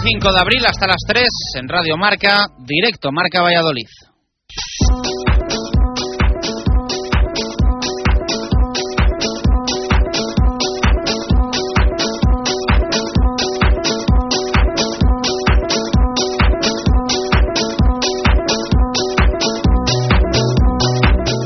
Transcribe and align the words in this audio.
25 0.00 0.32
de 0.32 0.40
abril 0.40 0.64
hasta 0.66 0.86
las 0.86 1.02
3 1.06 1.28
en 1.60 1.68
Radio 1.68 1.98
Marca, 1.98 2.46
directo 2.66 3.10
Marca 3.12 3.42
Valladolid. 3.42 3.88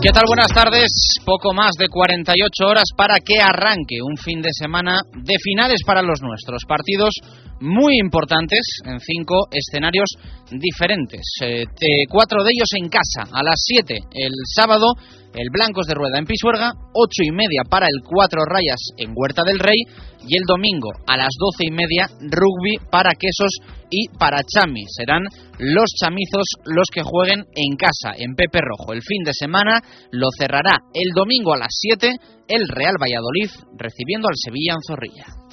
¿Qué 0.07 0.13
tal? 0.13 0.23
Buenas 0.29 0.53
tardes. 0.55 0.89
Poco 1.25 1.53
más 1.53 1.73
de 1.77 1.89
48 1.89 2.65
horas 2.65 2.85
para 2.97 3.17
que 3.19 3.41
arranque 3.43 3.97
un 4.01 4.17
fin 4.17 4.41
de 4.41 4.51
semana 4.53 5.01
de 5.17 5.35
finales 5.43 5.81
para 5.85 6.01
los 6.01 6.23
nuestros. 6.23 6.63
Partidos 6.69 7.13
muy 7.61 7.99
importantes 7.99 8.61
en 8.85 9.01
cinco 9.01 9.49
escenarios 9.51 10.09
diferentes. 10.51 11.23
Eh, 11.43 11.65
cuatro 12.09 12.45
de 12.45 12.51
ellos 12.55 12.69
en 12.77 12.89
casa, 12.89 13.31
a 13.33 13.43
las 13.43 13.57
7 13.57 13.99
el 14.13 14.33
sábado, 14.55 14.95
el 15.35 15.51
Blancos 15.51 15.87
de 15.87 15.95
Rueda 15.95 16.19
en 16.19 16.25
Pisuerga, 16.25 16.73
ocho 16.95 17.23
y 17.23 17.31
media 17.31 17.63
para 17.69 17.87
el 17.87 18.03
Cuatro 18.03 18.43
Rayas 18.47 18.81
en 18.97 19.13
Huerta 19.15 19.43
del 19.45 19.59
Rey 19.59 19.79
y 20.27 20.37
el 20.37 20.45
domingo 20.47 20.91
a 21.07 21.17
las 21.17 21.31
doce 21.39 21.67
y 21.67 21.71
media 21.71 22.09
rugby 22.21 22.79
para 22.91 23.13
Quesos 23.13 23.53
y 23.91 24.09
para 24.19 24.43
Chami. 24.43 24.85
Serán 24.89 25.25
los 25.59 25.91
chamizos 26.01 26.47
los 26.65 26.89
que 26.93 27.03
jueguen 27.03 27.45
en 27.55 27.77
casa, 27.77 28.13
en 28.17 28.35
Pepe 28.35 28.61
Rojo. 28.61 28.93
El 28.93 29.03
fin 29.03 29.23
de 29.25 29.33
semana 29.33 29.81
lo 30.11 30.29
cerrará 30.39 30.85
el 30.95 31.13
domingo 31.15 31.55
a 31.55 31.59
las 31.59 31.71
7 31.71 32.17
el 32.49 32.69
Real 32.69 32.95
Valladolid 33.01 33.51
recibiendo 33.77 34.29
al 34.29 34.35
Sevilla 34.37 34.75
en 34.75 34.83
Zorrilla. 34.87 35.46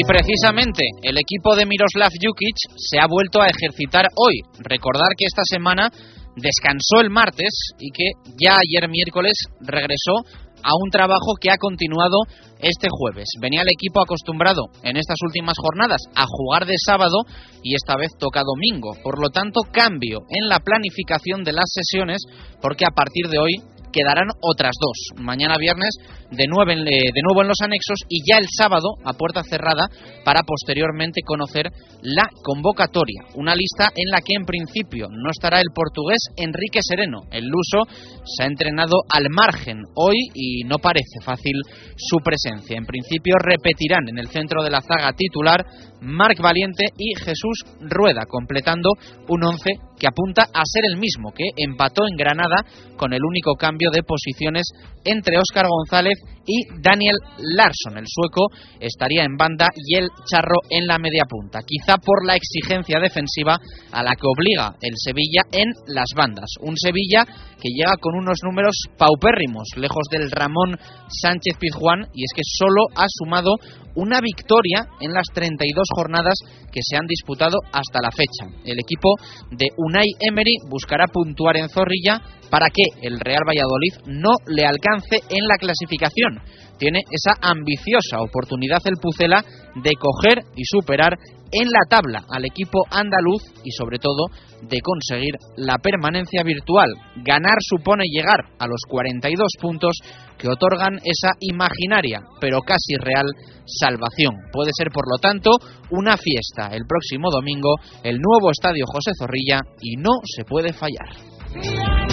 Y 0.00 0.04
precisamente 0.04 0.82
el 1.02 1.18
equipo 1.18 1.54
de 1.54 1.66
Miroslav 1.66 2.08
Jukic 2.08 2.56
se 2.74 2.98
ha 2.98 3.06
vuelto 3.06 3.42
a 3.42 3.48
ejercitar 3.48 4.06
hoy. 4.16 4.40
Recordar 4.60 5.12
que 5.14 5.26
esta 5.26 5.42
semana 5.44 5.90
descansó 6.36 7.02
el 7.02 7.10
martes 7.10 7.52
y 7.78 7.90
que 7.90 8.12
ya 8.42 8.56
ayer 8.56 8.88
miércoles 8.88 9.34
regresó 9.60 10.24
a 10.62 10.72
un 10.72 10.88
trabajo 10.90 11.36
que 11.38 11.50
ha 11.50 11.58
continuado 11.58 12.16
este 12.60 12.88
jueves. 12.90 13.28
Venía 13.42 13.60
el 13.60 13.68
equipo 13.68 14.00
acostumbrado 14.00 14.68
en 14.82 14.96
estas 14.96 15.18
últimas 15.22 15.56
jornadas 15.60 16.00
a 16.14 16.24
jugar 16.26 16.64
de 16.64 16.76
sábado 16.78 17.18
y 17.62 17.74
esta 17.74 17.96
vez 17.96 18.16
toca 18.18 18.40
domingo. 18.40 18.96
Por 19.02 19.20
lo 19.20 19.28
tanto, 19.28 19.60
cambio 19.70 20.20
en 20.30 20.48
la 20.48 20.60
planificación 20.60 21.44
de 21.44 21.52
las 21.52 21.68
sesiones 21.68 22.22
porque 22.62 22.86
a 22.86 22.94
partir 22.94 23.28
de 23.28 23.38
hoy 23.38 23.52
quedarán 23.92 24.28
otras 24.40 24.72
dos. 24.80 25.20
Mañana 25.22 25.56
viernes 25.58 25.90
de 26.30 26.46
nuevo, 26.46 26.70
en, 26.70 26.84
de 26.84 27.22
nuevo 27.22 27.42
en 27.42 27.48
los 27.48 27.60
anexos 27.62 27.98
y 28.08 28.22
ya 28.26 28.38
el 28.38 28.46
sábado 28.48 28.94
a 29.04 29.12
puerta 29.14 29.42
cerrada 29.42 29.88
para 30.24 30.42
posteriormente 30.42 31.22
conocer 31.24 31.70
la 32.02 32.24
convocatoria. 32.42 33.24
Una 33.34 33.54
lista 33.54 33.90
en 33.94 34.10
la 34.10 34.20
que 34.20 34.34
en 34.38 34.44
principio 34.44 35.08
no 35.10 35.30
estará 35.30 35.60
el 35.60 35.72
portugués 35.74 36.18
Enrique 36.36 36.80
Sereno. 36.82 37.22
El 37.30 37.46
luso 37.46 37.84
se 38.24 38.44
ha 38.44 38.46
entrenado 38.46 38.96
al 39.08 39.26
margen 39.30 39.82
hoy 39.94 40.16
y 40.34 40.64
no 40.64 40.78
parece 40.78 41.20
fácil 41.24 41.54
su 41.96 42.18
presencia. 42.22 42.78
En 42.78 42.86
principio 42.86 43.34
repetirán 43.38 44.08
en 44.08 44.18
el 44.18 44.28
centro 44.28 44.62
de 44.62 44.70
la 44.70 44.80
zaga 44.80 45.12
titular 45.12 45.64
Marc 46.00 46.40
Valiente 46.40 46.86
y 46.96 47.14
Jesús 47.14 47.64
Rueda, 47.80 48.22
completando 48.28 48.90
un 49.28 49.44
once 49.44 49.70
que 49.98 50.08
apunta 50.08 50.48
a 50.52 50.62
ser 50.64 50.84
el 50.86 50.96
mismo 50.96 51.30
que 51.32 51.44
empató 51.56 52.02
en 52.08 52.16
Granada 52.16 52.64
con 52.96 53.12
el 53.12 53.20
único 53.22 53.54
cambio 53.54 53.90
de 53.92 54.02
posiciones 54.02 54.64
entre 55.04 55.38
Óscar 55.38 55.66
González 55.68 56.18
y 56.46 56.64
Daniel 56.80 57.16
Larsson. 57.38 57.98
El 57.98 58.06
sueco 58.08 58.48
estaría 58.80 59.24
en 59.24 59.36
banda 59.36 59.68
y 59.76 59.96
el 59.96 60.08
charro 60.24 60.56
en 60.70 60.86
la 60.86 60.98
media 60.98 61.24
punta. 61.28 61.60
Quizá 61.66 61.98
por 61.98 62.24
la 62.24 62.34
exigencia 62.34 62.98
defensiva 62.98 63.58
a 63.92 64.02
la 64.02 64.14
que 64.16 64.26
obliga 64.26 64.74
el 64.80 64.94
Sevilla 64.96 65.42
en 65.52 65.68
las 65.86 66.08
bandas. 66.16 66.48
Un 66.62 66.76
Sevilla 66.76 67.24
que 67.60 67.68
llega 67.68 67.96
con 68.00 68.16
unos 68.16 68.38
números 68.42 68.76
paupérrimos, 68.96 69.68
lejos 69.76 70.08
del 70.10 70.30
Ramón 70.30 70.78
Sánchez 71.08 71.56
Pizjuán, 71.58 72.08
y 72.14 72.24
es 72.24 72.32
que 72.34 72.42
solo 72.44 72.84
ha 72.96 73.06
sumado 73.08 73.56
una 73.94 74.20
victoria 74.20 74.86
en 75.00 75.12
las 75.12 75.26
32 75.34 75.84
jornadas 75.94 76.38
que 76.72 76.80
se 76.82 76.96
han 76.96 77.06
disputado 77.06 77.58
hasta 77.72 78.00
la 78.00 78.10
fecha. 78.10 78.46
El 78.64 78.78
equipo 78.78 79.14
de 79.50 79.66
Unai 79.76 80.06
Emery 80.20 80.56
buscará 80.68 81.06
puntuar 81.06 81.56
en 81.56 81.68
Zorrilla 81.68 82.20
para 82.50 82.68
que 82.70 82.82
el 83.02 83.20
Real 83.20 83.42
Valladolid 83.46 84.06
no 84.06 84.30
le 84.46 84.66
alcance 84.66 85.22
en 85.28 85.46
la 85.46 85.56
clasificación. 85.56 86.40
Tiene 86.80 87.00
esa 87.10 87.36
ambiciosa 87.42 88.22
oportunidad 88.22 88.80
el 88.86 88.96
Pucela 89.00 89.44
de 89.74 89.90
coger 90.00 90.42
y 90.56 90.64
superar 90.64 91.12
en 91.52 91.68
la 91.68 91.84
tabla 91.90 92.24
al 92.30 92.46
equipo 92.46 92.86
andaluz 92.90 93.42
y 93.62 93.70
sobre 93.72 93.98
todo 93.98 94.28
de 94.62 94.80
conseguir 94.80 95.34
la 95.56 95.76
permanencia 95.76 96.42
virtual. 96.42 96.88
Ganar 97.16 97.58
supone 97.60 98.04
llegar 98.10 98.46
a 98.58 98.66
los 98.66 98.80
42 98.88 99.46
puntos 99.60 99.98
que 100.38 100.48
otorgan 100.48 100.96
esa 101.04 101.32
imaginaria, 101.40 102.22
pero 102.40 102.62
casi 102.62 102.96
real, 102.98 103.26
salvación. 103.66 104.36
Puede 104.50 104.70
ser, 104.74 104.88
por 104.90 105.04
lo 105.10 105.18
tanto, 105.18 105.50
una 105.90 106.16
fiesta 106.16 106.74
el 106.74 106.86
próximo 106.86 107.30
domingo, 107.30 107.74
el 108.02 108.16
nuevo 108.18 108.50
estadio 108.50 108.86
José 108.86 109.10
Zorrilla, 109.18 109.60
y 109.82 109.96
no 109.96 110.12
se 110.24 110.44
puede 110.44 110.72
fallar. 110.72 112.09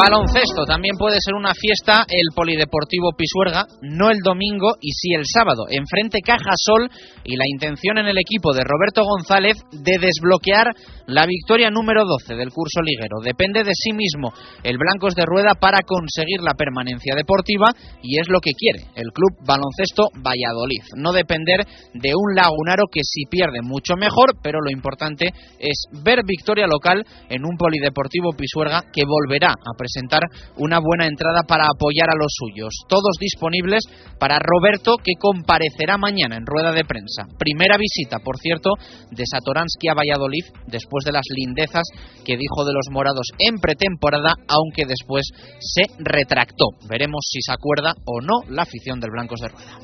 Baloncesto 0.00 0.64
también 0.64 0.96
puede 0.96 1.18
ser 1.20 1.34
una 1.34 1.52
fiesta 1.52 2.06
el 2.08 2.32
Polideportivo 2.34 3.12
Pisuerga, 3.12 3.66
no 3.82 4.08
el 4.08 4.20
domingo 4.24 4.76
y 4.80 4.92
sí 4.92 5.12
el 5.12 5.24
sábado. 5.26 5.68
Enfrente 5.68 6.20
Caja 6.24 6.56
Sol 6.56 6.88
y 7.22 7.36
la 7.36 7.44
intención 7.46 7.98
en 7.98 8.06
el 8.06 8.16
equipo 8.16 8.54
de 8.54 8.64
Roberto 8.64 9.04
González 9.04 9.60
de 9.72 9.98
desbloquear 9.98 10.72
la 11.06 11.26
victoria 11.26 11.68
número 11.68 12.06
12 12.06 12.34
del 12.34 12.48
curso 12.48 12.80
liguero. 12.80 13.20
Depende 13.22 13.62
de 13.62 13.72
sí 13.74 13.92
mismo 13.92 14.32
el 14.62 14.78
Blancos 14.78 15.14
de 15.14 15.26
Rueda 15.26 15.52
para 15.60 15.82
conseguir 15.84 16.40
la 16.40 16.54
permanencia 16.54 17.14
deportiva 17.14 17.68
y 18.02 18.18
es 18.20 18.28
lo 18.30 18.40
que 18.40 18.56
quiere 18.56 18.88
el 18.96 19.12
Club 19.12 19.44
Baloncesto 19.44 20.08
Valladolid. 20.24 20.80
No 20.96 21.12
depender 21.12 21.66
de 21.92 22.12
un 22.16 22.34
lagunaro 22.34 22.84
que 22.90 23.04
si 23.04 23.26
pierde 23.28 23.60
mucho 23.60 23.96
mejor, 23.96 24.40
pero 24.42 24.60
lo 24.60 24.70
importante 24.70 25.28
es 25.58 25.84
ver 26.02 26.20
victoria 26.24 26.66
local 26.66 27.04
en 27.28 27.44
un 27.44 27.58
Polideportivo 27.58 28.32
Pisuerga 28.32 28.80
que 28.92 29.04
volverá 29.04 29.52
a 29.52 29.76
presentar 29.76 29.89
una 30.56 30.78
buena 30.78 31.06
entrada 31.06 31.42
para 31.46 31.66
apoyar 31.66 32.08
a 32.10 32.18
los 32.18 32.32
suyos. 32.32 32.72
Todos 32.88 33.16
disponibles 33.20 33.84
para 34.18 34.38
Roberto, 34.38 34.96
que 35.02 35.12
comparecerá 35.18 35.98
mañana 35.98 36.36
en 36.36 36.46
rueda 36.46 36.72
de 36.72 36.84
prensa. 36.84 37.26
Primera 37.38 37.76
visita, 37.76 38.18
por 38.24 38.38
cierto, 38.38 38.70
de 39.10 39.24
Satoransky 39.26 39.88
a 39.88 39.94
Valladolid 39.94 40.44
después 40.66 41.04
de 41.04 41.12
las 41.12 41.24
lindezas 41.34 41.84
que 42.24 42.36
dijo 42.36 42.64
de 42.64 42.72
los 42.72 42.86
morados 42.90 43.28
en 43.38 43.58
pretemporada, 43.58 44.34
aunque 44.48 44.86
después 44.86 45.24
se 45.58 45.82
retractó. 45.98 46.66
Veremos 46.88 47.20
si 47.30 47.40
se 47.40 47.52
acuerda 47.52 47.94
o 48.04 48.20
no 48.20 48.40
la 48.48 48.62
afición 48.62 49.00
del 49.00 49.10
Blancos 49.10 49.40
de 49.40 49.48
Rueda. 49.48 49.78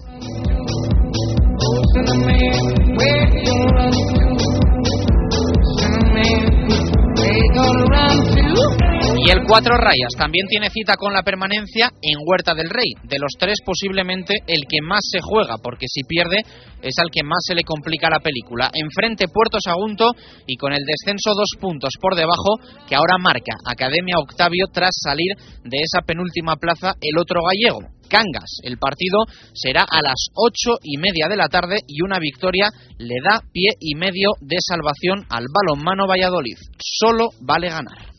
Y 9.19 9.31
el 9.31 9.47
Cuatro 9.49 9.77
Rayas 9.79 10.13
también 10.19 10.47
tiene 10.47 10.69
cita 10.69 10.95
con 10.97 11.13
la 11.13 11.23
permanencia 11.23 11.91
en 12.03 12.19
Huerta 12.25 12.55
del 12.55 12.69
Rey. 12.69 12.93
De 13.03 13.19
los 13.19 13.33
tres, 13.39 13.59
posiblemente 13.65 14.35
el 14.47 14.69
que 14.69 14.83
más 14.83 15.01
se 15.11 15.21
juega, 15.23 15.57
porque 15.57 15.87
si 15.89 16.03
pierde 16.05 16.43
es 16.83 16.95
al 16.99 17.11
que 17.11 17.25
más 17.25 17.41
se 17.41 17.55
le 17.55 17.65
complica 17.65 18.11
la 18.11 18.21
película. 18.21 18.71
Enfrente 18.75 19.29
Puerto 19.29 19.59
Sagunto 19.59 20.13
y 20.47 20.57
con 20.57 20.73
el 20.73 20.85
descenso 20.85 21.31
dos 21.35 21.49
puntos 21.59 21.95
por 22.01 22.15
debajo, 22.15 22.61
que 22.87 22.95
ahora 22.95 23.17
marca 23.19 23.57
Academia 23.65 24.19
Octavio 24.19 24.67
tras 24.71 24.93
salir 25.03 25.33
de 25.65 25.79
esa 25.79 26.05
penúltima 26.07 26.57
plaza 26.57 26.93
el 27.01 27.19
otro 27.19 27.41
gallego. 27.43 27.81
Cangas. 28.09 28.61
El 28.63 28.79
partido 28.79 29.19
será 29.55 29.85
a 29.91 30.03
las 30.03 30.29
ocho 30.35 30.79
y 30.83 30.99
media 30.99 31.27
de 31.29 31.37
la 31.37 31.49
tarde 31.49 31.81
y 31.89 32.03
una 32.03 32.19
victoria 32.21 32.69
le 32.99 33.17
da 33.25 33.41
pie 33.53 33.71
y 33.81 33.97
medio 33.97 34.31
de 34.41 34.59
salvación 34.61 35.25
al 35.31 35.47
balonmano 35.51 36.07
Valladolid. 36.07 36.57
Solo 36.79 37.31
vale 37.41 37.69
ganar. 37.69 38.16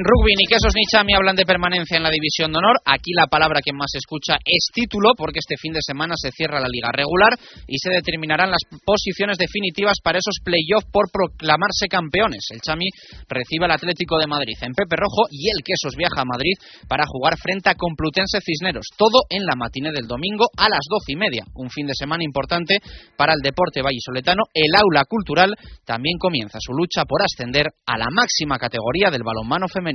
En 0.00 0.08
rugby, 0.08 0.32
ni 0.32 0.48
quesos 0.48 0.72
ni 0.72 0.88
chami 0.88 1.12
hablan 1.12 1.36
de 1.36 1.44
permanencia 1.44 2.00
en 2.00 2.02
la 2.02 2.08
división 2.08 2.48
de 2.48 2.56
honor. 2.56 2.80
Aquí 2.88 3.12
la 3.12 3.28
palabra 3.28 3.60
que 3.60 3.76
más 3.76 3.92
se 3.92 4.00
escucha 4.00 4.40
es 4.40 4.72
título, 4.72 5.12
porque 5.12 5.44
este 5.44 5.60
fin 5.60 5.76
de 5.76 5.84
semana 5.84 6.16
se 6.16 6.32
cierra 6.32 6.56
la 6.56 6.72
liga 6.72 6.88
regular 6.88 7.36
y 7.68 7.76
se 7.76 7.92
determinarán 7.92 8.48
las 8.48 8.64
posiciones 8.80 9.36
definitivas 9.36 10.00
para 10.00 10.16
esos 10.16 10.40
playoffs 10.40 10.88
por 10.88 11.12
proclamarse 11.12 11.84
campeones. 11.92 12.48
El 12.48 12.64
chami 12.64 12.88
recibe 13.28 13.68
al 13.68 13.76
Atlético 13.76 14.16
de 14.16 14.24
Madrid 14.24 14.56
en 14.64 14.72
Pepe 14.72 14.96
Rojo 14.96 15.28
y 15.28 15.52
el 15.52 15.60
quesos 15.60 15.92
viaja 15.92 16.24
a 16.24 16.32
Madrid 16.32 16.56
para 16.88 17.04
jugar 17.04 17.36
frente 17.36 17.68
a 17.68 17.76
Complutense 17.76 18.40
Cisneros. 18.40 18.88
Todo 18.96 19.28
en 19.28 19.44
la 19.44 19.52
matiné 19.52 19.92
del 19.92 20.08
domingo 20.08 20.48
a 20.56 20.72
las 20.72 20.88
doce 20.88 21.12
y 21.12 21.20
media. 21.20 21.44
Un 21.60 21.68
fin 21.68 21.84
de 21.84 21.92
semana 21.92 22.24
importante 22.24 22.80
para 23.20 23.36
el 23.36 23.44
deporte 23.44 23.84
vallisoletano. 23.84 24.48
El 24.56 24.72
aula 24.80 25.04
cultural 25.04 25.52
también 25.84 26.16
comienza 26.16 26.56
su 26.56 26.72
lucha 26.72 27.04
por 27.04 27.20
ascender 27.20 27.68
a 27.84 28.00
la 28.00 28.08
máxima 28.08 28.56
categoría 28.56 29.12
del 29.12 29.28
balonmano 29.28 29.68
femenino. 29.68 29.89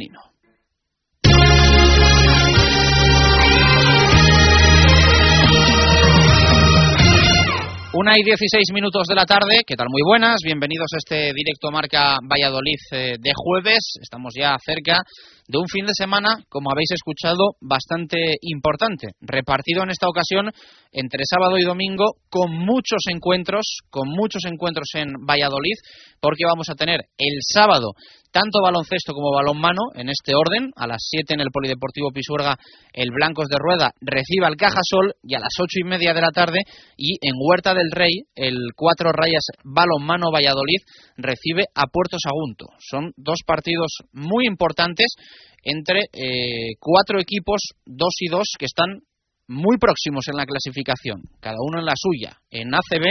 Una 7.93 8.11
y 8.17 8.23
16 8.23 8.73
minutos 8.73 9.07
de 9.07 9.15
la 9.15 9.25
tarde, 9.25 9.61
¿qué 9.65 9.75
tal? 9.75 9.87
Muy 9.89 10.01
buenas, 10.05 10.41
bienvenidos 10.43 10.87
a 10.93 10.97
este 10.97 11.31
directo 11.33 11.71
Marca 11.71 12.17
Valladolid 12.21 12.75
eh, 12.91 13.15
de 13.17 13.31
jueves. 13.33 13.93
Estamos 14.01 14.33
ya 14.37 14.57
cerca 14.65 14.99
de 15.47 15.57
un 15.57 15.67
fin 15.67 15.85
de 15.85 15.93
semana, 15.93 16.43
como 16.49 16.71
habéis 16.71 16.91
escuchado, 16.91 17.55
bastante 17.61 18.37
importante, 18.41 19.09
repartido 19.21 19.83
en 19.83 19.89
esta 19.89 20.07
ocasión 20.07 20.51
entre 20.91 21.23
sábado 21.29 21.57
y 21.57 21.63
domingo 21.63 22.15
con 22.29 22.51
muchos 22.51 23.01
encuentros, 23.09 23.79
con 23.89 24.09
muchos 24.09 24.43
encuentros 24.45 24.87
en 24.95 25.13
Valladolid, 25.27 25.75
porque 26.19 26.45
vamos 26.45 26.69
a 26.69 26.75
tener 26.75 27.01
el 27.17 27.39
sábado 27.41 27.93
tanto 28.35 28.59
baloncesto 28.61 29.13
como 29.13 29.31
balonmano 29.31 29.95
en 29.95 30.09
este 30.09 30.35
orden. 30.35 30.71
A 30.75 30.87
las 30.87 30.99
7 31.09 31.35
en 31.35 31.39
el 31.39 31.51
Polideportivo 31.53 32.11
Pisuerga 32.11 32.57
el 32.91 33.07
Blancos 33.15 33.47
de 33.47 33.55
Rueda 33.57 33.91
recibe 34.01 34.45
al 34.45 34.57
Cajasol 34.57 35.15
y 35.23 35.35
a 35.35 35.39
las 35.39 35.55
ocho 35.57 35.79
y 35.79 35.87
media 35.87 36.13
de 36.13 36.19
la 36.19 36.31
tarde 36.31 36.59
y 36.97 37.15
en 37.21 37.33
Huerta 37.39 37.73
del 37.73 37.91
Rey 37.91 38.11
el 38.35 38.57
Cuatro 38.75 39.11
Rayas 39.13 39.45
Balonmano 39.63 40.31
Valladolid 40.33 40.83
recibe 41.15 41.63
a 41.73 41.87
Puerto 41.87 42.17
Sagunto. 42.21 42.65
Son 42.79 43.13
dos 43.15 43.39
partidos 43.45 43.99
muy 44.11 44.47
importantes 44.47 45.15
entre 45.63 46.01
eh, 46.13 46.75
cuatro 46.79 47.19
equipos, 47.19 47.61
dos 47.85 48.15
y 48.19 48.27
dos, 48.27 48.47
que 48.57 48.65
están 48.65 48.99
muy 49.47 49.77
próximos 49.77 50.27
en 50.27 50.37
la 50.37 50.45
clasificación, 50.45 51.21
cada 51.39 51.57
uno 51.61 51.79
en 51.79 51.85
la 51.85 51.93
suya, 51.95 52.37
en 52.49 52.73
ACB, 52.73 53.05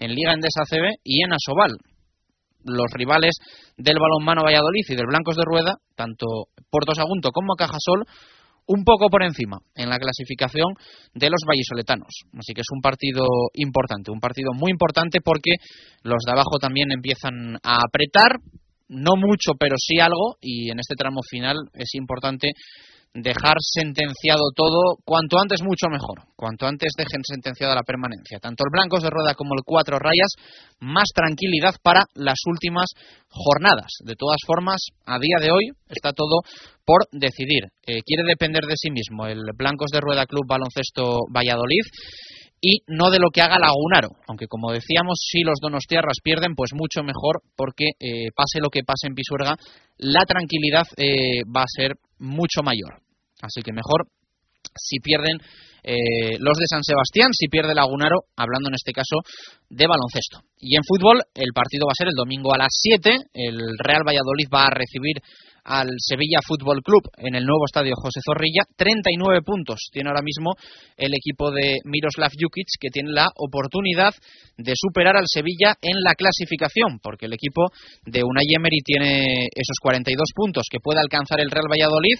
en 0.00 0.14
Liga 0.14 0.32
Endesa 0.32 0.62
ACB 0.62 0.98
y 1.04 1.22
en 1.22 1.32
Asobal 1.32 1.76
los 2.66 2.90
rivales 2.92 3.36
del 3.76 3.96
balonmano 3.98 4.42
Valladolid 4.42 4.84
y 4.88 4.96
del 4.96 5.06
Blancos 5.06 5.36
de 5.36 5.44
Rueda, 5.44 5.76
tanto 5.94 6.26
Puerto 6.68 6.94
Sagunto 6.94 7.30
como 7.30 7.54
Cajasol, 7.54 8.04
un 8.66 8.82
poco 8.84 9.08
por 9.08 9.22
encima 9.22 9.58
en 9.74 9.88
la 9.88 9.98
clasificación 9.98 10.74
de 11.14 11.30
los 11.30 11.40
vallisoletanos. 11.46 12.24
Así 12.36 12.52
que 12.52 12.62
es 12.62 12.70
un 12.72 12.80
partido 12.80 13.24
importante, 13.54 14.10
un 14.10 14.18
partido 14.18 14.50
muy 14.52 14.72
importante 14.72 15.20
porque 15.20 15.52
los 16.02 16.18
de 16.26 16.32
abajo 16.32 16.58
también 16.60 16.90
empiezan 16.90 17.56
a 17.62 17.78
apretar, 17.86 18.38
no 18.88 19.12
mucho, 19.16 19.52
pero 19.58 19.76
sí 19.78 19.98
algo, 20.00 20.36
y 20.40 20.70
en 20.70 20.78
este 20.78 20.94
tramo 20.96 21.20
final 21.28 21.56
es 21.74 21.94
importante 21.94 22.52
dejar 23.22 23.56
sentenciado 23.60 24.52
todo 24.54 24.96
cuanto 25.04 25.38
antes 25.40 25.62
mucho 25.62 25.88
mejor. 25.88 26.28
Cuanto 26.36 26.66
antes 26.66 26.92
dejen 26.96 27.22
sentenciada 27.24 27.74
la 27.74 27.82
permanencia. 27.82 28.38
Tanto 28.38 28.64
el 28.64 28.72
Blancos 28.72 29.02
de 29.02 29.10
Rueda 29.10 29.34
como 29.34 29.54
el 29.54 29.64
Cuatro 29.64 29.98
Rayas, 29.98 30.32
más 30.80 31.08
tranquilidad 31.14 31.74
para 31.82 32.04
las 32.14 32.38
últimas 32.46 32.90
jornadas. 33.28 33.90
De 34.04 34.14
todas 34.16 34.38
formas, 34.46 34.88
a 35.06 35.18
día 35.18 35.38
de 35.40 35.50
hoy 35.50 35.70
está 35.88 36.12
todo 36.12 36.42
por 36.84 37.08
decidir. 37.12 37.64
Eh, 37.86 38.02
quiere 38.04 38.24
depender 38.24 38.64
de 38.64 38.76
sí 38.76 38.90
mismo 38.90 39.26
el 39.26 39.40
Blancos 39.56 39.90
de 39.90 40.00
Rueda 40.00 40.26
Club 40.26 40.44
Baloncesto 40.46 41.20
Valladolid 41.32 41.84
y 42.60 42.80
no 42.86 43.10
de 43.10 43.18
lo 43.18 43.30
que 43.30 43.42
haga 43.42 43.58
Lagunaro. 43.58 44.16
Aunque, 44.28 44.46
como 44.46 44.72
decíamos, 44.72 45.18
si 45.20 45.42
los 45.42 45.58
donostiarras 45.60 46.18
pierden, 46.22 46.54
pues 46.54 46.70
mucho 46.74 47.02
mejor, 47.02 47.42
porque 47.56 47.90
eh, 48.00 48.30
pase 48.34 48.60
lo 48.60 48.70
que 48.70 48.82
pase 48.82 49.06
en 49.06 49.14
Pisuerga, 49.14 49.56
la 49.98 50.24
tranquilidad 50.24 50.86
eh, 50.96 51.42
va 51.44 51.62
a 51.62 51.74
ser 51.74 51.92
mucho 52.18 52.62
mayor. 52.62 53.02
Así 53.42 53.62
que 53.62 53.72
mejor 53.72 54.08
si 54.74 54.98
pierden 55.00 55.38
eh, 55.82 56.36
los 56.40 56.58
de 56.58 56.66
San 56.66 56.82
Sebastián, 56.82 57.28
si 57.32 57.48
pierde 57.48 57.74
Lagunaro, 57.74 58.24
hablando 58.36 58.68
en 58.68 58.74
este 58.74 58.92
caso 58.92 59.22
de 59.70 59.86
baloncesto. 59.86 60.40
Y 60.58 60.76
en 60.76 60.82
fútbol, 60.82 61.22
el 61.34 61.52
partido 61.54 61.86
va 61.86 61.92
a 61.92 62.00
ser 62.00 62.08
el 62.08 62.16
domingo 62.16 62.52
a 62.52 62.58
las 62.58 62.72
7. 62.72 63.30
El 63.32 63.58
Real 63.78 64.02
Valladolid 64.04 64.48
va 64.52 64.66
a 64.66 64.74
recibir 64.74 65.22
al 65.66 65.90
Sevilla 65.98 66.38
Fútbol 66.46 66.80
Club 66.82 67.10
en 67.18 67.34
el 67.34 67.44
nuevo 67.44 67.66
estadio 67.66 67.98
José 67.98 68.20
Zorrilla. 68.24 68.62
39 68.76 69.42
puntos 69.42 69.90
tiene 69.90 70.08
ahora 70.08 70.22
mismo 70.22 70.54
el 70.96 71.12
equipo 71.12 71.50
de 71.50 71.78
Miroslav 71.84 72.30
Jukic, 72.30 72.78
que 72.80 72.90
tiene 72.90 73.10
la 73.10 73.28
oportunidad 73.34 74.14
de 74.56 74.72
superar 74.76 75.16
al 75.16 75.26
Sevilla 75.26 75.74
en 75.82 75.98
la 76.02 76.14
clasificación, 76.14 77.00
porque 77.02 77.26
el 77.26 77.34
equipo 77.34 77.66
de 78.06 78.22
Unai 78.22 78.46
Emery 78.54 78.78
tiene 78.84 79.48
esos 79.50 79.76
42 79.82 80.30
puntos 80.34 80.64
que 80.70 80.78
puede 80.80 81.00
alcanzar 81.00 81.40
el 81.40 81.50
Real 81.50 81.66
Valladolid. 81.70 82.16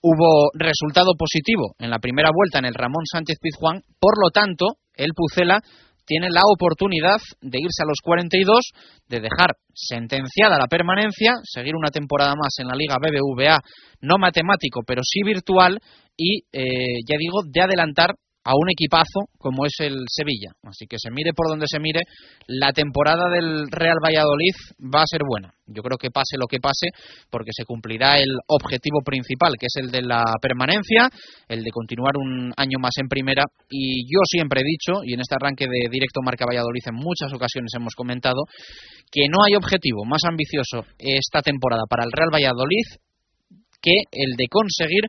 Hubo 0.00 0.50
resultado 0.54 1.12
positivo 1.18 1.74
en 1.78 1.90
la 1.90 1.98
primera 1.98 2.30
vuelta 2.32 2.58
en 2.58 2.64
el 2.64 2.74
Ramón 2.74 3.04
Sánchez 3.04 3.36
Pizjuán, 3.42 3.82
por 4.00 4.14
lo 4.22 4.30
tanto, 4.30 4.78
el 4.94 5.12
Pucela 5.14 5.60
tiene 6.08 6.28
la 6.30 6.40
oportunidad 6.44 7.20
de 7.42 7.58
irse 7.58 7.82
a 7.82 7.86
los 7.86 7.98
42, 8.02 8.72
de 9.08 9.20
dejar 9.20 9.56
sentenciada 9.74 10.58
la 10.58 10.66
permanencia, 10.66 11.34
seguir 11.44 11.76
una 11.76 11.90
temporada 11.90 12.34
más 12.34 12.54
en 12.58 12.68
la 12.68 12.74
Liga 12.74 12.96
BBVA, 12.96 13.60
no 14.00 14.16
matemático, 14.18 14.80
pero 14.86 15.02
sí 15.04 15.22
virtual, 15.22 15.78
y 16.16 16.40
eh, 16.50 17.00
ya 17.06 17.16
digo, 17.18 17.42
de 17.46 17.60
adelantar 17.60 18.14
a 18.48 18.56
un 18.56 18.70
equipazo 18.70 19.28
como 19.36 19.66
es 19.66 19.74
el 19.80 20.08
Sevilla. 20.08 20.56
Así 20.64 20.86
que 20.88 20.96
se 20.98 21.10
mire 21.10 21.32
por 21.36 21.48
donde 21.48 21.66
se 21.68 21.78
mire, 21.78 22.00
la 22.46 22.72
temporada 22.72 23.28
del 23.28 23.68
Real 23.70 24.00
Valladolid 24.02 24.56
va 24.80 25.02
a 25.02 25.10
ser 25.10 25.20
buena. 25.28 25.52
Yo 25.66 25.82
creo 25.82 25.98
que 25.98 26.10
pase 26.10 26.40
lo 26.40 26.46
que 26.46 26.58
pase, 26.58 26.88
porque 27.28 27.52
se 27.52 27.66
cumplirá 27.66 28.16
el 28.16 28.32
objetivo 28.48 29.04
principal, 29.04 29.52
que 29.60 29.66
es 29.66 29.76
el 29.76 29.90
de 29.90 30.00
la 30.00 30.24
permanencia, 30.40 31.10
el 31.46 31.62
de 31.62 31.70
continuar 31.70 32.16
un 32.16 32.54
año 32.56 32.78
más 32.80 32.96
en 32.96 33.08
primera. 33.08 33.44
Y 33.68 34.08
yo 34.08 34.20
siempre 34.24 34.62
he 34.62 34.64
dicho, 34.64 35.04
y 35.04 35.12
en 35.12 35.20
este 35.20 35.36
arranque 35.36 35.66
de 35.66 35.90
Directo 35.90 36.22
Marca 36.24 36.46
Valladolid 36.48 36.88
en 36.88 36.94
muchas 36.94 37.30
ocasiones 37.34 37.70
hemos 37.76 37.94
comentado, 37.94 38.48
que 39.12 39.28
no 39.28 39.44
hay 39.44 39.56
objetivo 39.56 40.06
más 40.06 40.24
ambicioso 40.24 40.86
esta 40.98 41.42
temporada 41.42 41.82
para 41.88 42.04
el 42.04 42.12
Real 42.12 42.32
Valladolid 42.32 42.96
que 43.82 43.94
el 44.10 44.36
de 44.36 44.46
conseguir 44.48 45.04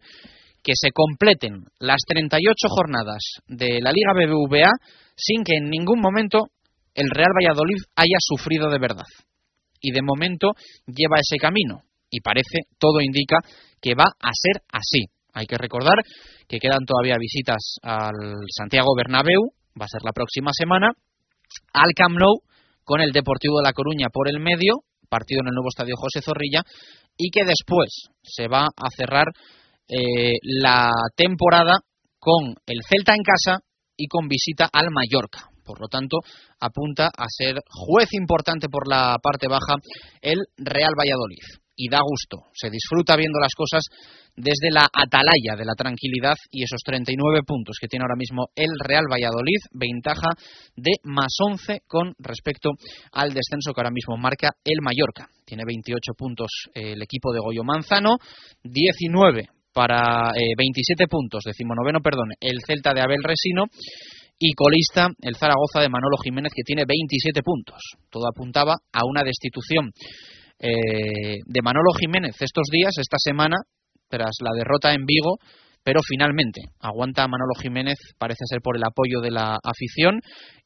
que 0.64 0.74
se 0.76 0.92
completen 0.92 1.64
las 1.80 2.02
38 2.08 2.68
jornadas 2.70 3.22
de 3.48 3.80
la 3.82 3.92
Liga 3.92 4.14
BBVA 4.14 4.72
sin 5.16 5.44
que 5.44 5.58
en 5.58 5.70
ningún 5.70 6.00
momento 6.00 6.48
el 6.94 7.10
Real 7.10 7.32
Valladolid 7.36 7.82
haya 7.96 8.18
sufrido 8.20 8.70
de 8.70 8.80
verdad. 8.80 9.08
Y 9.82 9.92
de 9.92 10.02
momento 10.02 10.52
lleva 10.86 11.20
ese 11.20 11.38
camino. 11.38 11.84
Y 12.10 12.22
parece, 12.22 12.68
todo 12.78 13.02
indica, 13.02 13.38
que 13.82 13.94
va 13.96 14.06
a 14.06 14.32
ser 14.34 14.62
así. 14.72 15.06
Hay 15.34 15.46
que 15.46 15.58
recordar 15.58 15.96
que 16.48 16.60
quedan 16.60 16.86
todavía 16.86 17.16
visitas 17.20 17.76
al 17.84 18.36
Santiago 18.50 18.96
Bernabéu, 18.98 19.54
va 19.80 19.86
a 19.86 19.94
ser 19.94 20.02
la 20.04 20.12
próxima 20.12 20.52
semana, 20.52 20.92
al 21.74 21.94
Camp 21.96 22.18
Nou 22.18 22.42
con 22.84 23.02
el 23.02 23.12
Deportivo 23.12 23.60
de 23.60 23.64
La 23.64 23.74
Coruña 23.74 24.10
por 24.12 24.28
el 24.28 24.40
medio, 24.40 24.82
partido 25.08 25.42
en 25.42 25.48
el 25.50 25.54
nuevo 25.54 25.70
estadio 25.70 25.96
José 25.96 26.22
Zorrilla, 26.22 26.64
y 27.16 27.30
que 27.30 27.46
después 27.46 28.10
se 28.24 28.48
va 28.48 28.66
a 28.66 28.90
cerrar 28.96 29.26
eh, 29.90 30.38
la 30.44 30.92
temporada 31.16 31.80
con 32.20 32.54
el 32.68 32.80
Celta 32.88 33.16
en 33.16 33.24
casa 33.24 33.60
y 33.98 34.08
con 34.08 34.28
visita 34.28 34.70
al 34.72 34.92
Mallorca. 34.92 35.50
Por 35.66 35.82
lo 35.82 35.88
tanto, 35.88 36.18
apunta 36.60 37.08
a 37.08 37.26
ser 37.28 37.56
juez 37.70 38.10
importante 38.14 38.70
por 38.70 38.88
la 38.88 39.18
parte 39.22 39.48
baja 39.48 39.76
el 40.22 40.40
Real 40.58 40.94
Valladolid. 40.98 41.44
Y 41.76 41.90
da 41.90 42.00
gusto, 42.02 42.50
se 42.54 42.70
disfruta 42.70 43.16
viendo 43.16 43.40
las 43.40 43.54
cosas 43.56 43.84
desde 44.36 44.70
la 44.70 44.86
atalaya 44.92 45.56
de 45.58 45.66
la 45.66 45.76
tranquilidad 45.76 46.36
y 46.52 46.64
esos 46.64 46.82
39 46.84 47.42
puntos 47.46 47.78
que 47.80 47.88
tiene 47.88 48.04
ahora 48.04 48.18
mismo 48.18 48.48
el 48.56 48.70
Real 48.84 49.06
Valladolid, 49.10 49.62
ventaja 49.72 50.30
de 50.76 50.92
más 51.04 51.34
11 51.40 51.84
con 51.88 52.14
respecto 52.20 52.72
al 53.14 53.30
descenso 53.30 53.74
que 53.74 53.80
ahora 53.80 53.94
mismo 53.94 54.18
marca 54.18 54.52
el 54.64 54.82
Mallorca. 54.82 55.30
Tiene 55.46 55.64
28 55.66 56.14
puntos 56.18 56.50
el 56.74 57.02
equipo 57.02 57.32
de 57.32 57.40
Goyo 57.40 57.64
Manzano, 57.64 58.18
19 58.64 59.48
para 59.80 60.34
27 60.36 61.04
eh, 61.04 61.08
puntos, 61.10 61.46
decimonoveno, 61.46 62.02
perdón, 62.02 62.36
el 62.42 62.60
Celta 62.68 62.92
de 62.94 63.00
Abel 63.00 63.24
Resino 63.24 63.64
y 64.38 64.52
colista 64.52 65.08
el 65.22 65.38
Zaragoza 65.38 65.80
de 65.80 65.88
Manolo 65.88 66.18
Jiménez 66.22 66.52
que 66.54 66.64
tiene 66.64 66.84
27 66.86 67.42
puntos. 67.42 67.78
Todo 68.10 68.28
apuntaba 68.28 68.76
a 68.92 69.06
una 69.06 69.24
destitución 69.24 69.92
eh, 70.60 71.40
de 71.46 71.62
Manolo 71.64 71.94
Jiménez 71.98 72.36
estos 72.42 72.68
días, 72.70 72.92
esta 72.98 73.16
semana, 73.20 73.56
tras 74.10 74.32
la 74.42 74.52
derrota 74.54 74.92
en 74.92 75.06
Vigo, 75.06 75.38
pero 75.82 76.02
finalmente 76.06 76.60
aguanta 76.82 77.30
Manolo 77.30 77.56
Jiménez, 77.62 77.96
parece 78.18 78.44
ser 78.50 78.60
por 78.60 78.76
el 78.76 78.84
apoyo 78.84 79.22
de 79.22 79.32
la 79.32 79.60
afición 79.64 80.20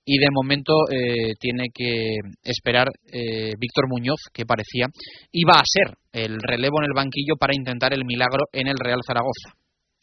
y 0.06 0.18
de 0.18 0.28
momento 0.32 0.74
eh, 0.92 1.34
tiene 1.40 1.68
que 1.74 2.18
esperar 2.44 2.88
eh, 3.12 3.54
Víctor 3.58 3.88
Muñoz, 3.88 4.20
que 4.34 4.46
parecía 4.46 4.88
iba 5.32 5.54
a 5.54 5.64
ser 5.66 5.96
el 6.12 6.38
relevo 6.42 6.80
en 6.80 6.86
el 6.86 6.96
banquillo 6.96 7.36
para 7.40 7.56
intentar 7.56 7.94
el 7.94 8.06
milagro 8.06 8.46
en 8.52 8.68
el 8.68 8.78
Real 8.78 9.00
Zaragoza. 9.06 9.56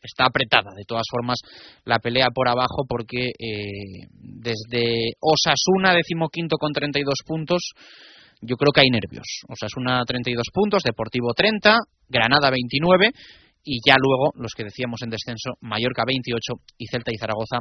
Está 0.02 0.24
apretada, 0.24 0.70
de 0.74 0.84
todas 0.86 1.04
formas, 1.10 1.38
la 1.84 1.98
pelea 1.98 2.28
por 2.34 2.48
abajo 2.48 2.86
porque 2.88 3.26
eh, 3.38 4.08
desde 4.10 5.12
Osasuna, 5.20 5.92
decimoquinto 5.92 6.56
con 6.56 6.72
32 6.72 7.14
puntos, 7.26 7.60
yo 8.40 8.56
creo 8.56 8.72
que 8.72 8.80
hay 8.80 8.88
nervios. 8.88 9.26
Osasuna 9.46 10.02
32 10.06 10.46
puntos, 10.54 10.82
Deportivo 10.82 11.34
30, 11.36 11.76
Granada 12.08 12.50
29 12.50 13.12
y 13.64 13.80
ya 13.86 13.96
luego 13.98 14.32
los 14.34 14.52
que 14.56 14.64
decíamos 14.64 15.02
en 15.02 15.10
descenso, 15.10 15.56
Mallorca 15.60 16.04
28 16.06 16.52
y 16.78 16.86
Celta 16.86 17.12
y 17.12 17.18
Zaragoza 17.18 17.58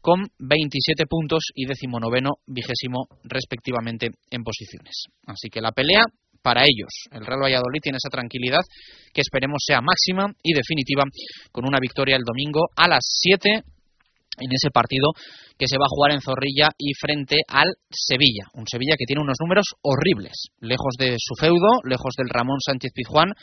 con 0.00 0.26
27 0.38 1.06
puntos 1.06 1.50
y 1.54 1.66
decimonoveno, 1.66 2.30
vigésimo 2.46 3.08
respectivamente 3.24 4.10
en 4.30 4.42
posiciones. 4.42 5.06
Así 5.26 5.48
que 5.48 5.60
la 5.60 5.72
pelea 5.72 6.02
para 6.42 6.62
ellos. 6.62 6.90
El 7.10 7.26
Real 7.26 7.42
Valladolid 7.42 7.80
tiene 7.82 7.98
esa 7.98 8.10
tranquilidad 8.10 8.62
que 9.12 9.20
esperemos 9.20 9.58
sea 9.66 9.80
máxima 9.80 10.32
y 10.42 10.54
definitiva 10.54 11.04
con 11.52 11.66
una 11.66 11.80
victoria 11.80 12.16
el 12.16 12.22
domingo 12.22 12.68
a 12.76 12.88
las 12.88 13.04
7 13.04 13.50
en 14.40 14.52
ese 14.52 14.70
partido 14.70 15.10
que 15.58 15.66
se 15.66 15.78
va 15.78 15.86
a 15.86 15.92
jugar 15.92 16.12
en 16.12 16.20
Zorrilla 16.20 16.70
y 16.78 16.94
frente 16.94 17.38
al 17.48 17.74
Sevilla. 17.90 18.46
Un 18.54 18.66
Sevilla 18.66 18.94
que 18.96 19.04
tiene 19.04 19.22
unos 19.22 19.36
números 19.40 19.66
horribles, 19.82 20.54
lejos 20.60 20.94
de 20.98 21.16
su 21.18 21.34
feudo, 21.34 21.82
lejos 21.84 22.14
del 22.16 22.28
Ramón 22.28 22.58
Sánchez 22.64 22.92
Pizjuán, 22.94 23.34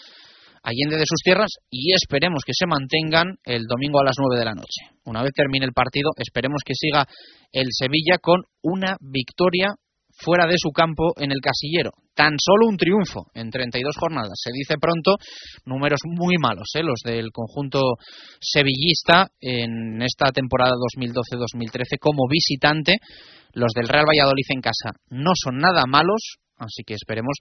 allende 0.65 0.98
de 0.98 1.05
sus 1.05 1.22
tierras 1.24 1.51
y 1.69 1.93
esperemos 1.93 2.41
que 2.45 2.53
se 2.57 2.65
mantengan 2.65 3.38
el 3.45 3.63
domingo 3.69 4.00
a 4.00 4.03
las 4.03 4.15
9 4.17 4.39
de 4.39 4.45
la 4.45 4.55
noche. 4.55 4.98
Una 5.05 5.22
vez 5.22 5.31
termine 5.34 5.65
el 5.65 5.74
partido, 5.74 6.10
esperemos 6.17 6.62
que 6.65 6.74
siga 6.74 7.05
el 7.51 7.67
Sevilla 7.69 8.17
con 8.19 8.41
una 8.63 8.98
victoria 9.00 9.75
fuera 10.17 10.48
de 10.48 10.55
su 10.57 10.72
campo 10.72 11.13
en 11.17 11.31
el 11.31 11.39
casillero. 11.41 11.91
Tan 12.15 12.36
solo 12.39 12.67
un 12.67 12.77
triunfo 12.77 13.27
en 13.34 13.51
32 13.51 13.95
jornadas. 14.00 14.34
Se 14.41 14.51
dice 14.53 14.75
pronto, 14.79 15.17
números 15.65 16.00
muy 16.05 16.36
malos, 16.39 16.69
¿eh? 16.75 16.84
los 16.84 17.01
del 17.03 17.31
conjunto 17.31 17.81
sevillista 18.39 19.27
en 19.41 20.01
esta 20.01 20.31
temporada 20.31 20.72
2012-2013 20.98 22.00
como 22.00 22.27
visitante. 22.29 22.98
Los 23.53 23.72
del 23.75 23.88
Real 23.88 24.05
Valladolid 24.07 24.45
en 24.50 24.62
casa 24.62 24.91
no 25.10 25.31
son 25.36 25.57
nada 25.57 25.86
malos, 25.86 26.38
Así 26.57 26.83
que 26.85 26.95
esperemos 26.95 27.35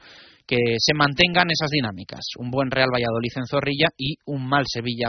que 0.46 0.58
se 0.78 0.94
mantengan 0.94 1.50
esas 1.50 1.70
dinámicas. 1.70 2.20
Un 2.38 2.50
buen 2.50 2.70
Real 2.70 2.90
Valladolid 2.92 3.30
en 3.36 3.46
Zorrilla 3.46 3.88
y 3.96 4.16
un 4.26 4.46
mal 4.46 4.64
Sevilla 4.66 5.06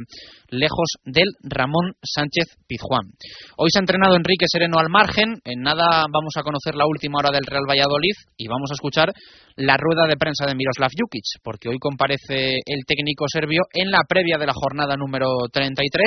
lejos 0.50 1.02
del 1.04 1.28
Ramón 1.42 1.94
Sánchez 2.04 2.58
Pizjuán. 2.68 3.10
Hoy 3.58 3.70
se 3.72 3.80
ha 3.80 3.86
entrenado 3.86 4.16
Enrique 4.16 4.46
Sereno 4.48 4.78
al 4.78 4.90
margen. 4.90 5.42
En 5.44 5.62
nada 5.62 6.06
vamos 6.12 6.34
a 6.38 6.44
conocer 6.44 6.76
la 6.76 6.86
última 6.88 7.20
hora 7.20 7.32
del 7.32 7.46
Real 7.46 7.66
Valladolid 7.68 8.14
y 8.38 8.48
vamos 8.48 8.70
a 8.72 8.76
escuchar 8.76 9.10
la 9.56 9.78
rueda 9.78 10.08
de 10.08 10.18
prensa 10.18 10.46
de 10.46 10.56
Miroslav 10.56 10.92
Jukic, 10.92 11.42
porque 11.42 11.70
hoy 11.70 11.78
comparece 11.80 12.60
el 12.66 12.86
técnico 12.86 13.26
serbio 13.28 13.64
en 13.74 13.90
la 13.90 14.04
previa 14.08 14.38
de 14.38 14.46
la 14.46 14.54
jornada 14.54 14.96
número 14.98 15.28
33, 15.52 16.06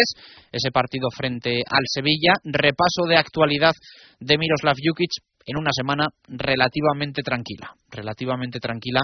ese 0.52 0.70
partido 0.70 1.08
frente 1.10 1.62
al 1.66 1.84
Sevilla. 1.86 2.34
Repaso 2.44 3.06
de 3.08 3.16
actualidad 3.16 3.72
de 4.20 4.38
Miroslav 4.38 4.76
Jukic 4.76 5.10
en 5.48 5.56
una 5.56 5.70
semana 5.72 6.06
relativamente 6.28 7.22
tranquila, 7.22 7.72
relativamente 7.90 8.60
tranquila 8.60 9.00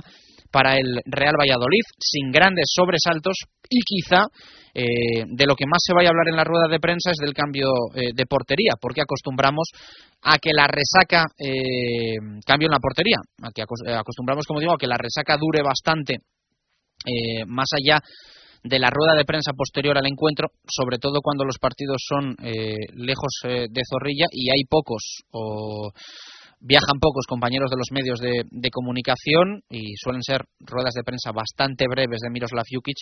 para 0.50 0.76
el 0.76 1.00
Real 1.06 1.34
Valladolid, 1.40 1.82
sin 1.98 2.30
grandes 2.30 2.66
sobresaltos 2.68 3.34
y 3.68 3.80
quizá 3.80 4.26
eh, 4.74 5.24
de 5.26 5.46
lo 5.46 5.56
que 5.56 5.66
más 5.66 5.80
se 5.82 5.94
vaya 5.94 6.08
a 6.08 6.12
hablar 6.12 6.28
en 6.28 6.36
la 6.36 6.44
rueda 6.44 6.68
de 6.68 6.78
prensa 6.78 7.10
es 7.10 7.18
del 7.18 7.32
cambio 7.32 7.66
eh, 7.94 8.10
de 8.14 8.26
portería, 8.26 8.72
porque 8.80 9.00
acostumbramos 9.00 9.68
a 10.22 10.38
que 10.38 10.52
la 10.52 10.68
resaca 10.68 11.24
eh, 11.38 12.16
cambio 12.44 12.68
en 12.68 12.72
la 12.72 12.78
portería, 12.78 13.18
a 13.42 13.50
que 13.50 13.62
acostumbramos, 13.62 14.46
como 14.46 14.60
digo, 14.60 14.74
a 14.74 14.78
que 14.78 14.86
la 14.86 14.98
resaca 14.98 15.36
dure 15.36 15.62
bastante 15.62 16.18
más 17.46 17.68
allá 17.74 18.00
de 18.64 18.78
la 18.78 18.90
rueda 18.90 19.14
de 19.16 19.25
prensa 19.25 19.52
posterior 19.52 19.97
al 19.97 20.06
encuentro, 20.06 20.49
sobre 20.66 20.99
todo 20.99 21.21
cuando 21.23 21.44
los 21.44 21.59
partidos 21.59 22.02
son 22.09 22.35
lejos 22.94 23.40
de 23.44 23.83
Zorrilla 23.88 24.26
y 24.33 24.50
hay 24.50 24.64
pocos 24.68 25.23
o 25.30 25.92
Viajan 26.66 26.97
pocos 26.99 27.26
compañeros 27.28 27.68
de 27.68 27.76
los 27.76 27.92
medios 27.92 28.21
de, 28.21 28.71
comunicación 28.73 29.61
y 29.68 29.92
suelen 30.00 30.23
ser 30.23 30.49
ruedas 30.61 30.94
de 30.94 31.04
prensa 31.04 31.30
bastante 31.30 31.85
breves 31.87 32.21
de 32.25 32.30
Miroslav 32.30 32.64
Jukic. 32.64 32.97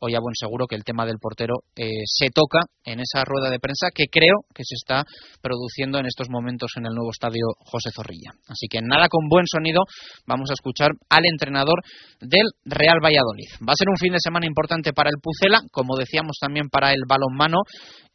Hoy 0.00 0.16
a 0.16 0.20
buen 0.20 0.34
seguro 0.34 0.66
que 0.66 0.74
el 0.74 0.82
tema 0.82 1.06
del 1.06 1.22
portero 1.22 1.54
eh, 1.76 2.02
se 2.04 2.30
toca 2.34 2.66
en 2.84 2.98
esa 2.98 3.22
rueda 3.24 3.48
de 3.48 3.60
prensa 3.60 3.94
que 3.94 4.06
creo 4.10 4.42
que 4.52 4.64
se 4.66 4.74
está 4.74 5.04
produciendo 5.40 6.00
en 6.00 6.06
estos 6.06 6.26
momentos 6.30 6.72
en 6.78 6.86
el 6.86 6.94
nuevo 6.94 7.10
estadio 7.14 7.46
José 7.60 7.90
Zorrilla. 7.94 8.34
Así 8.48 8.66
que 8.66 8.80
nada 8.82 9.06
con 9.08 9.28
buen 9.28 9.46
sonido, 9.46 9.82
vamos 10.26 10.50
a 10.50 10.54
escuchar 10.54 10.90
al 11.08 11.26
entrenador 11.30 11.78
del 12.20 12.50
Real 12.64 12.98
Valladolid. 12.98 13.54
Va 13.62 13.70
a 13.70 13.78
ser 13.78 13.86
un 13.88 14.02
fin 14.02 14.14
de 14.14 14.20
semana 14.20 14.46
importante 14.46 14.92
para 14.92 15.10
el 15.10 15.22
Pucela, 15.22 15.62
como 15.70 15.96
decíamos 15.96 16.38
también 16.40 16.66
para 16.68 16.90
el 16.90 17.02
balonmano 17.06 17.58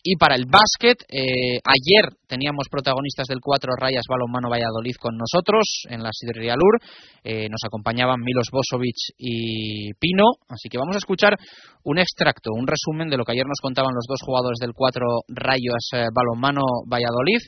y 0.04 0.16
para 0.18 0.36
el 0.36 0.46
básquet, 0.50 0.98
eh, 1.10 1.62
ayer 1.64 2.10
teníamos 2.28 2.66
protagonistas 2.72 3.28
del 3.28 3.40
Cuatro 3.40 3.74
Rayas 3.80 4.06
Balonmano 4.10 4.50
Valladolid 4.50 4.81
con 4.98 5.18
nosotros 5.18 5.84
en 5.90 6.04
la 6.04 6.10
Sidrería 6.12 6.56
Lur. 6.56 6.80
Eh, 7.24 7.48
nos 7.50 7.62
acompañaban 7.66 8.20
Milos 8.22 8.48
Bosovic 8.52 8.96
y 9.18 9.94
Pino. 10.00 10.26
Así 10.50 10.70
que 10.70 10.78
vamos 10.78 10.96
a 10.96 11.00
escuchar 11.00 11.38
un 11.84 12.00
extracto, 12.00 12.52
un 12.54 12.68
resumen 12.68 13.10
de 13.10 13.18
lo 13.18 13.26
que 13.26 13.34
ayer 13.34 13.46
nos 13.46 13.60
contaban 13.62 13.94
los 13.94 14.06
dos 14.08 14.20
jugadores 14.24 14.58
del 14.60 14.74
Cuatro 14.74 15.06
Rayas 15.28 15.90
eh, 15.94 16.06
Balonmano 16.14 16.64
Valladolid. 16.88 17.40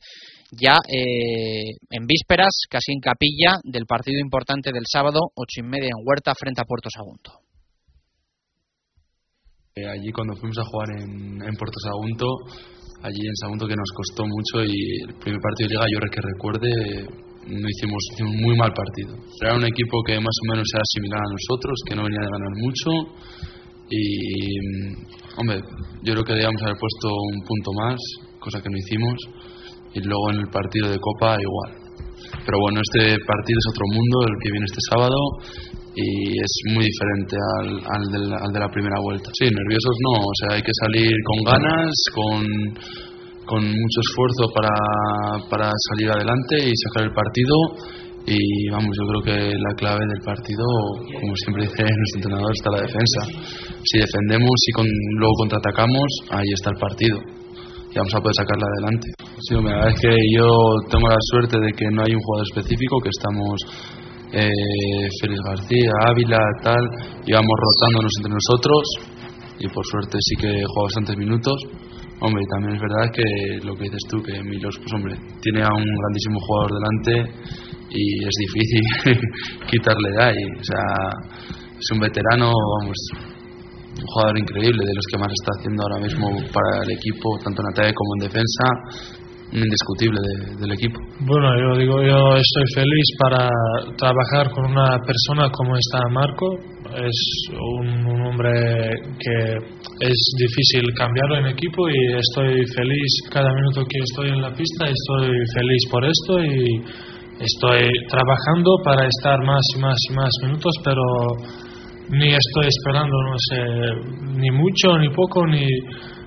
Ya 0.52 0.78
en 0.88 2.06
vísperas, 2.06 2.54
casi 2.70 2.92
en 2.92 3.00
capilla, 3.00 3.58
del 3.64 3.88
partido 3.88 4.20
importante 4.20 4.72
del 4.72 4.84
sábado, 4.86 5.20
ocho 5.34 5.62
y 5.62 5.64
media 5.64 5.90
en 5.98 6.06
Huerta 6.06 6.36
frente 6.36 6.62
a 6.62 6.66
Puerto 6.66 6.90
Sagunto. 6.92 7.44
Eh, 9.76 9.88
allí 9.88 10.12
cuando 10.12 10.36
fuimos 10.36 10.60
a 10.60 10.66
jugar 10.66 10.90
en, 11.02 11.56
Puerto 11.58 11.80
Sagunto, 11.84 12.28
allí 13.04 13.28
en 13.28 13.36
Sagunto 13.36 13.68
que 13.68 13.76
nos 13.76 13.92
costó 13.92 14.24
mucho 14.24 14.64
y 14.64 15.04
el 15.08 15.14
primer 15.20 15.40
partido 15.44 15.68
de 15.68 15.76
liga 15.76 15.86
yo 15.92 16.00
que 16.08 16.22
recuerde 16.24 16.70
no 17.44 17.68
hicimos, 17.68 18.00
un 18.24 18.42
muy 18.42 18.56
mal 18.56 18.72
partido. 18.72 19.20
Era 19.42 19.56
un 19.56 19.66
equipo 19.66 20.02
que 20.08 20.16
más 20.16 20.32
o 20.32 20.46
menos 20.54 20.68
era 20.74 20.84
similar 20.88 21.20
a 21.20 21.34
nosotros, 21.36 21.76
que 21.86 21.96
no 21.96 22.04
venía 22.04 22.24
de 22.24 22.32
ganar 22.32 22.54
mucho 22.56 22.90
y 23.90 24.58
hombre, 25.38 25.60
yo 26.04 26.14
creo 26.14 26.24
que 26.24 26.34
debíamos 26.34 26.62
haber 26.64 26.78
puesto 26.80 27.12
un 27.12 27.44
punto 27.44 27.72
más, 27.76 28.00
cosa 28.40 28.62
que 28.62 28.70
no 28.70 28.78
hicimos 28.78 29.16
y 29.94 30.00
luego 30.02 30.32
en 30.32 30.40
el 30.40 30.48
partido 30.48 30.90
de 30.90 30.98
Copa 31.00 31.36
igual. 31.36 31.84
Pero 32.46 32.58
bueno, 32.60 32.80
este 32.80 33.20
partido 33.28 33.60
es 33.60 33.68
otro 33.76 33.86
mundo, 33.92 34.16
el 34.32 34.36
que 34.42 34.52
viene 34.52 34.66
este 34.66 34.82
sábado 34.90 35.20
y 35.96 36.40
es 36.40 36.54
muy 36.74 36.86
diferente 36.86 37.36
al, 37.60 37.70
al, 37.86 38.52
de 38.52 38.60
la, 38.60 38.70
primera 38.70 38.98
vuelta. 39.02 39.30
Sí, 39.38 39.46
nerviosos 39.46 39.96
no, 40.10 40.26
o 40.26 40.36
sea, 40.42 40.58
hay 40.58 40.62
que 40.62 40.74
salir 40.82 41.12
con 41.26 41.54
ganas, 41.54 41.94
con, 42.14 42.44
con 43.46 43.62
mucho 43.62 44.00
esfuerzo 44.02 44.52
para, 44.54 45.50
para 45.50 45.72
salir 45.90 46.10
adelante 46.10 46.58
y 46.66 46.72
sacar 46.90 47.04
el 47.04 47.14
partido 47.14 47.56
y 48.26 48.70
vamos, 48.72 48.96
yo 48.96 49.06
creo 49.08 49.22
que 49.22 49.52
la 49.52 49.74
clave 49.76 50.00
del 50.00 50.24
partido, 50.24 50.64
como 51.20 51.36
siempre 51.36 51.68
dice 51.68 51.84
nuestro 51.84 52.18
entrenador, 52.24 52.52
está 52.56 52.72
la 52.72 52.82
defensa. 52.82 53.22
Si 53.84 54.00
defendemos 54.00 54.56
y 54.68 54.72
con, 54.72 54.88
luego 55.20 55.34
contraatacamos, 55.40 56.08
ahí 56.32 56.48
está 56.56 56.72
el 56.72 56.80
partido 56.80 57.20
y 57.92 57.98
vamos 57.98 58.16
a 58.16 58.22
poder 58.22 58.36
sacarla 58.36 58.66
adelante. 58.66 59.08
Sí, 59.44 59.54
la 59.56 59.62
verdad 59.62 59.90
es 59.94 60.00
que 60.02 60.16
yo 60.34 60.48
tengo 60.90 61.08
la 61.08 61.22
suerte 61.30 61.60
de 61.60 61.72
que 61.74 61.86
no 61.92 62.02
hay 62.02 62.16
un 62.16 62.22
jugador 62.22 62.48
específico, 62.50 62.98
que 63.04 63.12
estamos 63.12 63.56
eh, 64.34 65.08
Félix 65.22 65.40
García, 65.46 65.92
Ávila, 66.10 66.40
tal, 66.64 66.84
íbamos 67.26 67.56
rotándonos 67.62 68.12
entre 68.18 68.34
nosotros 68.34 68.84
y 69.60 69.68
por 69.70 69.86
suerte 69.86 70.18
sí 70.20 70.36
que 70.36 70.50
juega 70.50 70.84
bastantes 70.90 71.18
minutos. 71.18 71.56
Hombre, 72.20 72.44
también 72.50 72.76
es 72.76 72.82
verdad 72.82 73.12
que 73.14 73.66
lo 73.66 73.76
que 73.76 73.84
dices 73.84 74.04
tú, 74.10 74.24
que 74.24 74.42
Milos, 74.44 74.78
pues 74.78 74.94
hombre, 74.94 75.16
tiene 75.42 75.62
a 75.62 75.70
un 75.76 75.84
grandísimo 75.84 76.40
jugador 76.40 76.72
delante 76.72 77.14
y 77.90 78.24
es 78.24 78.36
difícil 78.40 79.20
quitarle 79.70 80.10
de 80.18 80.24
ahí. 80.24 80.44
O 80.60 80.64
sea, 80.64 81.60
es 81.78 81.88
un 81.92 82.00
veterano, 82.00 82.52
vamos, 82.80 82.98
un 84.00 84.08
jugador 84.08 84.40
increíble, 84.40 84.82
de 84.86 84.96
los 84.96 85.06
que 85.12 85.20
más 85.20 85.32
está 85.32 85.52
haciendo 85.60 85.84
ahora 85.84 86.00
mismo 86.00 86.28
para 86.54 86.84
el 86.84 86.92
equipo, 86.92 87.38
tanto 87.44 87.62
en 87.62 87.68
ataque 87.70 87.94
como 87.94 88.12
en 88.16 88.32
defensa 88.32 88.66
indiscutible 89.54 90.20
del 90.60 90.72
equipo. 90.72 90.98
Bueno, 91.22 91.48
yo 91.62 91.78
digo, 91.78 92.02
yo 92.02 92.18
estoy 92.36 92.66
feliz 92.74 93.08
para 93.20 93.50
trabajar 93.98 94.50
con 94.52 94.66
una 94.66 94.98
persona 95.06 95.50
como 95.52 95.76
está 95.78 96.00
Marco. 96.10 96.58
Es 96.94 97.20
un, 97.52 98.04
hombre 98.24 98.50
que 99.20 99.58
es 100.00 100.20
difícil 100.40 100.90
cambiarlo 100.96 101.38
en 101.38 101.48
equipo 101.48 101.88
y 101.88 102.14
estoy 102.18 102.66
feliz 102.76 103.12
cada 103.30 103.50
minuto 103.54 103.84
que 103.86 104.00
estoy 104.00 104.30
en 104.30 104.42
la 104.42 104.50
pista. 104.50 104.86
Estoy 104.86 105.30
feliz 105.54 105.82
por 105.92 106.04
esto 106.04 106.40
y 106.40 106.82
estoy 107.40 107.90
trabajando 108.10 108.72
para 108.84 109.06
estar 109.06 109.38
más 109.46 109.62
y 109.76 109.80
más 109.82 109.98
y 110.10 110.14
más 110.14 110.32
minutos, 110.44 110.74
pero 110.84 111.02
ni 112.10 112.30
estoy 112.30 112.68
esperando, 112.68 113.16
no 113.22 113.38
sé, 113.50 113.62
ni 114.36 114.52
mucho 114.52 114.98
ni 114.98 115.10
poco, 115.10 115.46
ni 115.46 115.68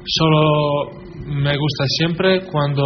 solo 0.07 1.03
me 1.27 1.57
gusta 1.57 1.85
siempre 1.99 2.41
cuando 2.51 2.85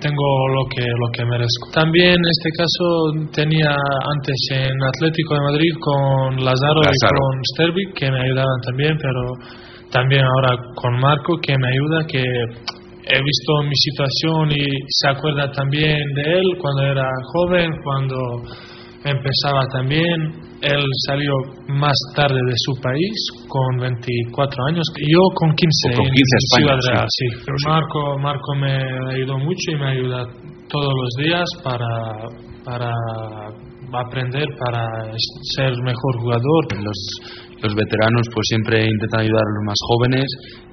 tengo 0.00 0.48
lo 0.54 0.64
que 0.70 0.86
lo 0.86 1.08
que 1.12 1.24
merezco. 1.24 1.70
También 1.72 2.14
en 2.14 2.30
este 2.30 2.50
caso 2.56 3.28
tenía 3.34 3.74
antes 3.74 4.38
en 4.52 4.82
Atlético 4.82 5.34
de 5.34 5.40
Madrid 5.40 5.72
con 5.80 6.44
Lazaro, 6.44 6.80
y 6.82 6.84
con 6.84 7.44
Stervik 7.54 7.94
que 7.94 8.10
me 8.10 8.20
ayudaban 8.22 8.60
también, 8.64 8.96
pero 9.00 9.22
también 9.90 10.22
ahora 10.24 10.56
con 10.76 10.98
Marco 11.00 11.34
que 11.42 11.54
me 11.58 11.68
ayuda 11.68 12.06
que 12.06 12.22
he 12.22 13.22
visto 13.22 13.52
mi 13.64 13.74
situación 13.74 14.52
y 14.52 14.66
se 14.88 15.08
acuerda 15.08 15.50
también 15.50 15.98
de 16.14 16.22
él 16.22 16.44
cuando 16.60 16.82
era 16.82 17.08
joven, 17.32 17.70
cuando 17.82 18.16
empezaba 19.10 19.66
también 19.72 20.48
él 20.60 20.82
salió 21.06 21.32
más 21.68 21.94
tarde 22.16 22.34
de 22.34 22.54
su 22.56 22.74
país 22.82 23.14
con 23.46 23.78
24 23.78 24.64
años. 24.66 24.84
Yo 24.98 25.22
con 25.34 25.54
15, 25.54 25.96
con 25.96 26.06
15 26.06 26.18
en 26.18 26.46
Ciudad 26.58 26.78
Real, 26.90 27.06
sí. 27.06 27.26
Marco, 27.66 28.18
Marco 28.18 28.54
me 28.56 28.74
ayudó 29.14 29.38
mucho 29.38 29.70
y 29.70 29.76
me 29.76 29.90
ayuda 29.90 30.26
todos 30.68 30.92
los 30.92 31.24
días 31.24 31.46
para, 31.62 31.86
para 32.64 32.90
aprender, 33.92 34.46
para 34.58 34.84
ser 35.54 35.70
mejor 35.82 36.12
jugador. 36.18 36.62
Los, 36.82 36.98
los 37.62 37.74
veteranos 37.74 38.26
pues 38.34 38.44
siempre 38.48 38.82
intentan 38.82 39.20
ayudar 39.20 39.42
a 39.42 39.54
los 39.58 39.64
más 39.64 39.78
jóvenes 39.86 40.26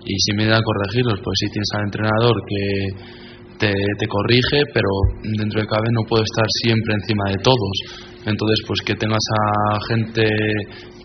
y 0.04 0.15
si 0.17 0.36
me 0.36 0.45
dan 0.45 0.62
a 0.62 0.65
corregirlos, 0.65 1.19
pues 1.24 1.36
si 1.39 1.48
tienes 1.52 1.69
al 1.76 1.84
entrenador 1.86 2.36
que 2.50 2.65
te, 3.60 3.74
te 4.00 4.08
corrige, 4.08 4.65
pero 4.74 4.89
dentro 5.21 5.62
de 5.62 5.67
cabe 5.67 5.88
no 5.93 6.02
puede 6.10 6.24
estar 6.24 6.45
siempre 6.65 6.95
encima 7.02 7.30
de 7.30 7.38
todos 7.43 8.06
entonces, 8.25 8.59
pues 8.67 8.79
que 8.85 8.95
tengas 8.95 9.21
a 9.21 9.77
gente 9.88 10.25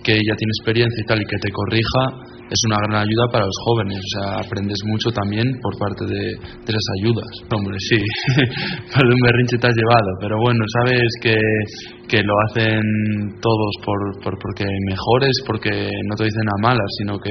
que 0.02 0.14
ya 0.16 0.34
tiene 0.34 0.52
experiencia 0.56 1.00
y 1.00 1.06
tal 1.06 1.20
y 1.20 1.26
que 1.26 1.36
te 1.36 1.52
corrija 1.52 2.30
es 2.50 2.60
una 2.66 2.82
gran 2.82 3.06
ayuda 3.06 3.30
para 3.30 3.46
los 3.46 3.58
jóvenes. 3.62 4.00
O 4.02 4.10
sea, 4.10 4.26
aprendes 4.42 4.78
mucho 4.84 5.10
también 5.14 5.46
por 5.62 5.78
parte 5.78 6.04
de, 6.04 6.34
esas 6.34 6.86
ayudas. 6.98 7.30
Hombre, 7.54 7.78
sí, 7.78 7.96
para 8.90 9.06
un 9.06 9.22
berrinche 9.22 9.56
te 9.56 9.68
has 9.68 9.76
llevado, 9.76 10.10
pero 10.20 10.36
bueno, 10.42 10.58
sabes 10.82 11.08
que, 11.22 11.36
que 12.08 12.22
lo 12.24 12.34
hacen 12.48 12.82
todos 13.40 13.72
por, 13.84 13.98
por, 14.22 14.34
porque 14.40 14.66
mejores, 14.88 15.34
porque 15.46 15.90
no 16.10 16.14
te 16.16 16.24
dicen 16.24 16.48
a 16.50 16.62
malas, 16.62 16.90
sino 16.98 17.18
que 17.18 17.30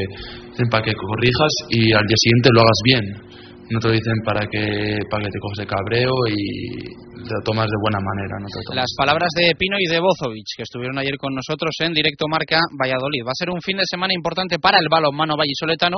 dicen 0.52 0.69
para 0.71 0.84
que 0.84 0.93
corrijas 0.93 1.54
y 1.69 1.91
al 1.91 2.06
día 2.08 2.19
siguiente 2.23 2.49
lo 2.54 2.62
hagas 2.62 2.82
bien. 2.86 3.29
No 3.70 3.80
te 3.80 3.88
lo 3.88 3.94
dicen 3.94 4.16
para 4.26 4.48
que, 4.48 4.98
para 5.10 5.24
que 5.24 5.30
te 5.30 5.40
coges 5.40 5.60
de 5.60 5.68
cabreo 5.68 6.14
y, 6.28 7.10
lo 7.28 7.42
tomas 7.44 7.68
de 7.68 7.78
buena 7.82 8.00
manera. 8.00 8.40
No 8.40 8.48
Las 8.74 8.92
palabras 8.96 9.30
de 9.36 9.54
Pino 9.56 9.76
y 9.80 9.88
de 9.92 10.00
Bozovic, 10.00 10.56
que 10.56 10.64
estuvieron 10.64 10.98
ayer 10.98 11.18
con 11.18 11.36
nosotros 11.36 11.76
en 11.80 11.94
directo 11.94 12.26
Marca 12.32 12.60
Valladolid. 12.80 13.28
Va 13.28 13.36
a 13.36 13.40
ser 13.40 13.50
un 13.50 13.62
fin 13.62 13.78
de 13.78 13.84
semana 13.86 14.14
importante 14.14 14.60
para 14.60 14.80
el 14.80 14.88
balonmano 14.90 15.36
vallisoletano, 15.36 15.98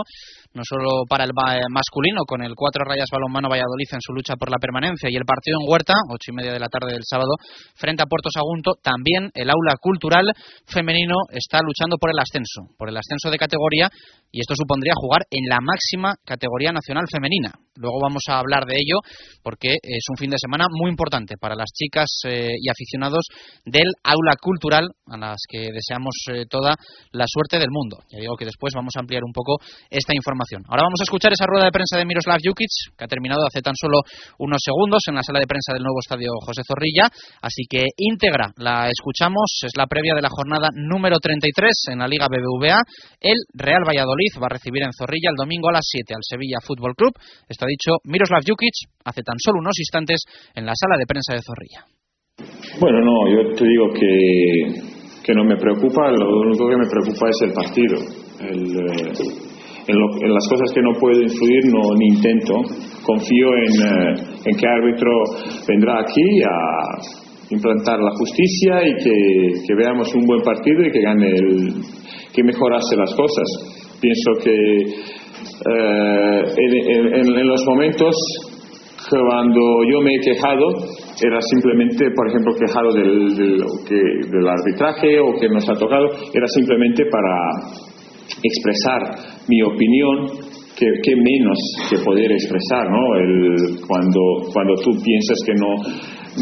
no 0.54 0.62
solo 0.66 1.06
para 1.08 1.24
el 1.24 1.32
masculino, 1.70 2.26
con 2.26 2.42
el 2.42 2.56
cuatro 2.56 2.84
rayas 2.86 3.10
balonmano 3.12 3.50
Valladolid 3.50 3.88
en 3.92 4.02
su 4.02 4.14
lucha 4.14 4.36
por 4.36 4.50
la 4.50 4.58
permanencia 4.58 5.10
y 5.10 5.16
el 5.16 5.26
partido 5.26 5.58
en 5.62 5.70
Huerta, 5.70 5.94
ocho 6.10 6.32
y 6.32 6.36
media 6.36 6.54
de 6.54 6.60
la 6.60 6.68
tarde 6.68 6.94
del 6.94 7.06
sábado, 7.06 7.38
frente 7.76 8.04
a 8.04 8.10
Puerto 8.10 8.30
Sagunto. 8.34 8.74
También 8.82 9.30
el 9.34 9.50
aula 9.50 9.78
cultural 9.80 10.26
femenino 10.66 11.16
está 11.30 11.60
luchando 11.62 11.98
por 11.98 12.10
el 12.10 12.20
ascenso, 12.20 12.74
por 12.78 12.90
el 12.90 12.98
ascenso 12.98 13.30
de 13.30 13.38
categoría 13.38 13.90
y 14.32 14.42
esto 14.42 14.56
supondría 14.56 14.94
jugar 14.96 15.22
en 15.30 15.48
la 15.48 15.60
máxima 15.62 16.16
categoría 16.26 16.72
nacional 16.72 17.06
femenina. 17.12 17.61
Luego 17.76 18.00
vamos 18.02 18.24
a 18.28 18.40
hablar 18.40 18.66
de 18.66 18.76
ello 18.76 19.00
porque 19.44 19.76
es 19.82 20.06
un 20.10 20.18
fin 20.18 20.30
de 20.30 20.38
semana 20.38 20.66
muy 20.70 20.90
importante 20.90 21.36
para 21.40 21.56
las 21.56 21.72
chicas 21.74 22.10
eh, 22.28 22.52
y 22.60 22.70
aficionados 22.70 23.26
del 23.66 23.90
aula 24.04 24.36
cultural 24.40 24.88
a 25.08 25.18
las 25.18 25.40
que 25.48 25.72
deseamos 25.72 26.16
eh, 26.32 26.46
toda 26.50 26.76
la 27.12 27.26
suerte 27.28 27.58
del 27.58 27.72
mundo. 27.72 28.04
Ya 28.12 28.20
digo 28.20 28.36
que 28.36 28.46
después 28.46 28.74
vamos 28.76 28.94
a 28.96 29.00
ampliar 29.00 29.24
un 29.24 29.32
poco 29.32 29.58
esta 29.90 30.14
información. 30.16 30.64
Ahora 30.68 30.84
vamos 30.84 31.00
a 31.00 31.08
escuchar 31.08 31.32
esa 31.32 31.46
rueda 31.48 31.66
de 31.66 31.72
prensa 31.72 31.98
de 31.98 32.06
Miroslav 32.06 32.40
Jukic 32.44 32.96
que 32.98 33.04
ha 33.06 33.08
terminado 33.08 33.42
hace 33.48 33.62
tan 33.62 33.76
solo 33.76 34.02
unos 34.40 34.62
segundos 34.64 35.02
en 35.08 35.16
la 35.16 35.24
sala 35.24 35.40
de 35.40 35.48
prensa 35.48 35.74
del 35.74 35.84
nuevo 35.84 36.00
estadio 36.00 36.30
José 36.46 36.62
Zorrilla, 36.68 37.10
así 37.42 37.64
que 37.70 37.86
íntegra 37.98 38.54
la 38.58 38.90
escuchamos, 38.90 39.64
es 39.64 39.72
la 39.78 39.88
previa 39.88 40.14
de 40.14 40.22
la 40.22 40.30
jornada 40.30 40.70
número 40.74 41.18
33 41.20 41.72
en 41.92 42.00
la 42.00 42.08
Liga 42.08 42.28
BBVA. 42.28 42.82
El 43.20 43.38
Real 43.54 43.84
Valladolid 43.88 44.34
va 44.42 44.48
a 44.48 44.56
recibir 44.56 44.84
en 44.84 44.94
Zorrilla 44.94 45.30
el 45.30 45.36
domingo 45.36 45.70
a 45.70 45.74
las 45.74 45.86
7 45.86 46.14
al 46.14 46.22
Sevilla 46.24 46.58
Fútbol 46.64 46.96
Club. 46.96 47.14
Está 47.52 47.68
dicho 47.68 48.00
Miroslav 48.08 48.48
Jukic 48.48 48.88
hace 49.04 49.22
tan 49.28 49.36
solo 49.36 49.60
unos 49.60 49.76
instantes 49.76 50.24
en 50.56 50.66
la 50.66 50.72
sala 50.72 50.96
de 50.96 51.06
prensa 51.06 51.36
de 51.36 51.44
Zorrilla. 51.44 51.84
Bueno, 52.80 53.04
no, 53.04 53.28
yo 53.28 53.54
te 53.54 53.68
digo 53.68 53.92
que, 53.92 55.20
que 55.20 55.34
no 55.36 55.44
me 55.44 55.58
preocupa, 55.58 56.10
lo 56.16 56.48
único 56.48 56.70
que 56.70 56.80
me 56.80 56.88
preocupa 56.88 57.28
es 57.28 57.40
el 57.44 57.52
partido. 57.52 58.00
Eh, 58.40 59.12
en, 59.92 60.34
las 60.34 60.48
cosas 60.48 60.72
que 60.74 60.82
no 60.82 60.94
puedo 60.96 61.20
influir 61.20 61.62
no 61.76 61.92
ni 62.00 62.16
intento. 62.16 62.56
Confío 63.04 63.48
en, 63.68 63.74
eh, 63.84 64.40
en 64.46 64.56
que 64.56 64.68
árbitro 64.68 65.12
vendrá 65.68 66.00
aquí 66.00 66.24
a 66.48 66.56
implantar 67.52 68.00
la 68.00 68.12
justicia 68.16 68.80
y 68.88 68.94
que, 69.04 69.68
que 69.68 69.76
veamos 69.76 70.08
un 70.16 70.24
buen 70.26 70.42
partido 70.42 70.86
y 70.86 70.92
que 70.92 71.02
gane 71.02 71.28
el, 71.28 71.84
que 72.32 72.44
mejorase 72.44 72.96
las 72.96 73.14
cosas. 73.14 74.00
Pienso 74.00 74.32
que 74.42 75.21
eh, 75.42 76.44
en, 76.58 77.16
en- 77.16 77.38
en 77.38 77.48
los 77.48 77.64
momentos 77.68 78.16
cuando 79.10 79.62
yo 79.92 80.02
me 80.02 80.16
he 80.16 80.20
quejado 80.20 80.68
era 81.24 81.40
simplemente, 81.54 82.06
por 82.16 82.28
ejemplo, 82.30 82.54
quejado 82.60 82.94
del, 82.94 83.36
del, 83.36 83.64
que- 83.88 84.30
del 84.30 84.48
arbitraje 84.48 85.20
o 85.20 85.34
que 85.40 85.48
nos 85.50 85.68
ha 85.70 85.74
tocado, 85.74 86.08
era 86.34 86.48
simplemente 86.48 87.04
para 87.12 87.36
expresar 88.44 89.02
mi 89.48 89.62
opinión, 89.62 90.28
que, 90.78 90.88
que 91.04 91.16
menos 91.16 91.58
que 91.90 91.98
poder 92.04 92.32
expresar, 92.32 92.90
¿no? 92.90 93.16
El, 93.18 93.56
cuando, 93.88 94.22
cuando 94.54 94.74
tú 94.84 94.92
piensas 95.04 95.38
que 95.46 95.54
no, 95.54 95.76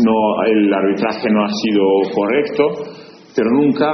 no, 0.05 0.45
el 0.45 0.73
arbitraje 0.73 1.27
no 1.31 1.43
ha 1.43 1.49
sido 1.49 1.83
correcto, 2.13 2.63
pero 3.35 3.49
nunca 3.51 3.91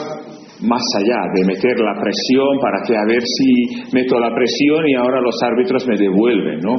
más 0.62 0.84
allá 1.00 1.20
de 1.34 1.46
meter 1.46 1.76
la 1.80 1.96
presión 2.00 2.60
para 2.62 2.80
que 2.86 2.96
a 2.96 3.06
ver 3.08 3.22
si 3.22 3.92
meto 3.92 4.20
la 4.20 4.34
presión 4.34 4.88
y 4.88 4.96
ahora 4.96 5.20
los 5.22 5.36
árbitros 5.44 5.86
me 5.88 5.98
devuelven, 5.98 6.60
¿no? 6.60 6.76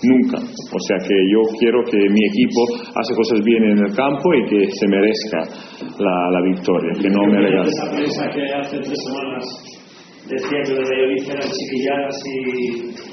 Nunca. 0.00 0.38
O 0.40 0.80
sea 0.80 0.96
que 0.96 1.12
yo 1.28 1.40
quiero 1.58 1.84
que 1.84 1.98
mi 1.98 2.24
equipo 2.24 2.88
hace 2.96 3.12
cosas 3.14 3.44
bien 3.44 3.62
en 3.64 3.78
el 3.84 3.94
campo 3.94 4.32
y 4.32 4.48
que 4.48 4.70
se 4.72 4.88
merezca 4.88 5.44
la, 5.98 6.30
la 6.30 6.40
victoria, 6.42 6.92
que 6.96 7.10
no 7.10 7.26
me 7.26 7.36
regale. 7.36 7.68
Esa 7.68 7.90
prensa 7.92 8.24
que 8.32 8.42
hace 8.48 8.76
tres 8.78 8.98
semanas 9.04 9.44
decía 10.24 10.58
que 10.64 10.80
los 10.80 10.88
eran 10.88 11.50
chiquilladas 11.52 12.16
y 12.24 13.10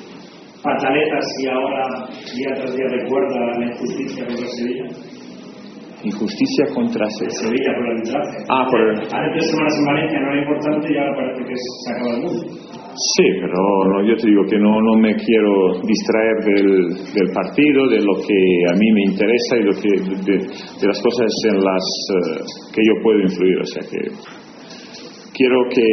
pataletas 0.63 1.25
y 1.43 1.47
ahora 1.49 1.83
día 2.33 2.51
tras 2.55 2.75
día 2.75 2.87
recuerda 2.87 3.35
la 3.59 3.65
injusticia 3.65 4.25
contra 4.25 4.47
Sevilla. 4.47 4.87
Injusticia 6.03 6.65
contra 6.75 7.05
Sevilla. 7.09 7.41
Sevilla 7.41 7.71
por 7.77 7.85
el 7.85 7.91
arbitraje. 7.97 8.37
Ah, 8.49 8.63
por 8.69 8.79
el- 8.81 8.99
Hace 9.01 9.29
tres 9.33 9.45
semanas 9.49 9.73
en 9.79 9.85
Valencia 9.85 10.19
no 10.21 10.27
era 10.31 10.41
importante 10.45 10.85
y 10.93 10.97
ahora 10.97 11.13
parece 11.17 11.41
que 11.47 11.55
se 11.57 11.89
acaba 11.91 12.11
el 12.15 12.21
mundo. 12.21 12.41
Sí, 12.97 13.25
pero 13.41 13.57
no, 13.93 13.95
yo 14.09 14.15
te 14.17 14.25
digo 14.27 14.41
que 14.49 14.57
no, 14.57 14.73
no 14.81 14.93
me 14.97 15.13
quiero 15.15 15.53
distraer 15.85 16.35
del, 16.45 16.69
del 17.13 17.29
partido, 17.33 17.87
de 17.89 17.99
lo 18.01 18.13
que 18.25 18.37
a 18.69 18.73
mí 18.77 18.87
me 18.93 19.03
interesa 19.13 19.53
y 19.57 19.63
lo 19.69 19.73
que, 19.73 19.91
de, 20.25 20.37
de 20.81 20.85
las 20.87 20.99
cosas 21.01 21.29
en 21.49 21.57
las 21.61 21.85
eh, 22.13 22.41
que 22.73 22.81
yo 22.81 22.93
puedo 23.03 23.19
influir. 23.21 23.57
O 23.61 23.65
sea 23.65 23.83
que 23.85 24.01
quiero 25.33 25.61
que 25.69 25.85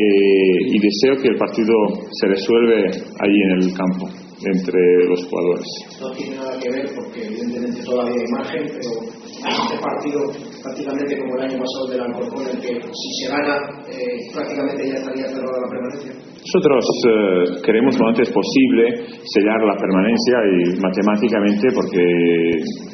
y 0.69 0.79
deseo 0.81 1.21
que 1.21 1.29
el 1.29 1.37
partido 1.37 1.75
se 2.13 2.27
resuelve 2.29 2.89
allí 3.21 3.41
en 3.49 3.51
el 3.61 3.73
campo, 3.77 4.09
entre 4.43 4.81
los 5.09 5.21
jugadores. 5.29 5.67
no 6.01 6.11
tiene 6.13 6.37
nada 6.37 6.59
que 6.59 6.69
ver 6.71 6.87
porque 6.97 7.25
evidentemente 7.27 7.83
todavía 7.85 8.19
hay 8.19 8.31
margen, 8.33 8.63
pero 8.67 8.91
este 9.35 9.77
partido 9.79 10.21
prácticamente 10.63 11.19
como 11.21 11.37
el 11.37 11.43
año 11.45 11.59
pasado 11.61 11.85
del 11.91 12.01
Alcorcón, 12.01 12.45
en 12.51 12.61
que 12.61 12.73
si 12.81 13.09
se 13.21 13.27
gana 13.31 13.57
eh, 13.89 14.17
prácticamente 14.33 14.81
ya 14.89 14.97
estaría 14.97 15.29
cerrada 15.29 15.59
la 15.61 15.71
permanencia. 15.71 16.13
Nosotros 16.45 16.85
eh, 17.09 17.45
queremos 17.65 17.97
lo 17.99 18.09
antes 18.09 18.29
posible 18.29 18.85
sellar 19.33 19.61
la 19.65 19.77
permanencia 19.81 20.37
y 20.45 20.57
matemáticamente 20.77 21.67
porque, 21.73 22.05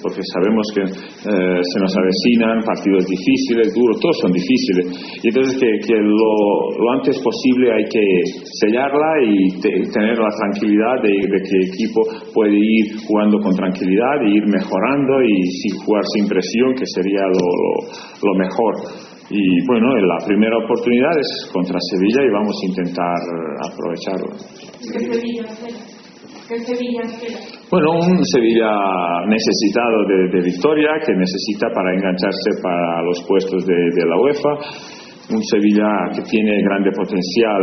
porque 0.03 0.23
sabemos 0.35 0.67
que 0.75 0.83
eh, 0.87 1.59
se 1.63 1.79
nos 1.83 1.93
avecinan 1.99 2.63
partidos 2.63 3.07
difíciles, 3.11 3.75
duros, 3.75 3.99
todos 3.99 4.19
son 4.23 4.33
difíciles. 4.33 4.85
Y 5.23 5.29
entonces 5.35 5.59
que, 5.59 5.71
que 5.87 5.99
lo, 5.99 6.33
lo 6.79 6.91
antes 6.95 7.19
posible 7.19 7.75
hay 7.75 7.85
que 7.91 8.07
sellarla 8.63 9.11
y 9.27 9.35
te- 9.61 9.83
tener 9.99 10.15
la 10.19 10.31
tranquilidad 10.31 11.03
de, 11.03 11.15
de 11.31 11.39
que 11.41 11.53
el 11.57 11.65
equipo 11.71 12.01
puede 12.35 12.57
ir 12.59 12.99
jugando 13.07 13.39
con 13.39 13.55
tranquilidad 13.55 14.17
e 14.27 14.31
ir 14.37 14.47
mejorando 14.47 15.23
y 15.23 15.35
sin 15.63 15.79
jugar 15.85 16.03
sin 16.15 16.27
presión, 16.29 16.75
que 16.75 16.85
sería 16.95 17.23
lo, 17.31 17.47
lo- 17.63 17.85
lo 18.27 18.35
mejor. 18.39 18.75
Y 19.31 19.65
bueno, 19.67 19.95
la 19.95 20.19
primera 20.27 20.59
oportunidad 20.59 21.15
es 21.21 21.51
contra 21.53 21.79
Sevilla 21.91 22.21
y 22.27 22.31
vamos 22.35 22.51
a 22.51 22.67
intentar 22.67 23.19
aprovecharla. 23.63 24.35
Bueno, 27.71 27.93
un 27.95 28.19
Sevilla 28.27 28.71
necesitado 29.29 30.03
de, 30.11 30.35
de 30.35 30.41
victoria, 30.51 30.91
que 31.07 31.15
necesita 31.15 31.69
para 31.73 31.95
engancharse 31.95 32.51
para 32.61 33.03
los 33.07 33.23
puestos 33.29 33.65
de, 33.67 33.75
de 33.95 34.05
la 34.07 34.17
UEFA. 34.19 34.51
Un 35.31 35.43
Sevilla 35.45 36.11
que 36.15 36.23
tiene 36.23 36.61
grande 36.63 36.91
potencial 36.91 37.63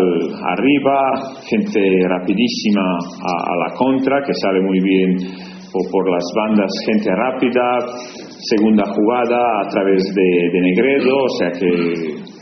arriba, 0.55 1.35
gente 1.49 1.79
rapidísima 2.07 2.81
a, 2.81 3.33
a 3.43 3.55
la 3.67 3.75
contra, 3.75 4.23
que 4.23 4.33
sale 4.41 4.61
muy 4.61 4.79
bien 4.79 5.17
por, 5.71 5.83
por 5.91 6.09
las 6.09 6.23
bandas, 6.35 6.71
gente 6.85 7.09
rápida, 7.11 7.79
segunda 8.55 8.83
jugada 8.87 9.61
a 9.61 9.67
través 9.67 10.01
de, 10.15 10.49
de 10.53 10.61
Negredo, 10.61 11.11
o 11.11 11.29
sea 11.39 11.51
que 11.51 11.67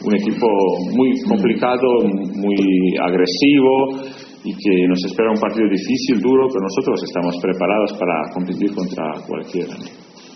un 0.06 0.16
equipo 0.16 0.48
muy 0.94 1.10
complicado, 1.28 1.88
muy 2.36 2.96
agresivo 3.02 3.98
y 4.44 4.54
que 4.54 4.88
nos 4.88 5.04
espera 5.06 5.32
un 5.32 5.40
partido 5.40 5.68
difícil, 5.68 6.22
duro, 6.22 6.48
pero 6.50 6.62
nosotros 6.62 7.02
estamos 7.04 7.36
preparados 7.42 7.94
para 7.98 8.30
competir 8.34 8.76
contra 8.76 9.04
cualquiera. 9.28 9.74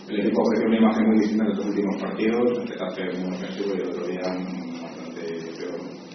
El 0.09 0.21
equipo 0.21 0.41
ofreció 0.41 0.67
una 0.67 0.77
imagen 0.77 1.05
muy 1.05 1.19
distinta 1.19 1.43
en 1.45 1.49
los 1.53 1.65
últimos 1.67 1.95
partidos, 2.01 2.57
empezaste 2.57 3.01
muy 3.21 3.29
ofensivo 3.29 3.69
y 3.69 3.77
el 3.77 3.87
otro 3.89 4.07
día. 4.09 4.25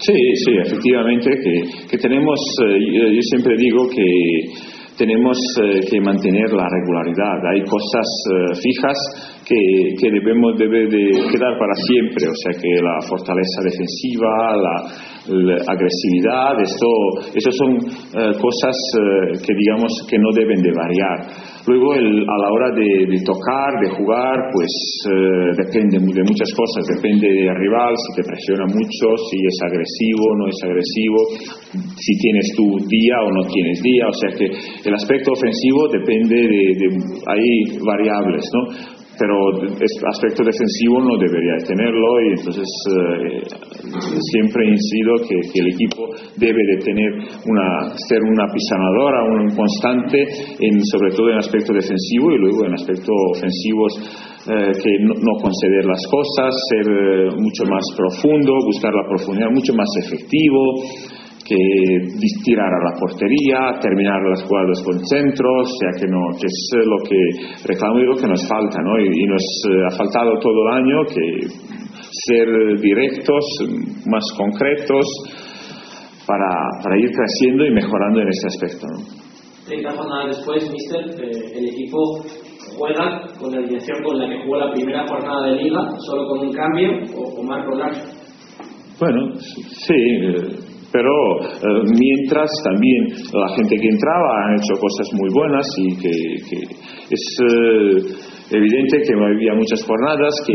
Sí, 0.07 0.13
sí, 0.45 0.53
efectivamente, 0.67 1.31
que, 1.31 1.87
que 1.89 1.99
tenemos, 1.99 2.39
eh, 2.63 3.15
yo, 3.15 3.23
siempre 3.23 3.57
digo 3.57 3.89
que 3.89 4.75
tenemos 4.99 5.37
eh, 5.63 5.81
que 5.91 6.01
mantener 6.01 6.53
la 6.53 6.69
regularidad. 6.69 7.41
Hay 7.51 7.63
cosas 7.63 8.05
eh, 8.05 8.55
fijas 8.63 8.99
que, 9.47 9.57
que 9.99 10.11
debemos 10.11 10.59
debe 10.59 10.87
de 10.87 11.25
quedar 11.33 11.59
para 11.59 11.75
siempre, 11.89 12.29
o 12.29 12.37
sea 12.37 12.53
que 12.61 12.83
la 12.83 13.01
fortaleza 13.09 13.63
defensiva, 13.65 14.57
la, 14.57 15.57
agresividad, 15.73 16.61
esto, 16.61 16.87
eso 17.35 17.51
son 17.53 17.77
eh, 17.81 18.37
cosas 18.39 18.77
que 19.41 19.55
digamos 19.57 19.91
que 20.09 20.19
no 20.19 20.29
deben 20.35 20.61
de 20.61 20.73
variar. 20.73 21.54
Luego 21.67 21.95
el- 21.95 22.23
a 22.29 22.37
la 22.45 22.49
hora 22.53 22.69
de, 22.77 23.17
tocar, 23.25 23.73
de 23.81 23.89
jugar, 23.97 24.37
pues 24.53 24.69
eh, 25.09 25.51
depende 25.65 25.97
de 25.97 26.23
muchas 26.29 26.53
cosas, 26.53 26.85
depende 27.01 27.25
del 27.27 27.57
rival, 27.57 27.95
si 27.97 28.21
te 28.21 28.29
presiona 28.29 28.67
mucho, 28.69 29.07
si 29.31 29.37
es 29.41 29.57
agresivo, 29.65 30.25
no 30.37 30.47
es 30.49 30.59
agresivo, 30.63 31.19
si 31.97 32.13
tienes 32.21 32.47
tu 32.57 32.65
día 32.87 33.17
o 33.25 33.31
no 33.33 33.43
tienes 33.49 33.81
día, 33.81 34.05
o 34.09 34.13
sea 34.13 34.31
que 34.37 34.47
el 34.89 34.95
aspecto 34.95 35.33
ofensivo 35.33 35.89
depende 35.89 36.37
de, 36.37 36.65
de- 36.77 37.01
hay 37.33 37.79
variables, 37.81 38.45
¿no? 38.53 39.04
Pero 39.19 39.35
aspecto 40.11 40.43
defensivo 40.43 41.01
no 41.01 41.17
debería 41.19 41.57
tenerlo 41.67 42.09
y 42.23 42.29
entonces 42.39 42.69
eh, 42.91 43.43
siempre 44.33 44.67
incido 44.67 45.17
que, 45.23 45.37
que 45.53 45.61
el 45.61 45.69
equipo 45.75 46.11
debe 46.37 46.61
de 46.75 46.77
tener 46.83 47.11
una 47.47 47.95
ser 48.09 48.23
una 48.23 48.47
pisonadora, 48.51 49.25
un 49.25 49.55
constante 49.55 50.23
en, 50.59 50.75
sobre 50.85 51.11
todo 51.15 51.31
en 51.31 51.39
aspecto 51.39 51.73
defensivo 51.73 52.33
y 52.33 52.39
luego 52.39 52.67
en 52.67 52.75
aspectos 52.75 53.15
ofensivos 53.37 53.93
eh, 54.51 54.73
que 54.83 54.93
no, 55.01 55.15
no 55.15 55.33
conceder 55.41 55.85
las 55.87 56.03
cosas, 56.11 56.53
ser 56.69 56.87
eh, 56.87 57.31
mucho 57.37 57.65
más 57.71 57.85
profundo, 57.97 58.53
buscar 58.67 58.93
la 58.93 59.09
profundidad, 59.09 59.51
mucho 59.51 59.73
más 59.75 59.89
efectivo 60.05 60.61
que 61.45 61.57
tirar 62.45 62.73
a 62.73 62.91
la 62.91 62.99
portería, 62.99 63.79
terminar 63.81 64.21
las 64.29 64.43
jugadas 64.45 64.83
con 64.85 64.99
centros, 65.05 65.69
o 65.69 65.77
sea 65.79 65.93
que 66.01 66.09
no, 66.09 66.21
que 66.41 66.47
es 66.47 66.71
eh, 66.73 66.87
lo 66.89 66.99
que 67.05 67.21
reclamo 67.69 67.99
y 68.01 68.07
lo 68.07 68.17
que 68.17 68.27
nos 68.27 68.49
falta, 68.49 68.81
¿no? 68.83 68.99
Y, 68.99 69.07
y 69.07 69.27
nos 69.27 69.45
eh, 69.69 69.87
ha 69.87 69.97
faltado 69.97 70.39
todo 70.41 70.69
el 70.69 70.75
año 70.75 70.97
que 71.13 71.25
ser 72.27 72.49
directos, 72.81 73.45
más 74.07 74.25
concretos, 74.37 75.05
para, 76.27 76.49
para 76.83 76.99
ir 76.99 77.11
creciendo 77.11 77.67
y 77.67 77.71
mejorando 77.73 78.21
en 78.21 78.29
ese 78.29 78.47
aspecto, 78.47 78.87
¿no? 78.87 79.25
30 79.67 79.91
jornadas 79.93 80.37
después, 80.37 80.71
Mister, 80.71 81.25
eh, 81.25 81.59
el 81.59 81.69
equipo 81.69 82.23
juega 82.77 83.23
con 83.39 83.51
la 83.51 83.59
alineación 83.59 84.03
con 84.05 84.19
la 84.19 84.29
que 84.29 84.43
jugó 84.45 84.57
la 84.59 84.73
primera 84.73 85.07
jornada 85.07 85.47
de 85.47 85.63
liga, 85.63 85.81
solo 86.07 86.27
con 86.29 86.47
un 86.49 86.53
cambio, 86.53 86.91
o, 87.17 87.41
o 87.41 87.43
Marco 87.43 87.75
Lasso. 87.75 88.25
Bueno, 89.01 89.35
sí, 89.41 89.95
eh, 89.95 90.74
pero 90.95 91.11
eh, 91.43 91.83
mientras 91.91 92.47
también 92.63 93.03
la 93.35 93.51
gente 93.59 93.75
que 93.75 93.89
entraba 93.91 94.47
han 94.47 94.55
hecho 94.55 94.79
cosas 94.79 95.11
muy 95.19 95.29
buenas 95.35 95.67
y 95.83 95.89
que, 95.99 96.15
es 97.11 97.25
eh, 97.43 98.55
evidente 98.55 99.03
que 99.03 99.13
había 99.19 99.59
muchas 99.59 99.83
jornadas 99.83 100.33
que, 100.47 100.55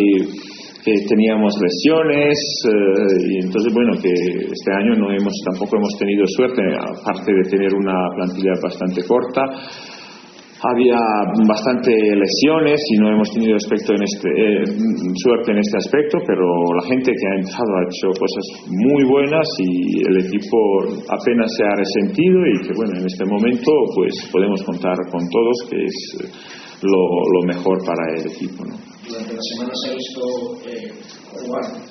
que 0.86 0.94
teníamos 1.10 1.52
lesiones 1.60 2.40
eh, 2.72 3.36
y 3.36 3.46
entonces 3.46 3.74
bueno 3.74 3.92
que 4.02 4.08
este 4.08 4.72
año 4.80 4.96
no 4.96 5.12
hemos 5.12 5.36
tampoco 5.44 5.76
hemos 5.76 5.94
tenido 6.00 6.24
suerte 6.26 6.62
aparte 6.72 7.34
de 7.36 7.50
tener 7.52 7.76
una 7.76 8.08
plantilla 8.16 8.56
bastante 8.64 9.04
corta 9.04 9.44
había 10.62 11.00
bastante 11.48 11.92
lesiones 11.92 12.80
y 12.92 12.98
no 13.00 13.14
hemos 13.14 13.30
tenido 13.32 13.56
en 13.56 14.04
este, 14.04 14.30
eh, 14.30 14.64
suerte 15.24 15.52
en 15.52 15.60
este 15.60 15.78
aspecto, 15.78 16.18
pero 16.28 16.44
la 16.76 16.86
gente 16.88 17.12
que 17.12 17.26
ha 17.28 17.36
entrado 17.40 17.72
ha 17.78 17.84
hecho 17.88 18.08
cosas 18.20 18.46
muy 18.68 19.04
buenas 19.08 19.48
y 19.60 20.04
el 20.04 20.26
equipo 20.26 20.58
apenas 21.08 21.48
se 21.56 21.64
ha 21.64 21.76
resentido 21.76 22.38
y 22.44 22.68
que 22.68 22.74
bueno, 22.76 23.00
en 23.00 23.06
este 23.06 23.26
momento 23.26 23.72
pues 23.96 24.14
podemos 24.32 24.62
contar 24.64 24.98
con 25.12 25.22
todos 25.30 25.56
que 25.70 25.80
es 25.80 25.96
lo, 26.84 27.04
lo 27.40 27.42
mejor 27.48 27.78
para 27.86 28.04
el 28.16 28.28
equipo. 28.28 28.66
¿no? 28.66 28.76
Durante 29.08 29.34
la 29.34 29.42
semana 29.42 29.72
se 29.84 29.92
ha 29.92 29.96
visto 29.96 30.22
eh, 30.68 30.92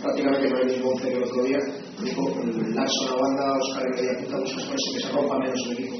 prácticamente 0.02 0.50
con 0.50 0.60
el 0.60 0.66
mismo 0.66 0.90
once 0.90 1.08
que 1.08 1.16
el 1.16 1.24
otro 1.24 1.42
día, 1.44 1.58
Larson 1.98 3.08
a 3.08 3.16
banda, 3.16 3.58
Oscar 3.58 3.84
eso 3.96 4.92
que 4.92 5.00
se 5.00 5.12
rompa 5.12 5.38
menos 5.38 5.60
el 5.66 5.72
equipo. 5.72 5.96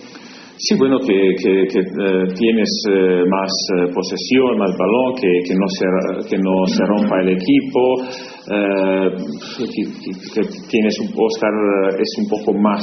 Sí, 0.60 0.74
bueno, 0.76 0.98
que, 0.98 1.14
que, 1.38 1.70
que 1.70 1.78
eh, 1.78 2.26
tienes 2.34 2.68
eh, 2.90 3.22
más 3.30 3.46
eh, 3.78 3.94
posesión, 3.94 4.58
más 4.58 4.74
balón, 4.74 5.14
que, 5.14 5.30
que, 5.46 5.54
no 5.54 5.68
se, 5.70 5.86
que 6.26 6.36
no 6.36 6.66
se 6.66 6.82
rompa 6.82 7.20
el 7.22 7.30
equipo, 7.30 8.02
eh, 8.50 9.06
que, 9.54 10.42
tienes 10.66 10.98
un, 10.98 11.14
Oscar 11.14 11.54
es 11.94 12.10
un 12.18 12.26
poco 12.26 12.58
más 12.58 12.82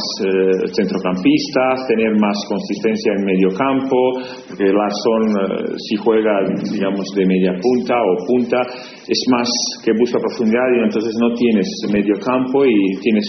centrocampista, 0.71 1.83
tener 1.89 2.15
más 2.15 2.37
consistencia 2.47 3.11
en 3.11 3.25
medio 3.25 3.49
campo, 3.57 4.23
porque 4.47 4.71
Larson 4.71 5.75
si 5.75 5.97
juega, 5.97 6.47
digamos, 6.71 7.03
de 7.13 7.25
media 7.25 7.51
punta 7.59 7.95
o 7.99 8.25
punta, 8.25 8.61
es 9.03 9.21
más 9.31 9.49
que 9.83 9.91
busca 9.99 10.17
profundidad 10.19 10.63
y 10.79 10.83
entonces 10.85 11.11
no 11.19 11.33
tienes 11.35 11.67
medio 11.91 12.15
campo 12.23 12.63
y 12.63 12.95
tienes 13.01 13.25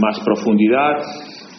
más 0.00 0.20
profundidad, 0.20 1.00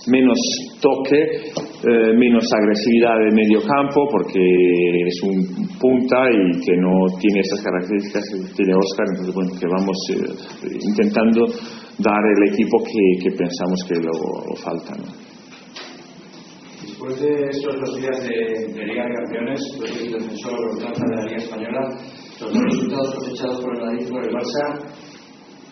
menos 0.07 0.37
toque, 0.81 1.17
eh, 1.17 2.13
menos 2.15 2.45
agresividad 2.53 3.17
de 3.25 3.31
medio 3.31 3.61
campo 3.61 4.07
porque 4.11 4.39
es 4.39 5.21
un 5.23 5.67
punta 5.79 6.29
y 6.31 6.59
que 6.61 6.77
no 6.77 7.05
tiene 7.19 7.39
esas 7.41 7.63
características 7.63 8.23
que 8.29 8.53
tiene 8.55 8.73
Oscar, 8.75 9.07
entonces 9.09 9.33
bueno, 9.33 9.51
que 9.59 9.67
vamos 9.67 9.97
eh, 10.11 10.77
intentando 10.81 11.45
dar 11.99 12.21
el 12.37 12.53
equipo 12.53 12.77
que, 12.83 13.23
que 13.23 13.31
pensamos 13.35 13.79
que 13.87 13.95
lo, 13.95 14.11
lo 14.11 14.55
falta. 14.57 14.93
¿no? 14.95 15.35
Después 16.81 17.19
de 17.21 17.49
estos 17.49 17.75
dos 17.79 17.99
días 17.99 18.21
de, 18.23 18.73
de 18.73 18.85
Liga 18.85 19.03
de 19.05 19.13
Campeones, 19.15 19.59
los 19.79 19.91
equipos 19.91 20.23
defensor 20.23 20.79
de 20.79 21.15
la 21.15 21.23
Liga 21.25 21.37
Española, 21.37 21.81
los 22.41 22.53
dos 22.53 22.63
resultados 22.63 23.15
cosechados 23.15 23.61
por 23.61 23.75
el 23.75 23.81
Madrid 23.85 24.09
por 24.09 24.23
el 24.23 24.33
Barça, 24.33 24.95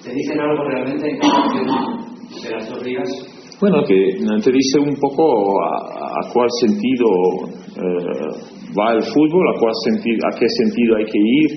¿te 0.04 0.14
dicen 0.14 0.40
algo 0.40 0.64
realmente 0.70 1.10
en 1.10 2.44
de 2.44 2.52
las 2.52 2.70
dos 2.70 2.84
ligas? 2.84 3.33
Bueno, 3.60 3.84
que 3.86 3.96
te 4.44 4.52
dice 4.52 4.80
un 4.80 4.96
poco 4.96 5.62
a, 5.64 6.20
a 6.20 6.34
cuál 6.34 6.50
sentido 6.60 7.08
eh, 7.78 8.74
va 8.78 8.94
el 8.94 9.04
fútbol, 9.04 9.48
a, 9.56 9.60
cuál 9.60 9.74
sentido, 9.86 10.20
a 10.28 10.40
qué 10.40 10.48
sentido 10.50 10.96
hay 10.98 11.06
que 11.06 11.20
ir. 11.20 11.52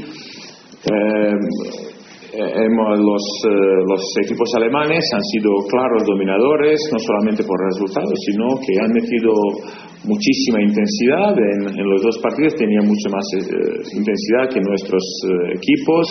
Eh, 2.37 2.53
hemos, 2.69 3.01
los, 3.01 3.25
eh, 3.49 3.81
los 3.89 4.03
equipos 4.25 4.49
alemanes 4.57 5.05
han 5.15 5.25
sido 5.33 5.51
claros 5.71 6.05
dominadores, 6.05 6.79
no 6.93 6.99
solamente 6.99 7.43
por 7.45 7.57
resultados, 7.73 8.13
sino 8.29 8.45
que 8.61 8.75
han 8.77 8.93
metido 8.93 9.33
muchísima 10.05 10.61
intensidad 10.61 11.33
en, 11.33 11.81
en 11.81 11.87
los 11.89 12.03
dos 12.03 12.19
partidos, 12.23 12.55
tenían 12.57 12.85
mucha 12.85 13.09
más 13.09 13.25
eh, 13.35 13.97
intensidad 13.97 14.53
que 14.53 14.61
nuestros 14.61 15.03
eh, 15.03 15.57
equipos. 15.57 16.07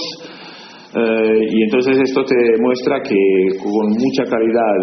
y 0.95 1.63
entonces 1.63 1.97
esto 2.07 2.23
te 2.23 2.39
muestra 2.61 3.01
que 3.03 3.19
con 3.59 3.85
mucha 3.99 4.23
calidad 4.23 4.79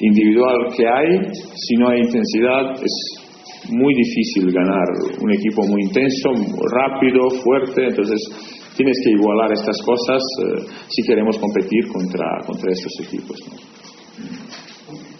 individual 0.00 0.74
que 0.76 0.86
hay, 0.86 1.32
si 1.54 1.76
no 1.76 1.88
hay 1.88 2.00
intensidad, 2.00 2.72
es 2.82 3.26
muy 3.70 3.94
difícil 3.94 4.52
ganar 4.52 4.86
un 5.20 5.32
equipo 5.32 5.66
muy 5.66 5.82
intenso, 5.82 6.30
rápido, 6.70 7.30
fuerte, 7.42 7.88
entonces 7.88 8.20
tienes 8.76 8.96
que 9.02 9.10
igualar 9.10 9.52
estas 9.52 9.76
cosas 9.82 10.22
eh, 10.44 10.66
si 10.88 11.02
queremos 11.02 11.38
competir 11.38 11.88
contra, 11.88 12.26
contra 12.46 12.70
estos 12.72 12.92
equipos. 13.06 13.36
¿no? 13.48 13.56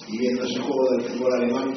Y 0.09 0.27
ese 0.27 0.61
juego 0.61 0.91
del 0.93 1.01
fútbol 1.03 1.33
alemán, 1.35 1.75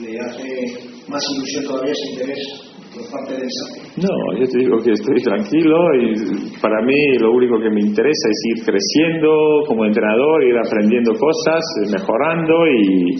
¿le 0.00 0.20
hace 0.20 0.78
más 1.08 1.22
ilusión 1.34 1.64
todavía 1.64 1.92
ese 1.92 2.12
interés 2.12 2.69
No, 2.90 4.14
yo 4.38 4.46
te 4.50 4.58
digo 4.58 4.76
que 4.82 4.92
estoy 4.92 5.22
tranquilo 5.22 5.76
y 5.94 6.58
para 6.60 6.82
mí 6.82 7.18
lo 7.20 7.32
único 7.32 7.60
que 7.60 7.70
me 7.70 7.80
interesa 7.80 8.28
es 8.28 8.58
ir 8.58 8.64
creciendo 8.64 9.62
como 9.66 9.84
entrenador, 9.84 10.42
ir 10.42 10.58
aprendiendo 10.58 11.12
cosas, 11.12 11.62
eh, 11.84 11.90
mejorando 11.92 12.66
y 12.66 13.14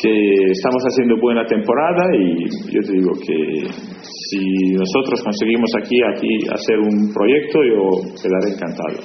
que 0.00 0.50
estamos 0.50 0.82
haciendo 0.82 1.14
buena 1.20 1.44
temporada 1.46 2.04
y 2.14 2.72
yo 2.72 2.80
te 2.82 2.92
digo 2.92 3.12
que 3.18 3.70
si 4.02 4.72
nosotros 4.74 5.22
conseguimos 5.22 5.70
aquí, 5.76 5.96
aquí 6.14 6.28
hacer 6.52 6.78
un 6.78 7.12
proyecto, 7.12 7.58
yo 7.64 8.12
quedaré 8.22 8.54
encantado. 8.54 8.98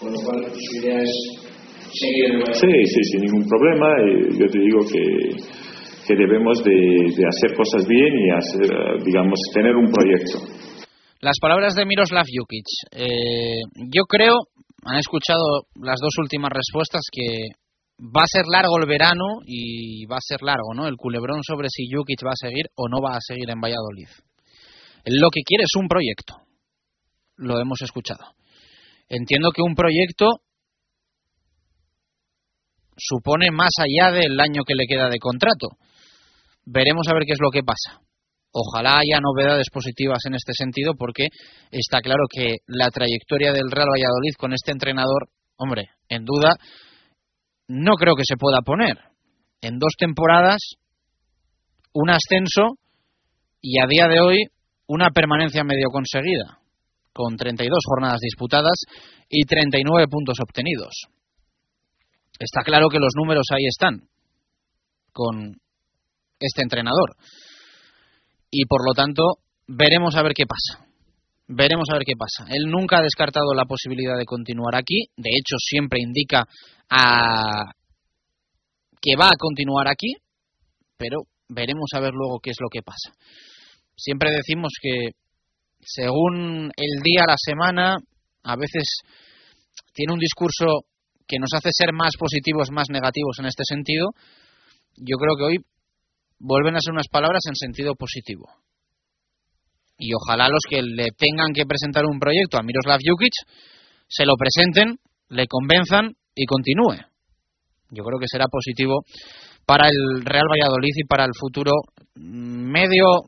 Con 0.00 0.12
lo 0.12 0.20
cual, 0.20 0.46
su 0.54 0.76
idea 0.80 1.02
es 1.02 1.10
seguir 1.90 2.42
Sí, 2.52 2.70
sí, 2.86 3.00
sin 3.10 3.22
ningún 3.22 3.46
problema. 3.48 3.88
Yo 4.38 4.46
te 4.46 4.58
digo 4.58 4.80
que, 4.86 5.57
que 6.08 6.16
debemos 6.16 6.64
de, 6.64 7.22
hacer 7.28 7.54
cosas 7.54 7.86
bien 7.86 8.14
y 8.16 8.30
hacer, 8.30 8.64
eh, 8.64 9.02
digamos, 9.04 9.38
tener 9.52 9.76
un 9.76 9.92
proyecto. 9.92 10.40
Las 11.20 11.38
palabras 11.38 11.74
de 11.74 11.84
Miroslav 11.84 12.24
Jukic. 12.24 12.64
Eh, 12.92 13.60
yo 13.92 14.04
creo, 14.04 14.36
han 14.84 14.98
escuchado 14.98 15.66
las 15.74 16.00
dos 16.00 16.14
últimas 16.18 16.50
respuestas, 16.50 17.02
que 17.12 17.50
va 18.00 18.22
a 18.22 18.32
ser 18.32 18.46
largo 18.46 18.78
el 18.80 18.88
verano 18.88 19.42
y 19.44 20.06
va 20.06 20.16
a 20.16 20.24
ser 20.24 20.40
largo, 20.42 20.72
¿no? 20.74 20.86
El 20.88 20.96
culebrón 20.96 21.42
sobre 21.42 21.68
si 21.68 21.90
Jukic 21.92 22.24
va 22.24 22.30
a 22.30 22.48
seguir 22.48 22.66
o 22.76 22.88
no 22.88 23.02
va 23.02 23.16
a 23.16 23.20
seguir 23.20 23.50
en 23.50 23.60
Valladolid. 23.60 24.08
Lo 25.04 25.28
que 25.30 25.42
quiere 25.44 25.64
es 25.64 25.76
un 25.76 25.88
proyecto. 25.88 26.36
Lo 27.36 27.60
hemos 27.60 27.82
escuchado. 27.82 28.34
Entiendo 29.08 29.50
que 29.52 29.62
un 29.62 29.74
proyecto 29.74 30.40
supone 32.96 33.50
más 33.50 33.70
allá 33.78 34.12
del 34.12 34.38
año 34.40 34.62
que 34.64 34.74
le 34.74 34.86
queda 34.86 35.08
de 35.08 35.18
contrato. 35.18 35.68
Veremos 36.70 37.08
a 37.08 37.14
ver 37.14 37.22
qué 37.24 37.32
es 37.32 37.40
lo 37.40 37.50
que 37.50 37.62
pasa. 37.62 38.02
Ojalá 38.52 38.98
haya 38.98 39.20
novedades 39.20 39.68
positivas 39.72 40.18
en 40.26 40.34
este 40.34 40.52
sentido 40.52 40.92
porque 40.98 41.28
está 41.70 42.00
claro 42.00 42.24
que 42.28 42.56
la 42.66 42.90
trayectoria 42.90 43.52
del 43.52 43.70
Real 43.70 43.88
Valladolid 43.88 44.34
con 44.38 44.52
este 44.52 44.72
entrenador, 44.72 45.28
hombre, 45.56 45.86
en 46.08 46.24
duda, 46.24 46.56
no 47.68 47.94
creo 47.94 48.14
que 48.16 48.24
se 48.24 48.36
pueda 48.36 48.60
poner. 48.60 48.98
En 49.62 49.78
dos 49.78 49.92
temporadas, 49.98 50.58
un 51.94 52.10
ascenso 52.10 52.76
y 53.62 53.80
a 53.80 53.86
día 53.86 54.08
de 54.08 54.20
hoy 54.20 54.44
una 54.88 55.10
permanencia 55.10 55.64
medio 55.64 55.88
conseguida, 55.90 56.60
con 57.14 57.36
32 57.36 57.78
jornadas 57.86 58.20
disputadas 58.20 58.80
y 59.28 59.44
39 59.44 60.06
puntos 60.08 60.36
obtenidos. 60.40 61.06
Está 62.38 62.62
claro 62.62 62.88
que 62.88 62.98
los 62.98 63.12
números 63.16 63.46
ahí 63.52 63.66
están, 63.66 64.08
con 65.12 65.56
este 66.38 66.62
entrenador. 66.62 67.16
Y 68.50 68.64
por 68.66 68.84
lo 68.86 68.94
tanto, 68.94 69.22
veremos 69.66 70.16
a 70.16 70.22
ver 70.22 70.32
qué 70.34 70.44
pasa. 70.46 70.86
Veremos 71.46 71.88
a 71.90 71.94
ver 71.94 72.02
qué 72.04 72.14
pasa. 72.16 72.50
Él 72.52 72.70
nunca 72.70 72.98
ha 72.98 73.02
descartado 73.02 73.54
la 73.54 73.64
posibilidad 73.64 74.16
de 74.16 74.26
continuar 74.26 74.74
aquí. 74.74 75.06
De 75.16 75.30
hecho, 75.30 75.56
siempre 75.58 76.00
indica 76.00 76.46
a 76.90 77.64
que 79.00 79.16
va 79.16 79.28
a 79.28 79.38
continuar 79.38 79.88
aquí, 79.88 80.14
pero 80.96 81.22
veremos 81.48 81.90
a 81.94 82.00
ver 82.00 82.12
luego 82.12 82.40
qué 82.40 82.50
es 82.50 82.56
lo 82.60 82.68
que 82.68 82.82
pasa. 82.82 83.14
Siempre 83.96 84.30
decimos 84.30 84.72
que 84.80 85.10
según 85.80 86.70
el 86.76 87.02
día, 87.02 87.24
la 87.26 87.36
semana, 87.36 87.96
a 88.42 88.56
veces 88.56 89.00
tiene 89.94 90.12
un 90.12 90.18
discurso 90.18 90.84
que 91.26 91.38
nos 91.38 91.50
hace 91.54 91.70
ser 91.72 91.92
más 91.92 92.12
positivos, 92.18 92.70
más 92.70 92.88
negativos 92.90 93.38
en 93.38 93.46
este 93.46 93.62
sentido. 93.64 94.08
Yo 94.96 95.16
creo 95.16 95.36
que 95.36 95.44
hoy 95.44 95.58
vuelven 96.38 96.76
a 96.76 96.80
ser 96.80 96.92
unas 96.92 97.08
palabras 97.08 97.42
en 97.48 97.54
sentido 97.54 97.94
positivo. 97.94 98.48
Y 99.98 100.10
ojalá 100.14 100.48
los 100.48 100.62
que 100.68 100.82
le 100.82 101.10
tengan 101.10 101.52
que 101.52 101.66
presentar 101.66 102.04
un 102.06 102.20
proyecto 102.20 102.56
a 102.56 102.62
Miroslav 102.62 103.00
Jukic 103.04 103.32
se 104.06 104.24
lo 104.24 104.34
presenten, 104.36 104.98
le 105.28 105.46
convenzan 105.46 106.14
y 106.34 106.46
continúe. 106.46 106.96
Yo 107.90 108.04
creo 108.04 108.18
que 108.18 108.26
será 108.30 108.46
positivo 108.46 109.02
para 109.66 109.88
el 109.88 110.24
Real 110.24 110.46
Valladolid 110.50 110.94
y 110.94 111.06
para 111.06 111.24
el 111.24 111.32
futuro 111.38 111.72
medio 112.14 113.24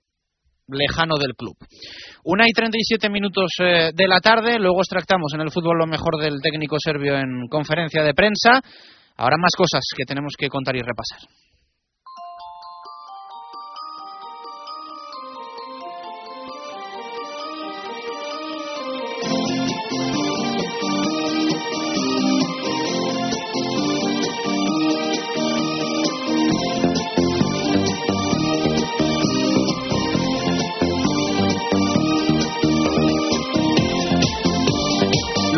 lejano 0.68 1.16
del 1.18 1.34
club. 1.34 1.56
Una 2.24 2.44
y 2.46 2.52
37 2.52 3.10
minutos 3.10 3.50
eh, 3.60 3.90
de 3.92 4.08
la 4.08 4.20
tarde, 4.20 4.58
luego 4.58 4.80
extractamos 4.80 5.32
en 5.34 5.40
el 5.40 5.50
fútbol 5.50 5.78
lo 5.78 5.86
mejor 5.86 6.20
del 6.20 6.40
técnico 6.40 6.76
serbio 6.78 7.16
en 7.16 7.48
conferencia 7.50 8.02
de 8.02 8.14
prensa. 8.14 8.62
Ahora 9.16 9.36
más 9.38 9.52
cosas 9.56 9.82
que 9.96 10.04
tenemos 10.04 10.34
que 10.38 10.48
contar 10.48 10.76
y 10.76 10.80
repasar. 10.80 11.20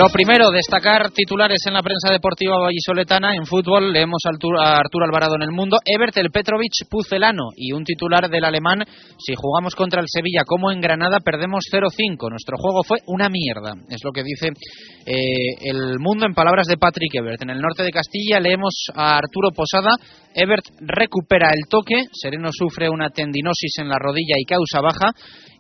Lo 0.02 0.08
primero, 0.08 0.50
destacar 0.50 1.12
titulares 1.12 1.60
en 1.68 1.74
la 1.74 1.80
prensa 1.80 2.10
deportiva 2.10 2.58
vallisoletana. 2.58 3.36
En 3.36 3.46
fútbol 3.46 3.92
leemos 3.92 4.18
a 4.26 4.76
Arturo 4.76 5.04
Alvarado 5.04 5.36
en 5.36 5.42
el 5.42 5.52
mundo. 5.52 5.78
Ebert, 5.84 6.16
el 6.16 6.32
Petrovic, 6.32 6.72
Pucelano. 6.90 7.50
Y 7.54 7.70
un 7.70 7.84
titular 7.84 8.28
del 8.28 8.44
alemán. 8.44 8.82
Si 9.16 9.34
jugamos 9.36 9.76
contra 9.76 10.00
el 10.00 10.08
Sevilla 10.08 10.42
como 10.44 10.72
en 10.72 10.80
Granada, 10.80 11.20
perdemos 11.20 11.62
0-5. 11.72 12.30
Nuestro 12.30 12.56
juego 12.58 12.82
fue 12.82 12.98
una 13.06 13.28
mierda. 13.28 13.74
Es 13.88 14.02
lo 14.02 14.10
que 14.10 14.24
dice 14.24 14.48
eh, 15.06 15.70
el 15.70 16.00
mundo 16.00 16.26
en 16.26 16.34
palabras 16.34 16.66
de 16.66 16.78
Patrick 16.78 17.14
Ebert. 17.14 17.42
En 17.42 17.50
el 17.50 17.60
norte 17.60 17.84
de 17.84 17.92
Castilla 17.92 18.40
leemos 18.40 18.74
a 18.96 19.18
Arturo 19.18 19.52
Posada. 19.54 19.94
Ebert 20.34 20.64
recupera 20.80 21.46
el 21.54 21.68
toque. 21.68 22.06
Sereno 22.10 22.48
sufre 22.50 22.90
una 22.90 23.10
tendinosis 23.10 23.78
en 23.78 23.88
la 23.88 24.00
rodilla 24.00 24.34
y 24.36 24.46
causa 24.46 24.80
baja 24.80 25.12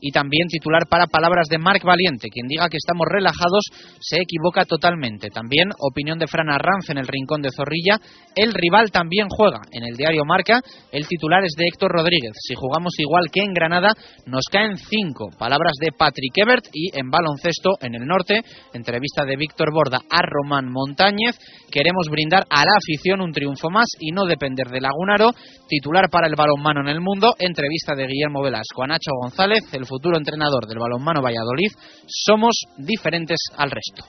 y 0.02 0.10
también 0.10 0.48
titular 0.48 0.88
para 0.90 1.06
palabras 1.06 1.46
de 1.48 1.58
Marc 1.58 1.84
Valiente. 1.84 2.28
Quien 2.28 2.48
diga 2.48 2.68
que 2.68 2.76
estamos 2.76 3.06
relajados 3.08 3.64
se 4.00 4.18
equivoca 4.20 4.64
totalmente. 4.64 5.30
También 5.30 5.70
opinión 5.78 6.18
de 6.18 6.26
Fran 6.26 6.50
Arranz 6.50 6.90
en 6.90 6.98
el 6.98 7.06
rincón 7.06 7.40
de 7.40 7.50
Zorrilla. 7.56 8.00
El 8.34 8.52
rival 8.52 8.90
también 8.90 9.28
juega. 9.30 9.60
En 9.70 9.84
el 9.84 9.96
diario 9.96 10.24
Marca, 10.24 10.60
el 10.90 11.06
titular 11.06 11.44
es 11.44 11.52
de 11.56 11.68
Héctor 11.68 11.92
Rodríguez. 11.92 12.32
Si 12.34 12.54
jugamos 12.56 12.92
igual 12.98 13.30
que 13.32 13.42
en 13.42 13.54
Granada, 13.54 13.92
nos 14.26 14.44
caen 14.50 14.76
cinco. 14.76 15.30
Palabras 15.38 15.74
de 15.80 15.92
Patrick 15.96 16.36
Ebert 16.36 16.64
y 16.72 16.98
en 16.98 17.08
baloncesto 17.08 17.70
en 17.80 17.94
el 17.94 18.04
norte, 18.04 18.42
entrevista 18.74 19.24
de 19.24 19.36
Víctor 19.36 19.72
Borda 19.72 20.00
a 20.10 20.20
Román 20.22 20.68
Montañez. 20.68 21.38
Queremos 21.70 22.08
brindar 22.10 22.44
a 22.50 22.64
la 22.64 22.74
afición 22.76 23.20
un 23.20 23.32
triunfo 23.32 23.70
más 23.70 23.86
y 24.00 24.10
no 24.10 24.24
depender 24.24 24.66
de 24.66 24.80
Lagunaro. 24.80 25.30
Titular 25.68 26.10
para 26.10 26.26
el 26.26 26.34
balonmano 26.34 26.80
en 26.80 26.88
el 26.88 27.00
mundo, 27.00 27.36
entrevista 27.38 27.94
de 27.94 28.08
Guillermo 28.08 28.42
Velasco 28.42 28.82
a 28.82 28.88
Nacho 28.88 29.12
González, 29.20 29.62
el 29.72 29.86
futuro 29.92 30.16
entrenador 30.16 30.66
del 30.66 30.78
balonmano 30.78 31.20
Valladolid, 31.20 31.70
somos 32.08 32.64
diferentes 32.78 33.38
al 33.58 33.70
resto. 33.70 34.04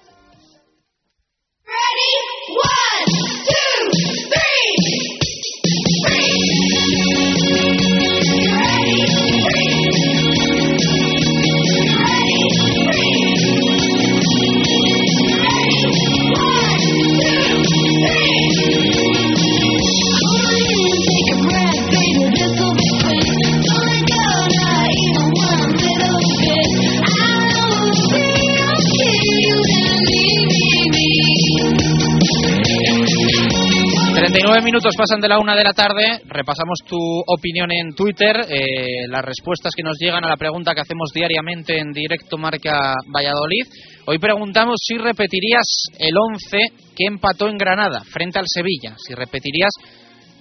39 34.34 34.65
minutos 34.65 34.96
pasan 34.98 35.22
de 35.22 35.30
la 35.30 35.38
una 35.38 35.56
de 35.56 35.63
la 35.63 35.74
tarde. 35.74 36.22
Repasamos 36.26 36.80
tu 36.88 36.98
opinión 36.98 37.72
en 37.72 37.93
Twitter, 37.93 38.36
eh, 38.50 39.06
las 39.08 39.24
respuestas 39.24 39.76
que 39.76 39.84
nos 39.84 39.96
llegan 40.00 40.26
a 40.26 40.28
la 40.28 40.38
pregunta 40.38 40.74
que 40.74 40.82
hacemos 40.82 41.12
diariamente 41.13 41.78
en 41.78 41.91
directo 41.91 42.39
Marca 42.39 42.96
Valladolid. 43.15 43.67
Hoy 44.08 44.17
preguntamos 44.17 44.78
si 44.82 44.98
repetirías 44.98 45.86
el 46.00 46.15
11 46.17 46.58
que 46.96 47.06
empató 47.06 47.48
en 47.48 47.60
Granada 47.60 48.02
frente 48.12 48.39
al 48.39 48.46
Sevilla. 48.48 48.96
Si 48.98 49.13
repetirías 49.13 49.69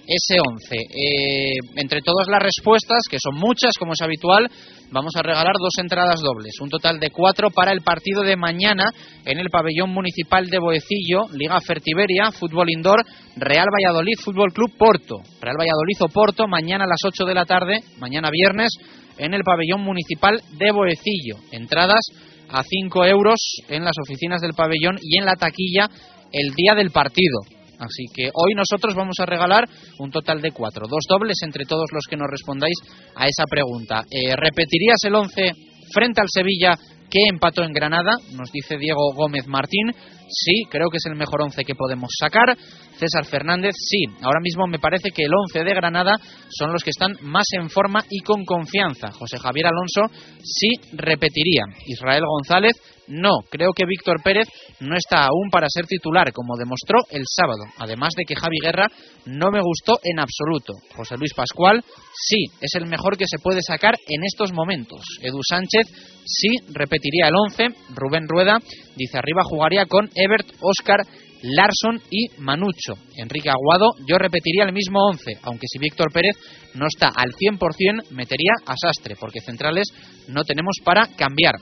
ese 0.07 0.37
11. 0.39 0.75
Eh, 0.75 1.53
entre 1.75 2.01
todas 2.01 2.27
las 2.27 2.41
respuestas, 2.41 3.03
que 3.07 3.17
son 3.21 3.35
muchas 3.35 3.73
como 3.77 3.93
es 3.93 4.01
habitual, 4.01 4.49
vamos 4.93 5.13
a 5.15 5.23
regalar 5.23 5.55
dos 5.59 5.73
entradas 5.79 6.21
dobles, 6.21 6.53
un 6.61 6.69
total 6.69 6.99
de 6.99 7.09
cuatro 7.09 7.49
para 7.49 7.71
el 7.71 7.81
partido 7.81 8.21
de 8.21 8.37
mañana 8.37 8.93
en 9.25 9.39
el 9.39 9.49
pabellón 9.49 9.89
municipal 9.89 10.45
de 10.45 10.59
Boecillo, 10.59 11.25
Liga 11.33 11.59
Fertiberia, 11.59 12.31
Fútbol 12.31 12.69
Indoor, 12.69 13.03
Real 13.35 13.67
Valladolid, 13.73 14.13
Fútbol 14.23 14.53
Club 14.53 14.71
Porto. 14.77 15.15
Real 15.41 15.57
Valladolid 15.57 15.97
o 16.01 16.07
Porto, 16.09 16.47
mañana 16.47 16.85
a 16.85 16.87
las 16.87 17.03
8 17.03 17.25
de 17.25 17.33
la 17.33 17.45
tarde, 17.45 17.83
mañana 17.97 18.29
viernes, 18.31 18.69
en 19.17 19.33
el 19.33 19.41
pabellón 19.43 19.81
municipal 19.81 20.41
de 20.57 20.71
Boecillo. 20.71 21.37
Entradas 21.51 22.05
a 22.49 22.61
5 22.61 23.05
euros 23.05 23.39
en 23.69 23.83
las 23.83 23.95
oficinas 23.99 24.41
del 24.41 24.53
pabellón 24.53 24.99
y 25.01 25.17
en 25.17 25.25
la 25.25 25.35
taquilla 25.35 25.89
el 26.31 26.53
día 26.53 26.75
del 26.75 26.91
partido. 26.91 27.39
Así 27.79 28.05
que 28.13 28.29
hoy 28.33 28.53
nosotros 28.55 28.95
vamos 28.95 29.15
a 29.19 29.25
regalar 29.25 29.67
un 29.99 30.11
total 30.11 30.41
de 30.41 30.51
cuatro, 30.51 30.87
dos 30.87 31.03
dobles 31.07 31.37
entre 31.43 31.65
todos 31.65 31.85
los 31.91 32.05
que 32.09 32.17
nos 32.17 32.29
respondáis 32.29 32.77
a 33.15 33.27
esa 33.27 33.45
pregunta. 33.49 34.03
Eh, 34.09 34.35
¿Repetirías 34.35 34.97
el 35.05 35.15
11 35.15 35.51
frente 35.93 36.21
al 36.21 36.27
Sevilla 36.29 36.77
que 37.09 37.19
empató 37.29 37.63
en 37.63 37.73
Granada? 37.73 38.17
Nos 38.33 38.51
dice 38.51 38.77
Diego 38.77 39.13
Gómez 39.15 39.47
Martín. 39.47 39.91
Sí, 40.29 40.63
creo 40.69 40.89
que 40.89 40.97
es 40.97 41.05
el 41.05 41.15
mejor 41.15 41.41
11 41.41 41.63
que 41.63 41.75
podemos 41.75 42.09
sacar. 42.19 42.57
César 42.97 43.25
Fernández, 43.25 43.75
sí. 43.77 44.05
Ahora 44.21 44.39
mismo 44.41 44.67
me 44.67 44.79
parece 44.79 45.11
que 45.11 45.23
el 45.23 45.33
11 45.33 45.63
de 45.63 45.73
Granada 45.73 46.17
son 46.49 46.71
los 46.71 46.83
que 46.83 46.91
están 46.91 47.17
más 47.21 47.45
en 47.51 47.69
forma 47.69 48.03
y 48.09 48.19
con 48.21 48.45
confianza. 48.45 49.11
José 49.11 49.37
Javier 49.39 49.67
Alonso 49.67 50.01
sí 50.43 50.69
repetiría. 50.93 51.63
Israel 51.87 52.23
González, 52.25 52.73
no. 53.07 53.39
Creo 53.49 53.71
que 53.75 53.85
Víctor 53.85 54.21
Pérez 54.23 54.47
no 54.79 54.95
está 54.95 55.25
aún 55.25 55.49
para 55.51 55.67
ser 55.69 55.85
titular, 55.85 56.31
como 56.31 56.55
demostró 56.57 56.99
el 57.09 57.23
sábado. 57.27 57.63
Además 57.77 58.13
de 58.15 58.23
que 58.23 58.35
Javi 58.35 58.57
Guerra 58.61 58.87
no 59.25 59.51
me 59.51 59.61
gustó 59.61 59.99
en 60.03 60.19
absoluto. 60.19 60.73
José 60.95 61.15
Luis 61.17 61.33
Pascual, 61.33 61.83
sí. 62.13 62.45
Es 62.61 62.73
el 62.75 62.87
mejor 62.87 63.17
que 63.17 63.27
se 63.27 63.39
puede 63.39 63.61
sacar 63.61 63.95
en 64.07 64.23
estos 64.23 64.53
momentos. 64.53 65.01
Edu 65.21 65.39
Sánchez, 65.47 65.87
sí. 66.25 66.49
Repetiría 66.73 67.27
el 67.27 67.35
11. 67.35 67.67
Rubén 67.95 68.27
Rueda 68.27 68.59
dice 68.95 69.17
arriba 69.17 69.43
jugaría 69.43 69.85
con 69.85 70.09
Ebert, 70.15 70.47
Oscar 70.59 71.01
Larson 71.43 72.01
y 72.09 72.29
Manucho. 72.39 72.93
Enrique 73.17 73.49
Aguado, 73.49 73.91
yo 74.07 74.17
repetiría 74.17 74.63
el 74.63 74.71
mismo 74.71 75.05
11, 75.09 75.39
aunque 75.43 75.67
si 75.67 75.77
Víctor 75.77 76.11
Pérez 76.11 76.37
no 76.73 76.87
está 76.87 77.09
al 77.09 77.31
100%, 77.33 78.11
metería 78.11 78.53
a 78.65 78.75
Sastre, 78.77 79.15
porque 79.19 79.41
centrales 79.41 79.87
no 80.29 80.43
tenemos 80.43 80.77
para 80.83 81.07
cambiar. 81.07 81.55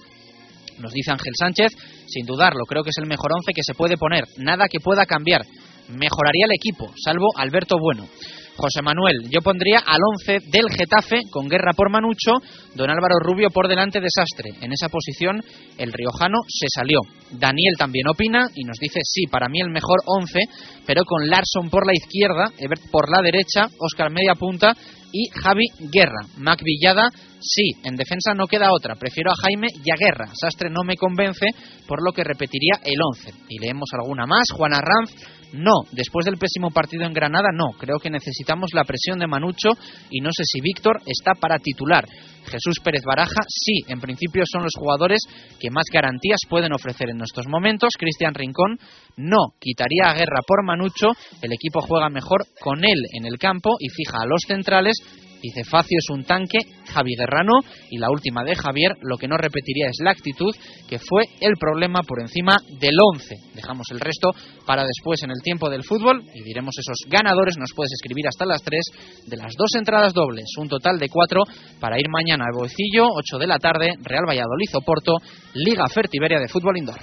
Nos 0.77 0.93
dice 0.93 1.11
Ángel 1.11 1.33
Sánchez, 1.37 1.71
sin 2.07 2.25
dudarlo, 2.25 2.65
creo 2.65 2.83
que 2.83 2.91
es 2.91 2.97
el 2.99 3.07
mejor 3.07 3.31
11 3.33 3.51
que 3.53 3.63
se 3.63 3.73
puede 3.73 3.97
poner, 3.97 4.25
nada 4.37 4.67
que 4.69 4.79
pueda 4.79 5.05
cambiar. 5.05 5.41
Mejoraría 5.89 6.45
el 6.45 6.55
equipo, 6.55 6.93
salvo 7.03 7.27
Alberto 7.35 7.77
Bueno. 7.79 8.07
José 8.55 8.81
Manuel, 8.81 9.29
yo 9.29 9.41
pondría 9.41 9.79
al 9.79 9.99
11 10.19 10.49
del 10.51 10.69
Getafe 10.69 11.21
con 11.31 11.47
guerra 11.47 11.73
por 11.75 11.89
Manucho, 11.89 12.33
don 12.75 12.89
Álvaro 12.89 13.15
Rubio 13.19 13.49
por 13.49 13.67
delante 13.67 13.99
de 13.99 14.07
Sastre. 14.09 14.51
En 14.61 14.73
esa 14.73 14.89
posición 14.89 15.41
el 15.77 15.93
riojano 15.93 16.39
se 16.47 16.67
salió. 16.73 16.99
Daniel 17.31 17.75
también 17.77 18.07
opina 18.07 18.47
y 18.53 18.63
nos 18.63 18.77
dice 18.77 18.99
sí, 19.03 19.27
para 19.27 19.47
mí 19.47 19.61
el 19.61 19.69
mejor 19.69 19.99
11, 20.05 20.39
pero 20.85 21.05
con 21.05 21.27
Larson 21.27 21.69
por 21.69 21.85
la 21.85 21.93
izquierda, 21.93 22.51
Ebert 22.57 22.83
por 22.91 23.09
la 23.09 23.21
derecha, 23.21 23.67
Oscar 23.79 24.11
media 24.11 24.35
punta 24.35 24.75
y 25.11 25.29
Javi 25.29 25.65
Guerra. 25.91 26.25
Mac 26.37 26.61
Villada, 26.63 27.09
sí, 27.39 27.71
en 27.83 27.95
defensa 27.95 28.33
no 28.33 28.47
queda 28.47 28.71
otra. 28.71 28.95
Prefiero 28.95 29.31
a 29.31 29.35
Jaime 29.35 29.67
y 29.83 29.91
a 29.91 29.95
Guerra. 29.95 30.31
Sastre 30.39 30.69
no 30.69 30.83
me 30.83 30.95
convence, 30.95 31.47
por 31.87 32.03
lo 32.03 32.13
que 32.13 32.23
repetiría 32.23 32.79
el 32.83 32.99
11. 33.01 33.33
Y 33.49 33.59
leemos 33.59 33.89
alguna 33.93 34.25
más. 34.25 34.45
Juan 34.55 34.73
Arranz, 34.73 35.11
no, 35.53 35.83
después 35.91 36.25
del 36.25 36.37
pésimo 36.37 36.69
partido 36.71 37.05
en 37.05 37.13
Granada, 37.13 37.49
no. 37.53 37.71
Creo 37.77 37.97
que 37.99 38.09
necesitamos 38.09 38.69
la 38.73 38.83
presión 38.83 39.19
de 39.19 39.27
Manucho 39.27 39.69
y 40.09 40.21
no 40.21 40.29
sé 40.31 40.43
si 40.45 40.61
Víctor 40.61 41.01
está 41.05 41.33
para 41.33 41.59
titular. 41.59 42.07
Jesús 42.45 42.79
Pérez 42.83 43.03
Baraja, 43.05 43.41
sí, 43.47 43.81
en 43.87 43.99
principio 43.99 44.43
son 44.45 44.63
los 44.63 44.73
jugadores 44.77 45.19
que 45.59 45.69
más 45.69 45.85
garantías 45.91 46.39
pueden 46.49 46.73
ofrecer 46.73 47.09
en 47.09 47.21
estos 47.21 47.47
momentos. 47.47 47.93
Cristian 47.97 48.33
Rincón, 48.33 48.77
no, 49.17 49.53
quitaría 49.59 50.09
a 50.09 50.13
Guerra 50.13 50.39
por 50.45 50.65
Manucho. 50.65 51.09
El 51.41 51.53
equipo 51.53 51.81
juega 51.81 52.09
mejor 52.09 52.45
con 52.59 52.83
él 52.83 52.99
en 53.13 53.25
el 53.25 53.37
campo 53.37 53.75
y 53.79 53.89
fija 53.89 54.21
a 54.21 54.25
los 54.25 54.41
centrales 54.47 54.95
Dice 55.41 55.63
Facio 55.63 55.97
es 55.97 56.09
un 56.15 56.23
tanque, 56.23 56.59
Javi 56.93 57.15
Guerrano 57.15 57.53
y 57.89 57.97
la 57.97 58.09
última 58.11 58.43
de 58.43 58.55
Javier, 58.55 58.91
lo 59.01 59.17
que 59.17 59.27
no 59.27 59.37
repetiría 59.37 59.87
es 59.87 59.97
la 60.03 60.11
actitud, 60.11 60.55
que 60.87 60.99
fue 60.99 61.23
el 61.39 61.55
problema 61.57 62.01
por 62.07 62.21
encima 62.21 62.57
del 62.79 62.95
11. 62.99 63.35
Dejamos 63.55 63.87
el 63.91 63.99
resto 63.99 64.29
para 64.65 64.83
después 64.83 65.23
en 65.23 65.31
el 65.31 65.41
tiempo 65.43 65.69
del 65.69 65.83
fútbol 65.83 66.23
y 66.33 66.43
diremos 66.43 66.75
esos 66.77 67.09
ganadores. 67.09 67.57
Nos 67.57 67.73
puedes 67.75 67.93
escribir 67.93 68.27
hasta 68.27 68.45
las 68.45 68.61
3 68.61 68.81
de 69.27 69.37
las 69.37 69.53
dos 69.57 69.73
entradas 69.75 70.13
dobles, 70.13 70.45
un 70.57 70.69
total 70.69 70.99
de 70.99 71.09
4 71.09 71.43
para 71.79 71.99
ir 71.99 72.07
mañana 72.09 72.45
al 72.45 72.57
Boecillo, 72.57 73.05
8 73.13 73.37
de 73.39 73.47
la 73.47 73.57
tarde, 73.57 73.95
Real 74.03 74.25
Valladolid 74.27 74.69
Oporto, 74.75 75.17
Liga 75.53 75.87
Fertiberia 75.87 76.39
de 76.39 76.47
Fútbol 76.47 76.77
Indoor. 76.77 76.99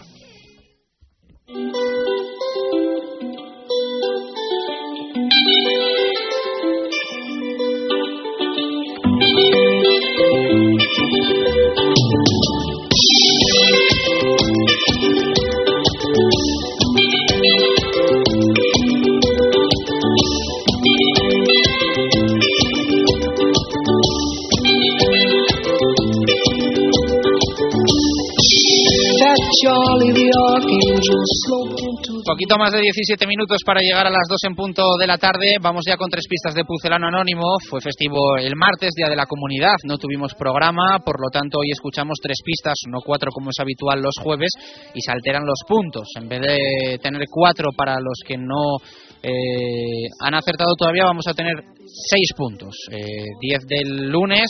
Poquito 32.25 32.57
más 32.59 32.71
de 32.73 32.81
17 32.81 33.27
minutos 33.27 33.59
para 33.65 33.81
llegar 33.81 34.07
a 34.07 34.11
las 34.11 34.27
2 34.29 34.39
en 34.45 34.55
punto 34.55 34.97
de 34.99 35.07
la 35.07 35.19
tarde. 35.19 35.57
Vamos 35.61 35.85
ya 35.87 35.97
con 35.97 36.11
tres 36.11 36.27
pistas 36.29 36.55
de 36.55 36.65
Pucelano 36.65 37.09
Anónimo. 37.09 37.43
Fue 37.69 37.81
festivo 37.81 38.37
el 38.37 38.55
martes, 38.55 38.95
Día 38.95 39.09
de 39.09 39.17
la 39.17 39.27
Comunidad. 39.27 39.75
No 39.85 39.99
tuvimos 39.99 40.35
programa, 40.35 41.01
por 41.05 41.21
lo 41.21 41.29
tanto 41.33 41.59
hoy 41.59 41.71
escuchamos 41.73 42.19
tres 42.23 42.39
pistas, 42.45 42.77
no 42.89 43.01
cuatro 43.05 43.33
como 43.33 43.51
es 43.51 43.59
habitual 43.59 44.01
los 44.01 44.15
jueves, 44.23 44.51
y 44.95 45.01
se 45.01 45.11
alteran 45.11 45.45
los 45.45 45.59
puntos. 45.67 46.09
En 46.17 46.29
vez 46.29 46.41
de 46.41 46.99
tener 47.03 47.23
cuatro 47.31 47.71
para 47.77 47.97
los 47.97 48.21
que 48.27 48.37
no 48.37 48.79
eh, 49.23 50.07
han 50.21 50.35
acertado 50.35 50.75
todavía, 50.79 51.05
vamos 51.05 51.27
a 51.27 51.35
tener 51.35 51.57
seis 51.85 52.31
puntos. 52.37 52.77
Eh, 52.93 53.25
diez 53.41 53.67
del 53.67 54.09
lunes. 54.09 54.47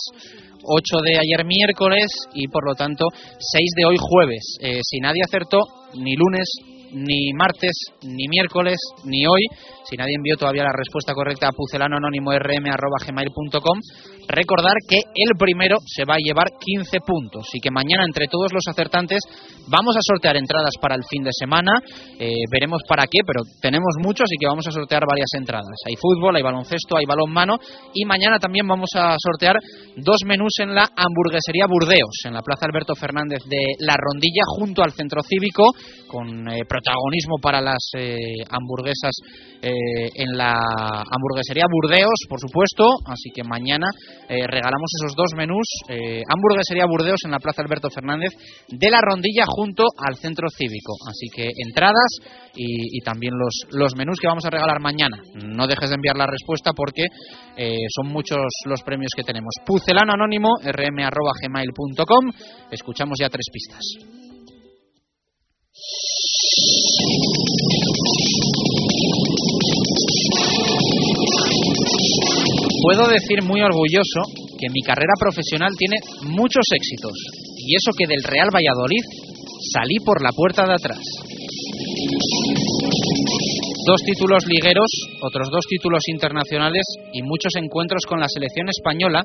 8 0.69 0.99
de 1.05 1.19
ayer 1.19 1.45
miércoles 1.47 2.07
y 2.35 2.49
por 2.49 2.67
lo 2.67 2.75
tanto 2.75 3.07
6 3.13 3.31
de 3.77 3.85
hoy 3.85 3.97
jueves. 3.99 4.57
Eh, 4.61 4.81
si 4.83 4.99
nadie 5.01 5.23
acertó, 5.25 5.61
ni 5.95 6.15
lunes, 6.15 6.49
ni 6.93 7.33
martes, 7.33 7.73
ni 8.03 8.29
miércoles, 8.29 8.77
ni 9.05 9.27
hoy, 9.27 9.47
si 9.85 9.97
nadie 9.97 10.17
envió 10.17 10.37
todavía 10.37 10.65
la 10.65 10.77
respuesta 10.77 11.15
correcta 11.15 11.49
a 11.49 11.53
pucelanoanónimo.rm.gmail.com, 11.53 13.79
recordar 14.29 14.77
que 14.87 14.99
el 15.15 15.33
primero 15.39 15.79
se 15.87 16.05
va 16.05 16.15
a 16.15 16.23
llevar 16.23 16.53
15 16.61 17.01
puntos 17.01 17.49
y 17.55 17.61
que 17.61 17.71
mañana 17.71 18.05
entre 18.07 18.29
todos 18.29 18.53
los 18.53 18.63
acertantes 18.69 19.21
vamos 19.69 19.97
a 19.97 20.01
sortear 20.03 20.37
entradas 20.37 20.75
para 20.81 20.95
el 20.95 21.05
fin 21.09 21.25
de 21.25 21.33
semana. 21.33 21.73
Eh, 22.19 22.45
veremos 22.53 22.83
para 22.87 23.05
qué, 23.05 23.21
pero 23.27 23.43
tenemos 23.61 23.97
muchos 23.99 24.29
y 24.31 24.39
que 24.39 24.47
vamos 24.47 24.67
a 24.69 24.73
sortear 24.73 25.03
varias 25.09 25.33
entradas. 25.35 25.75
Hay 25.87 25.97
fútbol, 25.97 26.37
hay 26.37 26.43
baloncesto, 26.43 26.97
hay 26.97 27.07
balonmano 27.07 27.57
y 27.95 28.05
mañana 28.05 28.39
también 28.39 28.69
vamos 28.69 28.91
a 28.95 29.17
sortear 29.19 29.57
dos 29.97 30.21
menús 30.27 30.53
en 30.61 30.75
la 30.75 30.89
hamburguesería 30.95 31.67
Burdeos, 31.67 32.25
en 32.25 32.35
la 32.35 32.43
Plaza 32.43 32.67
Alberto 32.67 32.95
Fernández 32.95 33.41
de 33.49 33.75
La 33.81 33.97
Rondilla, 33.97 34.43
junto 34.59 34.83
al 34.83 34.93
Centro 34.93 35.23
Cívico, 35.23 35.65
con 36.07 36.49
eh, 36.49 36.63
protagonismo 36.69 37.37
para 37.41 37.61
las 37.61 37.91
eh, 37.97 38.17
hamburguesas 38.51 39.13
en 39.61 40.39
la 40.39 40.53
hamburguesería 40.53 41.65
Burdeos, 41.69 42.27
por 42.29 42.39
supuesto. 42.39 42.87
Así 43.07 43.31
que 43.35 43.43
mañana 43.43 43.89
regalamos 44.29 44.91
esos 45.01 45.17
dos 45.17 45.33
menús, 45.37 45.67
hamburguesería 46.29 46.87
Burdeos 46.87 47.21
en 47.25 47.31
la 47.31 47.39
Plaza 47.39 47.63
Alberto 47.63 47.91
Fernández 47.91 48.33
de 48.69 48.91
La 48.91 49.01
Rondilla, 49.01 49.45
junto 49.47 49.85
al 49.97 50.17
centro 50.17 50.49
cívico. 50.51 50.95
Así 51.09 51.29
que 51.35 51.49
entradas 51.67 52.11
y, 52.55 53.01
también 53.01 53.35
los, 53.39 53.55
los 53.71 53.95
menús 53.97 54.19
que 54.21 54.27
vamos 54.27 54.45
a 54.45 54.51
regalar 54.51 54.81
mañana. 54.81 55.19
No 55.35 55.67
dejes 55.67 55.91
de 55.91 55.95
enviar 55.97 56.17
la 56.17 56.27
respuesta 56.27 56.73
porque 56.73 57.05
eh, 57.57 57.87
son 57.95 58.13
muchos 58.13 58.39
los 58.67 58.83
premios 58.83 59.11
que 59.17 59.23
tenemos. 59.23 59.55
Pucelano 59.65 60.13
anónimo, 60.13 60.49
rm.gmail.com. 60.63 62.33
Escuchamos 62.71 63.19
ya 63.21 63.29
tres 63.29 63.47
pistas. 63.53 63.83
Puedo 72.83 73.09
decir 73.09 73.43
muy 73.43 73.61
orgulloso 73.61 74.21
que 74.59 74.71
mi 74.73 74.83
carrera 74.83 75.15
profesional 75.19 75.71
tiene 75.77 75.99
muchos 76.31 76.65
éxitos 76.75 77.13
y 77.57 77.75
eso 77.75 77.91
que 77.97 78.07
del 78.07 78.23
Real 78.23 78.49
Valladolid 78.55 79.03
salí 79.73 79.97
por 80.05 80.23
la 80.23 80.31
puerta 80.31 80.65
de 80.65 80.75
atrás. 80.75 81.03
Dos 83.87 84.01
títulos 84.05 84.45
ligueros, 84.47 84.91
otros 85.23 85.49
dos 85.51 85.65
títulos 85.69 86.03
internacionales 86.09 86.85
y 87.13 87.23
muchos 87.23 87.57
encuentros 87.57 88.03
con 88.07 88.21
la 88.21 88.29
selección 88.29 88.69
española 88.69 89.23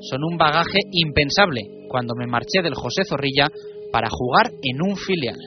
son 0.00 0.24
un 0.24 0.36
bagaje 0.36 0.78
impensable 0.92 1.62
cuando 1.88 2.14
me 2.16 2.26
marché 2.26 2.62
del 2.62 2.74
José 2.74 3.02
Zorrilla 3.08 3.48
para 3.92 4.08
jugar 4.10 4.50
en 4.62 4.82
un 4.82 4.96
filial. 4.96 5.38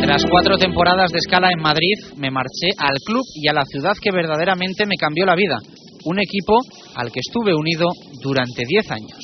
Tras 0.00 0.22
cuatro 0.30 0.56
temporadas 0.58 1.10
de 1.10 1.18
escala 1.18 1.50
en 1.50 1.60
Madrid, 1.60 1.94
me 2.16 2.30
marché 2.30 2.68
al 2.78 2.96
club 3.04 3.24
y 3.34 3.48
a 3.48 3.52
la 3.52 3.64
ciudad 3.64 3.94
que 4.00 4.12
verdaderamente 4.12 4.84
me 4.86 4.96
cambió 4.96 5.26
la 5.26 5.34
vida, 5.34 5.58
un 6.04 6.18
equipo 6.18 6.60
al 6.94 7.10
que 7.10 7.20
estuve 7.20 7.54
unido 7.54 7.88
durante 8.22 8.62
diez 8.66 8.90
años. 8.90 9.18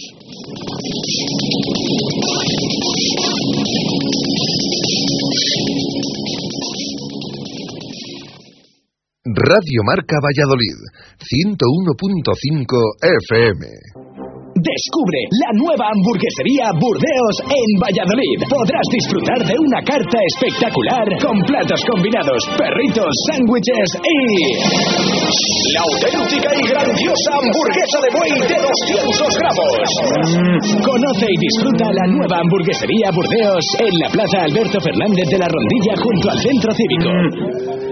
Radio 9.24 9.82
Marca 9.86 10.16
Valladolid, 10.20 10.76
101.5 11.18 12.66
FM. 13.30 13.66
Descubre 14.52 15.20
la 15.32 15.50
nueva 15.56 15.88
hamburguesería 15.88 16.68
Burdeos 16.76 17.36
en 17.48 17.68
Valladolid. 17.80 18.38
Podrás 18.52 18.86
disfrutar 18.92 19.40
de 19.48 19.56
una 19.56 19.80
carta 19.80 20.18
espectacular 20.36 21.06
con 21.24 21.36
platos 21.48 21.80
combinados, 21.88 22.40
perritos, 22.60 23.12
sándwiches 23.32 23.88
y... 24.04 24.20
La 25.72 25.80
auténtica 25.88 26.50
y 26.52 26.62
grandiosa 26.68 27.30
hamburguesa 27.32 27.98
de 28.04 28.10
buey 28.12 28.32
de 28.44 28.58
200 28.60 29.40
gramos. 29.40 29.88
Conoce 30.84 31.26
y 31.32 31.38
disfruta 31.48 31.88
la 31.88 32.06
nueva 32.12 32.36
hamburguesería 32.44 33.08
Burdeos 33.08 33.66
en 33.80 33.94
la 34.04 34.08
Plaza 34.12 34.38
Alberto 34.52 34.78
Fernández 34.84 35.26
de 35.32 35.38
la 35.40 35.48
Rondilla 35.48 35.94
junto 35.96 36.26
al 36.28 36.38
Centro 36.44 36.70
Cívico. 36.76 37.91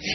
Y 0.00 0.08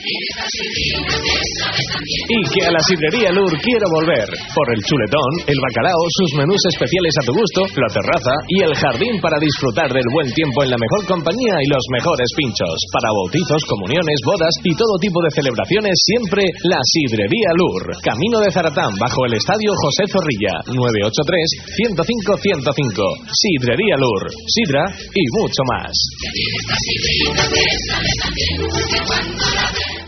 que 2.50 2.62
a 2.66 2.74
la 2.74 2.82
sidrería 2.90 3.30
Lur 3.30 3.54
quiero 3.62 3.86
volver. 3.94 4.26
Por 4.26 4.68
el 4.74 4.82
chuletón, 4.82 5.46
el 5.46 5.62
bacalao, 5.62 6.02
sus 6.10 6.42
menús 6.42 6.58
especiales 6.74 7.14
a 7.22 7.26
tu 7.30 7.38
gusto, 7.38 7.70
la 7.78 7.86
terraza 7.94 8.34
y 8.50 8.66
el 8.66 8.74
jardín 8.74 9.22
para 9.22 9.38
disfrutar 9.38 9.94
del 9.94 10.10
buen 10.10 10.26
tiempo 10.34 10.66
en 10.66 10.74
la 10.74 10.82
mejor 10.82 11.06
compañía 11.06 11.62
y 11.62 11.70
los 11.70 11.86
mejores 11.94 12.26
pinchos. 12.34 12.74
Para 12.98 13.14
bautizos, 13.14 13.62
comuniones, 13.70 14.18
bodas 14.26 14.58
y 14.66 14.74
todo 14.74 14.98
tipo 14.98 15.22
de 15.22 15.30
celebraciones, 15.38 15.94
siempre 16.02 16.50
la 16.66 16.82
sidrería 16.82 17.54
Lur. 17.54 17.94
Camino 18.02 18.42
de 18.42 18.50
Zaratán, 18.50 18.90
bajo 18.98 19.30
el 19.30 19.38
estadio 19.38 19.70
José 19.86 20.10
Zorrilla. 20.10 20.66
983-105-105. 20.66 23.38
Sidrería 23.38 24.02
Lur. 24.02 24.34
Sidra 24.50 24.82
y 25.14 25.22
mucho 25.38 25.62
más. 25.70 25.94
Amen. 29.76 30.05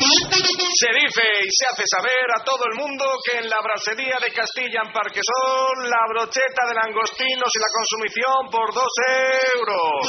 Se 0.00 0.88
dice 0.96 1.20
y 1.44 1.50
se 1.52 1.64
hace 1.68 1.84
saber 1.92 2.24
a 2.32 2.40
todo 2.40 2.64
el 2.72 2.74
mundo 2.80 3.04
que 3.20 3.36
en 3.36 3.44
la 3.52 3.60
brasería 3.60 4.16
de 4.16 4.32
Castilla 4.32 4.80
en 4.80 4.88
Parquesol 4.96 5.76
la 5.92 6.02
brocheta 6.08 6.62
de 6.64 6.74
langostinos 6.80 7.50
y 7.52 7.60
la 7.60 7.68
consumición 7.68 8.38
por 8.48 8.72
dos 8.72 8.92
euros. 9.60 10.00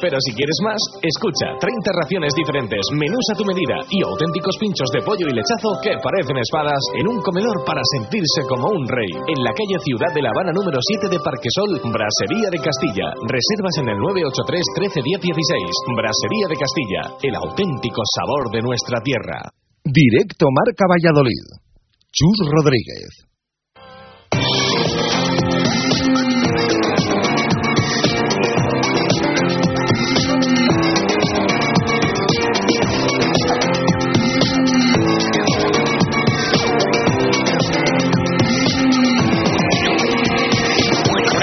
Pero 0.00 0.16
si 0.16 0.32
quieres 0.32 0.56
más, 0.64 0.80
escucha 1.04 1.60
30 1.60 1.92
raciones 1.92 2.32
diferentes, 2.32 2.80
menús 2.96 3.26
a 3.36 3.36
tu 3.36 3.44
medida 3.44 3.84
y 3.92 4.00
auténticos 4.00 4.56
pinchos 4.56 4.88
de 4.96 5.04
pollo 5.04 5.28
y 5.28 5.36
lechazo 5.36 5.76
que 5.84 5.92
parecen 6.00 6.40
espadas 6.40 6.80
en 6.96 7.04
un 7.12 7.20
comedor 7.20 7.60
para 7.68 7.84
sentirse 8.00 8.48
como 8.48 8.72
un 8.72 8.88
rey. 8.88 9.12
En 9.28 9.44
la 9.44 9.52
calle 9.52 9.76
Ciudad 9.84 10.08
de 10.16 10.24
La 10.24 10.32
Habana 10.32 10.56
número 10.56 10.80
7 10.80 11.12
de 11.12 11.20
Parquesol, 11.20 11.84
Brasería 11.84 12.48
de 12.48 12.64
Castilla. 12.64 13.12
Reservas 13.28 13.76
en 13.76 13.92
el 13.92 13.98
983 14.00 14.56
13 14.88 15.04
10 15.04 15.20
16. 15.20 16.00
Brasería 16.00 16.46
de 16.48 16.56
Castilla, 16.56 17.02
el 17.28 17.34
auténtico 17.36 18.00
sabor 18.16 18.48
de 18.48 18.64
nuestra 18.64 19.01
tierra. 19.02 19.52
Directo 19.84 20.46
Marca 20.50 20.86
Valladolid. 20.88 21.46
Chus 22.12 22.38
Rodríguez. 22.50 23.31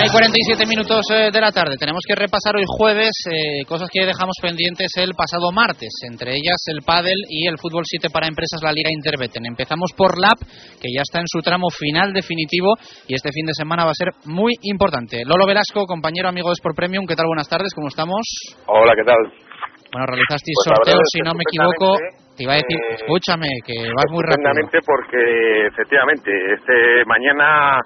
Hay 0.10 0.18
47 0.18 0.66
minutos 0.66 1.06
eh, 1.14 1.30
de 1.30 1.40
la 1.40 1.52
tarde. 1.52 1.78
Tenemos 1.78 2.02
que 2.02 2.18
repasar 2.18 2.58
hoy 2.58 2.66
jueves 2.66 3.14
eh, 3.30 3.62
cosas 3.70 3.90
que 3.94 4.10
dejamos 4.10 4.34
pendientes 4.42 4.90
el 4.98 5.14
pasado 5.14 5.52
martes, 5.54 5.94
entre 6.02 6.34
ellas 6.34 6.58
el 6.66 6.82
pádel 6.82 7.14
y 7.30 7.46
el 7.46 7.62
fútbol 7.62 7.86
7 7.86 8.10
para 8.10 8.26
empresas, 8.26 8.58
la 8.66 8.74
Liga 8.74 8.90
Interbeten. 8.90 9.46
Empezamos 9.46 9.94
por 9.94 10.18
LAP, 10.18 10.42
que 10.82 10.90
ya 10.90 11.06
está 11.06 11.20
en 11.22 11.30
su 11.30 11.46
tramo 11.46 11.70
final 11.70 12.10
definitivo 12.12 12.74
y 13.06 13.14
este 13.14 13.30
fin 13.30 13.46
de 13.46 13.54
semana 13.54 13.86
va 13.86 13.94
a 13.94 14.02
ser 14.02 14.10
muy 14.26 14.58
importante. 14.64 15.22
Lolo 15.30 15.46
Velasco, 15.46 15.86
compañero 15.86 16.28
amigo 16.28 16.50
de 16.50 16.58
Sport 16.58 16.76
Premium, 16.76 17.06
¿qué 17.06 17.14
tal? 17.14 17.30
Buenas 17.30 17.48
tardes, 17.48 17.70
¿cómo 17.78 17.90
estamos? 17.94 18.26
Hola, 18.66 18.98
¿qué 18.98 19.06
tal? 19.06 19.22
Bueno, 19.94 20.10
realizasteis 20.10 20.58
Pues 20.58 20.74
la 20.74 20.76
sorteo, 20.76 20.98
verdad 20.98 21.06
es 21.06 21.14
si 21.14 21.22
no 21.22 21.34
me 21.38 21.46
equivoco, 21.46 21.88
te 22.34 22.44
iba 22.50 22.54
a 22.54 22.58
decir, 22.58 22.82
Eh, 22.82 22.98
escúchame, 22.98 23.50
que 23.62 23.94
vas 23.94 24.10
muy 24.10 24.26
rápido. 24.26 24.58
Porque 24.90 25.70
efectivamente 25.70 26.34
este 26.58 27.06
mañana 27.06 27.78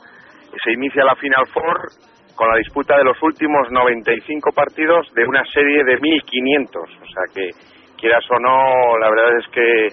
se 0.63 0.71
inicia 0.71 1.03
la 1.03 1.15
Final 1.19 1.43
Four 1.51 2.12
con 2.35 2.49
la 2.49 2.57
disputa 2.57 2.97
de 2.97 3.03
los 3.03 3.21
últimos 3.21 3.71
95 3.71 4.51
partidos 4.51 5.07
de 5.13 5.25
una 5.25 5.43
serie 5.45 5.83
de 5.83 5.97
1500. 5.99 6.83
O 6.83 7.05
sea 7.05 7.23
que 7.33 7.49
quieras 7.97 8.23
o 8.29 8.39
no, 8.39 8.97
la 8.97 9.09
verdad 9.09 9.37
es 9.37 9.47
que 9.51 9.87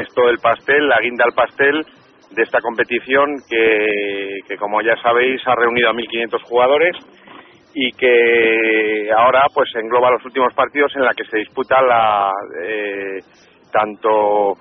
es 0.00 0.14
todo 0.14 0.28
el 0.28 0.38
pastel, 0.38 0.88
la 0.88 1.00
guinda 1.00 1.24
al 1.24 1.32
pastel 1.32 1.84
de 2.30 2.42
esta 2.42 2.60
competición 2.60 3.36
que, 3.48 4.38
que 4.46 4.56
como 4.56 4.80
ya 4.82 4.96
sabéis 5.02 5.42
ha 5.46 5.56
reunido 5.56 5.90
a 5.90 5.92
1500 5.92 6.42
jugadores 6.44 6.96
y 7.74 7.90
que 7.92 9.10
ahora 9.16 9.42
pues 9.52 9.68
engloba 9.74 10.10
los 10.10 10.24
últimos 10.24 10.54
partidos 10.54 10.92
en 10.96 11.02
la 11.02 11.14
que 11.14 11.24
se 11.24 11.38
disputa 11.38 11.82
la 11.82 12.32
eh, 12.64 13.18
tanto 13.72 14.56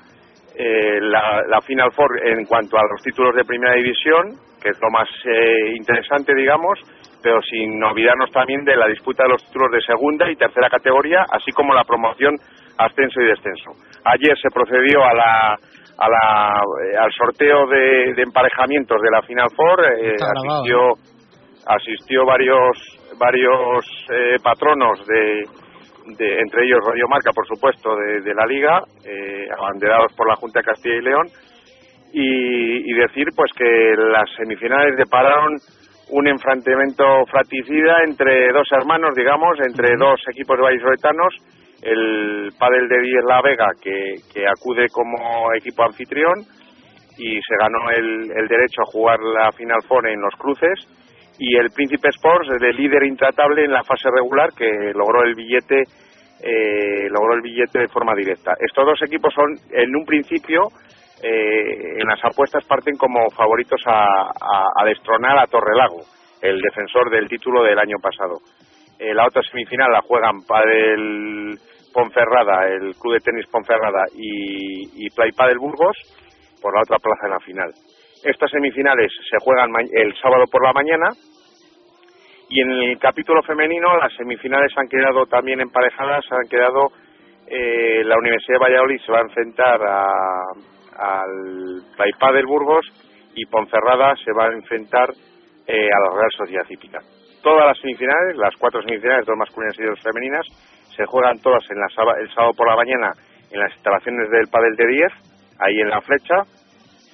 eh, 0.55 0.99
la, 1.01 1.43
la 1.47 1.61
Final 1.61 1.91
Four 1.93 2.27
en 2.27 2.45
cuanto 2.45 2.77
a 2.77 2.83
los 2.83 3.01
títulos 3.01 3.35
de 3.35 3.45
primera 3.45 3.75
división, 3.75 4.33
que 4.61 4.69
es 4.69 4.79
lo 4.81 4.89
más 4.89 5.07
eh, 5.25 5.73
interesante, 5.75 6.35
digamos, 6.35 6.79
pero 7.21 7.41
sin 7.41 7.81
olvidarnos 7.83 8.31
también 8.31 8.63
de 8.63 8.75
la 8.75 8.87
disputa 8.87 9.23
de 9.23 9.29
los 9.29 9.43
títulos 9.45 9.71
de 9.71 9.81
segunda 9.81 10.29
y 10.29 10.35
tercera 10.35 10.69
categoría, 10.69 11.23
así 11.31 11.51
como 11.51 11.73
la 11.73 11.83
promoción, 11.83 12.35
ascenso 12.77 13.21
y 13.21 13.25
descenso. 13.25 13.71
Ayer 14.05 14.35
se 14.41 14.49
procedió 14.53 15.03
a 15.03 15.13
la, 15.13 15.55
a 15.97 16.09
la, 16.09 16.61
eh, 16.85 16.97
al 16.97 17.11
sorteo 17.11 17.67
de, 17.67 18.13
de 18.15 18.21
emparejamientos 18.23 19.01
de 19.01 19.11
la 19.11 19.21
Final 19.23 19.49
Four, 19.55 19.85
eh, 19.85 20.15
asistió, 20.15 20.79
asistió 21.67 22.25
varios, 22.25 22.77
varios 23.19 23.85
eh, 24.11 24.35
patronos 24.41 25.05
de, 25.05 25.43
de, 26.17 26.39
entre 26.39 26.65
ellos 26.65 26.79
Radio 26.87 27.07
Marca, 27.09 27.31
por 27.35 27.45
supuesto, 27.47 27.95
de, 27.95 28.21
de 28.21 28.33
la 28.33 28.45
Liga, 28.45 28.79
eh, 29.05 29.47
abanderados 29.57 30.13
por 30.15 30.27
la 30.27 30.35
Junta 30.35 30.59
de 30.59 30.65
Castilla 30.65 30.95
y 30.95 31.01
León, 31.01 31.27
y, 32.11 32.89
y 32.89 32.93
decir 32.93 33.27
pues 33.35 33.51
que 33.55 33.93
las 33.95 34.27
semifinales 34.37 34.97
depararon 34.97 35.57
un 36.11 36.27
enfrentamiento 36.27 37.03
fratricida 37.29 38.03
entre 38.05 38.51
dos 38.51 38.67
hermanos, 38.71 39.13
digamos, 39.15 39.57
entre 39.65 39.95
dos 39.97 40.19
equipos 40.31 40.59
vallisoletanos, 40.59 41.33
el 41.81 42.51
Padel 42.57 42.89
de 42.89 43.01
Diez 43.01 43.23
La 43.27 43.41
Vega, 43.41 43.67
que, 43.81 44.15
que 44.33 44.47
acude 44.47 44.87
como 44.91 45.53
equipo 45.55 45.83
anfitrión, 45.83 46.39
y 47.17 47.39
se 47.41 47.55
ganó 47.59 47.89
el, 47.91 48.31
el 48.31 48.47
derecho 48.47 48.81
a 48.81 48.91
jugar 48.91 49.19
la 49.19 49.51
Final 49.51 49.81
Four 49.87 50.07
en 50.09 50.21
los 50.21 50.33
cruces, 50.35 50.79
y 51.37 51.55
el 51.55 51.69
Príncipe 51.69 52.09
Sports, 52.09 52.49
de 52.59 52.73
líder 52.73 53.03
intratable 53.03 53.63
en 53.63 53.71
la 53.71 53.83
fase 53.83 54.09
regular, 54.11 54.49
que 54.57 54.91
logró 54.93 55.23
el 55.23 55.35
billete 55.35 55.83
eh, 56.41 57.09
logró 57.09 57.33
el 57.33 57.41
billete 57.41 57.79
de 57.79 57.87
forma 57.89 58.15
directa. 58.15 58.53
Estos 58.59 58.85
dos 58.85 59.01
equipos 59.03 59.33
son, 59.33 59.55
en 59.71 59.95
un 59.95 60.05
principio, 60.05 60.69
eh, 61.23 61.99
en 62.01 62.07
las 62.07 62.23
apuestas 62.23 62.63
parten 62.65 62.95
como 62.97 63.29
favoritos 63.31 63.81
a, 63.85 64.05
a, 64.29 64.63
a 64.81 64.85
destronar 64.85 65.37
a 65.39 65.47
Torrelago, 65.47 66.01
el 66.41 66.59
defensor 66.61 67.09
del 67.09 67.27
título 67.27 67.63
del 67.63 67.79
año 67.79 67.97
pasado. 68.01 68.37
Eh, 68.99 69.13
la 69.13 69.25
otra 69.25 69.41
semifinal 69.43 69.91
la 69.91 70.01
juegan 70.01 70.43
Padel 70.47 71.57
Ponferrada, 71.93 72.67
el 72.67 72.95
Club 72.95 73.13
de 73.13 73.19
Tenis 73.19 73.47
Ponferrada 73.47 74.03
y, 74.13 75.05
y 75.05 75.09
Play 75.09 75.31
Padel 75.31 75.57
Burgos 75.59 75.95
por 76.61 76.73
la 76.75 76.81
otra 76.81 76.97
plaza 76.99 77.25
en 77.25 77.31
la 77.31 77.39
final. 77.39 77.71
Estas 78.23 78.51
semifinales 78.51 79.11
se 79.29 79.37
juegan 79.43 79.71
el 79.93 80.13
sábado 80.21 80.43
por 80.51 80.63
la 80.63 80.73
mañana 80.73 81.07
y 82.49 82.61
en 82.61 82.71
el 82.71 82.99
capítulo 82.99 83.41
femenino 83.43 83.95
las 83.97 84.13
semifinales 84.15 84.71
han 84.75 84.87
quedado 84.87 85.25
también 85.27 85.61
emparejadas, 85.61 86.25
han 86.31 86.47
quedado 86.49 86.87
eh, 87.47 88.03
la 88.03 88.17
Universidad 88.17 88.55
de 88.59 88.65
Valladolid 88.65 88.99
se 89.05 89.11
va 89.11 89.19
a 89.19 89.23
enfrentar 89.23 89.81
a- 89.83 90.43
al 90.99 91.81
Play 91.95 92.11
del 92.33 92.45
Burgos 92.45 92.85
y 93.35 93.45
Ponferrada 93.45 94.15
se 94.23 94.31
va 94.33 94.45
a 94.45 94.53
enfrentar 94.53 95.09
eh, 95.65 95.87
a 95.87 95.99
la 95.99 96.15
Real 96.15 96.31
Sociedad 96.37 96.65
Hípica. 96.69 96.99
Todas 97.41 97.65
las 97.67 97.79
semifinales, 97.79 98.35
las 98.35 98.55
cuatro 98.57 98.81
semifinales, 98.81 99.25
dos 99.25 99.37
masculinas 99.37 99.79
y 99.79 99.83
dos 99.83 99.99
femeninas, 100.01 100.45
se 100.95 101.05
juegan 101.05 101.39
todas 101.39 101.63
en 101.71 101.79
la, 101.79 101.87
el 102.19 102.29
sábado 102.33 102.53
por 102.53 102.67
la 102.67 102.75
mañana 102.75 103.11
en 103.51 103.59
las 103.59 103.71
instalaciones 103.73 104.29
del 104.29 104.47
Padel 104.51 104.75
de 104.75 104.87
10, 104.87 105.11
ahí 105.59 105.79
en 105.79 105.89
la 105.89 106.01
flecha, 106.01 106.43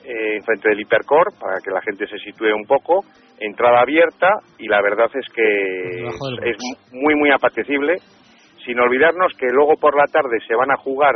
eh, 0.04 0.38
enfrente 0.38 0.70
del 0.70 0.82
Hipercor, 0.82 1.34
para 1.40 1.60
que 1.64 1.72
la 1.72 1.82
gente 1.82 2.08
se 2.08 2.18
sitúe 2.18 2.54
un 2.54 2.66
poco, 2.66 3.06
entrada 3.40 3.82
abierta 3.82 4.40
y 4.58 4.68
la 4.68 4.82
verdad 4.82 5.10
es 5.14 5.26
que 5.34 6.08
es 6.50 6.58
muy 6.92 7.16
muy 7.16 7.32
apetecible, 7.32 7.96
sin 8.66 8.80
olvidarnos 8.80 9.34
que 9.38 9.48
luego 9.48 9.76
por 9.80 9.96
la 9.96 10.06
tarde 10.12 10.40
se 10.48 10.56
van 10.56 10.72
a 10.72 10.78
jugar 10.78 11.16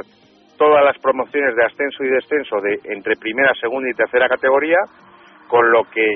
todas 0.59 0.83
las 0.83 0.99
promociones 0.99 1.55
de 1.55 1.65
ascenso 1.65 2.03
y 2.03 2.09
descenso 2.09 2.59
de 2.59 2.77
entre 2.93 3.15
primera, 3.15 3.49
segunda 3.59 3.89
y 3.89 3.95
tercera 3.95 4.27
categoría, 4.27 4.77
con 5.47 5.71
lo 5.71 5.85
que 5.85 6.15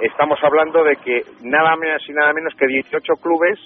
estamos 0.00 0.38
hablando 0.42 0.82
de 0.82 0.96
que 0.96 1.22
nada 1.42 1.76
menos 1.76 2.02
y 2.08 2.12
nada 2.12 2.32
menos 2.32 2.54
que 2.58 2.66
18 2.66 3.12
clubes 3.22 3.60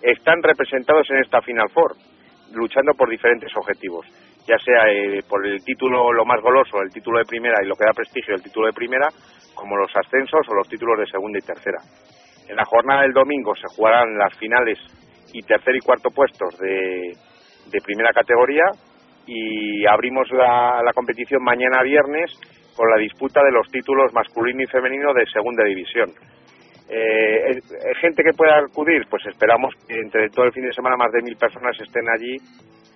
están 0.00 0.42
representados 0.42 1.08
en 1.10 1.18
esta 1.18 1.42
Final 1.42 1.68
Four, 1.68 1.92
luchando 2.54 2.92
por 2.96 3.10
diferentes 3.10 3.54
objetivos, 3.54 4.06
ya 4.48 4.56
sea 4.58 4.88
eh, 4.90 5.20
por 5.28 5.46
el 5.46 5.62
título 5.62 6.12
lo 6.12 6.24
más 6.24 6.40
goloso, 6.40 6.80
el 6.80 6.90
título 6.90 7.18
de 7.18 7.26
primera 7.26 7.62
y 7.62 7.66
lo 7.66 7.76
que 7.76 7.84
da 7.84 7.92
prestigio 7.92 8.34
el 8.34 8.42
título 8.42 8.68
de 8.68 8.72
primera, 8.72 9.08
como 9.54 9.76
los 9.76 9.94
ascensos 9.94 10.48
o 10.48 10.54
los 10.54 10.68
títulos 10.68 10.98
de 10.98 11.06
segunda 11.06 11.38
y 11.38 11.42
tercera. 11.42 11.78
En 12.48 12.56
la 12.56 12.64
jornada 12.64 13.02
del 13.02 13.12
domingo 13.12 13.54
se 13.54 13.68
jugarán 13.76 14.16
las 14.16 14.34
finales 14.38 14.78
y 15.34 15.42
tercer 15.42 15.76
y 15.76 15.80
cuarto 15.80 16.08
puestos 16.10 16.56
de, 16.58 17.12
de 17.70 17.80
primera 17.84 18.12
categoría 18.14 18.64
y 19.26 19.86
abrimos 19.86 20.30
la, 20.30 20.80
la 20.84 20.92
competición 20.92 21.42
mañana 21.42 21.82
viernes 21.82 22.30
con 22.76 22.88
la 22.90 22.98
disputa 22.98 23.40
de 23.42 23.52
los 23.52 23.68
títulos 23.70 24.12
masculino 24.12 24.62
y 24.62 24.66
femenino 24.66 25.12
de 25.12 25.24
segunda 25.32 25.64
división. 25.64 26.10
Eh, 26.88 27.60
gente 28.00 28.22
que 28.22 28.36
pueda 28.36 28.58
acudir, 28.58 29.02
pues 29.10 29.26
esperamos 29.26 29.74
que 29.88 29.94
entre 29.98 30.28
todo 30.28 30.44
el 30.46 30.52
fin 30.52 30.64
de 30.64 30.72
semana 30.72 30.96
más 30.96 31.10
de 31.10 31.22
mil 31.22 31.36
personas 31.36 31.76
estén 31.80 32.08
allí. 32.08 32.36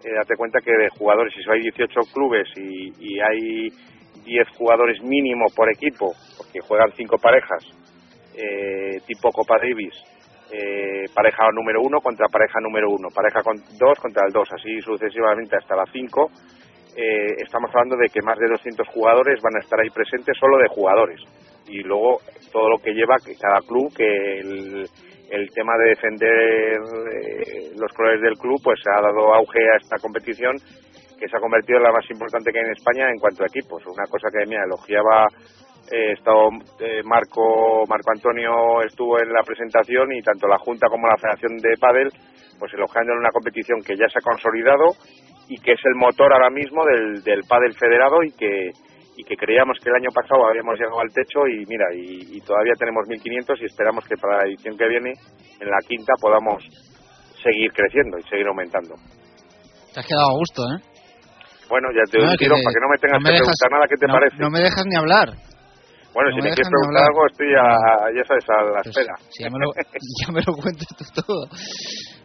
Eh, 0.04 0.14
date 0.14 0.36
cuenta 0.36 0.60
que 0.60 0.70
de 0.70 0.88
jugadores, 0.90 1.34
si 1.34 1.42
hay 1.50 1.60
18 1.60 2.00
clubes 2.12 2.46
y, 2.56 2.92
y 3.00 3.20
hay 3.20 3.68
10 4.24 4.48
jugadores 4.56 5.02
mínimo 5.02 5.46
por 5.56 5.68
equipo, 5.70 6.12
porque 6.36 6.60
juegan 6.60 6.92
cinco 6.96 7.16
parejas, 7.18 7.64
eh, 8.36 9.00
tipo 9.06 9.30
Copa 9.30 9.58
Davis, 9.58 9.94
eh, 10.52 11.04
pareja 11.14 11.48
número 11.52 11.80
uno 11.82 12.00
contra 12.00 12.26
pareja 12.28 12.60
número 12.60 12.90
uno, 12.90 13.08
pareja 13.14 13.42
con 13.42 13.56
dos 13.78 13.98
contra 14.00 14.26
el 14.26 14.32
dos, 14.32 14.48
así 14.52 14.80
sucesivamente 14.80 15.56
hasta 15.56 15.76
las 15.76 15.90
cinco. 15.92 16.30
Eh, 16.96 17.34
estamos 17.38 17.70
hablando 17.70 17.96
de 17.96 18.08
que 18.08 18.20
más 18.22 18.36
de 18.38 18.48
200 18.48 18.86
jugadores 18.88 19.40
van 19.42 19.56
a 19.56 19.60
estar 19.60 19.78
ahí 19.78 19.90
presentes 19.90 20.36
solo 20.38 20.58
de 20.58 20.68
jugadores. 20.68 21.20
Y 21.68 21.82
luego 21.82 22.18
todo 22.52 22.68
lo 22.68 22.78
que 22.78 22.92
lleva 22.92 23.16
que 23.24 23.36
cada 23.36 23.60
club 23.60 23.94
que 23.96 24.40
el, 24.40 24.86
el 25.30 25.50
tema 25.50 25.78
de 25.78 25.90
defender 25.90 26.78
eh, 27.14 27.70
los 27.78 27.92
colores 27.92 28.20
del 28.20 28.36
club 28.36 28.58
pues 28.62 28.80
ha 28.86 29.00
dado 29.00 29.32
auge 29.32 29.60
a 29.72 29.76
esta 29.76 29.96
competición 30.02 30.56
que 31.18 31.28
se 31.28 31.36
ha 31.36 31.40
convertido 31.40 31.78
en 31.78 31.84
la 31.84 31.92
más 31.92 32.10
importante 32.10 32.50
que 32.50 32.58
hay 32.58 32.64
en 32.64 32.72
España 32.72 33.10
en 33.10 33.20
cuanto 33.20 33.44
a 33.44 33.46
equipos. 33.46 33.84
Una 33.86 34.06
cosa 34.08 34.28
que 34.32 34.46
mira 34.46 34.64
elogiaba 34.64 35.28
eh, 35.90 36.12
estado, 36.12 36.48
eh, 36.80 37.02
Marco 37.04 37.84
Marco 37.88 38.10
Antonio 38.14 38.82
estuvo 38.86 39.18
en 39.20 39.32
la 39.32 39.42
presentación 39.42 40.12
y 40.12 40.22
tanto 40.22 40.46
la 40.48 40.58
Junta 40.58 40.86
como 40.88 41.06
la 41.08 41.16
Federación 41.18 41.56
de 41.58 41.76
Padel 41.80 42.08
pues 42.58 42.72
elogiando 42.74 43.12
en 43.12 43.18
una 43.18 43.30
competición 43.32 43.80
que 43.82 43.96
ya 43.96 44.06
se 44.08 44.18
ha 44.18 44.22
consolidado 44.22 44.92
y 45.48 45.56
que 45.60 45.72
es 45.72 45.80
el 45.84 45.96
motor 45.96 46.32
ahora 46.32 46.50
mismo 46.50 46.84
del, 46.84 47.22
del 47.24 47.42
pádel 47.48 47.74
federado 47.74 48.22
y 48.22 48.30
que 48.32 48.70
y 49.16 49.24
que 49.24 49.36
creíamos 49.36 49.76
que 49.82 49.90
el 49.90 49.96
año 49.96 50.08
pasado 50.14 50.46
habíamos 50.46 50.78
llegado 50.78 51.00
al 51.00 51.12
techo 51.12 51.44
y 51.48 51.66
mira 51.66 51.84
y, 51.92 52.36
y 52.36 52.40
todavía 52.40 52.72
tenemos 52.78 53.06
1500 53.08 53.60
y 53.60 53.64
esperamos 53.66 54.04
que 54.06 54.16
para 54.16 54.38
la 54.38 54.48
edición 54.48 54.76
que 54.78 54.88
viene 54.88 55.12
en 55.60 55.68
la 55.68 55.76
quinta 55.86 56.12
podamos 56.20 56.62
seguir 57.42 57.72
creciendo 57.72 58.16
y 58.18 58.22
seguir 58.30 58.46
aumentando 58.46 58.94
Te 59.92 60.00
has 60.00 60.06
quedado 60.06 60.28
a 60.30 60.38
gusto, 60.38 60.62
¿eh? 60.72 60.78
bueno 61.68 61.88
ya 61.92 62.04
te 62.10 62.18
doy 62.18 62.26
No, 62.26 62.32
un 62.32 62.38
tirón 62.38 62.58
para 62.62 62.74
que 62.74 62.80
no 62.80 62.88
me 62.88 62.98
tengas 63.00 63.18
no 63.18 63.24
me 63.24 63.28
que 63.28 63.40
dejas- 63.40 63.56
preguntar 63.60 63.70
nada 63.72 63.84
qué 63.90 63.96
te 64.00 64.06
no, 64.06 64.14
parece 64.14 64.36
No 64.38 64.50
me 64.50 64.60
dejas 64.60 64.84
ni 64.86 64.96
hablar. 64.96 65.28
Bueno 66.14 66.30
no 66.30 66.36
si 66.36 66.42
me 66.42 66.48
me 66.48 66.54
quieres 66.54 66.70
preguntar 66.70 67.02
hablar. 67.02 67.10
algo 67.10 67.20
estoy 67.30 67.50
a, 67.54 67.68
ya 68.16 68.24
sabes 68.26 68.46
a 68.50 68.56
la 68.74 68.80
espera 68.84 69.14
Si 69.30 69.42
ya 69.44 69.50
me 69.50 69.58
lo, 69.58 69.68
ya 70.20 70.28
me 70.32 70.42
lo 70.42 70.52
cuentas 70.54 70.88
tú 70.96 71.04
todo. 71.22 71.46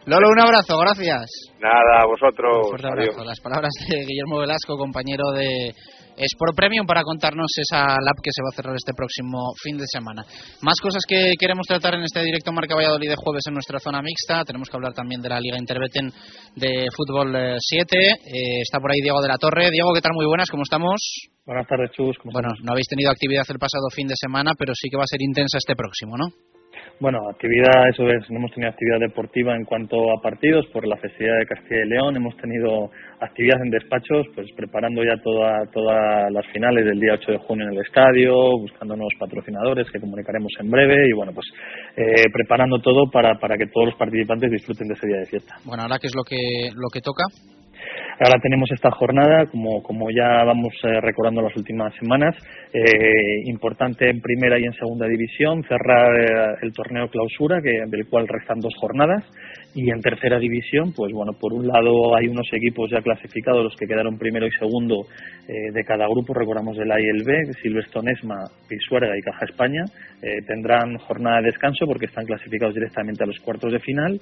Lolo, 0.06 0.28
un 0.30 0.40
abrazo, 0.40 0.78
gracias. 0.78 1.26
nada 1.58 2.02
a 2.02 2.06
vosotros 2.06 2.70
adiós 2.72 2.84
abrazo. 2.84 3.24
Las 3.24 3.40
palabras 3.40 3.72
de 3.88 4.04
Guillermo 4.06 4.38
Velasco, 4.40 4.76
compañero 4.76 5.32
de 5.34 5.74
Sport 6.16 6.56
Premium, 6.56 6.86
para 6.86 7.02
contarnos 7.02 7.50
esa 7.56 7.96
lab 8.00 8.16
que 8.22 8.32
se 8.32 8.42
va 8.42 8.48
a 8.52 8.56
cerrar 8.56 8.74
este 8.74 8.92
próximo 8.94 9.52
fin 9.62 9.76
de 9.76 9.84
semana. 9.86 10.24
Más 10.62 10.76
cosas 10.80 11.02
que 11.06 11.34
queremos 11.38 11.66
tratar 11.66 11.94
en 11.94 12.02
este 12.02 12.22
directo 12.22 12.52
Marca 12.52 12.74
Valladolid 12.74 13.10
de 13.10 13.16
jueves 13.16 13.44
en 13.46 13.54
nuestra 13.54 13.78
zona 13.78 14.02
mixta. 14.02 14.44
Tenemos 14.44 14.68
que 14.68 14.76
hablar 14.76 14.94
también 14.94 15.20
de 15.20 15.28
la 15.28 15.40
Liga 15.40 15.58
Interbeten 15.58 16.12
de 16.54 16.88
Fútbol 16.94 17.34
eh, 17.36 17.56
7. 17.58 17.98
Eh, 17.98 18.60
está 18.62 18.80
por 18.80 18.90
ahí 18.90 19.00
Diego 19.02 19.20
de 19.20 19.28
la 19.28 19.36
Torre. 19.36 19.70
Diego, 19.70 19.92
¿qué 19.92 20.00
tal? 20.00 20.12
Muy 20.14 20.26
buenas, 20.26 20.50
¿cómo 20.50 20.62
estamos? 20.62 21.00
Buenas 21.44 21.66
tardes, 21.68 21.90
Chus. 21.92 22.16
¿cómo 22.18 22.32
Bueno, 22.32 22.48
no 22.62 22.72
habéis 22.72 22.88
tenido 22.88 23.10
actividad 23.10 23.44
el 23.48 23.58
pasado 23.58 23.88
fin 23.94 24.08
de 24.08 24.16
semana, 24.16 24.52
pero 24.58 24.72
sí 24.74 24.88
que 24.88 24.96
va 24.96 25.04
a 25.04 25.10
ser 25.10 25.22
intensa 25.22 25.58
este 25.58 25.76
próximo, 25.76 26.16
¿no? 26.16 26.55
Bueno, 26.98 27.18
actividad, 27.30 27.88
eso 27.90 28.06
es, 28.08 28.30
no 28.30 28.38
hemos 28.38 28.52
tenido 28.52 28.70
actividad 28.70 29.00
deportiva 29.00 29.54
en 29.54 29.64
cuanto 29.64 29.96
a 30.10 30.22
partidos 30.22 30.66
por 30.72 30.86
la 30.86 30.96
festividad 30.96 31.38
de 31.38 31.46
Castilla 31.46 31.84
y 31.84 31.88
León, 31.88 32.16
hemos 32.16 32.36
tenido 32.38 32.90
actividad 33.20 33.60
en 33.62 33.70
despachos, 33.70 34.26
pues 34.34 34.46
preparando 34.56 35.04
ya 35.04 35.16
toda, 35.22 35.66
todas 35.72 36.32
las 36.32 36.46
finales 36.52 36.84
del 36.84 36.98
día 36.98 37.14
8 37.14 37.32
de 37.32 37.38
junio 37.38 37.66
en 37.66 37.74
el 37.74 37.84
estadio, 37.84 38.34
buscando 38.58 38.96
nuevos 38.96 39.14
patrocinadores 39.18 39.90
que 39.90 40.00
comunicaremos 40.00 40.52
en 40.58 40.70
breve 40.70 41.08
y 41.08 41.12
bueno, 41.12 41.32
pues 41.32 41.46
eh, 41.96 42.24
preparando 42.32 42.78
todo 42.80 43.10
para, 43.10 43.34
para 43.38 43.56
que 43.56 43.66
todos 43.66 43.88
los 43.88 43.96
participantes 43.96 44.50
disfruten 44.50 44.88
de 44.88 44.94
ese 44.94 45.06
día 45.06 45.18
de 45.18 45.26
fiesta. 45.26 45.56
Bueno, 45.64 45.82
ahora 45.82 45.98
qué 46.00 46.06
es 46.06 46.14
lo 46.14 46.24
que, 46.24 46.70
lo 46.74 46.88
que 46.92 47.00
toca. 47.00 47.24
Ahora 48.18 48.40
tenemos 48.40 48.70
esta 48.72 48.90
jornada, 48.92 49.44
como, 49.44 49.82
como 49.82 50.10
ya 50.10 50.42
vamos 50.42 50.72
eh, 50.84 51.00
recordando 51.02 51.42
las 51.42 51.54
últimas 51.54 51.94
semanas, 51.96 52.34
eh, 52.72 53.42
importante 53.44 54.08
en 54.08 54.22
primera 54.22 54.58
y 54.58 54.64
en 54.64 54.72
segunda 54.72 55.06
división, 55.06 55.62
cerrar 55.64 56.16
eh, 56.18 56.56
el 56.62 56.72
torneo 56.72 57.08
clausura, 57.08 57.60
que, 57.60 57.84
del 57.86 58.08
cual 58.08 58.26
restan 58.26 58.58
dos 58.60 58.72
jornadas, 58.80 59.22
y 59.74 59.90
en 59.90 60.00
tercera 60.00 60.38
división, 60.38 60.94
pues 60.96 61.12
bueno, 61.12 61.32
por 61.38 61.52
un 61.52 61.66
lado 61.66 62.16
hay 62.16 62.28
unos 62.28 62.48
equipos 62.54 62.90
ya 62.90 63.02
clasificados, 63.02 63.62
los 63.62 63.76
que 63.76 63.86
quedaron 63.86 64.16
primero 64.16 64.46
y 64.46 64.52
segundo 64.52 65.04
eh, 65.46 65.70
de 65.74 65.84
cada 65.84 66.08
grupo, 66.08 66.32
recordamos 66.32 66.78
del 66.78 66.90
A 66.92 66.98
y 66.98 67.04
el 67.04 67.22
B, 67.22 67.52
Silvestre 67.60 68.00
Esma, 68.12 68.48
Pisuerga 68.66 69.12
y 69.18 69.20
Caja 69.20 69.44
España, 69.44 69.84
tendrán 70.46 70.96
jornada 70.98 71.40
de 71.40 71.48
descanso 71.48 71.86
porque 71.86 72.06
están 72.06 72.24
clasificados 72.24 72.74
directamente 72.74 73.22
a 73.22 73.26
los 73.26 73.38
cuartos 73.40 73.70
de 73.70 73.78
final. 73.78 74.18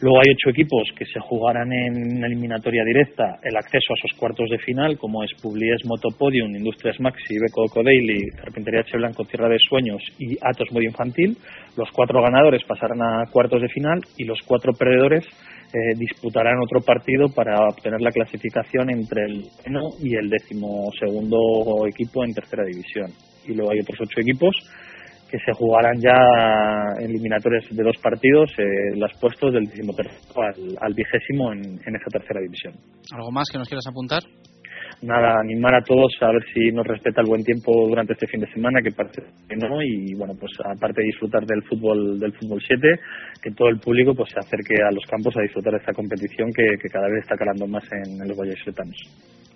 Luego 0.00 0.18
hay 0.18 0.32
ocho 0.32 0.50
equipos 0.50 0.88
que 0.96 1.04
se 1.04 1.20
jugarán 1.20 1.72
en 1.72 2.24
eliminatoria 2.24 2.82
directa 2.84 3.25
el 3.42 3.56
acceso 3.56 3.92
a 3.92 3.98
esos 3.98 4.18
cuartos 4.18 4.48
de 4.50 4.58
final, 4.58 4.98
como 4.98 5.22
es 5.22 5.30
Publies 5.40 5.84
Motopodium, 5.84 6.54
Industrias 6.54 6.98
Maxi, 7.00 7.38
Beco 7.38 7.82
Daily, 7.82 8.30
Carpintería 8.36 8.84
Che 8.84 8.96
Blanco, 8.96 9.24
Tierra 9.24 9.48
de 9.48 9.58
Sueños 9.58 10.02
y 10.18 10.36
Atos 10.42 10.70
Modo 10.72 10.82
Infantil. 10.82 11.36
Los 11.76 11.90
cuatro 11.92 12.22
ganadores 12.22 12.62
pasarán 12.64 13.02
a 13.02 13.24
cuartos 13.30 13.62
de 13.62 13.68
final 13.68 14.00
y 14.16 14.24
los 14.24 14.40
cuatro 14.42 14.72
perdedores 14.72 15.24
eh, 15.72 15.94
disputarán 15.96 16.58
otro 16.62 16.80
partido 16.80 17.28
para 17.28 17.68
obtener 17.68 18.00
la 18.00 18.12
clasificación 18.12 18.90
entre 18.90 19.24
el 19.24 19.42
noveno 19.68 19.90
y 20.00 20.14
el 20.14 20.30
décimo 20.30 20.90
segundo 20.98 21.86
equipo 21.86 22.24
en 22.24 22.32
tercera 22.32 22.64
división. 22.64 23.10
Y 23.46 23.54
luego 23.54 23.72
hay 23.72 23.80
otros 23.80 23.98
ocho 24.00 24.20
equipos 24.20 24.54
que 25.30 25.38
se 25.38 25.52
jugarán 25.54 26.00
ya 26.00 26.16
eliminatorias 26.98 27.64
de 27.70 27.82
dos 27.82 27.96
partidos, 28.02 28.50
eh, 28.58 28.96
las 28.96 29.12
puestos 29.18 29.52
del 29.52 29.66
decimotercero 29.66 30.42
al, 30.42 30.78
al 30.80 30.94
vigésimo 30.94 31.52
en, 31.52 31.60
en 31.60 31.96
esa 31.96 32.10
tercera 32.10 32.40
división. 32.40 32.74
¿Algo 33.12 33.30
más 33.32 33.48
que 33.50 33.58
nos 33.58 33.68
quieras 33.68 33.86
apuntar? 33.88 34.22
Nada, 35.02 35.40
animar 35.40 35.74
a 35.74 35.82
todos 35.82 36.12
a 36.20 36.32
ver 36.32 36.42
si 36.52 36.72
nos 36.72 36.86
respeta 36.86 37.20
el 37.20 37.28
buen 37.28 37.44
tiempo 37.44 37.72
durante 37.88 38.14
este 38.14 38.26
fin 38.26 38.40
de 38.40 38.52
semana, 38.52 38.80
que 38.82 38.90
parece 38.90 39.22
que 39.48 39.56
no, 39.56 39.82
y 39.82 40.14
bueno, 40.14 40.34
pues 40.38 40.52
aparte 40.64 41.02
de 41.02 41.08
disfrutar 41.08 41.44
del 41.44 41.62
fútbol 41.64 42.18
del 42.18 42.32
fútbol 42.32 42.60
7, 42.66 43.00
que 43.42 43.50
todo 43.52 43.68
el 43.68 43.78
público 43.78 44.14
pues 44.14 44.30
se 44.30 44.38
acerque 44.38 44.74
a 44.82 44.92
los 44.92 45.04
campos 45.06 45.34
a 45.36 45.42
disfrutar 45.42 45.72
de 45.72 45.78
esta 45.78 45.92
competición 45.92 46.50
que, 46.52 46.64
que 46.80 46.88
cada 46.88 47.08
vez 47.08 47.22
está 47.22 47.36
calando 47.36 47.66
más 47.66 47.84
en, 47.92 48.20
en 48.20 48.28
los 48.28 48.36
valles 48.36 48.58
setanos. 48.64 48.96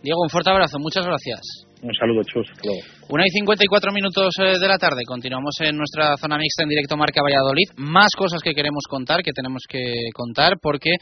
Diego, 0.03 0.23
un 0.23 0.31
fuerte 0.31 0.51
abrazo, 0.51 0.79
muchas 0.79 1.05
gracias. 1.05 1.41
Un 1.83 1.95
saludo, 1.95 2.23
chus, 2.25 2.49
luego. 2.65 2.81
Una 3.11 3.25
y 3.27 3.31
54 3.31 3.93
minutos 3.93 4.35
eh, 4.39 4.59
de 4.59 4.69
la 4.69 4.79
tarde. 4.79 5.03
Continuamos 5.07 5.57
en 5.61 5.77
nuestra 5.77 6.17
zona 6.17 6.39
mixta 6.39 6.63
en 6.63 6.71
directo 6.71 6.97
Marca 6.97 7.21
Valladolid. 7.23 7.69
Más 7.77 8.09
cosas 8.17 8.41
que 8.43 8.55
queremos 8.55 8.85
contar, 8.89 9.23
que 9.23 9.33
tenemos 9.33 9.65
que 9.69 10.09
contar, 10.15 10.55
porque 10.61 10.93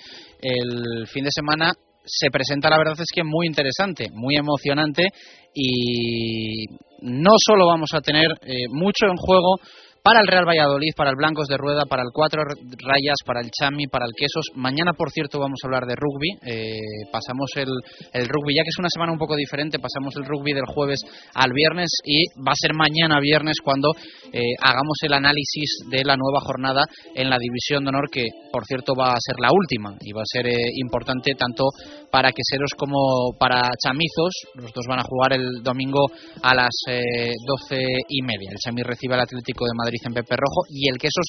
el 0.42 1.06
fin 1.06 1.24
de 1.24 1.30
semana 1.30 1.72
se 2.04 2.30
presenta, 2.30 2.70
la 2.70 2.78
verdad 2.78 2.96
es 2.98 3.10
que 3.14 3.24
muy 3.24 3.46
interesante, 3.46 4.08
muy 4.12 4.36
emocionante 4.36 5.08
y 5.54 6.66
no 7.00 7.32
solo 7.36 7.66
vamos 7.66 7.90
a 7.94 8.00
tener 8.00 8.30
eh, 8.42 8.68
mucho 8.68 9.06
en 9.06 9.16
juego 9.16 9.56
para 10.02 10.20
el 10.20 10.26
Real 10.26 10.46
Valladolid, 10.46 10.92
para 10.96 11.10
el 11.10 11.16
Blancos 11.16 11.48
de 11.48 11.56
Rueda, 11.56 11.82
para 11.88 12.02
el 12.02 12.10
Cuatro 12.12 12.42
Rayas, 12.44 13.18
para 13.24 13.40
el 13.40 13.50
Chami, 13.50 13.86
para 13.86 14.06
el 14.06 14.12
Quesos. 14.16 14.46
Mañana, 14.54 14.92
por 14.92 15.10
cierto, 15.10 15.38
vamos 15.38 15.58
a 15.62 15.66
hablar 15.66 15.84
de 15.86 15.94
rugby. 15.96 16.30
Eh, 16.46 17.10
pasamos 17.12 17.50
el, 17.56 17.68
el, 18.12 18.28
rugby, 18.28 18.54
ya 18.54 18.62
que 18.62 18.70
es 18.70 18.78
una 18.78 18.88
semana 18.88 19.12
un 19.12 19.18
poco 19.18 19.36
diferente, 19.36 19.78
pasamos 19.78 20.16
el 20.16 20.24
rugby 20.24 20.52
del 20.52 20.66
jueves 20.66 21.00
al 21.34 21.52
viernes 21.52 21.90
y 22.04 22.24
va 22.40 22.52
a 22.52 22.60
ser 22.60 22.74
mañana 22.74 23.20
viernes 23.20 23.58
cuando 23.62 23.90
eh, 24.32 24.40
hagamos 24.62 24.96
el 25.02 25.12
análisis 25.12 25.84
de 25.90 26.04
la 26.04 26.16
nueva 26.16 26.40
jornada 26.40 26.84
en 27.14 27.28
la 27.28 27.38
División 27.38 27.84
de 27.84 27.90
Honor, 27.90 28.08
que 28.10 28.26
por 28.52 28.64
cierto 28.64 28.94
va 28.98 29.12
a 29.12 29.20
ser 29.20 29.36
la 29.40 29.50
última 29.52 29.96
y 30.00 30.12
va 30.12 30.22
a 30.22 30.32
ser 30.32 30.46
eh, 30.46 30.70
importante 30.76 31.32
tanto 31.36 31.64
para 32.10 32.32
queseros 32.32 32.70
como 32.76 33.36
para 33.38 33.68
chamizos. 33.82 34.32
Los 34.54 34.72
dos 34.72 34.86
van 34.88 35.00
a 35.00 35.04
jugar 35.04 35.34
el 35.34 35.62
domingo 35.62 36.06
a 36.42 36.54
las 36.54 36.72
doce 37.46 37.82
y 38.08 38.22
media. 38.22 38.50
El 38.50 38.58
Chami 38.58 38.82
recibe 38.82 39.14
al 39.14 39.20
Atlético 39.20 39.64
de 39.66 39.72
Madrid 39.76 39.97
en 40.04 40.14
Pepe 40.14 40.36
Rojo 40.36 40.66
y 40.70 40.88
el 40.88 40.98
Quesos 40.98 41.26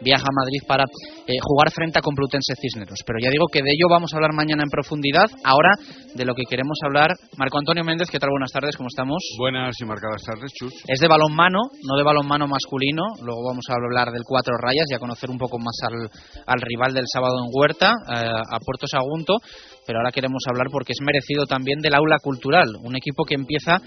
viaja 0.00 0.24
a 0.24 0.34
Madrid 0.34 0.60
para 0.66 0.84
eh, 1.26 1.38
jugar 1.40 1.70
frente 1.70 1.98
a 1.98 2.02
Complutense 2.02 2.54
Cisneros. 2.60 3.00
Pero 3.06 3.18
ya 3.22 3.30
digo 3.30 3.46
que 3.50 3.62
de 3.62 3.70
ello 3.70 3.86
vamos 3.88 4.12
a 4.12 4.16
hablar 4.16 4.32
mañana 4.32 4.62
en 4.62 4.70
profundidad. 4.70 5.30
Ahora, 5.44 5.74
de 6.14 6.24
lo 6.24 6.34
que 6.34 6.44
queremos 6.44 6.78
hablar, 6.84 7.10
Marco 7.36 7.58
Antonio 7.58 7.84
Méndez, 7.84 8.10
¿qué 8.10 8.18
tal? 8.18 8.30
Buenas 8.30 8.52
tardes, 8.52 8.76
¿cómo 8.76 8.88
estamos? 8.88 9.18
Buenas 9.38 9.74
y 9.80 9.84
marcadas 9.84 10.22
tardes, 10.22 10.52
Chus. 10.52 10.72
Es 10.86 11.00
de 11.00 11.08
balonmano, 11.08 11.58
no 11.82 11.96
de 11.96 12.02
balonmano 12.02 12.46
masculino. 12.46 13.02
Luego 13.22 13.42
vamos 13.48 13.64
a 13.68 13.74
hablar 13.74 14.10
del 14.12 14.22
Cuatro 14.24 14.56
Rayas 14.58 14.86
y 14.90 14.94
a 14.94 14.98
conocer 14.98 15.30
un 15.30 15.38
poco 15.38 15.58
más 15.58 15.76
al, 15.82 16.10
al 16.46 16.60
rival 16.60 16.94
del 16.94 17.04
sábado 17.12 17.38
en 17.38 17.50
Huerta, 17.52 17.92
eh, 18.08 18.26
a 18.28 18.58
Puerto 18.60 18.86
Sagunto 18.86 19.38
pero 19.86 19.98
ahora 19.98 20.12
queremos 20.12 20.42
hablar 20.48 20.68
porque 20.70 20.92
es 20.92 21.00
merecido 21.04 21.46
también 21.46 21.80
del 21.80 21.94
aula 21.94 22.16
cultural, 22.22 22.68
un 22.82 22.96
equipo 22.96 23.24
que 23.24 23.34
empieza 23.34 23.80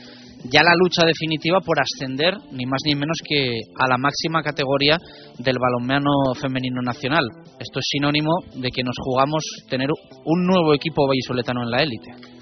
ya 0.51 0.61
la 0.61 0.75
lucha 0.75 1.05
definitiva 1.05 1.59
por 1.61 1.79
ascender 1.79 2.35
ni 2.51 2.65
más 2.65 2.81
ni 2.85 2.95
menos 2.95 3.17
que 3.27 3.59
a 3.79 3.87
la 3.87 3.97
máxima 3.97 4.43
categoría 4.43 4.97
del 5.39 5.57
balonmano 5.59 6.35
femenino 6.39 6.81
nacional. 6.81 7.25
Esto 7.59 7.79
es 7.79 7.87
sinónimo 7.89 8.31
de 8.55 8.69
que 8.69 8.83
nos 8.83 8.95
jugamos 8.99 9.43
tener 9.69 9.89
un 10.25 10.45
nuevo 10.45 10.73
equipo 10.73 11.07
vallisoletano 11.07 11.63
en 11.63 11.71
la 11.71 11.83
élite. 11.83 12.34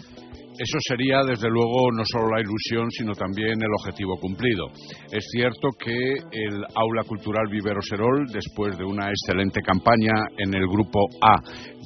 Eso 0.53 0.77
sería, 0.87 1.21
desde 1.27 1.49
luego, 1.49 1.89
no 1.91 2.03
solo 2.05 2.29
la 2.29 2.41
ilusión, 2.41 2.89
sino 2.91 3.13
también 3.13 3.59
el 3.59 3.73
objetivo 3.79 4.17
cumplido. 4.21 4.67
Es 5.11 5.25
cierto 5.31 5.69
que 5.79 5.93
el 5.93 6.63
Aula 6.75 7.03
Cultural 7.07 7.47
Vivero 7.49 7.81
Serol, 7.81 8.27
después 8.31 8.77
de 8.77 8.85
una 8.85 9.09
excelente 9.09 9.61
campaña 9.61 10.13
en 10.37 10.53
el 10.53 10.67
grupo 10.67 10.99
A 11.21 11.37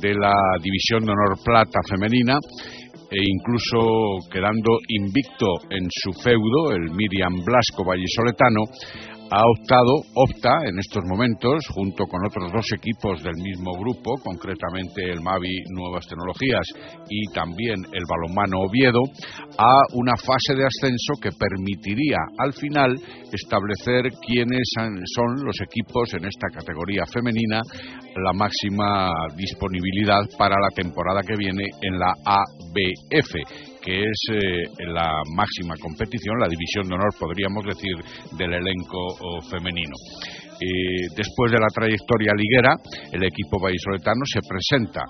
de 0.01 0.13
la 0.15 0.35
División 0.61 1.05
de 1.05 1.11
Honor 1.11 1.37
Plata 1.43 1.79
Femenina, 1.87 2.37
e 3.09 3.23
incluso 3.23 4.19
quedando 4.29 4.79
invicto 4.89 5.47
en 5.69 5.87
su 5.89 6.11
feudo, 6.21 6.71
el 6.71 6.91
Miriam 6.91 7.33
Blasco 7.45 7.85
Vallisoletano, 7.85 8.63
ha 9.29 9.43
optado, 9.43 9.93
opta 10.15 10.51
en 10.65 10.79
estos 10.79 11.03
momentos, 11.05 11.67
junto 11.73 12.05
con 12.05 12.25
otros 12.25 12.51
dos 12.51 12.65
equipos 12.73 13.21
del 13.23 13.35
mismo 13.43 13.73
grupo, 13.73 14.15
concretamente 14.23 15.03
el 15.03 15.21
Mavi 15.21 15.63
Nuevas 15.69 16.07
Tecnologías 16.07 16.65
y 17.09 17.33
también 17.33 17.75
el 17.91 18.03
Balonmano 18.07 18.61
Oviedo, 18.61 19.01
a 19.57 19.81
una 19.93 20.15
fase 20.15 20.55
de 20.55 20.65
ascenso 20.65 21.13
que 21.21 21.31
permitiría 21.37 22.17
al 22.37 22.53
final 22.53 22.95
establecer 23.31 24.11
quiénes 24.25 24.69
son 25.13 25.43
los 25.43 25.59
equipos 25.61 26.13
en 26.13 26.25
esta 26.25 26.47
categoría 26.53 27.03
femenina, 27.11 27.61
la 28.23 28.33
máxima 28.33 29.11
disponibilidad 29.35 30.23
para 30.37 30.55
la 30.55 30.69
temporada 30.73 31.21
que 31.21 31.35
viene 31.37 31.65
en 31.81 31.99
la 31.99 32.13
ABF 32.25 33.66
que 33.81 34.03
es 34.03 34.19
eh, 34.31 34.63
la 34.93 35.21
máxima 35.35 35.75
competición, 35.79 36.39
la 36.39 36.47
división 36.47 36.87
de 36.87 36.95
honor, 36.95 37.13
podríamos 37.19 37.65
decir, 37.65 37.95
del 38.37 38.53
elenco 38.53 39.41
femenino. 39.49 39.95
Eh, 40.59 41.13
después 41.15 41.51
de 41.51 41.59
la 41.59 41.67
trayectoria 41.67 42.33
liguera, 42.33 42.73
el 43.11 43.23
equipo 43.23 43.59
vallisoletano 43.61 44.25
se 44.25 44.41
presenta 44.41 45.01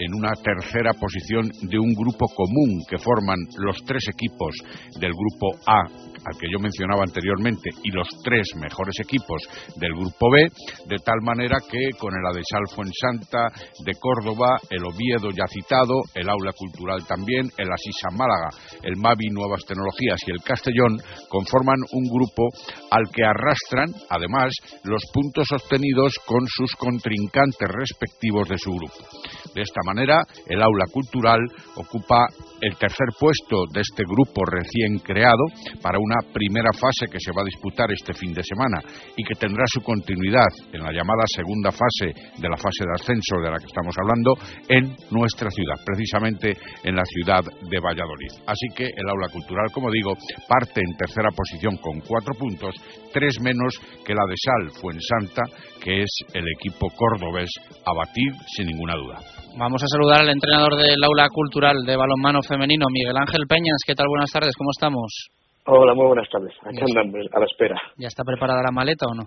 en 0.00 0.14
una 0.14 0.32
tercera 0.34 0.92
posición 0.94 1.48
de 1.62 1.78
un 1.78 1.94
grupo 1.94 2.26
común 2.34 2.82
que 2.88 2.98
forman 2.98 3.38
los 3.58 3.76
tres 3.86 4.02
equipos 4.08 4.54
del 4.98 5.12
grupo 5.12 5.54
A 5.66 5.86
al 6.26 6.38
que 6.38 6.50
yo 6.50 6.58
mencionaba 6.58 7.02
anteriormente 7.02 7.70
y 7.82 7.90
los 7.90 8.08
tres 8.22 8.50
mejores 8.56 8.94
equipos 9.00 9.42
del 9.76 9.94
grupo 9.94 10.30
B, 10.30 10.50
de 10.86 10.98
tal 10.98 11.22
manera 11.22 11.58
que 11.70 11.90
con 11.98 12.12
el 12.12 12.26
Adesal 12.26 12.66
Fuensanta 12.74 13.48
de 13.84 13.92
Córdoba, 13.98 14.58
el 14.70 14.84
Oviedo 14.84 15.30
ya 15.30 15.46
citado, 15.46 16.02
el 16.14 16.28
Aula 16.28 16.52
Cultural 16.52 17.06
también, 17.06 17.46
el 17.56 17.70
Asisa 17.70 18.10
Málaga, 18.12 18.50
el 18.82 18.96
Mavi 18.96 19.28
Nuevas 19.30 19.64
Tecnologías 19.64 20.18
y 20.26 20.32
el 20.32 20.42
Castellón 20.42 20.98
conforman 21.28 21.78
un 21.92 22.04
grupo 22.10 22.48
al 22.90 23.08
que 23.12 23.24
arrastran, 23.24 23.94
además, 24.10 24.52
los 24.84 25.02
puntos 25.12 25.46
obtenidos 25.52 26.14
con 26.26 26.46
sus 26.48 26.74
contrincantes 26.74 27.68
respectivos 27.68 28.48
de 28.48 28.58
su 28.58 28.70
grupo. 28.72 29.06
De 29.54 29.62
esta 29.62 29.80
manera, 29.84 30.22
el 30.46 30.62
Aula 30.62 30.84
Cultural 30.92 31.40
ocupa 31.76 32.26
el 32.60 32.76
tercer 32.76 33.08
puesto 33.18 33.64
de 33.72 33.80
este 33.80 34.02
grupo 34.04 34.44
recién 34.44 34.98
creado 34.98 35.44
para 35.82 35.98
una 35.98 36.15
primera 36.32 36.72
fase 36.72 37.10
que 37.10 37.20
se 37.20 37.32
va 37.32 37.42
a 37.42 37.50
disputar 37.50 37.90
este 37.92 38.14
fin 38.14 38.32
de 38.32 38.42
semana 38.42 38.80
y 39.16 39.24
que 39.24 39.34
tendrá 39.34 39.64
su 39.66 39.80
continuidad 39.80 40.48
en 40.72 40.82
la 40.82 40.92
llamada 40.92 41.24
segunda 41.26 41.70
fase 41.70 42.12
de 42.36 42.48
la 42.48 42.56
fase 42.56 42.84
de 42.84 42.94
ascenso 42.94 43.36
de 43.42 43.50
la 43.50 43.58
que 43.58 43.66
estamos 43.66 43.94
hablando 43.98 44.34
en 44.68 44.96
nuestra 45.10 45.50
ciudad, 45.50 45.76
precisamente 45.84 46.56
en 46.84 46.96
la 46.96 47.04
ciudad 47.04 47.42
de 47.42 47.80
Valladolid. 47.80 48.32
Así 48.46 48.68
que 48.74 48.84
el 48.84 49.08
aula 49.08 49.28
cultural, 49.28 49.70
como 49.72 49.90
digo, 49.90 50.14
parte 50.48 50.80
en 50.80 50.96
tercera 50.96 51.30
posición 51.30 51.76
con 51.78 52.00
cuatro 52.00 52.34
puntos, 52.34 52.74
tres 53.12 53.40
menos 53.40 53.78
que 54.04 54.14
la 54.14 54.24
de 54.26 54.36
Sal 54.36 54.80
Fuensanta, 54.80 55.42
que 55.82 56.02
es 56.02 56.10
el 56.34 56.44
equipo 56.58 56.88
cordobés 56.90 57.50
a 57.84 57.92
batir 57.94 58.32
sin 58.54 58.66
ninguna 58.66 58.94
duda. 58.94 59.18
Vamos 59.58 59.82
a 59.82 59.86
saludar 59.88 60.20
al 60.20 60.30
entrenador 60.30 60.76
del 60.76 61.02
aula 61.02 61.28
cultural 61.30 61.76
de 61.86 61.96
balonmano 61.96 62.42
femenino, 62.42 62.86
Miguel 62.90 63.16
Ángel 63.16 63.46
Peñas. 63.48 63.78
¿Qué 63.86 63.94
tal? 63.94 64.06
Buenas 64.08 64.30
tardes, 64.30 64.54
¿cómo 64.56 64.70
estamos? 64.70 65.30
Hola, 65.66 65.94
muy 65.94 66.06
buenas 66.06 66.28
tardes. 66.30 66.52
Aquí 66.62 66.78
andando, 66.80 67.18
a 67.18 67.40
la 67.40 67.46
espera. 67.46 67.76
¿Ya 67.96 68.06
está 68.08 68.22
preparada 68.24 68.62
la 68.62 68.70
maleta 68.70 69.06
o 69.06 69.14
no? 69.14 69.24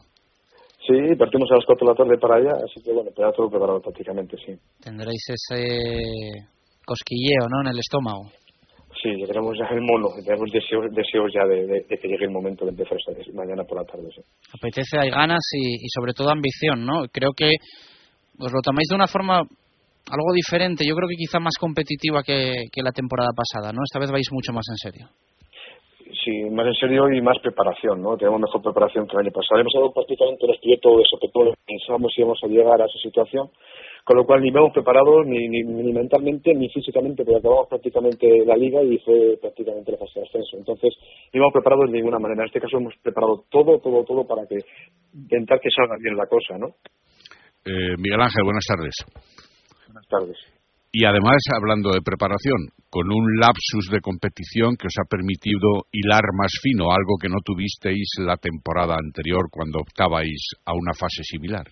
Sí, 0.87 0.95
partimos 1.17 1.51
a 1.51 1.55
las 1.55 1.65
4 1.65 1.85
de 1.85 1.91
la 1.93 1.97
tarde 1.97 2.17
para 2.17 2.35
allá, 2.39 2.53
así 2.63 2.81
que 2.81 2.93
bueno, 2.93 3.11
ya 3.15 3.31
todo 3.33 3.49
preparado 3.49 3.81
prácticamente, 3.81 4.37
sí. 4.45 4.55
Tendréis 4.81 5.21
ese 5.27 6.47
cosquilleo, 6.85 7.47
¿no?, 7.49 7.61
en 7.61 7.67
el 7.75 7.79
estómago. 7.79 8.31
Sí, 9.03 9.11
ya 9.19 9.27
tenemos 9.27 9.55
ya 9.59 9.67
el 9.75 9.81
mono, 9.81 10.07
tenemos 10.25 10.49
deseos, 10.51 10.85
deseos 10.95 11.29
ya 11.33 11.45
de, 11.45 11.67
de- 11.67 11.85
de 11.87 11.97
que 11.99 12.07
llegue 12.07 12.25
el 12.25 12.31
momento 12.31 12.65
de 12.65 12.71
empezar 12.71 12.97
mañana 13.33 13.63
por 13.63 13.77
la 13.77 13.85
tarde, 13.85 14.07
sí. 14.15 14.21
Apetece, 14.55 14.97
hay 14.97 15.09
ganas 15.11 15.43
y, 15.53 15.75
y 15.85 15.89
sobre 15.93 16.13
todo 16.13 16.31
ambición, 16.31 16.85
¿no? 16.85 17.03
Creo 17.11 17.31
que 17.35 17.51
os 18.39 18.51
lo 18.51 18.61
tomáis 18.63 18.87
de 18.89 18.95
una 18.95 19.07
forma 19.07 19.39
algo 19.39 20.33
diferente, 20.33 20.87
yo 20.87 20.95
creo 20.95 21.07
que 21.07 21.15
quizá 21.15 21.39
más 21.39 21.53
competitiva 21.59 22.23
que, 22.23 22.65
que 22.71 22.81
la 22.81 22.91
temporada 22.91 23.29
pasada, 23.35 23.71
¿no? 23.71 23.81
Esta 23.83 23.99
vez 23.99 24.09
vais 24.11 24.27
mucho 24.31 24.53
más 24.53 24.65
en 24.71 24.77
serio. 24.77 25.07
Sí, 26.11 26.49
más 26.49 26.65
en 26.65 26.73
serio 26.73 27.11
y 27.13 27.21
más 27.21 27.37
preparación, 27.39 28.01
¿no? 28.01 28.17
Tenemos 28.17 28.41
mejor 28.41 28.61
preparación 28.61 29.07
que 29.07 29.13
el 29.13 29.25
año 29.25 29.31
pasado. 29.31 29.61
Hemos 29.61 29.73
dado 29.73 29.93
prácticamente 29.93 30.45
el 30.45 30.53
estudio 30.53 30.79
todo 30.81 30.99
eso, 31.01 31.17
que 31.21 31.29
todos 31.29 31.55
pensábamos 31.65 32.11
si 32.13 32.21
íbamos 32.21 32.39
a 32.43 32.47
llegar 32.47 32.81
a 32.81 32.85
esa 32.85 32.97
situación, 32.97 33.49
con 34.03 34.17
lo 34.17 34.25
cual 34.25 34.41
ni 34.41 34.51
me 34.51 34.59
hemos 34.59 34.73
preparado 34.73 35.23
ni, 35.23 35.47
ni, 35.47 35.61
ni 35.61 35.93
mentalmente 35.93 36.53
ni 36.55 36.67
físicamente, 36.69 37.23
porque 37.23 37.39
acabamos 37.39 37.67
prácticamente 37.69 38.43
la 38.45 38.55
liga 38.55 38.81
y 38.81 38.97
fue 38.99 39.37
prácticamente 39.39 39.91
la 39.91 39.97
fase 39.99 40.19
de 40.19 40.25
ascenso. 40.25 40.57
Entonces, 40.57 40.95
no 41.31 41.41
hemos 41.41 41.53
preparado 41.53 41.83
de 41.85 41.91
ninguna 41.91 42.17
manera. 42.17 42.41
En 42.41 42.47
este 42.47 42.61
caso 42.61 42.77
hemos 42.77 42.95
preparado 43.03 43.45
todo, 43.49 43.79
todo, 43.79 44.03
todo 44.03 44.25
para 44.25 44.47
que 44.47 44.57
intentar 45.13 45.59
que 45.59 45.69
salga 45.69 45.95
bien 46.01 46.17
la 46.17 46.25
cosa, 46.25 46.57
¿no? 46.57 46.69
Eh, 47.65 47.95
Miguel 47.97 48.21
Ángel, 48.21 48.43
buenas 48.43 48.65
tardes. 48.65 48.95
Buenas 49.85 50.07
tardes. 50.07 50.58
Y 50.91 51.05
además, 51.05 51.37
hablando 51.53 51.91
de 51.91 52.01
preparación, 52.01 52.73
con 52.89 53.05
un 53.13 53.37
lapsus 53.37 53.89
de 53.91 54.01
competición 54.01 54.75
que 54.75 54.87
os 54.87 54.97
ha 54.97 55.05
permitido 55.05 55.85
hilar 55.91 56.33
más 56.33 56.49
fino, 56.63 56.89
algo 56.89 57.13
que 57.21 57.29
no 57.29 57.37
tuvisteis 57.45 58.17
la 58.25 58.37
temporada 58.37 58.97
anterior 58.97 59.49
cuando 59.51 59.79
optabais 59.79 60.57
a 60.65 60.73
una 60.73 60.93
fase 60.97 61.21
similar. 61.21 61.69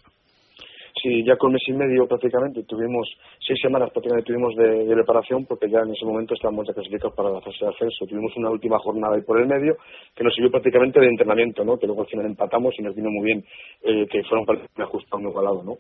Sí, 1.02 1.24
ya 1.26 1.36
con 1.38 1.54
mes 1.54 1.62
y 1.68 1.74
medio 1.74 2.08
prácticamente 2.08 2.64
tuvimos, 2.64 3.08
seis 3.42 3.60
semanas 3.62 3.90
prácticamente 3.92 4.28
tuvimos 4.28 4.56
de, 4.56 4.86
de 4.86 4.94
preparación 4.96 5.46
porque 5.46 5.70
ya 5.70 5.80
en 5.82 5.94
ese 5.94 6.06
momento 6.06 6.34
estábamos 6.34 6.66
ya 6.68 6.74
clasificados 6.74 7.16
para 7.16 7.30
la 7.30 7.42
fase 7.42 7.58
de 7.62 7.70
ascenso. 7.70 8.06
Tuvimos 8.06 8.34
una 8.38 8.50
última 8.50 8.78
jornada 8.80 9.16
ahí 9.16 9.22
por 9.22 9.40
el 9.40 9.48
medio 9.48 9.78
que 10.16 10.24
nos 10.24 10.34
sirvió 10.34 10.52
prácticamente 10.52 11.00
de 11.00 11.08
entrenamiento, 11.08 11.64
¿no? 11.64 11.78
Que 11.78 11.86
luego 11.86 12.02
al 12.02 12.08
final 12.08 12.26
empatamos 12.26 12.74
y 12.78 12.84
nos 12.84 12.96
vino 12.96 13.10
muy 13.10 13.26
bien 13.26 13.44
eh, 13.84 14.06
que 14.10 14.24
fueron 14.24 14.46
prácticamente 14.46 14.84
ajustados 14.84 15.22
muy 15.22 15.32
igualado, 15.32 15.64
¿no? 15.64 15.74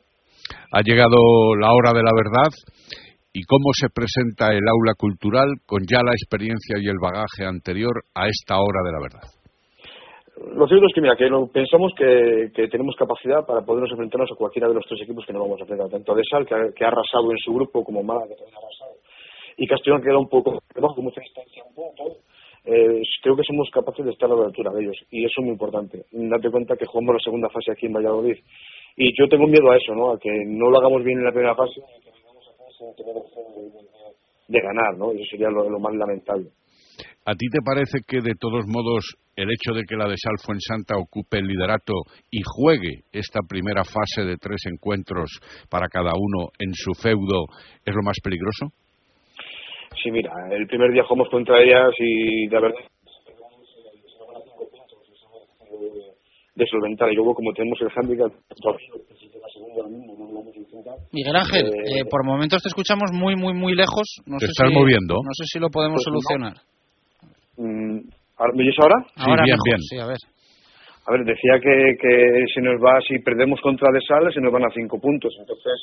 Ha 0.71 0.81
llegado 0.81 1.17
la 1.59 1.73
hora 1.73 1.93
de 1.93 2.03
la 2.03 2.13
verdad 2.13 2.51
y 3.37 3.45
cómo 3.45 3.69
se 3.77 3.93
presenta 3.93 4.49
el 4.49 4.65
aula 4.65 4.97
cultural 4.97 5.61
con 5.69 5.85
ya 5.85 6.01
la 6.01 6.17
experiencia 6.17 6.81
y 6.81 6.89
el 6.89 6.97
bagaje 6.97 7.45
anterior 7.45 8.01
a 8.17 8.25
esta 8.25 8.57
hora 8.57 8.81
de 8.81 8.91
la 8.91 8.97
verdad. 8.97 9.25
Lo 10.57 10.65
cierto 10.65 10.85
es 10.89 10.93
que, 10.93 11.01
mira, 11.01 11.15
que 11.15 11.29
pensamos 11.53 11.93
que, 11.93 12.49
que 12.53 12.67
tenemos 12.67 12.95
capacidad 12.97 13.45
para 13.45 13.61
podernos 13.61 13.91
enfrentarnos 13.91 14.31
a 14.33 14.35
cualquiera 14.35 14.67
de 14.67 14.73
los 14.73 14.85
tres 14.89 15.01
equipos 15.01 15.25
que 15.25 15.33
nos 15.33 15.43
vamos 15.43 15.61
a 15.61 15.63
enfrentar, 15.69 15.89
tanto 15.89 16.13
a 16.13 16.15
Desal, 16.15 16.45
que 16.45 16.55
ha, 16.55 16.73
que 16.73 16.85
ha 16.85 16.89
arrasado 16.89 17.29
en 17.29 17.37
su 17.37 17.53
grupo, 17.53 17.83
como 17.83 18.01
Málaga, 18.01 18.25
que 18.29 18.41
también 18.41 18.57
ha 18.57 18.61
arrasado, 18.65 18.93
y 19.57 19.67
Castellón, 19.67 20.01
que 20.01 20.09
era 20.09 20.17
un 20.17 20.29
poco 20.29 20.57
debajo, 20.73 20.95
con 20.95 21.05
mucha 21.05 21.21
distancia, 21.21 21.61
un 21.61 21.73
punto. 21.73 22.21
Eh, 22.65 23.01
creo 23.21 23.35
que 23.37 23.45
somos 23.45 23.69
capaces 23.71 24.03
de 24.05 24.11
estar 24.11 24.29
a 24.29 24.35
la 24.35 24.45
altura 24.45 24.71
de 24.73 24.81
ellos, 24.81 24.97
y 25.09 25.25
eso 25.25 25.41
es 25.41 25.45
muy 25.45 25.53
importante. 25.53 26.05
Date 26.11 26.49
cuenta 26.49 26.75
que 26.75 26.85
jugamos 26.85 27.15
la 27.15 27.23
segunda 27.23 27.49
fase 27.49 27.71
aquí 27.71 27.85
en 27.85 27.93
Valladolid, 27.93 28.37
y 28.97 29.13
yo 29.17 29.29
tengo 29.29 29.45
miedo 29.45 29.69
a 29.69 29.77
eso, 29.77 29.93
¿no? 29.93 30.13
A 30.13 30.19
que 30.19 30.29
no 30.45 30.69
lo 30.69 30.77
hagamos 30.77 31.03
bien 31.03 31.19
en 31.19 31.25
la 31.25 31.31
primera 31.31 31.55
fase 31.55 31.81
que 32.03 32.16
sin 32.77 32.93
tener 32.95 33.15
opción 33.17 33.45
de, 33.55 33.61
de- 33.71 33.87
de 34.49 34.61
ganar, 34.61 34.97
¿no? 34.97 35.11
Eso 35.11 35.23
sería 35.29 35.49
lo, 35.49 35.69
lo 35.69 35.79
más 35.79 35.93
lamentable. 35.95 36.47
¿A 37.25 37.33
ti 37.35 37.45
te 37.51 37.59
parece 37.61 37.99
que, 38.07 38.21
de 38.21 38.33
todos 38.39 38.63
modos, 38.67 39.03
el 39.35 39.49
hecho 39.51 39.73
de 39.73 39.83
que 39.83 39.97
la 39.97 40.07
de 40.07 40.15
Sal 40.17 40.37
Fuensanta 40.43 40.95
ocupe 40.97 41.39
el 41.39 41.45
liderato 41.47 41.93
y 42.31 42.39
juegue 42.45 43.03
esta 43.11 43.41
primera 43.47 43.83
fase 43.83 44.23
de 44.25 44.37
tres 44.37 44.61
encuentros 44.71 45.29
para 45.69 45.89
cada 45.89 46.11
uno 46.15 46.49
en 46.59 46.71
su 46.73 46.93
feudo 46.93 47.45
es 47.85 47.93
lo 47.93 48.01
más 48.03 48.15
peligroso? 48.23 48.71
Sí, 50.01 50.11
mira, 50.11 50.31
el 50.51 50.65
primer 50.67 50.91
día 50.93 51.03
jugamos 51.03 51.29
contra 51.29 51.61
ellas 51.61 51.89
y 51.99 52.47
la 52.47 52.61
verdad 52.61 52.79
de 56.57 56.65
solventar 56.65 57.11
y 57.11 57.15
luego 57.15 57.35
como 57.35 57.53
tenemos 57.53 57.77
el 57.81 57.89
handicap 57.95 58.31
Miguel 61.11 61.35
Ángel, 61.35 61.65
Eh, 61.67 61.99
eh, 62.01 62.05
por 62.09 62.25
momentos 62.25 62.61
te 62.63 62.69
escuchamos 62.69 63.11
muy, 63.13 63.35
muy, 63.35 63.53
muy 63.53 63.73
lejos. 63.75 64.21
No 64.25 64.37
Te 64.37 64.45
sé 64.47 64.51
estás 64.51 64.69
si, 64.69 64.73
moviendo. 64.75 65.15
No 65.15 65.33
sé 65.33 65.43
si 65.45 65.59
lo 65.59 65.69
podemos 65.69 66.01
Pues 66.03 66.05
solucionar. 66.05 66.53
Mm, 67.57 67.99
¿ahora- 68.37 68.53
¿Me 68.55 68.63
oyes 68.63 68.75
ahora? 68.81 68.95
Ahora 69.15 69.43
bien, 69.43 69.55
mejor, 69.55 69.65
bien. 69.65 69.81
sí, 69.81 69.97
a 69.99 70.05
ver. 70.07 70.17
A 71.07 71.11
ver, 71.13 71.23
decía 71.23 71.53
que, 71.61 71.95
que 72.01 72.43
se 72.53 72.61
nos 72.61 72.81
va, 72.83 72.99
si 73.07 73.17
perdemos 73.19 73.61
contra 73.61 73.89
De 73.93 74.01
Sal, 74.01 74.27
se 74.33 74.41
nos 74.41 74.51
van 74.51 74.65
a 74.65 74.69
cinco 74.75 74.99
puntos. 74.99 75.33
Entonces, 75.39 75.73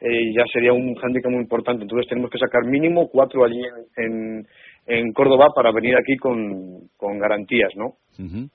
eh, 0.00 0.32
ya 0.36 0.44
sería 0.52 0.74
un 0.74 0.94
handicap 1.02 1.30
muy 1.32 1.40
importante. 1.40 1.82
Entonces, 1.82 2.06
tenemos 2.08 2.30
que 2.30 2.38
sacar 2.38 2.64
mínimo 2.66 3.08
cuatro 3.08 3.44
allí 3.44 3.62
en, 3.96 4.04
en, 4.04 4.46
en 4.86 5.12
Córdoba 5.14 5.48
para 5.56 5.72
venir 5.72 5.94
aquí 5.96 6.16
con, 6.18 6.88
con 6.98 7.18
garantías, 7.18 7.70
¿no? 7.76 7.96
Ujú. 8.22 8.46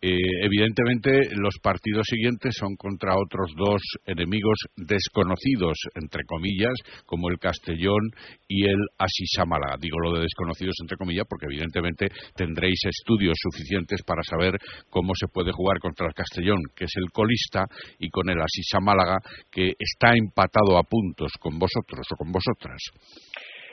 Eh, 0.00 0.10
evidentemente, 0.42 1.30
los 1.36 1.54
partidos 1.62 2.06
siguientes 2.08 2.54
son 2.58 2.74
contra 2.76 3.14
otros 3.16 3.52
dos 3.56 3.80
enemigos 4.04 4.58
desconocidos, 4.76 5.78
entre 5.94 6.24
comillas, 6.24 6.74
como 7.06 7.28
el 7.30 7.38
Castellón 7.38 8.10
y 8.48 8.66
el 8.66 8.78
Asisamala. 8.98 9.76
Digo 9.80 9.98
lo 10.00 10.14
de 10.14 10.22
desconocidos, 10.22 10.74
entre 10.82 10.96
comillas, 10.96 11.24
porque 11.28 11.46
evidentemente 11.46 12.08
tendréis 12.34 12.80
estudios 12.84 13.36
suficientes 13.40 14.02
para 14.02 14.22
saber 14.22 14.58
cómo 14.90 15.12
se 15.14 15.28
puede 15.28 15.52
jugar 15.52 15.78
contra 15.78 16.08
el 16.08 16.14
Castellón, 16.14 16.58
que 16.74 16.84
es 16.84 16.92
el 16.96 17.10
colista, 17.12 17.64
y 17.98 18.10
con 18.10 18.28
el 18.28 18.40
Asisamálaga, 18.40 19.18
que 19.50 19.72
está 19.78 20.14
empatado 20.16 20.78
a 20.78 20.82
puntos 20.82 21.30
con 21.38 21.58
vosotros 21.58 22.06
o 22.10 22.16
con 22.16 22.32
vosotras. 22.32 22.82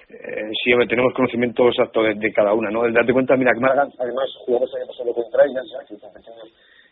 Eh, 0.09 0.49
sí, 0.63 0.73
hombre, 0.73 0.87
tenemos 0.87 1.13
conocimiento 1.13 1.67
exacto 1.67 2.01
de, 2.01 2.33
cada 2.33 2.53
una, 2.53 2.71
¿no? 2.71 2.83
El 2.83 2.93
darte 2.93 3.13
cuenta, 3.13 3.37
mira, 3.37 3.53
que 3.53 3.59
Málaga, 3.59 3.87
además, 3.99 4.25
jugamos 4.43 4.69
el 4.73 4.81
año 4.81 4.87
pasado 4.87 5.13
contra 5.13 5.45
ellas, 5.45 5.65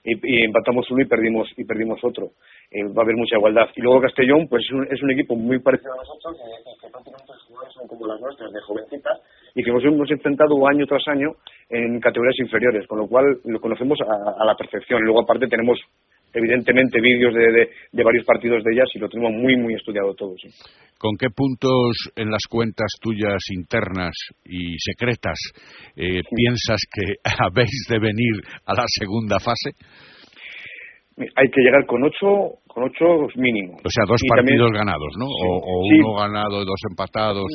y, 0.03 0.13
y 0.13 0.45
empatamos 0.45 0.89
uno 0.91 1.01
y 1.01 1.07
perdimos 1.07 1.49
y 1.57 1.65
perdimos 1.65 1.99
otro. 2.03 2.32
Eh, 2.70 2.84
va 2.84 3.01
a 3.01 3.05
haber 3.05 3.15
mucha 3.15 3.38
igualdad. 3.38 3.68
Y 3.76 3.82
luego 3.82 4.01
Castellón, 4.01 4.47
pues 4.47 4.63
es 4.63 4.72
un, 4.72 4.88
es 4.91 5.01
un 5.01 5.11
equipo 5.11 5.36
muy 5.36 5.59
parecido 5.59 5.93
a 5.93 5.97
nosotros, 5.97 6.38
y 6.38 6.80
que 6.80 6.91
prácticamente 6.91 7.34
los 7.34 7.43
jugadores 7.43 7.74
son 7.74 7.88
como 7.88 8.05
las 8.05 8.22
nuestras, 8.22 8.51
de 8.53 8.61
jovencitas, 8.61 9.20
y 9.55 9.63
que 9.63 9.72
nos 9.72 9.84
hemos 9.84 10.11
enfrentado 10.11 10.68
año 10.68 10.86
tras 10.86 11.01
año 11.07 11.34
en 11.70 11.99
categorías 11.99 12.38
inferiores, 12.39 12.86
con 12.86 12.99
lo 12.99 13.07
cual 13.07 13.26
lo 13.43 13.59
conocemos 13.59 13.97
a, 14.01 14.43
a 14.43 14.45
la 14.45 14.55
perfección. 14.55 15.01
Luego, 15.01 15.22
aparte, 15.22 15.47
tenemos 15.47 15.80
evidentemente 16.34 17.00
vídeos 17.02 17.34
de, 17.34 17.40
de, 17.52 17.70
de 17.92 18.04
varios 18.04 18.26
partidos 18.26 18.64
de 18.64 18.74
ellas 18.74 18.88
y 18.94 19.00
lo 19.00 19.10
tenemos 19.10 19.32
muy, 19.34 19.56
muy 19.58 19.74
estudiado 19.76 20.14
todo, 20.16 20.34
sí. 20.42 20.50
¿Con 21.00 21.16
qué 21.18 21.28
puntos 21.30 21.96
en 22.16 22.30
las 22.32 22.42
cuentas 22.50 22.88
tuyas 23.02 23.38
internas 23.54 24.12
y 24.46 24.76
secretas 24.80 25.38
eh, 25.96 26.22
piensas 26.36 26.82
que 26.92 27.16
habéis 27.44 27.86
de 27.90 28.00
venir 28.00 28.42
a 28.66 28.74
la 28.74 28.86
segunda 28.88 29.40
fase? 29.40 29.72
hay 31.18 31.50
que 31.50 31.62
llegar 31.62 31.84
con 31.88 32.04
ocho, 32.04 32.62
con 32.68 32.84
ocho 32.84 33.26
mínimo. 33.38 33.74
O 33.84 33.90
sea, 33.90 34.06
dos 34.08 34.22
Y 34.22 34.30
partidos 34.30 34.70
también- 34.70 34.86
ganados, 34.86 35.12
¿no? 35.18 35.26
Sí, 35.26 35.98
o 36.02 36.08
uno 36.14 36.14
ganado, 36.22 36.64
dos 36.64 36.82
empatados. 36.92 37.46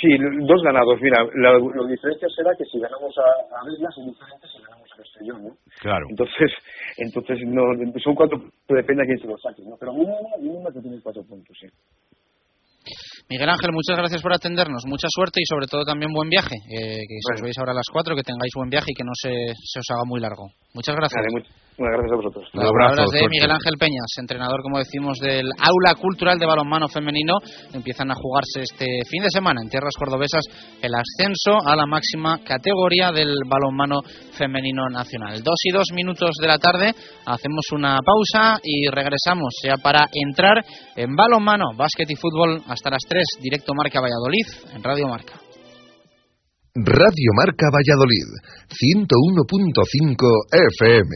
Sí, 0.00 0.08
dos 0.46 0.62
ganados. 0.62 0.94
Mira, 1.02 1.26
la, 1.42 1.58
la 1.58 1.88
diferencia 1.90 2.28
será 2.36 2.50
que 2.56 2.64
si 2.70 2.78
ganamos 2.78 3.10
a, 3.18 3.26
a 3.58 3.64
Veslas 3.66 3.90
es 3.98 4.06
diferente 4.06 4.46
si 4.46 4.62
ganamos 4.62 4.71
a 5.02 5.04
Castellón, 5.04 5.42
¿no? 5.42 5.50
Claro. 5.80 6.06
Entonces, 6.08 6.50
entonces 6.96 7.38
no, 7.46 7.62
son 8.02 8.14
cuatro 8.14 8.38
puntos, 8.38 8.54
depende 8.68 9.02
a 9.02 9.06
quién 9.06 9.18
se 9.18 9.26
los 9.26 9.40
saque, 9.42 9.62
¿no? 9.66 9.76
Pero 9.78 9.92
mínimo, 9.92 10.30
mínimo 10.38 10.70
que 10.72 10.80
tienes 10.80 11.02
cuatro 11.02 11.22
puntos, 11.24 11.56
sí. 11.58 11.66
Miguel 13.30 13.48
Ángel, 13.48 13.70
muchas 13.72 13.96
gracias 13.96 14.20
por 14.20 14.32
atendernos. 14.34 14.82
Mucha 14.86 15.06
suerte 15.08 15.40
y 15.40 15.46
sobre 15.46 15.66
todo 15.66 15.84
también 15.84 16.12
buen 16.12 16.28
viaje. 16.28 16.56
Eh, 16.68 17.00
que 17.06 17.16
si 17.22 17.34
os 17.34 17.40
veis 17.40 17.56
ahora 17.58 17.72
a 17.72 17.76
las 17.76 17.86
4, 17.90 18.16
que 18.16 18.22
tengáis 18.22 18.52
buen 18.54 18.68
viaje 18.68 18.90
y 18.90 18.94
que 18.94 19.04
no 19.04 19.14
se, 19.14 19.54
se 19.54 19.78
os 19.78 19.88
haga 19.90 20.04
muy 20.04 20.20
largo. 20.20 20.50
Muchas 20.74 20.96
gracias. 20.96 21.22
Vale, 21.22 21.46
mu- 21.78 21.86
gracias 21.86 22.12
a 22.12 22.16
vosotros. 22.16 22.44
Un 22.54 22.62
abrazo. 22.66 23.10
de 23.12 23.28
Miguel 23.28 23.50
Ángel 23.50 23.74
Peñas, 23.78 24.06
entrenador, 24.18 24.62
como 24.62 24.78
decimos, 24.78 25.18
del 25.18 25.46
Aula 25.58 25.94
Cultural 26.00 26.38
de 26.38 26.46
Balonmano 26.46 26.88
Femenino. 26.88 27.38
Empiezan 27.72 28.10
a 28.10 28.14
jugarse 28.14 28.62
este 28.62 28.86
fin 29.08 29.22
de 29.22 29.30
semana 29.30 29.60
en 29.62 29.68
tierras 29.68 29.94
cordobesas 29.98 30.44
el 30.80 30.92
ascenso 30.94 31.66
a 31.66 31.76
la 31.76 31.86
máxima 31.86 32.38
categoría 32.44 33.10
del 33.12 33.34
balonmano 33.46 34.00
femenino 34.36 34.88
nacional. 34.88 35.42
Dos 35.42 35.58
y 35.64 35.72
dos 35.72 35.86
minutos 35.94 36.30
de 36.40 36.48
la 36.48 36.58
tarde, 36.58 36.94
hacemos 37.26 37.64
una 37.72 37.98
pausa 38.04 38.58
y 38.62 38.86
regresamos 38.88 39.54
ya 39.64 39.76
para 39.76 40.06
entrar 40.12 40.56
en 40.96 41.14
balonmano, 41.16 41.72
básquet 41.76 42.10
y 42.10 42.16
fútbol 42.16 42.62
hasta 42.68 42.90
las 42.90 43.02
tres, 43.08 43.24
directo 43.40 43.72
Marca 43.74 44.00
Valladolid 44.00 44.46
en 44.74 44.82
Radio 44.82 45.08
Marca. 45.08 45.41
Radio 46.74 47.32
Marca 47.36 47.68
Valladolid, 47.68 48.32
101.5 48.72 49.04
FM. 50.72 51.12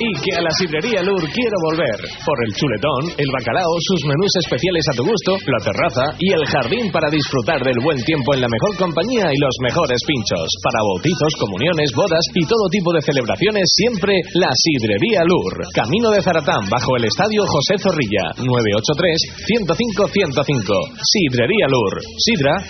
Y 0.00 0.08
que 0.24 0.32
a 0.32 0.40
la 0.40 0.48
sidrería 0.56 1.04
Lur 1.04 1.20
quiero 1.28 1.60
volver. 1.68 2.00
Por 2.24 2.40
el 2.40 2.48
chuletón, 2.56 3.12
el 3.20 3.28
bacalao, 3.36 3.76
sus 3.84 4.08
menús 4.08 4.32
especiales 4.40 4.88
a 4.88 4.96
tu 4.96 5.04
gusto, 5.04 5.36
la 5.44 5.60
terraza 5.60 6.16
y 6.16 6.32
el 6.32 6.40
jardín 6.48 6.88
para 6.88 7.12
disfrutar 7.12 7.60
del 7.60 7.76
buen 7.84 8.00
tiempo 8.00 8.32
en 8.32 8.40
la 8.40 8.48
mejor 8.48 8.72
compañía 8.80 9.28
y 9.28 9.36
los 9.36 9.52
mejores 9.60 10.00
pinchos. 10.08 10.48
Para 10.64 10.80
bautizos, 10.80 11.36
comuniones, 11.36 11.92
bodas 11.92 12.24
y 12.32 12.48
todo 12.48 12.64
tipo 12.72 12.96
de 12.96 13.04
celebraciones, 13.04 13.68
siempre 13.76 14.24
la 14.40 14.48
sidrería 14.56 15.20
Lur. 15.28 15.68
Camino 15.76 16.16
de 16.16 16.24
Zaratán, 16.24 16.64
bajo 16.72 16.96
el 16.96 17.04
estadio 17.04 17.44
José 17.44 17.76
Zorrilla, 17.76 18.40
983-105-105. 18.40 20.96
Sidrería 20.96 21.68
Lur. 21.68 22.00
Sidra 22.16 22.69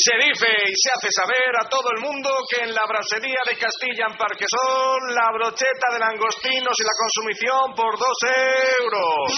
Se 0.00 0.16
dice 0.16 0.48
y 0.48 0.72
se 0.80 0.88
hace 0.96 1.12
saber 1.12 1.52
a 1.60 1.68
todo 1.68 1.84
el 1.92 2.00
mundo 2.00 2.32
que 2.48 2.64
en 2.64 2.72
la 2.72 2.88
brasería 2.88 3.44
de 3.44 3.52
Castilla 3.52 4.08
en 4.08 4.16
Parquesol 4.16 5.00
la 5.12 5.28
brocheta 5.28 5.86
de 5.92 6.00
langostinos 6.00 6.72
y 6.72 6.84
la 6.88 6.96
consumición 6.96 7.64
por 7.76 7.92
dos 8.00 8.16
euros. 8.80 9.28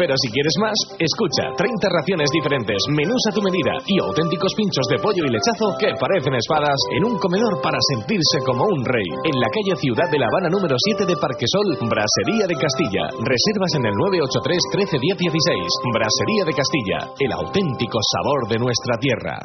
Pero 0.00 0.16
si 0.16 0.32
quieres 0.32 0.56
más, 0.56 0.78
escucha 0.96 1.52
30 1.52 1.68
raciones 2.00 2.32
diferentes, 2.32 2.80
menús 2.96 3.28
a 3.28 3.36
tu 3.36 3.44
medida 3.44 3.76
y 3.84 4.00
auténticos 4.00 4.56
pinchos 4.56 4.88
de 4.88 5.04
pollo 5.04 5.20
y 5.20 5.36
lechazo 5.36 5.76
que 5.76 5.92
parecen 6.00 6.32
espadas 6.32 6.80
en 6.96 7.04
un 7.04 7.20
comedor 7.20 7.60
para 7.60 7.76
sentirse 7.92 8.40
como 8.48 8.64
un 8.64 8.80
rey. 8.88 9.08
En 9.28 9.36
la 9.36 9.52
calle 9.52 9.76
Ciudad 9.84 10.08
de 10.08 10.16
La 10.16 10.32
Habana 10.32 10.48
número 10.48 10.80
7 10.80 11.04
de 11.04 11.20
Parquesol, 11.20 11.76
Brasería 11.92 12.48
de 12.48 12.56
Castilla. 12.56 13.04
Reservas 13.20 13.72
en 13.76 13.84
el 13.84 13.94
983 14.00 14.96
13 14.96 14.96
10 14.96 15.28
16. 15.28 15.92
Brasería 15.92 16.42
de 16.48 16.56
Castilla, 16.56 16.98
el 17.20 17.32
auténtico 17.36 18.00
sabor 18.00 18.48
de 18.48 18.56
nuestra 18.64 18.96
tierra. 18.96 19.44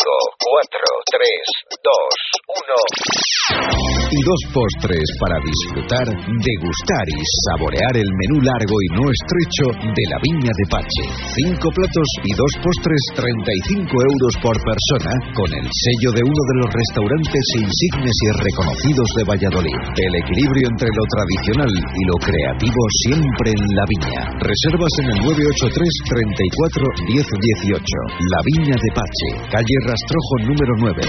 4, 0.11 0.79
3, 1.07 1.79
2, 1.79 2.31
1. 2.51 4.01
Y 4.11 4.19
dos 4.27 4.41
postres 4.51 5.07
para 5.23 5.39
disfrutar, 5.39 6.03
degustar 6.03 7.05
y 7.07 7.21
saborear 7.47 7.95
el 7.95 8.11
menú 8.11 8.43
largo 8.43 8.75
y 8.75 8.89
no 8.91 9.07
estrecho 9.07 9.65
de 9.87 10.03
la 10.11 10.19
Viña 10.19 10.51
de 10.51 10.65
Pache. 10.67 11.03
Cinco 11.31 11.71
platos 11.71 12.09
y 12.27 12.31
dos 12.35 12.51
postres, 12.59 13.01
35 13.15 13.87
euros 13.87 14.33
por 14.43 14.55
persona, 14.67 15.15
con 15.31 15.47
el 15.55 15.63
sello 15.63 16.11
de 16.11 16.27
uno 16.27 16.43
de 16.43 16.55
los 16.59 16.69
restaurantes 16.75 17.45
insignes 17.55 18.17
y 18.19 18.27
reconocidos 18.51 19.09
de 19.15 19.23
Valladolid. 19.23 19.79
El 19.95 20.13
equilibrio 20.27 20.65
entre 20.75 20.91
lo 20.91 21.05
tradicional 21.07 21.71
y 21.71 22.03
lo 22.11 22.17
creativo 22.19 22.81
siempre 23.07 23.47
en 23.55 23.63
la 23.79 23.85
Viña. 23.87 24.21
Reservas 24.43 24.93
en 25.07 25.07
el 25.15 25.19
983 25.23 25.71
34 26.11 27.15
10 27.15 27.31
18. 27.31 27.79
La 28.27 28.39
Viña 28.43 28.75
de 28.75 28.91
Pache, 28.91 29.29
calle 29.55 29.77
Rastrojo 30.01 30.35
número 30.47 30.73
9. 30.77 31.01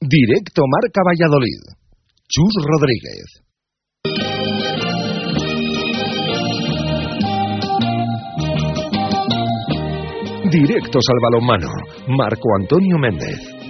Directo 0.00 0.62
Marca 0.66 1.02
Valladolid. 1.04 1.60
Chus 2.28 2.54
Rodríguez. 2.64 3.42
Directos 10.50 11.04
al 11.10 11.18
balonmano. 11.22 11.68
Marco 12.08 12.48
Antonio 12.58 12.96
Méndez. 12.98 13.60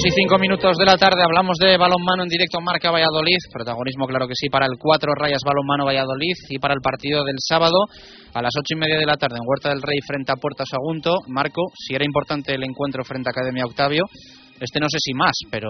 Dos 0.00 0.16
y 0.16 0.16
cinco 0.16 0.38
minutos 0.38 0.78
de 0.78 0.86
la 0.86 0.96
tarde 0.96 1.20
hablamos 1.22 1.58
de 1.60 1.76
balonmano 1.76 2.22
en 2.22 2.30
directo 2.30 2.58
Marca 2.58 2.90
Valladolid. 2.90 3.36
Protagonismo, 3.52 4.06
claro 4.06 4.26
que 4.26 4.32
sí, 4.34 4.48
para 4.48 4.64
el 4.64 4.78
cuatro 4.80 5.12
rayas 5.14 5.42
balonmano 5.44 5.84
Valladolid 5.84 6.32
y 6.48 6.58
para 6.58 6.72
el 6.72 6.80
partido 6.80 7.22
del 7.22 7.36
sábado 7.36 7.84
a 8.32 8.40
las 8.40 8.50
ocho 8.58 8.72
y 8.72 8.80
media 8.80 8.96
de 8.96 9.04
la 9.04 9.18
tarde 9.18 9.36
en 9.36 9.44
Huerta 9.44 9.68
del 9.68 9.82
Rey 9.82 9.98
frente 10.06 10.32
a 10.32 10.36
Puerta 10.36 10.64
Sagunto. 10.64 11.16
Marco, 11.28 11.60
si 11.76 11.94
era 11.94 12.06
importante 12.06 12.54
el 12.54 12.64
encuentro 12.64 13.04
frente 13.04 13.28
a 13.28 13.32
Academia 13.36 13.66
Octavio, 13.66 14.04
este 14.58 14.80
no 14.80 14.86
sé 14.88 14.96
si 15.00 15.12
más, 15.12 15.36
pero 15.50 15.68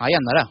ahí 0.00 0.10
andará. 0.18 0.50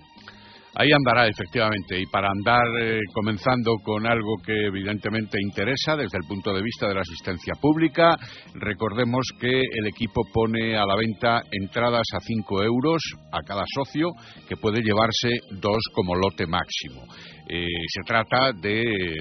Ahí 0.76 0.90
andará, 0.92 1.28
efectivamente, 1.28 2.00
y 2.02 2.06
para 2.08 2.30
andar 2.32 2.66
eh, 2.82 3.00
comenzando 3.14 3.76
con 3.84 4.08
algo 4.08 4.38
que 4.44 4.66
evidentemente 4.66 5.38
interesa 5.40 5.96
desde 5.96 6.18
el 6.18 6.28
punto 6.28 6.52
de 6.52 6.64
vista 6.64 6.88
de 6.88 6.96
la 6.96 7.02
asistencia 7.02 7.54
pública, 7.62 8.18
recordemos 8.56 9.24
que 9.40 9.52
el 9.52 9.86
equipo 9.86 10.24
pone 10.34 10.76
a 10.76 10.84
la 10.84 10.96
venta 10.96 11.44
entradas 11.52 12.08
a 12.16 12.20
5 12.20 12.64
euros 12.64 13.04
a 13.32 13.42
cada 13.46 13.64
socio, 13.76 14.10
que 14.50 14.58
puede 14.58 14.82
llevarse 14.82 15.42
dos 15.52 15.78
como 15.94 16.16
lote 16.16 16.48
máximo. 16.48 17.04
Eh, 17.48 17.66
se 17.88 18.02
trata 18.06 18.52
de 18.54 19.16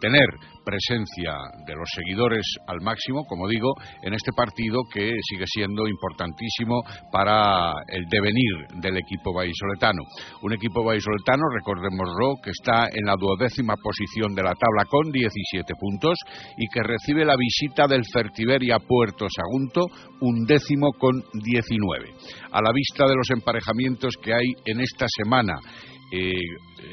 tener 0.00 0.26
presencia 0.64 1.32
de 1.66 1.74
los 1.74 1.88
seguidores 1.94 2.44
al 2.66 2.80
máximo, 2.82 3.24
como 3.24 3.48
digo, 3.48 3.72
en 4.02 4.12
este 4.12 4.32
partido 4.36 4.82
que 4.92 5.12
sigue 5.22 5.44
siendo 5.46 5.88
importantísimo 5.88 6.82
para 7.10 7.72
el 7.88 8.04
devenir 8.10 8.68
del 8.82 8.98
equipo 8.98 9.32
vallisoletano. 9.32 10.02
Un 10.42 10.52
equipo 10.52 10.84
vallisoletano, 10.84 11.42
recordémoslo, 11.54 12.36
que 12.42 12.50
está 12.50 12.88
en 12.92 13.06
la 13.06 13.16
duodécima 13.18 13.74
posición 13.82 14.34
de 14.34 14.42
la 14.42 14.54
tabla 14.54 14.84
con 14.90 15.10
17 15.10 15.72
puntos 15.80 16.18
y 16.58 16.68
que 16.68 16.82
recibe 16.82 17.24
la 17.24 17.36
visita 17.36 17.86
del 17.86 18.04
Fertiberia 18.04 18.78
Puerto 18.78 19.26
Sagunto, 19.34 19.86
un 20.20 20.44
décimo 20.44 20.92
con 20.98 21.12
19. 21.32 22.12
A 22.52 22.60
la 22.60 22.72
vista 22.72 23.06
de 23.06 23.16
los 23.16 23.30
emparejamientos 23.30 24.14
que 24.22 24.34
hay 24.34 24.52
en 24.66 24.80
esta 24.80 25.06
semana 25.08 25.54
eh, 26.10 26.40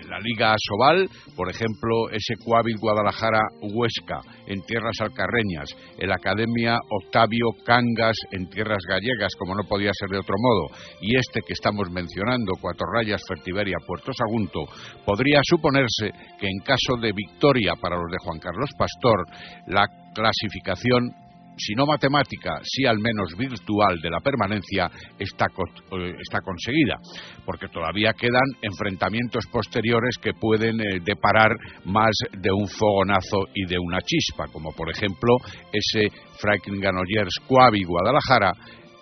la 0.10 0.20
Liga 0.20 0.54
Asobal, 0.54 1.10
por 1.36 1.50
ejemplo, 1.50 2.10
ese 2.12 2.36
Coavit 2.44 2.78
Guadalajara 2.80 3.42
Huesca 3.62 4.20
en 4.48 4.62
tierras 4.64 5.00
alcarreñas, 5.00 5.70
el 5.98 6.12
Academia 6.12 6.78
Octavio 6.90 7.48
Cangas 7.66 8.18
en 8.32 8.50
tierras 8.50 8.84
gallegas, 8.88 9.34
como 9.38 9.56
no 9.56 9.64
podía 9.64 9.92
ser 9.94 10.10
de 10.10 10.20
otro 10.20 10.36
modo, 10.38 10.76
y 11.02 11.16
este 11.16 11.42
que 11.46 11.54
estamos 11.54 11.90
mencionando, 11.92 12.54
Cuatro 12.60 12.88
Rayas 12.94 13.22
Fertiberia 13.28 13.78
Puerto 13.86 14.12
Sagunto, 14.14 14.66
podría 15.06 15.40
suponerse 15.44 16.12
que 16.40 16.48
en 16.48 16.60
caso 16.60 16.98
de 17.02 17.12
victoria 17.12 17.74
para 17.80 17.96
los 17.96 18.12
de 18.12 18.18
Juan 18.24 18.40
Carlos 18.40 18.70
Pastor, 18.78 19.26
la 19.68 19.88
clasificación 20.14 21.25
si 21.58 21.74
no 21.74 21.86
matemática, 21.86 22.60
sí 22.64 22.86
al 22.86 23.00
menos 23.00 23.36
virtual 23.38 24.00
de 24.02 24.10
la 24.10 24.20
permanencia, 24.20 24.90
está, 25.18 25.46
eh, 25.46 26.14
está 26.20 26.42
conseguida, 26.42 26.98
porque 27.46 27.68
todavía 27.68 28.14
quedan 28.14 28.44
enfrentamientos 28.62 29.46
posteriores 29.48 30.18
que 30.22 30.34
pueden 30.34 30.82
eh, 30.82 31.00
deparar 31.04 31.52
más 31.86 32.12
de 32.32 32.52
un 32.52 32.68
fogonazo 32.68 33.48
y 33.54 33.66
de 33.66 33.78
una 33.80 34.00
chispa, 34.02 34.48
como 34.52 34.72
por 34.72 34.90
ejemplo 34.90 35.38
ese 35.72 36.10
Franklin 36.40 36.82
Ganoyers 36.82 37.40
Coavi 37.48 37.84
Guadalajara, 37.84 38.54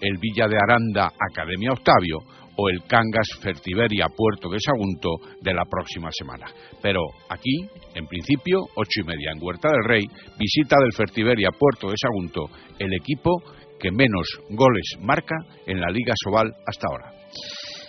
el 0.01 0.18
Villa 0.18 0.47
de 0.47 0.58
Aranda 0.58 1.12
Academia 1.32 1.72
Octavio 1.72 2.20
o 2.56 2.70
el 2.70 2.84
Cangas 2.84 3.28
Fertiberia 3.41 4.08
Puerto 4.16 4.49
de 4.49 4.60
Sagunto 4.60 5.18
de 5.41 5.54
la 5.54 5.66
próxima 5.66 6.10
semana. 6.12 6.45
Pero 6.82 7.01
aquí, 7.30 7.68
en 7.96 8.08
principio, 8.08 8.60
ocho 8.76 9.02
y 9.02 9.04
media 9.04 9.32
en 9.34 9.41
Huerta 9.41 9.70
del 9.70 9.84
Rey, 9.88 10.04
visita 10.38 10.78
del 10.80 10.94
Fertiberia 10.94 11.50
Puerto 11.58 11.89
de 11.89 11.96
Sagunto, 11.98 12.50
el 12.80 12.94
equipo 12.94 13.41
que 13.80 13.91
menos 13.91 14.28
goles 14.50 14.98
marca 15.02 15.36
en 15.66 15.80
la 15.80 15.91
Liga 15.91 16.14
Sobal 16.24 16.54
hasta 16.66 16.88
ahora. 16.88 17.14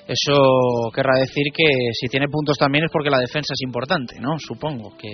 Eso 0.05 0.93
querrá 0.93 1.17
decir 1.17 1.49
que 1.49 1.65
si 1.97 2.09
tiene 2.13 2.29
puntos 2.29 2.59
también 2.61 2.85
es 2.85 2.93
porque 2.93 3.09
la 3.09 3.25
defensa 3.25 3.57
es 3.57 3.63
importante, 3.65 4.21
¿no? 4.21 4.37
Supongo 4.37 4.93
que, 5.01 5.09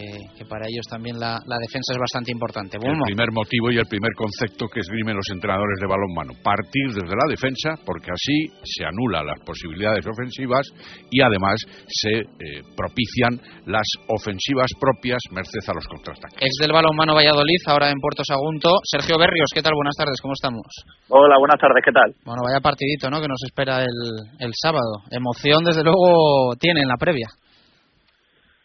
para 0.51 0.67
ellos 0.67 0.83
también 0.91 1.15
la, 1.15 1.39
defensa 1.63 1.95
es 1.95 1.99
bastante 1.99 2.33
importante. 2.35 2.75
El 2.75 2.99
primer 3.07 3.31
motivo 3.31 3.71
y 3.71 3.79
el 3.79 3.87
primer 3.87 4.11
concepto 4.19 4.67
que 4.67 4.81
esgrimen 4.81 5.15
los 5.15 5.31
entrenadores 5.31 5.79
de 5.79 5.87
balonmano. 5.87 6.35
Partir 6.43 6.91
desde 6.91 7.15
la 7.15 7.31
defensa 7.31 7.79
porque 7.87 8.11
así 8.11 8.51
se 8.67 8.83
anulan 8.83 9.27
las 9.27 9.39
posibilidades 9.47 10.03
ofensivas 10.11 10.67
y 11.11 11.23
además 11.23 11.63
se 11.87 12.27
eh, 12.27 12.67
propician 12.75 13.39
las 13.71 13.87
ofensivas 14.11 14.75
propias 14.75 15.23
merced 15.31 15.63
a 15.71 15.75
los 15.75 15.87
contraataques. 15.87 16.43
Ex 16.43 16.55
del 16.59 16.75
balonmano 16.75 17.15
Valladolid, 17.15 17.63
ahora 17.71 17.95
en 17.95 18.01
Puerto 18.03 18.27
Sagunto. 18.27 18.83
Sergio 18.83 19.19
Berrios, 19.23 19.55
¿qué 19.55 19.63
tal? 19.63 19.79
Buenas 19.79 19.95
tardes, 19.95 20.19
¿cómo 20.19 20.35
estamos? 20.35 20.67
Hola, 21.15 21.39
buenas 21.39 21.63
tardes, 21.63 21.79
¿qué 21.79 21.95
tal? 21.95 22.11
Bueno, 22.27 22.43
vaya 22.43 22.59
partidito, 22.59 23.07
¿no? 23.07 23.23
Que 23.23 23.31
nos 23.31 23.43
espera 23.47 23.87
el, 23.87 23.99
el 24.41 24.51
sábado. 24.59 24.80
Emoción, 25.11 25.65
desde 25.65 25.85
luego, 25.85 26.55
tiene 26.59 26.81
en 26.81 26.89
la 26.89 26.97
previa. 26.97 27.29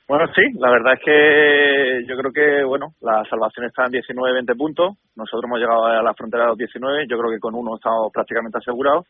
Bueno, 0.08 0.26
sí, 0.36 0.42
la 0.60 0.70
verdad 0.70 0.94
es 0.94 1.00
que 1.04 2.06
yo 2.08 2.16
creo 2.16 2.32
que, 2.32 2.64
bueno, 2.64 2.94
la 3.02 3.24
salvación 3.28 3.66
está 3.66 3.86
en 3.86 3.94
19-20 3.94 4.56
puntos. 4.56 4.94
Nosotros 5.16 5.46
hemos 5.46 5.60
llegado 5.60 5.86
a 5.86 6.04
la 6.04 6.14
frontera 6.14 6.44
de 6.44 6.50
los 6.50 6.58
19. 6.58 7.08
Yo 7.10 7.18
creo 7.18 7.32
que 7.32 7.40
con 7.40 7.56
uno 7.56 7.76
estamos 7.76 8.12
prácticamente 8.14 8.60
asegurados. 8.60 9.08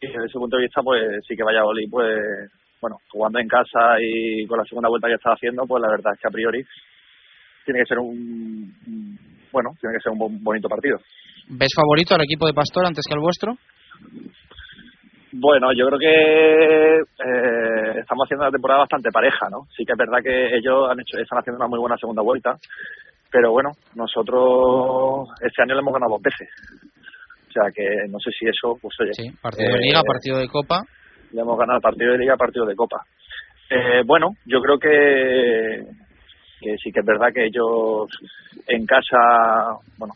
Y 0.00 0.06
desde 0.06 0.26
ese 0.26 0.38
punto 0.38 0.56
de 0.56 0.62
vista, 0.62 0.82
pues 0.82 1.02
sí 1.26 1.34
que 1.34 1.42
Valladolid, 1.42 1.90
pues, 1.90 2.50
bueno, 2.80 2.98
jugando 3.10 3.40
en 3.40 3.48
casa 3.48 3.98
y 4.00 4.46
con 4.46 4.58
la 4.58 4.64
segunda 4.64 4.88
vuelta 4.88 5.08
que 5.08 5.14
está 5.14 5.30
haciendo, 5.32 5.64
pues 5.66 5.82
la 5.82 5.90
verdad 5.90 6.12
es 6.14 6.20
que 6.20 6.28
a 6.28 6.30
priori 6.30 6.64
tiene 7.64 7.80
que 7.80 7.86
ser 7.86 7.98
un, 7.98 9.18
bueno, 9.50 9.70
tiene 9.80 9.96
que 9.96 10.02
ser 10.02 10.12
un 10.12 10.44
bonito 10.44 10.68
partido. 10.68 10.98
¿Ves 11.48 11.74
favorito 11.74 12.14
al 12.14 12.22
equipo 12.22 12.46
de 12.46 12.54
Pastor 12.54 12.86
antes 12.86 13.04
que 13.06 13.14
al 13.14 13.20
vuestro? 13.20 13.56
Bueno, 15.38 15.68
yo 15.76 15.86
creo 15.86 15.98
que 15.98 16.98
eh, 17.00 18.00
estamos 18.00 18.24
haciendo 18.24 18.44
una 18.44 18.52
temporada 18.52 18.80
bastante 18.80 19.10
pareja, 19.10 19.48
¿no? 19.50 19.66
Sí 19.76 19.84
que 19.84 19.92
es 19.92 19.98
verdad 19.98 20.22
que 20.22 20.56
ellos 20.56 20.88
han 20.90 20.98
hecho, 21.00 21.18
están 21.18 21.38
haciendo 21.38 21.58
una 21.58 21.68
muy 21.68 21.78
buena 21.78 21.96
segunda 21.98 22.22
vuelta, 22.22 22.56
pero 23.30 23.52
bueno, 23.52 23.70
nosotros 23.94 25.28
este 25.40 25.62
año 25.62 25.74
le 25.74 25.80
hemos 25.80 25.92
ganado 25.92 26.12
dos 26.12 26.22
veces. 26.22 26.48
O 27.48 27.52
sea 27.52 27.70
que 27.74 28.08
no 28.08 28.18
sé 28.18 28.30
si 28.38 28.46
eso, 28.46 28.78
pues 28.80 28.94
oye. 29.00 29.12
Sí, 29.12 29.30
partido 29.42 29.74
de 29.74 29.80
Liga, 29.80 30.00
eh, 30.00 30.06
partido 30.06 30.38
de 30.38 30.48
Copa. 30.48 30.82
Le 31.32 31.40
hemos 31.40 31.58
ganado 31.58 31.80
partido 31.80 32.12
de 32.12 32.18
Liga, 32.18 32.36
partido 32.36 32.64
de 32.64 32.74
Copa. 32.74 33.02
Eh, 33.68 34.02
bueno, 34.06 34.30
yo 34.46 34.60
creo 34.62 34.78
que, 34.78 35.84
que 36.60 36.76
sí 36.78 36.90
que 36.92 37.00
es 37.00 37.06
verdad 37.06 37.28
que 37.34 37.46
ellos 37.46 38.08
en 38.68 38.86
casa, 38.86 39.76
bueno, 39.98 40.14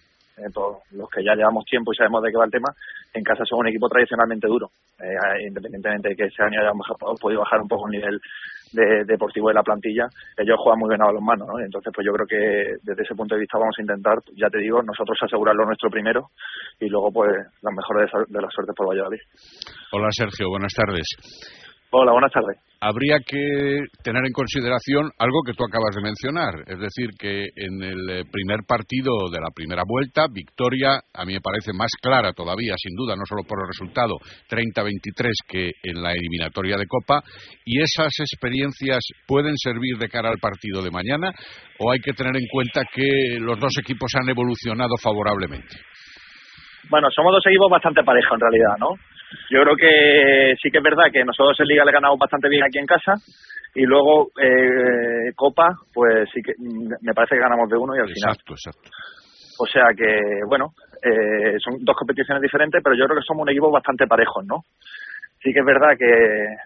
todos 0.53 0.79
los 0.93 1.09
que 1.11 1.23
ya 1.23 1.35
llevamos 1.35 1.65
tiempo 1.65 1.93
y 1.93 1.97
sabemos 1.97 2.23
de 2.23 2.31
qué 2.31 2.39
va 2.39 2.45
el 2.45 2.51
tema, 2.51 2.73
en 3.13 3.25
casa 3.25 3.45
son 3.45 3.61
un 3.61 3.69
equipo 3.69 3.89
tradicionalmente 3.89 4.47
duro, 4.49 4.71
eh, 4.99 5.47
independientemente 5.47 6.11
de 6.11 6.17
que 6.17 6.25
ese 6.25 6.43
año 6.43 6.61
hayamos 6.61 6.87
podido 7.21 7.41
bajar 7.41 7.61
un 7.61 7.69
poco 7.69 7.87
el 7.87 8.01
nivel 8.01 8.21
de, 8.73 9.05
deportivo 9.05 9.49
de 9.49 9.55
la 9.55 9.63
plantilla, 9.63 10.07
ellos 10.37 10.57
juegan 10.59 10.79
muy 10.79 10.89
bien 10.89 11.03
a 11.03 11.13
los 11.13 11.23
manos, 11.23 11.49
¿no? 11.49 11.59
Entonces, 11.59 11.93
pues 11.95 12.07
yo 12.07 12.13
creo 12.13 12.27
que 12.27 12.79
desde 12.83 13.03
ese 13.03 13.15
punto 13.15 13.35
de 13.35 13.41
vista 13.41 13.59
vamos 13.59 13.75
a 13.79 13.83
intentar, 13.83 14.19
ya 14.37 14.49
te 14.49 14.59
digo, 14.59 14.83
nosotros 14.83 15.19
asegurarlo 15.23 15.65
nuestro 15.65 15.91
primero 15.91 16.31
y 16.79 16.89
luego, 16.89 17.11
pues, 17.13 17.31
las 17.63 17.75
mejores 17.75 18.11
de 18.29 18.41
las 18.41 18.53
suertes 18.53 18.75
por 18.77 18.89
Valladolid. 18.89 19.21
Hola, 19.93 20.09
Sergio, 20.11 20.49
buenas 20.49 20.73
tardes. 20.73 21.70
Hola, 21.93 22.13
buenas 22.13 22.31
tardes. 22.31 22.57
Habría 22.81 23.19
que 23.27 23.83
tener 24.05 24.23
en 24.25 24.33
consideración 24.33 25.11
algo 25.19 25.43
que 25.45 25.53
tú 25.53 25.65
acabas 25.65 25.91
de 25.91 26.07
mencionar, 26.07 26.63
es 26.65 26.79
decir, 26.79 27.11
que 27.19 27.51
en 27.57 27.83
el 27.83 27.99
eh, 28.09 28.23
primer 28.31 28.61
partido 28.67 29.29
de 29.29 29.41
la 29.41 29.51
primera 29.53 29.83
vuelta, 29.85 30.27
victoria, 30.33 31.03
a 31.13 31.25
mí 31.27 31.35
me 31.35 31.43
parece 31.43 31.73
más 31.75 31.91
clara 32.01 32.33
todavía, 32.33 32.75
sin 32.79 32.95
duda, 32.95 33.17
no 33.17 33.27
solo 33.27 33.43
por 33.43 33.59
el 33.61 33.67
resultado 33.67 34.15
30-23 34.49 35.33
que 35.49 35.73
en 35.83 36.01
la 36.01 36.13
eliminatoria 36.13 36.77
de 36.79 36.87
Copa, 36.87 37.21
y 37.67 37.83
esas 37.83 38.15
experiencias 38.21 39.01
pueden 39.27 39.59
servir 39.59 39.99
de 39.99 40.09
cara 40.09 40.31
al 40.31 40.39
partido 40.39 40.81
de 40.81 40.93
mañana, 40.93 41.35
o 41.81 41.91
hay 41.91 41.99
que 41.99 42.13
tener 42.13 42.37
en 42.37 42.47
cuenta 42.51 42.83
que 42.95 43.37
los 43.41 43.59
dos 43.59 43.75
equipos 43.83 44.15
han 44.15 44.29
evolucionado 44.31 44.95
favorablemente. 45.03 45.75
Bueno, 46.89 47.09
somos 47.11 47.33
dos 47.33 47.45
equipos 47.47 47.69
bastante 47.69 48.03
parejos 48.05 48.33
en 48.33 48.41
realidad, 48.41 48.79
¿no? 48.79 48.95
Yo 49.51 49.63
creo 49.63 49.77
que 49.77 50.55
sí 50.63 50.71
que 50.71 50.79
es 50.79 50.85
verdad 50.85 51.11
que 51.13 51.25
nosotros 51.25 51.59
en 51.61 51.67
Liga 51.67 51.85
le 51.85 51.93
ganamos 51.93 52.19
bastante 52.19 52.49
bien 52.49 52.65
aquí 52.65 52.79
en 52.79 52.87
casa 52.87 53.15
y 53.75 53.83
luego 53.83 54.31
eh, 54.41 55.33
Copa, 55.37 55.75
pues 55.95 56.29
sí 56.35 56.41
que 56.43 56.55
mm, 56.59 56.95
me 57.03 57.15
parece 57.15 57.37
que 57.37 57.43
ganamos 57.43 57.69
de 57.69 57.79
uno 57.79 57.95
y 57.95 58.01
al 58.01 58.09
final. 58.09 58.35
Exacto, 58.35 58.55
exacto. 58.55 58.91
O 59.61 59.67
sea 59.67 59.93
que, 59.95 60.41
bueno, 60.49 60.73
eh, 61.03 61.59
son 61.63 61.85
dos 61.85 61.97
competiciones 61.97 62.43
diferentes, 62.43 62.81
pero 62.83 62.97
yo 62.97 63.05
creo 63.05 63.19
que 63.19 63.27
somos 63.27 63.43
un 63.43 63.51
equipo 63.51 63.71
bastante 63.71 64.07
parejos, 64.07 64.45
¿no? 64.47 64.65
Sí 65.43 65.53
que 65.53 65.61
es 65.61 65.67
verdad 65.67 65.97
que, 65.99 66.57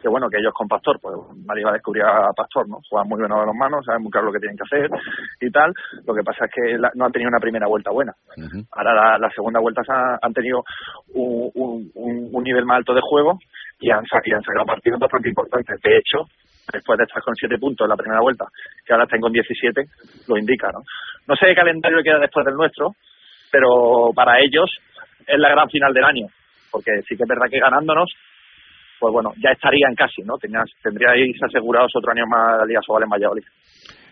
que 0.00 0.08
bueno, 0.08 0.28
que 0.28 0.38
ellos 0.38 0.52
con 0.52 0.68
Pastor, 0.68 0.98
pues 1.00 1.16
nadie 1.44 1.64
va 1.64 1.70
a 1.70 1.74
descubrir 1.74 2.04
a 2.04 2.32
Pastor, 2.36 2.68
¿no? 2.68 2.78
Juegan 2.88 3.08
muy 3.08 3.18
bien 3.18 3.32
a 3.32 3.44
las 3.44 3.54
manos, 3.54 3.84
saben 3.84 4.02
muy 4.02 4.10
claro 4.10 4.26
lo 4.26 4.32
que 4.32 4.40
tienen 4.40 4.56
que 4.56 4.64
hacer 4.64 4.90
y 5.40 5.50
tal. 5.50 5.72
Lo 6.06 6.14
que 6.14 6.22
pasa 6.22 6.44
es 6.44 6.50
que 6.52 6.78
no 6.94 7.04
han 7.04 7.12
tenido 7.12 7.28
una 7.28 7.40
primera 7.40 7.66
vuelta 7.66 7.90
buena. 7.90 8.12
Ahora 8.72 9.18
la, 9.18 9.30
segunda 9.30 9.60
vuelta 9.60 9.82
han, 10.20 10.32
tenido 10.32 10.64
un, 11.14 11.90
un, 11.94 12.44
nivel 12.44 12.64
más 12.64 12.78
alto 12.78 12.94
de 12.94 13.00
juego 13.02 13.38
y 13.80 13.90
han, 13.90 14.00
han 14.00 14.42
sacado 14.42 14.66
partidos 14.66 15.00
bastante 15.00 15.28
importantes. 15.28 15.80
De 15.80 15.96
hecho, 15.96 16.24
después 16.72 16.98
de 16.98 17.04
estar 17.04 17.22
con 17.22 17.34
siete 17.34 17.58
puntos 17.58 17.84
en 17.84 17.90
la 17.90 17.96
primera 17.96 18.20
vuelta, 18.20 18.46
que 18.84 18.92
ahora 18.92 19.04
estén 19.04 19.20
con 19.20 19.32
17, 19.32 19.82
lo 20.28 20.38
indica, 20.38 20.70
¿no? 20.72 20.80
No 21.26 21.34
sé 21.34 21.46
qué 21.46 21.54
calendario 21.54 22.02
queda 22.02 22.18
después 22.18 22.44
del 22.46 22.54
nuestro, 22.54 22.92
pero 23.50 24.10
para 24.14 24.38
ellos 24.40 24.70
es 25.26 25.38
la 25.38 25.50
gran 25.50 25.68
final 25.68 25.92
del 25.92 26.04
año, 26.04 26.26
porque 26.70 27.02
sí 27.08 27.16
que 27.16 27.22
es 27.22 27.28
verdad 27.28 27.50
que 27.50 27.58
ganándonos 27.58 28.12
pues 28.98 29.12
bueno, 29.12 29.32
ya 29.42 29.50
estarían 29.50 29.94
casi, 29.94 30.22
¿no? 30.22 30.38
Tenías, 30.38 30.70
tendríais 30.82 31.36
asegurados 31.42 31.92
otro 31.94 32.12
año 32.12 32.26
más 32.26 32.58
la 32.58 32.66
Liga 32.66 32.80
Sobal 32.84 33.04
en 33.04 33.10
Valladolid. 33.10 33.44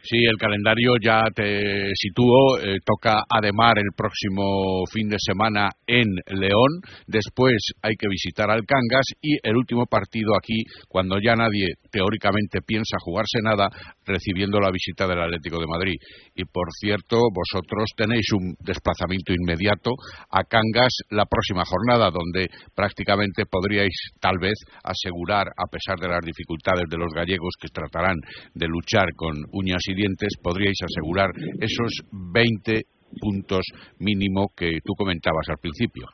Sí, 0.07 0.19
el 0.19 0.37
calendario 0.37 0.93
ya 1.03 1.23
te 1.35 1.89
sitúo. 1.95 2.59
Eh, 2.61 2.77
toca 2.85 3.25
Ademar 3.27 3.79
el 3.79 3.89
próximo 3.97 4.85
fin 4.93 5.09
de 5.09 5.17
semana 5.19 5.71
en 5.87 6.05
León. 6.29 6.69
Después 7.07 7.57
hay 7.81 7.95
que 7.99 8.09
visitar 8.09 8.51
al 8.51 8.67
Cangas 8.67 9.07
y 9.23 9.39
el 9.43 9.57
último 9.57 9.87
partido 9.87 10.37
aquí, 10.37 10.61
cuando 10.89 11.17
ya 11.25 11.35
nadie 11.35 11.69
teóricamente 11.91 12.61
piensa 12.61 12.99
jugarse 13.01 13.39
nada, 13.43 13.71
recibiendo 14.05 14.61
la 14.61 14.71
visita 14.71 15.07
del 15.07 15.23
Atlético 15.23 15.59
de 15.59 15.73
Madrid. 15.73 15.97
Y 16.35 16.45
por 16.45 16.69
cierto, 16.79 17.17
vosotros 17.33 17.89
tenéis 17.97 18.27
un 18.35 18.53
desplazamiento 18.61 19.33
inmediato 19.33 19.93
a 20.29 20.45
Cangas 20.45 20.93
la 21.09 21.25
próxima 21.25 21.65
jornada, 21.65 22.11
donde 22.11 22.51
prácticamente 22.75 23.47
podríais 23.47 23.97
tal 24.21 24.37
vez 24.39 24.59
asegurar, 24.85 25.47
a 25.57 25.65
pesar 25.73 25.97
de 25.99 26.09
las 26.09 26.21
dificultades 26.21 26.85
de 26.91 26.99
los 26.99 27.09
gallegos 27.15 27.55
que 27.59 27.69
tratarán 27.73 28.17
de 28.53 28.67
luchar 28.69 29.09
con 29.17 29.33
uñas 29.53 29.81
y 29.89 29.94
podríais 30.43 30.79
asegurar 30.83 31.31
esos 31.61 32.03
20 32.33 32.83
puntos 33.21 33.65
mínimo 33.99 34.49
que 34.57 34.79
tú 34.85 34.95
comentabas 34.97 35.49
al 35.49 35.59
principio. 35.59 36.07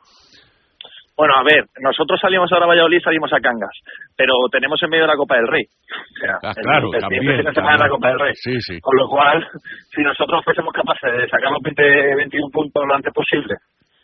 Bueno, 1.17 1.35
a 1.37 1.43
ver, 1.43 1.65
nosotros 1.79 2.19
salimos 2.19 2.51
ahora 2.51 2.65
a 2.65 2.69
Valladolid, 2.69 3.01
salimos 3.03 3.31
a 3.31 3.39
Cangas, 3.39 3.77
pero 4.17 4.33
tenemos 4.51 4.81
en 4.81 4.89
medio 4.89 5.03
de 5.03 5.13
la 5.13 5.17
Copa 5.17 5.35
del 5.35 5.47
Rey. 5.47 5.65
O 5.69 6.17
sea, 6.17 6.39
ah, 6.41 6.53
claro, 6.55 6.89
el, 6.91 6.99
también, 6.99 7.43
la 7.43 7.89
Copa 7.89 8.07
del 8.09 8.19
Rey. 8.19 8.33
Sí, 8.33 8.59
sí. 8.59 8.79
Con 8.81 8.97
lo 8.97 9.07
cual, 9.07 9.45
si 9.93 10.01
nosotros 10.01 10.43
fuésemos 10.43 10.73
capaces 10.73 11.11
de 11.13 11.27
sacar 11.29 11.51
los 11.51 11.61
20, 11.61 12.15
21 12.15 12.49
puntos 12.51 12.83
lo 12.87 12.95
antes 12.95 13.13
posible 13.13 13.53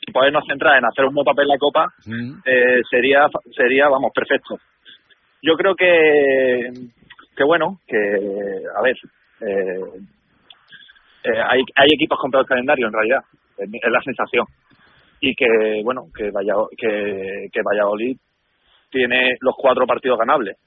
y 0.05 0.11
podernos 0.11 0.43
centrar 0.47 0.77
en 0.77 0.85
hacer 0.85 1.05
un 1.05 1.15
buen 1.15 1.25
papel 1.25 1.45
en 1.45 1.49
la 1.49 1.57
Copa, 1.57 1.87
mm. 2.05 2.31
eh, 2.45 2.81
sería, 2.87 3.25
sería, 3.55 3.89
vamos, 3.89 4.11
perfecto. 4.13 4.57
Yo 5.41 5.55
creo 5.55 5.73
que, 5.75 6.69
que 7.35 7.43
bueno, 7.45 7.79
que, 7.87 7.97
a 7.97 8.81
ver, 8.83 8.95
eh, 9.41 10.01
eh, 11.23 11.41
hay, 11.49 11.61
hay 11.75 11.87
equipos 11.93 12.17
con 12.19 12.31
el 12.33 12.45
calendario 12.45 12.87
en 12.87 12.93
realidad, 12.93 13.21
es 13.57 13.91
la 13.91 14.01
sensación. 14.01 14.45
Y 15.19 15.33
que, 15.35 15.81
bueno, 15.83 16.05
que, 16.15 16.31
que, 16.77 17.47
que 17.51 17.61
Valladolid 17.63 18.17
tiene 18.91 19.35
los 19.41 19.55
cuatro 19.57 19.85
partidos 19.85 20.19
ganables, 20.19 20.57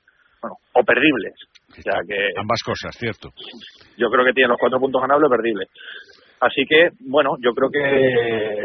bueno, 0.43 0.57
o 0.75 0.83
perdibles. 0.83 1.35
O 1.71 1.83
sea 1.83 2.01
que, 2.07 2.31
Ambas 2.37 2.63
cosas, 2.65 2.95
cierto. 2.99 3.31
Yo 3.97 4.09
creo 4.11 4.25
que 4.25 4.33
tiene 4.33 4.49
los 4.49 4.59
cuatro 4.59 4.81
puntos 4.81 5.01
ganables 5.01 5.29
o 5.29 5.31
perdibles. 5.31 5.69
Así 6.41 6.65
que, 6.67 6.91
bueno, 7.01 7.37
yo 7.41 7.53
creo 7.53 7.71
que 7.71 8.65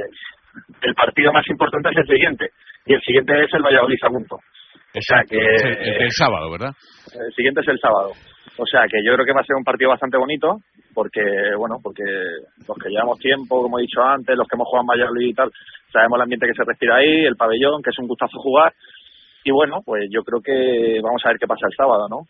el 0.82 0.96
partido 0.96 1.34
más 1.34 1.46
importante 1.50 1.90
es 1.90 1.98
el 1.98 2.08
siguiente, 2.08 2.50
y 2.86 2.94
el 2.94 3.02
siguiente 3.02 3.44
es 3.44 3.54
el 3.54 3.62
Valladolid 3.64 3.98
Sagunto. 4.00 4.40
O 4.96 5.02
sea 5.02 5.24
que... 5.28 5.38
el 5.38 6.12
sábado, 6.12 6.52
¿verdad? 6.52 6.72
El 7.14 7.34
siguiente 7.34 7.62
es 7.62 7.68
el 7.68 7.80
sábado. 7.80 8.12
O 8.58 8.66
sea 8.66 8.88
que 8.90 9.04
yo 9.04 9.14
creo 9.14 9.26
que 9.26 9.34
va 9.34 9.42
a 9.42 9.46
ser 9.46 9.56
un 9.58 9.64
partido 9.64 9.90
bastante 9.90 10.18
bonito, 10.18 10.60
porque, 10.94 11.22
bueno, 11.58 11.76
porque 11.84 12.04
los 12.04 12.78
que 12.78 12.90
llevamos 12.90 13.20
tiempo, 13.20 13.62
como 13.62 13.80
he 13.80 13.84
dicho 13.84 14.02
antes, 14.02 14.36
los 14.38 14.48
que 14.48 14.56
hemos 14.56 14.68
jugado 14.68 14.84
en 14.84 14.88
Valladolid 14.88 15.28
y 15.28 15.34
tal, 15.34 15.52
sabemos 15.92 16.18
el 16.18 16.24
ambiente 16.24 16.48
que 16.48 16.54
se 16.54 16.64
respira 16.64 16.96
ahí, 16.96 17.26
el 17.26 17.36
pabellón, 17.36 17.84
que 17.84 17.90
es 17.90 18.00
un 18.00 18.08
gustazo 18.08 18.40
jugar. 18.40 18.74
Y 19.44 19.52
bueno, 19.52 19.82
pues 19.86 20.08
yo 20.10 20.24
creo 20.24 20.42
que 20.42 21.00
vamos 21.04 21.22
a 21.26 21.30
ver 21.30 21.38
qué 21.38 21.48
pasa 21.48 21.68
el 21.68 21.76
sábado, 21.76 22.08
¿no? 22.10 22.24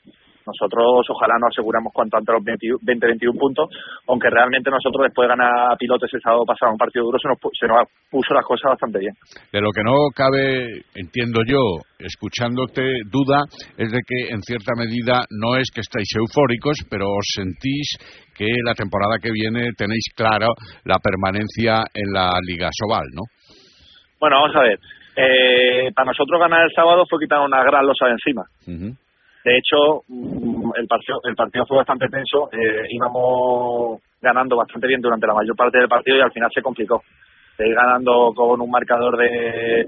Nosotros 0.46 1.06
ojalá 1.10 1.36
nos 1.39 1.50
aseguramos 1.52 1.91
cuanto 1.93 2.18
antes 2.18 2.34
los 2.34 2.43
20-21 2.43 3.38
puntos, 3.38 3.70
aunque 4.08 4.30
realmente 4.30 4.70
nosotros 4.70 5.06
después 5.06 5.26
de 5.26 5.36
ganar 5.36 5.74
a 5.74 5.76
Pilotes 5.76 6.14
el 6.14 6.22
sábado 6.22 6.46
pasado 6.46 6.72
un 6.72 6.78
partido 6.78 7.06
duro 7.06 7.18
se 7.20 7.28
nos, 7.28 7.38
se 7.58 7.68
nos 7.68 7.88
puso 8.10 8.34
las 8.34 8.46
cosas 8.46 8.72
bastante 8.72 9.00
bien. 9.00 9.14
De 9.52 9.62
lo 9.62 9.72
que 9.72 9.84
no 9.84 9.96
cabe, 10.16 10.86
entiendo 10.96 11.41
yo, 11.46 11.82
escuchándote, 12.00 13.02
duda, 13.10 13.41
es 13.78 13.91
de 13.91 14.02
que 14.06 14.34
en 14.34 14.41
cierta 14.41 14.74
medida 14.78 15.26
no 15.32 15.58
es 15.58 15.70
que 15.74 15.82
estáis 15.82 16.10
eufóricos, 16.16 16.78
pero 16.89 17.06
os 17.10 17.26
sentís 17.34 17.98
que 18.36 18.48
la 18.64 18.74
temporada 18.74 19.18
que 19.22 19.32
viene 19.32 19.72
tenéis 19.78 20.14
claro 20.16 20.54
la 20.84 21.00
permanencia 21.00 21.86
en 21.93 22.14
la 22.14 22.38
Liga 22.46 22.70
Sobal, 22.72 23.08
¿no? 23.14 23.24
Bueno, 24.20 24.41
vamos 24.41 24.56
a 24.56 24.62
ver. 24.62 24.80
Eh, 25.16 25.91
para 25.96 26.08
nosotros 26.08 26.39
ganar 26.39 26.66
el 26.66 26.76
sábado 26.76 27.06
fue 27.10 27.20
quitar 27.20 27.39
una 27.39 27.64
gran 27.64 27.86
losa 27.86 28.08
de 28.08 28.12
encima. 28.12 28.43
De 29.46 29.58
hecho, 29.60 30.04
mm, 30.08 30.72
el 30.76 30.88
partido, 30.88 31.20
el 31.24 31.36
partido 31.36 31.66
fue 31.68 31.78
bastante 31.78 32.08
tenso. 32.08 32.50
Eh, 32.52 32.88
íbamos 32.89 34.02
ganando 34.20 34.56
bastante 34.56 34.88
bien 34.88 35.00
durante 35.00 35.28
la 35.28 35.36
mayor 35.36 35.56
parte 35.56 35.78
del 35.78 35.88
partido 35.88 36.18
y 36.18 36.22
al 36.22 36.32
final 36.32 36.50
se 36.52 36.64
complicó. 36.64 37.04
De 37.56 37.70
ir 37.70 37.76
ganando 37.76 38.34
con 38.36 38.60
un 38.60 38.72
marcador 38.72 39.16
de, 39.18 39.86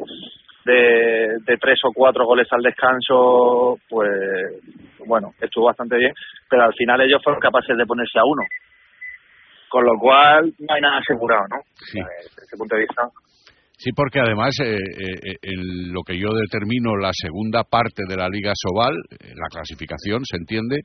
de, 0.64 1.38
de 1.44 1.58
tres 1.60 1.80
o 1.86 1.92
cuatro 1.92 2.26
goles 2.26 2.48
al 2.52 2.62
descanso, 2.62 3.80
pues 3.90 4.62
bueno, 5.08 5.34
estuvo 5.42 5.66
bastante 5.66 5.98
bien, 5.98 6.14
pero 6.48 6.66
al 6.66 6.74
final 6.76 7.02
ellos 7.02 7.22
fueron 7.24 7.42
capaces 7.42 7.76
de 7.76 7.86
ponerse 7.86 8.20
a 8.20 8.26
uno. 8.26 8.44
Con 9.70 9.86
lo 9.86 9.98
cual 9.98 10.54
no 10.60 10.74
hay 10.76 10.82
nada 10.82 11.00
asegurado, 11.00 11.48
¿no? 11.50 11.58
Desde 11.92 12.44
ese 12.44 12.58
punto 12.58 12.76
de 12.76 12.82
vista. 12.82 13.10
Sí, 13.78 13.92
porque 13.96 14.20
además 14.20 14.58
eh, 14.66 14.74
eh, 14.74 15.38
en 15.44 15.94
lo 15.94 16.02
que 16.02 16.18
yo 16.18 16.34
determino 16.34 16.98
la 16.98 17.12
segunda 17.14 17.62
parte 17.62 18.10
de 18.10 18.18
la 18.18 18.28
Liga 18.28 18.52
Sobal, 18.58 18.98
eh, 19.12 19.38
la 19.38 19.46
clasificación, 19.54 20.26
se 20.26 20.38
entiende, 20.38 20.82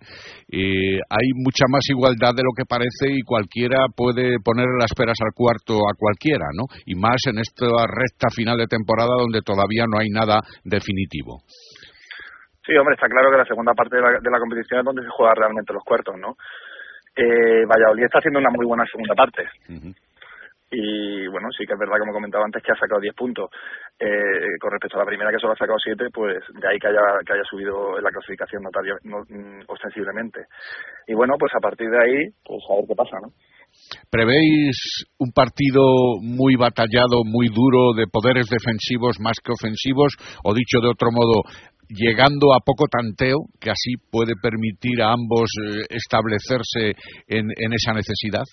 eh, 0.52 1.00
hay 1.08 1.28
mucha 1.40 1.64
más 1.72 1.88
igualdad 1.88 2.36
de 2.36 2.44
lo 2.44 2.52
que 2.52 2.68
parece 2.68 3.08
y 3.08 3.24
cualquiera 3.24 3.88
puede 3.96 4.36
poner 4.44 4.68
las 4.78 4.92
peras 4.92 5.16
al 5.24 5.32
cuarto 5.32 5.80
a 5.88 5.96
cualquiera, 5.96 6.44
¿no? 6.52 6.68
Y 6.84 6.94
más 6.94 7.16
en 7.32 7.40
esta 7.40 7.64
recta 7.88 8.28
final 8.28 8.58
de 8.58 8.68
temporada 8.68 9.16
donde 9.16 9.40
todavía 9.40 9.88
no 9.88 9.96
hay 9.96 10.12
nada 10.12 10.44
definitivo. 10.62 11.40
Sí, 12.60 12.76
hombre, 12.76 12.94
está 12.94 13.08
claro 13.08 13.32
que 13.32 13.40
la 13.40 13.48
segunda 13.48 13.72
parte 13.72 13.96
de 13.96 14.02
la, 14.02 14.20
de 14.20 14.30
la 14.30 14.38
competición 14.38 14.80
es 14.80 14.84
donde 14.84 15.02
se 15.02 15.16
juega 15.16 15.32
realmente 15.32 15.72
los 15.72 15.82
cuartos, 15.82 16.14
¿no? 16.20 16.36
Eh, 17.16 17.64
Valladolid 17.64 18.04
está 18.04 18.18
haciendo 18.18 18.38
una 18.38 18.50
muy 18.50 18.66
buena 18.66 18.84
segunda 18.84 19.14
parte. 19.14 19.48
Y 20.72 21.28
bueno, 21.28 21.48
sí 21.52 21.66
que 21.66 21.74
es 21.74 21.78
verdad, 21.78 22.00
como 22.00 22.14
comentaba 22.16 22.46
antes, 22.46 22.62
que 22.62 22.72
ha 22.72 22.80
sacado 22.80 22.98
10 22.98 23.14
puntos. 23.14 23.50
Eh, 24.00 24.56
con 24.58 24.72
respecto 24.72 24.96
a 24.96 25.04
la 25.04 25.06
primera, 25.06 25.30
que 25.30 25.38
solo 25.38 25.52
ha 25.52 25.56
sacado 25.56 25.76
7, 25.76 26.08
pues 26.08 26.40
de 26.48 26.66
ahí 26.66 26.78
que 26.80 26.88
haya, 26.88 27.20
que 27.26 27.32
haya 27.34 27.44
subido 27.44 28.00
la 28.00 28.08
clasificación 28.08 28.62
notaria, 28.62 28.96
no, 29.04 29.20
mm, 29.20 29.68
ostensiblemente. 29.68 30.48
Y 31.06 31.12
bueno, 31.12 31.34
pues 31.38 31.52
a 31.54 31.60
partir 31.60 31.90
de 31.90 32.00
ahí, 32.00 32.18
pues 32.42 32.64
a 32.72 32.76
ver 32.80 32.84
qué 32.88 32.94
pasa, 32.96 33.20
¿no? 33.20 33.28
¿Prevéis 34.10 35.04
un 35.18 35.32
partido 35.32 35.84
muy 36.20 36.56
batallado, 36.56 37.20
muy 37.24 37.48
duro, 37.48 37.92
de 37.92 38.06
poderes 38.06 38.48
defensivos 38.48 39.20
más 39.20 39.36
que 39.44 39.52
ofensivos? 39.52 40.16
O 40.44 40.54
dicho 40.54 40.80
de 40.80 40.88
otro 40.88 41.08
modo, 41.12 41.44
llegando 41.88 42.54
a 42.54 42.60
poco 42.64 42.86
tanteo, 42.88 43.44
que 43.60 43.70
así 43.70 43.96
puede 44.10 44.32
permitir 44.40 45.02
a 45.02 45.12
ambos 45.12 45.50
eh, 45.68 45.84
establecerse 45.90 46.96
en, 47.28 47.48
en 47.56 47.72
esa 47.72 47.92
necesidad? 47.92 48.44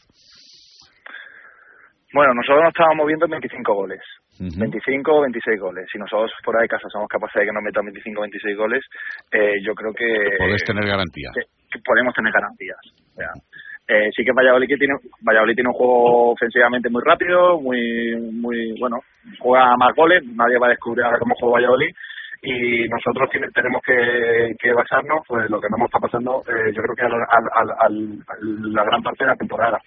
Bueno, 2.14 2.34
nosotros 2.34 2.64
nos 2.64 2.74
estábamos 2.74 2.98
moviendo 2.98 3.26
en 3.26 3.32
25 3.32 3.74
goles. 3.74 4.02
25 4.40 5.12
o 5.12 5.22
26 5.22 5.60
goles. 5.60 5.86
Si 5.92 6.00
nosotros 6.00 6.32
fuera 6.44 6.62
de 6.62 6.68
casa 6.68 6.88
somos 6.90 7.08
capaces 7.08 7.42
de 7.42 7.46
que 7.48 7.54
nos 7.54 7.64
metan 7.64 7.86
25 7.86 8.20
o 8.20 8.24
26 8.24 8.58
goles, 8.58 8.82
eh, 9.32 9.60
yo 9.62 9.76
creo 9.76 9.94
que... 9.94 10.08
Podés 10.38 10.64
tener 10.64 10.86
garantía. 10.88 11.30
Que, 11.34 11.42
que 11.70 11.80
podemos 11.84 12.14
tener 12.16 12.32
garantías. 12.32 12.80
O 13.14 13.16
sea, 13.16 13.30
eh, 13.90 14.10
sí 14.16 14.24
que 14.24 14.32
Valladolid 14.32 14.68
que 14.68 14.78
tiene 14.78 14.94
Valladolid 15.26 15.56
tiene 15.56 15.70
un 15.70 15.74
juego 15.74 16.32
ofensivamente 16.34 16.90
muy 16.90 17.02
rápido, 17.04 17.60
muy 17.60 18.16
muy 18.34 18.80
bueno, 18.80 19.00
juega 19.40 19.76
más 19.78 19.96
goles, 19.96 20.24
nadie 20.24 20.60
va 20.60 20.68
a 20.68 20.70
descubrir 20.78 21.04
ahora 21.04 21.18
cómo 21.18 21.34
juega 21.40 21.56
Valladolid 21.56 21.90
y 22.44 22.88
nosotros 22.88 23.30
tiene, 23.32 23.48
tenemos 23.50 23.82
que, 23.84 24.54
que 24.60 24.74
basarnos, 24.74 25.26
pues 25.28 25.50
lo 25.50 25.60
que 25.60 25.68
nos 25.70 25.82
está 25.82 26.00
pasando, 26.00 26.44
eh, 26.48 26.72
yo 26.72 26.84
creo 26.84 26.96
que 26.96 27.04
al, 27.04 27.70
al, 27.82 28.74
la 28.74 28.84
gran 28.86 29.02
parte 29.02 29.26
de 29.26 29.32
la 29.32 29.36
temporada 29.36 29.82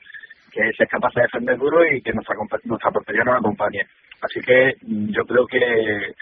que 0.52 0.68
es 0.68 0.88
capaz 0.88 1.12
de 1.14 1.22
defender 1.22 1.56
duro 1.58 1.84
y 1.84 2.02
que 2.02 2.12
nuestra, 2.12 2.36
nuestra 2.64 2.90
portería 2.90 3.24
nos 3.24 3.36
acompañe. 3.36 3.80
Así 4.20 4.40
que 4.40 4.74
yo 4.82 5.24
creo 5.24 5.46
que, 5.46 6.14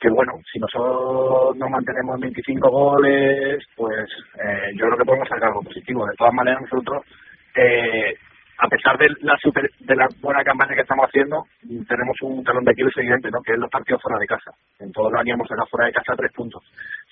que 0.00 0.10
bueno, 0.10 0.32
si 0.52 0.58
nosotros 0.58 1.56
nos 1.56 1.70
mantenemos 1.70 2.16
en 2.16 2.22
25 2.22 2.70
goles, 2.70 3.64
pues 3.76 4.08
eh, 4.44 4.72
yo 4.74 4.86
creo 4.86 4.98
que 4.98 5.04
podemos 5.04 5.28
sacar 5.28 5.48
algo 5.48 5.62
positivo. 5.62 6.04
De 6.06 6.16
todas 6.16 6.34
maneras, 6.34 6.62
nosotros, 6.62 7.06
eh, 7.54 8.16
a 8.62 8.68
pesar 8.68 8.96
de 8.96 9.08
la 9.22 9.36
super, 9.42 9.68
de 9.80 9.96
la 9.96 10.06
buena 10.20 10.44
campaña 10.44 10.76
que 10.76 10.82
estamos 10.82 11.06
haciendo, 11.06 11.42
tenemos 11.88 12.16
un 12.22 12.44
talón 12.44 12.64
de 12.64 12.70
Aquiles 12.70 12.96
evidente, 12.96 13.28
¿no? 13.28 13.42
que 13.42 13.54
es 13.54 13.58
los 13.58 13.68
partidos 13.68 14.00
fuera 14.00 14.20
de 14.20 14.26
casa. 14.26 14.52
En 14.78 14.92
todos 14.92 15.10
los 15.10 15.20
años 15.20 15.34
hemos 15.34 15.48
sacado 15.48 15.66
fuera 15.66 15.86
de 15.86 15.92
casa 15.92 16.14
tres 16.16 16.30
puntos. 16.32 16.62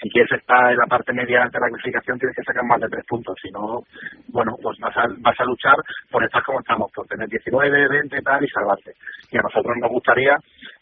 Si 0.01 0.09
quieres 0.11 0.30
estar 0.30 0.70
en 0.70 0.78
la 0.78 0.86
parte 0.86 1.12
media 1.12 1.40
de 1.51 1.59
la 1.59 1.68
clasificación, 1.68 2.20
tienes 2.20 2.36
que 2.36 2.44
sacar 2.44 2.62
más 2.62 2.80
de 2.80 2.88
tres 2.88 3.05
puntos. 3.05 3.34
Si 3.42 3.51
no, 3.51 3.82
bueno, 4.28 4.55
pues 4.62 4.78
vas 4.78 4.96
a, 4.96 5.07
vas 5.18 5.40
a 5.40 5.44
luchar 5.44 5.74
por 6.09 6.22
estar 6.22 6.40
como 6.44 6.61
estamos, 6.61 6.88
por 6.94 7.07
tener 7.09 7.28
19, 7.28 7.88
20 7.88 8.16
y 8.16 8.22
tal 8.22 8.44
y 8.44 8.48
salvarte. 8.48 8.92
Y 9.32 9.36
a 9.36 9.42
nosotros 9.42 9.74
nos 9.80 9.90
gustaría 9.90 10.36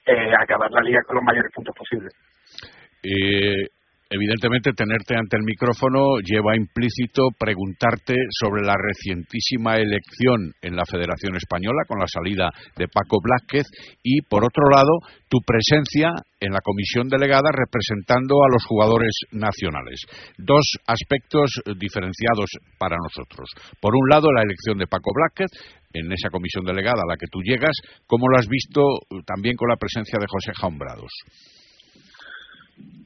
eh, 0.05 0.33
acabar 0.39 0.71
la 0.71 0.83
liga 0.83 1.01
con 1.07 1.17
los 1.17 1.25
mayores 1.25 1.51
puntos 1.55 1.75
posibles. 1.75 2.13
Eh, 3.03 3.69
evidentemente 4.11 4.73
tenerte 4.73 5.17
ante 5.17 5.37
el 5.37 5.45
micrófono 5.45 6.19
lleva 6.25 6.57
implícito 6.57 7.29
preguntarte 7.39 8.15
sobre 8.31 8.63
la 8.65 8.75
recientísima 8.77 9.77
elección 9.77 10.55
en 10.63 10.77
la 10.77 10.85
Federación 10.89 11.37
Española 11.37 11.85
con 11.87 11.99
la 11.99 12.09
salida 12.09 12.51
de 12.77 12.89
Paco 12.89 13.21
Blázquez 13.23 13.67
y 14.03 14.23
por 14.23 14.45
otro 14.45 14.65
lado 14.71 15.01
tu 15.29 15.39
presencia 15.45 16.13
en 16.41 16.53
la 16.53 16.61
comisión 16.61 17.09
delegada 17.09 17.51
representando 17.53 18.37
a 18.45 18.53
los 18.53 18.65
jugadores 18.65 19.13
nacionales. 19.33 20.01
Dos 20.39 20.65
aspectos 20.87 21.61
diferenciados 21.77 22.49
para 22.79 22.97
nosotros. 22.97 23.51
Por 23.81 23.93
un 23.95 24.09
lado 24.09 24.33
la 24.33 24.43
elección 24.43 24.79
de 24.79 24.87
Paco 24.87 25.13
Blázquez 25.13 25.53
en 25.93 26.11
esa 26.13 26.31
comisión 26.31 26.65
delegada 26.65 27.03
a 27.05 27.11
la 27.11 27.17
que 27.17 27.29
tú 27.31 27.41
llegas, 27.43 27.77
¿cómo 28.07 28.29
lo 28.29 28.39
has 28.39 28.49
visto 28.49 28.81
también 29.27 29.57
con 29.57 29.69
la 29.69 29.77
presencia 29.77 30.19
de 30.19 30.27
José 30.29 30.53
Jaumbrados? 30.59 31.13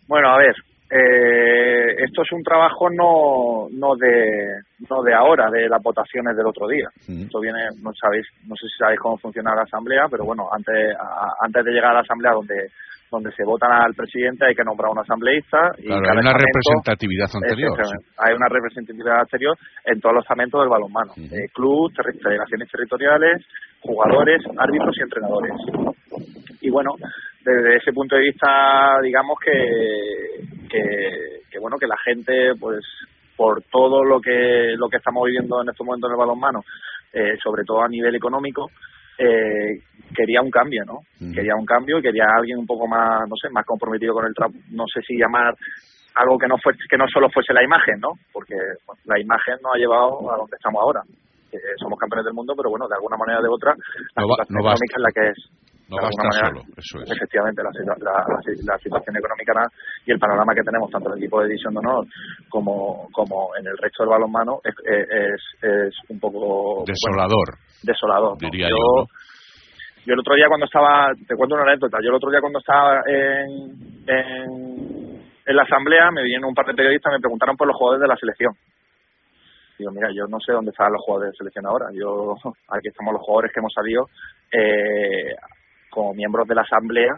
Bueno, 0.07 0.29
a 0.29 0.39
ver, 0.39 0.55
eh, 0.93 1.95
esto 2.05 2.23
es 2.23 2.33
un 2.33 2.43
trabajo 2.43 2.91
no 2.91 3.67
no 3.73 3.97
de 3.97 4.61
no 4.91 5.03
de 5.03 5.15
ahora 5.15 5.51
de 5.51 5.69
las 5.69 5.83
votaciones 5.83 6.37
del 6.37 6.47
otro 6.47 6.69
día. 6.69 6.89
Esto 7.25 7.41
viene 7.41 7.61
no 7.83 7.91
sabéis 7.95 8.27
no 8.47 8.55
sé 8.57 8.67
si 8.69 8.77
sabéis 8.79 9.01
cómo 9.01 9.17
funciona 9.17 9.55
la 9.55 9.63
asamblea 9.63 10.05
pero 10.11 10.25
bueno 10.25 10.49
antes 10.53 10.95
a, 10.99 11.33
antes 11.41 11.65
de 11.65 11.71
llegar 11.73 11.93
a 11.93 11.95
la 11.95 12.01
asamblea 12.01 12.33
donde 12.33 12.69
donde 13.11 13.31
se 13.33 13.45
votan 13.45 13.71
al 13.73 13.93
presidente 13.95 14.47
hay 14.47 14.55
que 14.55 14.65
nombrar 14.65 14.91
un 14.91 14.99
asambleísta 14.99 15.59
y 15.79 15.85
claro, 15.85 16.01
hay 16.01 16.17
una 16.25 16.33
representatividad 16.33 17.29
anterior. 17.37 17.73
Hay 18.17 18.33
una 18.35 18.49
representatividad 18.49 19.21
anterior 19.21 19.55
en 19.85 20.01
todos 20.01 20.15
los 20.15 20.25
estamentos 20.25 20.61
del 20.63 20.71
balonmano. 20.71 21.13
Eh, 21.29 21.49
clubes 21.53 21.93
terri- 21.97 22.17
federaciones 22.23 22.69
territoriales 22.71 23.45
jugadores 23.83 24.41
árbitros 24.57 24.97
y 24.97 25.03
entrenadores. 25.03 25.53
Y 26.63 26.71
bueno 26.71 26.93
desde 27.45 27.77
ese 27.77 27.93
punto 27.93 28.17
de 28.17 28.23
vista 28.23 28.99
digamos 29.03 29.39
que 29.45 30.45
que, 30.69 31.41
que 31.51 31.59
bueno 31.59 31.77
que 31.79 31.87
la 31.87 31.97
gente 32.05 32.53
pues 32.59 32.85
por 33.37 33.63
todo 33.71 34.05
lo 34.05 34.21
que 34.21 34.75
lo 34.77 34.89
que 34.89 34.97
estamos 34.99 35.25
viviendo 35.27 35.63
en 35.63 35.69
estos 35.69 35.85
momentos 35.87 36.09
en 36.09 36.13
el 36.15 36.19
balonmano 36.19 36.61
eh, 37.13 37.37
sobre 37.43 37.65
todo 37.65 37.83
a 37.83 37.89
nivel 37.89 38.15
económico 38.15 38.71
eh, 39.19 39.81
quería 40.15 40.41
un 40.43 40.51
cambio 40.51 40.85
no 40.85 41.01
quería 41.35 41.55
un 41.57 41.67
cambio 41.67 41.99
y 41.99 42.03
quería 42.03 42.25
alguien 42.37 42.59
un 42.59 42.67
poco 42.67 42.87
más 42.87 43.29
no 43.29 43.37
sé 43.37 43.49
más 43.51 43.65
comprometido 43.67 44.15
con 44.15 44.27
el 44.27 44.35
trabajo 44.35 44.59
no 44.71 44.85
sé 44.93 45.01
si 45.07 45.17
llamar 45.19 45.55
algo 46.15 46.39
que 46.39 46.47
no 46.49 46.57
fuese 46.59 46.79
que 46.89 46.97
no 46.99 47.05
solo 47.13 47.29
fuese 47.31 47.53
la 47.53 47.65
imagen 47.65 47.99
no 48.01 48.11
porque 48.33 48.55
bueno, 48.87 49.01
la 49.07 49.21
imagen 49.21 49.55
nos 49.63 49.75
ha 49.75 49.79
llevado 49.79 50.33
a 50.33 50.37
donde 50.37 50.57
estamos 50.57 50.81
ahora 50.83 51.03
somos 51.79 51.99
campeones 51.99 52.25
del 52.25 52.35
mundo 52.35 52.55
pero 52.57 52.71
bueno 52.71 52.89
de 52.89 52.95
alguna 52.95 53.17
manera 53.17 53.41
o 53.41 53.43
de 53.43 53.49
otra 53.51 53.75
la 54.17 54.23
No 54.23 54.29
va- 54.29 54.45
no 54.49 54.63
basta. 54.65 54.85
es 54.89 54.99
la 55.03 55.11
que 55.13 55.29
es 55.29 55.39
No 55.97 56.03
basta 56.03 56.23
manera, 56.25 56.49
solo, 56.49 56.61
eso 56.77 56.99
es. 57.03 57.11
efectivamente 57.17 57.63
la, 57.63 57.71
la- 57.99 58.25
la- 58.65 58.79
situación 58.79 59.17
económica 59.17 59.53
y 60.07 60.13
el 60.13 60.19
panorama 60.19 60.55
que 60.55 60.63
tenemos 60.63 60.91
tanto 60.91 61.09
en 61.11 61.13
el 61.17 61.23
equipo 61.23 61.41
de 61.41 61.49
división 61.49 61.75
de 61.75 61.79
honor 61.81 62.07
como 62.49 63.09
como 63.13 63.51
en 63.59 63.67
el 63.67 63.77
resto 63.79 64.03
del 64.03 64.11
balonmano 64.11 64.61
es, 64.65 64.75
es, 64.85 65.43
es 65.63 65.95
un 66.09 66.19
poco 66.21 66.85
bueno, 66.85 66.85
Desolador, 66.87 67.49
desolador 67.83 68.33
¿no? 68.43 68.49
diría 68.51 68.69
yo, 68.69 68.77
yo. 68.77 69.03
¿no? 69.03 69.07
yo 70.07 70.15
el 70.15 70.21
otro 70.21 70.35
día 70.35 70.47
cuando 70.49 70.67
estaba, 70.67 71.13
te 71.29 71.37
cuento 71.37 71.55
una 71.55 71.65
anécdota, 71.65 71.99
yo 72.03 72.09
el 72.11 72.17
otro 72.17 72.31
día 72.31 72.41
cuando 72.41 72.59
estaba 72.59 73.03
en, 73.07 74.03
en, 74.09 75.23
en 75.47 75.57
la 75.57 75.63
asamblea 75.63 76.11
me 76.11 76.23
vinieron 76.23 76.49
un 76.49 76.55
par 76.55 76.67
de 76.67 76.75
periodistas 76.75 77.13
me 77.13 77.21
preguntaron 77.21 77.57
por 77.57 77.67
los 77.69 77.77
jugadores 77.77 78.03
de 78.03 78.09
la 78.09 78.17
selección. 78.17 78.53
Digo, 79.79 79.91
mira, 79.91 80.09
yo 80.15 80.27
no 80.29 80.39
sé 80.41 80.53
dónde 80.53 80.71
están 80.71 80.93
los 80.93 81.03
jugadores 81.05 81.33
de 81.33 81.39
selección 81.39 81.67
ahora. 81.67 81.87
Yo, 81.93 82.35
aquí 82.69 82.89
estamos 82.89 83.15
los 83.15 83.23
jugadores 83.23 83.53
que 83.53 83.59
hemos 83.61 83.73
salido 83.73 84.07
eh, 84.53 85.35
como 85.93 86.15
miembros 86.15 86.49
de 86.49 86.55
la 86.57 86.63
asamblea 86.63 87.13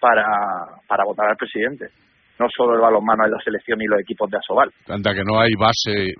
para, 0.00 0.24
para 0.88 1.04
votar 1.04 1.28
al 1.30 1.36
presidente. 1.36 1.86
no 2.40 2.46
solo 2.56 2.74
el 2.74 2.80
balonmano 2.80 3.24
en 3.24 3.30
la 3.30 3.38
selección 3.44 3.80
y 3.82 3.86
los 3.86 4.00
equipos 4.00 4.28
de 4.30 4.38
Asobal. 4.38 4.70
Anda 4.88 5.14
que 5.14 5.22
no 5.22 5.38
hay 5.38 5.52
base 5.54 6.10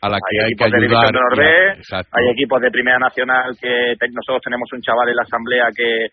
a 0.00 0.08
la 0.08 0.16
que 0.16 0.36
hay, 0.40 0.52
que 0.56 0.64
equipos 0.64 0.72
de 0.72 0.86
ayudar. 0.86 1.36
De 1.36 1.72
Exacto. 1.80 2.10
hay 2.16 2.24
equipos 2.32 2.60
de 2.62 2.70
Primera 2.70 2.98
Nacional 2.98 3.52
que 3.60 3.92
nosotros 4.14 4.40
tenemos 4.42 4.68
un 4.72 4.80
chaval 4.80 5.08
en 5.10 5.16
la 5.16 5.22
asamblea 5.28 5.66
que, 5.76 6.08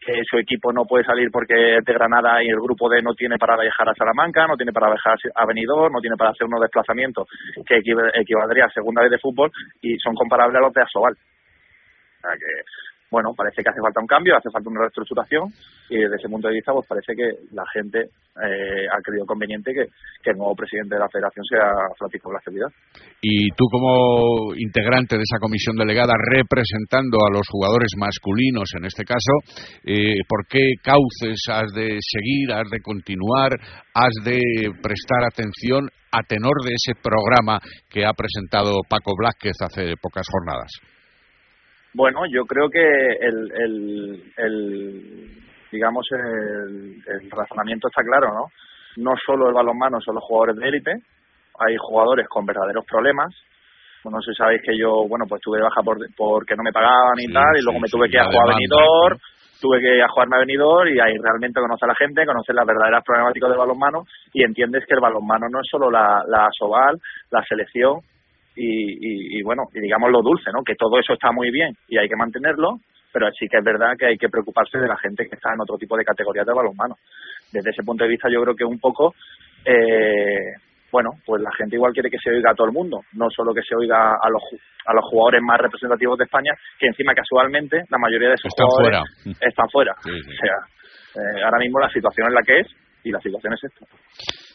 que 0.00 0.22
su 0.28 0.38
equipo 0.38 0.72
no 0.72 0.82
puede 0.84 1.04
salir 1.04 1.28
porque 1.30 1.76
es 1.78 1.84
de 1.84 1.92
Granada 1.94 2.42
y 2.42 2.48
el 2.48 2.58
grupo 2.58 2.88
D 2.88 3.00
no 3.02 3.14
tiene 3.14 3.36
para 3.38 3.54
viajar 3.60 3.88
a 3.88 3.94
Salamanca, 3.94 4.48
no 4.48 4.56
tiene 4.56 4.72
para 4.72 4.90
viajar 4.90 5.14
a 5.36 5.46
Benidorm, 5.46 5.92
no 5.92 6.00
tiene 6.00 6.16
para 6.16 6.30
hacer 6.30 6.46
unos 6.48 6.60
desplazamientos 6.62 7.28
que 7.68 7.76
equiv- 7.78 8.10
equivaldría 8.14 8.64
a 8.64 8.70
segunda 8.74 9.02
vez 9.02 9.12
de 9.12 9.18
fútbol 9.22 9.52
y 9.82 9.94
son 10.02 10.14
comparables 10.16 10.56
a 10.58 10.64
los 10.66 10.72
de 10.74 10.82
Asobal. 10.82 11.14
O 11.14 12.20
sea 12.20 12.34
que, 12.34 12.50
bueno, 13.10 13.32
parece 13.36 13.62
que 13.62 13.70
hace 13.70 13.80
falta 13.80 14.00
un 14.00 14.06
cambio, 14.06 14.36
hace 14.36 14.50
falta 14.50 14.68
una 14.68 14.80
reestructuración 14.80 15.48
y 15.88 15.96
desde 15.96 16.16
ese 16.16 16.28
punto 16.28 16.48
de 16.48 16.54
vista 16.54 16.72
pues 16.72 16.86
parece 16.86 17.16
que 17.16 17.48
la 17.52 17.64
gente 17.72 18.00
eh, 18.04 18.84
ha 18.84 19.00
creído 19.02 19.24
conveniente 19.24 19.72
que, 19.72 19.88
el 20.28 20.36
nuevo 20.36 20.54
presidente 20.54 20.94
de 20.94 21.00
la 21.00 21.08
federación 21.08 21.42
sea 21.48 21.72
Francisco 21.96 22.28
Blas. 22.28 22.44
Y 23.22 23.48
tú 23.56 23.64
como 23.72 24.54
integrante 24.54 25.16
de 25.16 25.24
esa 25.24 25.40
comisión 25.40 25.76
delegada, 25.76 26.12
representando 26.20 27.16
a 27.24 27.32
los 27.32 27.48
jugadores 27.48 27.92
masculinos 27.96 28.68
en 28.76 28.84
este 28.84 29.04
caso, 29.04 29.32
eh, 29.84 30.20
¿por 30.28 30.46
qué 30.46 30.74
cauces 30.82 31.40
has 31.48 31.72
de 31.72 31.96
seguir, 32.04 32.52
has 32.52 32.68
de 32.68 32.80
continuar, 32.80 33.56
has 33.94 34.12
de 34.22 34.38
prestar 34.82 35.24
atención 35.24 35.88
a 36.12 36.20
tenor 36.28 36.60
de 36.62 36.74
ese 36.76 36.92
programa 37.00 37.58
que 37.88 38.04
ha 38.04 38.12
presentado 38.12 38.80
Paco 38.88 39.16
Blázquez 39.16 39.56
hace 39.64 39.94
pocas 39.96 40.26
jornadas? 40.30 40.97
Bueno, 41.94 42.20
yo 42.30 42.44
creo 42.44 42.68
que 42.68 42.80
el, 42.80 43.52
el, 43.52 44.32
el 44.36 45.30
digamos, 45.72 46.06
el, 46.12 47.02
el 47.06 47.30
razonamiento 47.30 47.88
está 47.88 48.02
claro, 48.02 48.28
¿no? 48.34 48.46
No 48.96 49.12
solo 49.24 49.48
el 49.48 49.54
balonmano 49.54 50.00
son 50.00 50.16
los 50.16 50.24
jugadores 50.24 50.56
de 50.56 50.68
élite, 50.68 50.92
hay 51.58 51.76
jugadores 51.78 52.26
con 52.28 52.46
verdaderos 52.46 52.84
problemas. 52.84 53.34
Bueno, 54.04 54.18
no 54.18 54.22
sé 54.22 54.32
si 54.32 54.36
sabéis 54.36 54.62
que 54.62 54.78
yo, 54.78 55.06
bueno, 55.08 55.24
pues 55.28 55.40
tuve 55.42 55.60
baja 55.60 55.82
por, 55.82 55.98
porque 56.16 56.54
no 56.56 56.62
me 56.62 56.72
pagaban 56.72 57.18
y 57.18 57.26
Sí, 57.26 57.32
tal, 57.32 57.56
y 57.56 57.58
sí, 57.58 57.64
luego 57.64 57.80
me 57.80 57.88
sí, 57.88 57.92
tuve 57.96 58.08
que 58.08 58.16
ir 58.16 58.20
a 58.20 58.24
la 58.24 58.30
jugar 58.30 58.50
a 58.50 58.54
Benidorm, 58.54 59.18
tuve 59.60 59.80
que 59.80 59.96
ir 59.96 60.02
a 60.02 60.08
jugarme 60.08 60.36
a 60.36 60.38
Benidorm 60.40 60.88
y 60.88 61.00
ahí 61.00 61.14
realmente 61.18 61.60
conoces 61.60 61.82
a 61.82 61.86
la 61.88 61.94
gente, 61.96 62.24
conoces 62.26 62.54
las 62.54 62.66
verdaderas 62.66 63.02
problemáticas 63.04 63.50
del 63.50 63.58
balonmano 63.58 64.04
y 64.32 64.44
entiendes 64.44 64.84
que 64.86 64.94
el 64.94 65.00
balonmano 65.00 65.46
no 65.50 65.60
es 65.60 65.66
solo 65.70 65.90
la, 65.90 66.22
la 66.28 66.46
Asobal, 66.46 66.98
la 67.30 67.42
selección 67.44 68.00
y, 68.58 68.92
y, 68.92 69.38
y 69.38 69.42
bueno, 69.42 69.62
y 69.72 69.80
digamos 69.80 70.10
lo 70.10 70.20
dulce, 70.22 70.50
¿no? 70.52 70.62
Que 70.64 70.74
todo 70.74 70.98
eso 70.98 71.12
está 71.14 71.30
muy 71.32 71.50
bien 71.50 71.74
y 71.88 71.96
hay 71.98 72.08
que 72.08 72.16
mantenerlo, 72.16 72.80
pero 73.12 73.30
sí 73.38 73.46
que 73.48 73.58
es 73.58 73.64
verdad 73.64 73.96
que 73.98 74.06
hay 74.06 74.18
que 74.18 74.28
preocuparse 74.28 74.78
de 74.78 74.88
la 74.88 74.96
gente 74.98 75.26
que 75.28 75.36
está 75.36 75.54
en 75.54 75.60
otro 75.60 75.76
tipo 75.78 75.96
de 75.96 76.04
categorías 76.04 76.46
de 76.46 76.52
balonmano. 76.54 76.96
Desde 77.52 77.70
ese 77.70 77.82
punto 77.82 78.04
de 78.04 78.10
vista 78.10 78.28
yo 78.30 78.42
creo 78.42 78.54
que 78.54 78.64
un 78.64 78.78
poco, 78.78 79.14
eh, 79.64 80.52
bueno, 80.92 81.10
pues 81.24 81.42
la 81.42 81.50
gente 81.56 81.76
igual 81.76 81.92
quiere 81.92 82.10
que 82.10 82.18
se 82.18 82.30
oiga 82.30 82.50
a 82.50 82.54
todo 82.54 82.66
el 82.66 82.72
mundo, 82.72 83.00
no 83.12 83.28
solo 83.30 83.52
que 83.54 83.62
se 83.62 83.74
oiga 83.76 84.12
a 84.20 84.28
los, 84.30 84.42
a 84.86 84.94
los 84.94 85.04
jugadores 85.10 85.40
más 85.42 85.58
representativos 85.60 86.18
de 86.18 86.24
España, 86.24 86.52
que 86.78 86.86
encima 86.86 87.14
casualmente 87.14 87.82
la 87.90 87.98
mayoría 87.98 88.28
de 88.28 88.34
esos 88.34 88.48
Están 88.52 88.66
jugadores 88.66 89.00
fuera. 89.22 89.36
están 89.48 89.68
fuera. 89.70 89.94
Sí, 90.02 90.10
sí. 90.22 90.30
O 90.32 90.36
sea, 90.44 90.56
eh, 91.22 91.42
ahora 91.44 91.58
mismo 91.58 91.78
la 91.80 91.90
situación 91.90 92.28
es 92.28 92.34
la 92.34 92.42
que 92.42 92.60
es 92.60 92.66
y 93.04 93.10
la 93.10 93.20
situación 93.20 93.52
es 93.54 93.64
esta. 93.64 93.86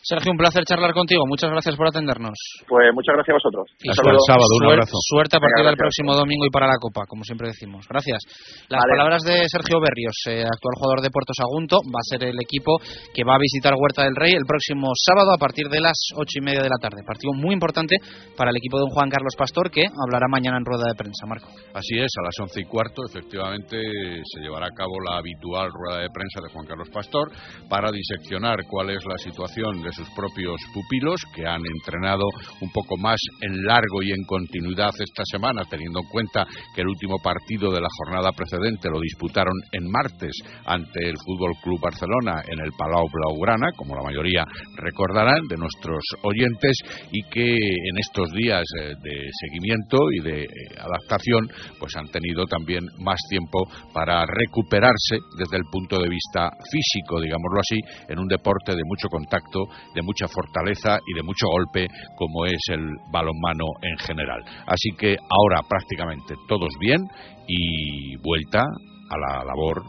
Sergio, 0.03 0.31
un 0.31 0.37
placer 0.37 0.63
charlar 0.67 0.91
contigo. 0.93 1.23
Muchas 1.25 1.49
gracias 1.49 1.75
por 1.79 1.87
atendernos. 1.87 2.35
Pues 2.67 2.91
muchas 2.93 3.15
gracias 3.15 3.33
a 3.33 3.39
vosotros. 3.39 3.63
Y 3.79 3.87
Hasta 3.89 4.03
suerte- 4.03 4.19
el 4.19 4.27
sábado, 4.27 4.51
un 4.59 4.65
abrazo. 4.67 4.97
Suerte 4.99 5.37
a 5.37 5.39
partir 5.39 5.63
Venga, 5.63 5.69
del 5.71 5.79
próximo 5.79 6.11
domingo 6.13 6.43
y 6.45 6.51
para 6.51 6.67
la 6.67 6.75
Copa, 6.75 7.07
como 7.07 7.23
siempre 7.23 7.47
decimos. 7.47 7.87
Gracias. 7.87 8.19
Las 8.67 8.83
Vale. 8.83 8.91
palabras 8.99 9.23
de 9.23 9.47
Sergio 9.47 9.79
Berrios, 9.79 10.17
eh, 10.27 10.43
actual 10.43 10.75
jugador 10.75 10.99
de 10.99 11.07
Puerto 11.09 11.31
Sagunto, 11.31 11.79
va 11.87 12.03
a 12.03 12.09
ser 12.11 12.27
el 12.27 12.35
equipo 12.35 12.83
que 13.15 13.23
va 13.23 13.35
a 13.35 13.39
visitar 13.39 13.71
Huerta 13.79 14.03
del 14.03 14.15
Rey 14.19 14.35
el 14.35 14.43
próximo 14.43 14.91
sábado 14.91 15.31
a 15.31 15.39
partir 15.39 15.71
de 15.71 15.79
las 15.79 15.95
ocho 16.19 16.35
y 16.35 16.43
media 16.43 16.59
de 16.61 16.69
la 16.69 16.79
tarde. 16.83 16.99
Partido 17.07 17.31
muy 17.31 17.55
importante 17.55 17.95
para 18.35 18.51
el 18.51 18.57
equipo 18.59 18.75
de 18.77 18.83
un 18.83 18.91
Juan 18.91 19.07
Carlos 19.07 19.39
Pastor 19.39 19.71
que 19.71 19.87
hablará 19.87 20.27
mañana 20.27 20.57
en 20.59 20.65
rueda 20.67 20.83
de 20.91 20.99
prensa. 20.99 21.23
Marco. 21.31 21.47
Así 21.71 21.95
es, 21.95 22.11
a 22.19 22.27
las 22.27 22.35
once 22.43 22.59
y 22.59 22.65
cuarto, 22.67 23.07
efectivamente, 23.07 23.79
se 23.79 24.41
llevará 24.43 24.67
a 24.67 24.75
cabo 24.75 24.99
la 24.99 25.15
habitual 25.23 25.71
rueda 25.71 26.03
de 26.03 26.09
prensa 26.11 26.43
de 26.43 26.51
Juan 26.51 26.67
Carlos 26.67 26.89
Pastor 26.91 27.31
para 27.69 27.87
diseccionar 27.87 28.59
cuál 28.67 28.89
es 28.91 28.99
la 29.07 29.15
situación 29.17 29.79
de 29.81 29.92
sus 29.93 30.09
propios 30.11 30.59
pupilos 30.73 31.21
que 31.33 31.45
han 31.45 31.61
entrenado 31.65 32.25
un 32.61 32.71
poco 32.71 32.97
más 32.97 33.19
en 33.41 33.63
largo 33.63 34.01
y 34.01 34.11
en 34.11 34.23
continuidad 34.25 34.91
esta 34.99 35.23
semana, 35.25 35.63
teniendo 35.69 36.01
en 36.01 36.07
cuenta 36.07 36.45
que 36.75 36.81
el 36.81 36.87
último 36.87 37.17
partido 37.23 37.71
de 37.71 37.81
la 37.81 37.87
jornada 37.97 38.31
precedente 38.31 38.89
lo 38.89 38.99
disputaron 38.99 39.53
en 39.71 39.89
martes 39.89 40.33
ante 40.65 41.09
el 41.09 41.15
Fútbol 41.17 41.53
Club 41.61 41.79
Barcelona 41.79 42.41
en 42.47 42.59
el 42.59 42.71
Palau 42.77 43.07
Blaugrana, 43.11 43.71
como 43.75 43.95
la 43.95 44.03
mayoría 44.03 44.43
recordarán 44.75 45.47
de 45.47 45.57
nuestros 45.57 46.03
oyentes, 46.23 46.77
y 47.11 47.21
que 47.29 47.53
en 47.53 47.97
estos 47.97 48.31
días 48.33 48.63
eh, 48.79 48.93
de 49.01 49.29
seguimiento 49.39 50.11
y 50.11 50.19
de 50.21 50.43
eh, 50.43 50.47
adaptación, 50.77 51.47
pues 51.79 51.95
han 51.95 52.07
tenido 52.09 52.45
también 52.45 52.83
más 52.99 53.19
tiempo 53.29 53.67
para 53.93 54.25
recuperarse 54.25 55.17
desde 55.37 55.57
el 55.57 55.63
punto 55.71 55.99
de 55.99 56.09
vista 56.09 56.49
físico, 56.71 57.21
digámoslo 57.21 57.59
así, 57.59 57.79
en 58.09 58.19
un 58.19 58.27
deporte 58.27 58.71
de 58.71 58.83
mucho 58.85 59.07
contacto, 59.09 59.65
de 59.93 60.01
mucha 60.01 60.27
fortaleza 60.27 60.99
y 61.05 61.13
de 61.15 61.23
mucho 61.23 61.47
golpe, 61.47 61.87
como 62.15 62.45
es 62.45 62.61
el 62.69 62.87
balonmano 63.11 63.65
en 63.81 63.97
general. 63.99 64.43
Así 64.65 64.89
que 64.97 65.15
ahora 65.29 65.61
prácticamente 65.67 66.35
todos 66.47 66.73
bien 66.79 66.99
y 67.47 68.15
vuelta 68.17 68.61
a 68.61 69.17
la 69.17 69.43
labor 69.43 69.83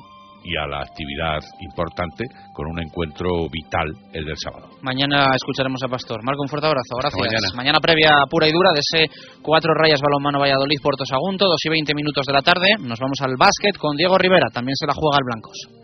y 0.45 0.53
a 0.61 0.67
la 0.69 0.85
actividad 0.85 1.41
importante 1.61 2.25
con 2.53 2.69
un 2.69 2.79
encuentro 2.79 3.49
vital 3.51 3.89
el 4.13 4.25
del 4.25 4.37
sábado. 4.37 4.69
Mañana 4.83 5.33
escucharemos 5.35 5.83
a 5.83 5.89
Pastor. 5.89 6.23
Marco, 6.23 6.43
un 6.43 6.49
fuerte 6.49 6.69
abrazo. 6.69 6.95
Gracias. 7.01 7.55
mañana. 7.57 7.81
previa 7.81 8.25
pura 8.29 8.47
y 8.47 8.53
dura 8.53 8.71
de 8.73 8.81
ese 8.81 9.09
cuatro 9.43 9.73
rayas 9.75 10.01
balonmano 10.01 10.39
Valladolid 10.39 10.79
Puerto 10.83 11.05
Sagunto, 11.07 11.47
dos 11.47 11.65
y 11.65 11.71
veinte 11.71 11.95
minutos 11.95 12.27
de 12.27 12.33
la 12.33 12.43
tarde. 12.43 12.77
Nos 12.79 13.01
vamos 13.01 13.19
al 13.23 13.37
básquet 13.39 13.77
con 13.79 13.97
Diego 13.97 14.19
Rivera. 14.19 14.49
También 14.53 14.77
se 14.77 14.87
la 14.87 14.93
juega 14.93 15.17
el 15.19 15.25
Blancos. 15.25 15.84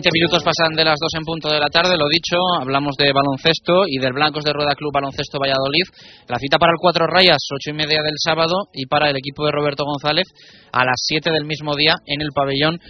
Veinte 0.00 0.16
minutos 0.16 0.40
pasan 0.42 0.72
de 0.72 0.82
las 0.82 0.96
dos 0.96 1.12
en 1.12 1.28
punto 1.28 1.52
de 1.52 1.60
la 1.60 1.68
tarde, 1.68 1.92
lo 1.92 2.08
dicho, 2.08 2.40
hablamos 2.58 2.96
de 2.96 3.12
baloncesto 3.12 3.84
y 3.86 3.98
del 3.98 4.14
Blancos 4.14 4.44
de 4.44 4.54
Rueda 4.54 4.72
Club 4.74 4.94
Baloncesto 4.94 5.36
Valladolid. 5.38 5.84
La 6.26 6.38
cita 6.38 6.56
para 6.56 6.72
el 6.72 6.80
Cuatro 6.80 7.04
Rayas, 7.06 7.36
ocho 7.52 7.68
y 7.68 7.76
media 7.76 8.00
del 8.00 8.16
sábado, 8.16 8.72
y 8.72 8.86
para 8.86 9.10
el 9.10 9.16
equipo 9.18 9.44
de 9.44 9.52
Roberto 9.52 9.84
González 9.84 10.24
a 10.72 10.86
las 10.86 10.96
siete 11.04 11.30
del 11.30 11.44
mismo 11.44 11.76
día 11.76 11.96
en 12.06 12.22
el 12.22 12.32
pabellón 12.34 12.80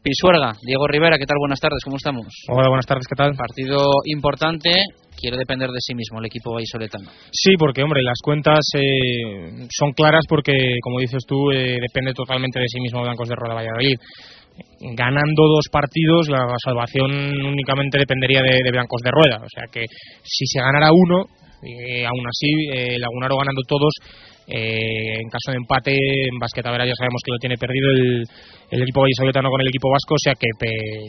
Pisuerga. 0.00 0.56
Diego 0.64 0.88
Rivera, 0.88 1.18
¿qué 1.18 1.26
tal? 1.26 1.36
Buenas 1.38 1.60
tardes, 1.60 1.84
¿cómo 1.84 1.96
estamos? 1.96 2.28
Hola, 2.48 2.68
buenas 2.68 2.86
tardes, 2.86 3.06
¿qué 3.08 3.16
tal? 3.16 3.36
Partido 3.36 3.84
importante, 4.04 4.72
quiere 5.20 5.36
depender 5.36 5.68
de 5.68 5.80
sí 5.80 5.94
mismo 5.94 6.18
el 6.18 6.26
equipo 6.26 6.52
vallisoletano. 6.52 7.10
Sí, 7.30 7.56
porque, 7.58 7.82
hombre, 7.82 8.00
las 8.02 8.20
cuentas 8.24 8.64
eh, 8.72 9.68
son 9.68 9.92
claras 9.92 10.24
porque, 10.28 10.76
como 10.82 11.00
dices 11.00 11.24
tú, 11.26 11.50
eh, 11.52 11.76
depende 11.80 12.12
totalmente 12.14 12.60
de 12.60 12.68
sí 12.68 12.80
mismo 12.80 13.02
Blancos 13.02 13.28
de 13.28 13.34
Rueda 13.36 13.54
Valladolid. 13.54 13.96
Ganando 14.96 15.42
dos 15.48 15.66
partidos, 15.72 16.28
la 16.28 16.46
salvación 16.62 17.10
únicamente 17.46 17.98
dependería 17.98 18.42
de, 18.42 18.70
Blancos 18.70 19.00
de 19.02 19.10
Rueda. 19.10 19.38
O 19.42 19.48
sea 19.48 19.64
que 19.72 19.84
si 20.22 20.46
se 20.46 20.60
ganara 20.60 20.90
uno, 20.92 21.24
eh, 21.62 22.04
aún 22.04 22.26
así, 22.28 22.50
eh, 22.74 22.98
Lagunaro 22.98 23.36
ganando 23.38 23.62
todos, 23.66 23.92
eh, 24.46 25.24
en 25.24 25.28
caso 25.30 25.52
de 25.52 25.56
empate, 25.56 25.92
en 25.96 26.38
Basquetavera 26.38 26.84
ya 26.84 26.92
sabemos 26.94 27.22
que 27.24 27.32
lo 27.32 27.38
tiene 27.38 27.56
perdido 27.56 27.90
el, 27.90 28.24
el 28.70 28.82
equipo 28.82 29.00
vallisoletano 29.00 29.48
con 29.48 29.60
el 29.60 29.68
equipo 29.68 29.88
vasco, 29.90 30.14
o 30.14 30.22
sea 30.22 30.34
que, 30.34 30.48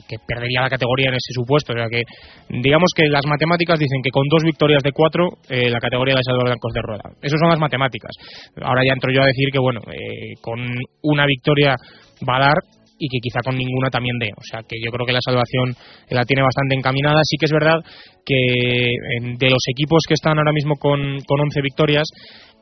que 0.07 0.15
perdería 0.26 0.61
la 0.61 0.69
categoría 0.69 1.09
en 1.09 1.15
ese 1.15 1.34
supuesto. 1.34 1.73
O 1.73 1.76
sea 1.76 1.88
que, 1.91 2.03
digamos 2.49 2.91
que 2.95 3.07
las 3.09 3.26
matemáticas 3.26 3.80
dicen 3.80 4.01
que 4.01 4.11
con 4.11 4.23
dos 4.30 4.43
victorias 4.43 4.84
de 4.84 4.91
cuatro, 4.91 5.27
eh, 5.49 5.69
la 5.69 5.80
categoría 5.80 6.15
de 6.15 6.23
Salvador 6.23 6.55
Blancos 6.55 6.73
de 6.73 6.81
Rueda. 6.81 7.05
Esas 7.22 7.39
son 7.39 7.49
las 7.49 7.59
matemáticas. 7.59 8.11
Ahora 8.61 8.84
ya 8.85 8.93
entro 8.93 9.11
yo 9.11 9.22
a 9.22 9.27
decir 9.27 9.49
que, 9.51 9.59
bueno, 9.59 9.81
eh, 9.91 10.39
con 10.41 10.59
una 11.03 11.26
victoria 11.26 11.76
va 12.23 12.38
a 12.38 12.45
dar 12.47 12.57
y 12.97 13.07
que 13.09 13.19
quizá 13.22 13.39
con 13.43 13.55
ninguna 13.55 13.89
también 13.89 14.17
dé. 14.19 14.30
O 14.38 14.43
sea 14.43 14.61
que 14.67 14.77
yo 14.84 14.91
creo 14.91 15.05
que 15.05 15.13
la 15.13 15.19
salvación 15.23 15.76
la 16.09 16.23
tiene 16.26 16.41
bastante 16.43 16.76
encaminada. 16.76 17.22
Sí 17.23 17.38
que 17.38 17.45
es 17.45 17.51
verdad 17.51 17.80
que 18.26 18.89
en- 19.17 19.38
de 19.38 19.49
los 19.49 19.63
equipos 19.69 20.01
que 20.07 20.13
están 20.13 20.38
ahora 20.38 20.53
mismo 20.53 20.76
con, 20.76 21.19
con 21.27 21.39
11 21.41 21.61
victorias, 21.61 22.05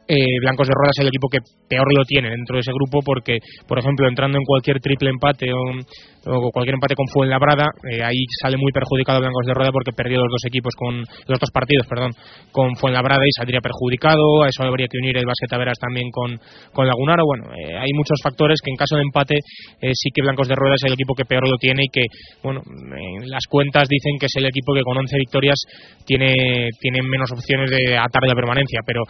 eh, 0.07 0.39
Blancos 0.41 0.67
de 0.67 0.73
Rueda 0.75 0.91
es 0.91 1.01
el 1.01 1.07
equipo 1.07 1.27
que 1.29 1.39
peor 1.67 1.87
lo 1.95 2.03
tiene 2.05 2.29
dentro 2.29 2.55
de 2.55 2.61
ese 2.61 2.73
grupo 2.73 2.99
porque, 3.03 3.39
por 3.67 3.79
ejemplo, 3.79 4.07
entrando 4.07 4.37
en 4.37 4.43
cualquier 4.43 4.79
triple 4.79 5.09
empate 5.09 5.47
o, 5.53 6.51
cualquier 6.51 6.75
empate 6.75 6.95
con 6.95 7.07
Fuenlabrada, 7.07 7.67
eh, 7.91 8.03
ahí 8.03 8.23
sale 8.41 8.55
muy 8.55 8.71
perjudicado 8.71 9.19
Blancos 9.19 9.45
de 9.45 9.53
Rueda 9.53 9.71
porque 9.71 9.91
perdió 9.91 10.19
los 10.19 10.31
dos 10.31 10.45
equipos 10.45 10.73
con 10.75 10.99
los 10.99 11.39
dos 11.39 11.51
partidos, 11.51 11.85
perdón, 11.87 12.11
con 12.51 12.75
Fuenlabrada 12.75 13.23
y 13.25 13.31
saldría 13.35 13.59
perjudicado. 13.59 14.43
A 14.43 14.47
eso 14.47 14.63
habría 14.63 14.87
que 14.87 14.97
unir 14.97 15.17
el 15.17 15.25
Basket 15.25 15.51
también 15.79 16.09
con, 16.11 16.39
con 16.71 16.87
Lagunaro. 16.87 17.25
Bueno, 17.25 17.51
eh, 17.55 17.75
hay 17.77 17.91
muchos 17.93 18.19
factores 18.23 18.59
que 18.63 18.71
en 18.71 18.77
caso 18.77 18.95
de 18.95 19.03
empate 19.03 19.35
eh, 19.81 19.91
sí 19.93 20.09
que 20.13 20.21
Blancos 20.21 20.47
de 20.47 20.55
Rueda 20.55 20.75
es 20.75 20.83
el 20.85 20.93
equipo 20.93 21.13
que 21.13 21.25
peor 21.25 21.47
lo 21.47 21.57
tiene 21.57 21.83
y 21.83 21.91
que, 21.91 22.05
bueno, 22.41 22.61
en 22.63 23.29
las 23.29 23.43
cuentas 23.49 23.87
dicen 23.89 24.17
que 24.19 24.27
es 24.27 24.35
el 24.37 24.45
equipo 24.45 24.73
que 24.73 24.81
con 24.81 24.97
11 24.97 25.17
victorias 25.17 25.59
tiene, 26.05 26.69
tiene 26.79 27.01
menos 27.01 27.31
opciones 27.31 27.69
de 27.69 27.97
atar 27.97 28.23
la 28.23 28.35
permanencia, 28.35 28.79
pero 28.85 29.03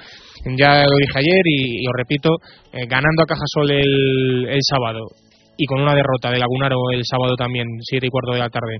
ya 0.57 0.83
lo 0.86 0.98
dije 0.98 1.20
ayer 1.20 1.42
y, 1.46 1.88
os 1.88 1.94
repito, 1.98 2.30
eh, 2.72 2.86
ganando 2.88 3.24
a 3.24 3.26
Cajasol 3.26 3.72
el, 3.72 4.48
el 4.50 4.62
sábado 4.62 5.08
y 5.58 5.66
con 5.66 5.82
una 5.82 5.94
derrota 5.94 6.32
de 6.32 6.40
Lagunaro 6.40 6.92
el 6.92 7.04
sábado 7.04 7.36
también, 7.36 7.68
7 7.80 8.06
y 8.06 8.10
cuarto 8.10 8.34
de 8.34 8.40
la 8.40 8.50
tarde, 8.50 8.80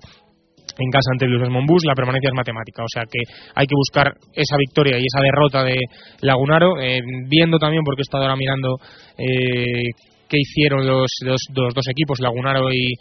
en 0.80 0.90
casa 0.90 1.12
ante 1.12 1.26
el 1.26 1.50
Monbus, 1.50 1.86
la 1.86 1.94
permanencia 1.94 2.30
es 2.30 2.36
matemática. 2.36 2.84
O 2.84 2.92
sea 2.92 3.04
que 3.04 3.22
hay 3.56 3.66
que 3.66 3.76
buscar 3.76 4.14
esa 4.34 4.58
victoria 4.58 4.98
y 4.98 5.04
esa 5.06 5.22
derrota 5.22 5.64
de 5.64 5.78
Lagunaro, 6.22 6.80
eh, 6.82 7.02
viendo 7.30 7.60
también, 7.60 7.84
porque 7.84 8.02
he 8.02 8.08
estado 8.08 8.24
ahora 8.24 8.36
mirando 8.36 8.78
eh, 9.18 9.92
qué 10.28 10.38
hicieron 10.40 10.88
los, 10.88 11.12
los, 11.22 11.42
los, 11.54 11.74
dos 11.74 11.88
equipos, 11.90 12.20
Lagunaro 12.20 12.74
y 12.74 12.94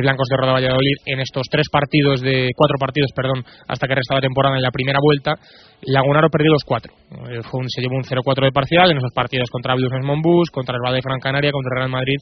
Blancos 0.00 0.28
de 0.28 0.36
Roda 0.36 0.52
Valladolid, 0.52 0.96
en 1.06 1.20
estos 1.20 1.46
tres 1.50 1.66
partidos, 1.70 2.20
de 2.20 2.50
cuatro 2.56 2.76
partidos, 2.78 3.10
perdón, 3.14 3.44
hasta 3.68 3.86
que 3.86 3.94
restaba 3.94 4.20
temporada 4.20 4.56
en 4.56 4.62
la 4.62 4.70
primera 4.70 4.98
vuelta. 5.02 5.34
Lagunaro 5.82 6.28
perdió 6.30 6.52
los 6.52 6.64
cuatro. 6.64 6.92
Eh, 7.28 7.42
fue 7.42 7.60
un, 7.60 7.68
se 7.68 7.82
llevó 7.82 7.96
un 7.96 8.04
0-4 8.04 8.44
de 8.44 8.52
parcial 8.52 8.90
en 8.90 8.98
esos 8.98 9.12
partidos 9.12 9.50
contra 9.50 9.74
Blues 9.74 9.92
Monbus, 10.02 10.50
contra 10.50 10.76
el 10.76 10.82
Valle 10.82 11.00
Gran 11.04 11.20
Canaria, 11.20 11.50
contra 11.52 11.76
Real 11.76 11.90
Madrid 11.90 12.16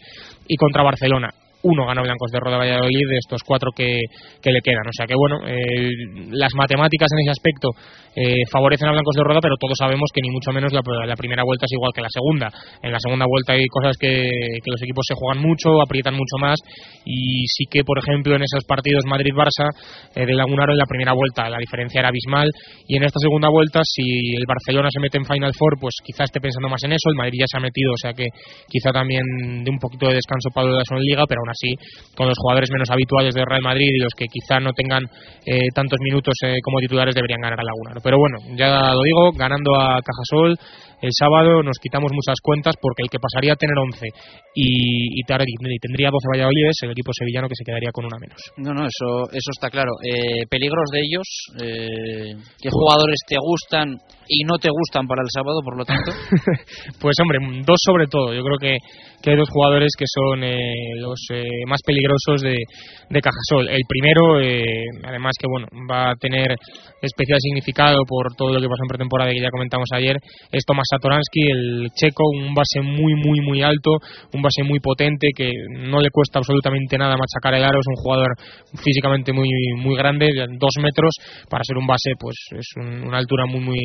y 0.48 0.56
contra 0.56 0.82
Barcelona 0.82 1.30
uno 1.62 1.86
ganó 1.86 2.02
Blancos 2.02 2.30
de 2.32 2.40
Roda 2.40 2.58
Valladolid 2.58 3.08
de 3.08 3.18
estos 3.18 3.42
cuatro 3.44 3.70
que, 3.74 4.00
que 4.42 4.52
le 4.52 4.60
quedan. 4.60 4.86
O 4.86 4.94
sea 4.96 5.06
que, 5.06 5.14
bueno, 5.14 5.46
eh, 5.46 5.90
las 6.30 6.52
matemáticas 6.54 7.08
en 7.12 7.20
ese 7.20 7.30
aspecto 7.30 7.68
eh, 8.16 8.42
favorecen 8.50 8.88
a 8.88 8.92
Blancos 8.92 9.14
de 9.14 9.22
Roda, 9.22 9.40
pero 9.40 9.56
todos 9.60 9.76
sabemos 9.78 10.10
que 10.12 10.22
ni 10.22 10.30
mucho 10.30 10.50
menos 10.52 10.72
la, 10.72 10.80
la, 11.06 11.16
primera 11.16 11.44
vuelta 11.44 11.66
es 11.66 11.72
igual 11.72 11.92
que 11.94 12.02
la 12.02 12.10
segunda. 12.10 12.48
En 12.82 12.92
la 12.92 12.98
segunda 12.98 13.26
vuelta 13.28 13.52
hay 13.52 13.66
cosas 13.66 13.96
que, 14.00 14.30
que, 14.64 14.70
los 14.70 14.82
equipos 14.82 15.04
se 15.06 15.14
juegan 15.14 15.42
mucho, 15.42 15.80
aprietan 15.80 16.14
mucho 16.14 16.36
más 16.40 16.58
y 17.04 17.46
sí 17.46 17.64
que, 17.70 17.84
por 17.84 17.98
ejemplo, 17.98 18.34
en 18.34 18.42
esos 18.42 18.64
partidos 18.64 19.04
Madrid-Barça 19.06 19.70
eh, 20.14 20.26
de 20.26 20.34
Lagunaro 20.34 20.72
en 20.72 20.78
la 20.78 20.86
primera 20.86 21.12
vuelta 21.12 21.48
la 21.48 21.58
diferencia 21.58 22.00
era 22.00 22.08
abismal 22.08 22.48
y 22.86 22.96
en 22.96 23.04
esta 23.04 23.18
segunda 23.20 23.48
vuelta 23.48 23.80
si 23.84 24.34
el 24.34 24.44
Barcelona 24.46 24.88
se 24.90 25.00
mete 25.00 25.18
en 25.18 25.24
Final 25.24 25.54
Four, 25.54 25.78
pues 25.80 25.94
quizá 26.02 26.24
esté 26.24 26.40
pensando 26.40 26.68
más 26.68 26.82
en 26.84 26.92
eso, 26.92 27.10
el 27.10 27.16
Madrid 27.16 27.38
ya 27.40 27.46
se 27.46 27.58
ha 27.58 27.60
metido, 27.60 27.92
o 27.92 28.00
sea 28.00 28.12
que 28.12 28.26
quizá 28.68 28.90
también 28.90 29.22
de 29.62 29.70
un 29.70 29.78
poquito 29.78 30.08
de 30.08 30.14
descanso 30.14 30.50
Pablo 30.54 30.74
de 30.74 30.82
en 30.90 31.04
Liga, 31.04 31.24
pero 31.28 31.40
aún 31.40 31.49
así 31.50 31.74
con 32.16 32.28
los 32.28 32.38
jugadores 32.38 32.70
menos 32.72 32.90
habituales 32.90 33.34
de 33.34 33.44
Real 33.44 33.62
Madrid 33.62 33.90
y 33.92 33.98
los 33.98 34.12
que 34.16 34.26
quizá 34.26 34.60
no 34.60 34.72
tengan 34.72 35.02
eh, 35.44 35.68
tantos 35.74 35.98
minutos 36.00 36.34
eh, 36.46 36.58
como 36.62 36.78
titulares 36.78 37.14
deberían 37.14 37.40
ganar 37.40 37.60
a 37.60 37.64
Laguna. 37.64 38.00
Pero 38.02 38.16
bueno, 38.18 38.56
ya 38.56 38.94
lo 38.94 39.02
digo, 39.02 39.32
ganando 39.32 39.74
a 39.76 40.00
Cajasol 40.00 40.56
el 41.02 41.10
sábado 41.12 41.62
nos 41.62 41.78
quitamos 41.78 42.12
muchas 42.12 42.40
cuentas 42.42 42.74
porque 42.80 43.02
el 43.02 43.10
que 43.10 43.18
pasaría 43.18 43.54
a 43.54 43.56
tener 43.56 43.76
11 43.76 44.06
y, 44.54 45.20
y, 45.20 45.78
tendría 45.80 46.10
12 46.10 46.28
Valladolides, 46.32 46.76
el 46.82 46.92
equipo 46.92 47.12
sevillano 47.12 47.48
que 47.48 47.56
se 47.56 47.64
quedaría 47.64 47.90
con 47.92 48.04
una 48.04 48.18
menos. 48.18 48.40
No, 48.56 48.74
no, 48.74 48.86
eso, 48.86 49.30
eso 49.32 49.50
está 49.50 49.70
claro. 49.70 49.92
Eh, 50.04 50.46
peligros 50.48 50.88
de 50.92 51.00
ellos, 51.00 51.26
eh, 51.62 52.34
¿qué 52.60 52.68
jugadores 52.70 53.18
te 53.26 53.36
gustan 53.40 53.96
y 54.28 54.44
no 54.44 54.58
te 54.58 54.68
gustan 54.70 55.06
para 55.06 55.22
el 55.22 55.30
sábado, 55.32 55.60
por 55.64 55.76
lo 55.76 55.84
tanto? 55.84 56.12
pues 57.00 57.16
hombre, 57.20 57.38
dos 57.64 57.78
sobre 57.84 58.06
todo. 58.06 58.34
Yo 58.34 58.42
creo 58.42 58.58
que, 58.58 58.76
que 59.22 59.30
hay 59.30 59.36
dos 59.36 59.48
jugadores 59.50 59.90
que 59.98 60.04
son 60.06 60.44
eh, 60.44 60.94
los 60.98 61.18
eh, 61.32 61.64
más 61.66 61.80
peligrosos 61.84 62.42
de, 62.42 62.56
de 63.08 63.20
Cajasol. 63.20 63.68
El 63.68 63.82
primero, 63.88 64.40
eh, 64.40 64.84
además 65.04 65.32
que 65.38 65.46
bueno, 65.48 65.66
va 65.90 66.10
a 66.10 66.14
tener 66.14 66.54
especial 67.02 67.38
significado 67.40 68.04
por 68.06 68.34
todo 68.36 68.52
lo 68.52 68.60
que 68.60 68.68
pasó 68.68 68.82
en 68.84 68.88
pretemporada 68.88 69.32
que 69.32 69.40
ya 69.40 69.50
comentamos 69.50 69.88
ayer, 69.94 70.16
es 70.52 70.64
Tomás 70.64 70.89
Satoransky, 70.90 71.50
el 71.50 71.88
checo, 71.94 72.24
un 72.34 72.54
base 72.54 72.80
muy, 72.82 73.14
muy, 73.14 73.40
muy 73.40 73.62
alto, 73.62 73.92
un 74.32 74.42
base 74.42 74.64
muy 74.64 74.80
potente 74.80 75.28
que 75.34 75.50
no 75.78 76.00
le 76.00 76.10
cuesta 76.10 76.40
absolutamente 76.40 76.98
nada 76.98 77.14
machacar 77.16 77.54
el 77.54 77.64
aro, 77.64 77.78
es 77.78 77.86
un 77.86 78.02
jugador 78.02 78.28
físicamente 78.82 79.32
muy, 79.32 79.48
muy 79.76 79.96
grande, 79.96 80.32
dos 80.58 80.74
metros, 80.82 81.14
para 81.48 81.62
ser 81.64 81.78
un 81.78 81.86
base, 81.86 82.12
pues 82.18 82.34
es 82.58 82.66
una 82.76 83.18
altura 83.18 83.46
muy, 83.46 83.60
muy 83.60 83.80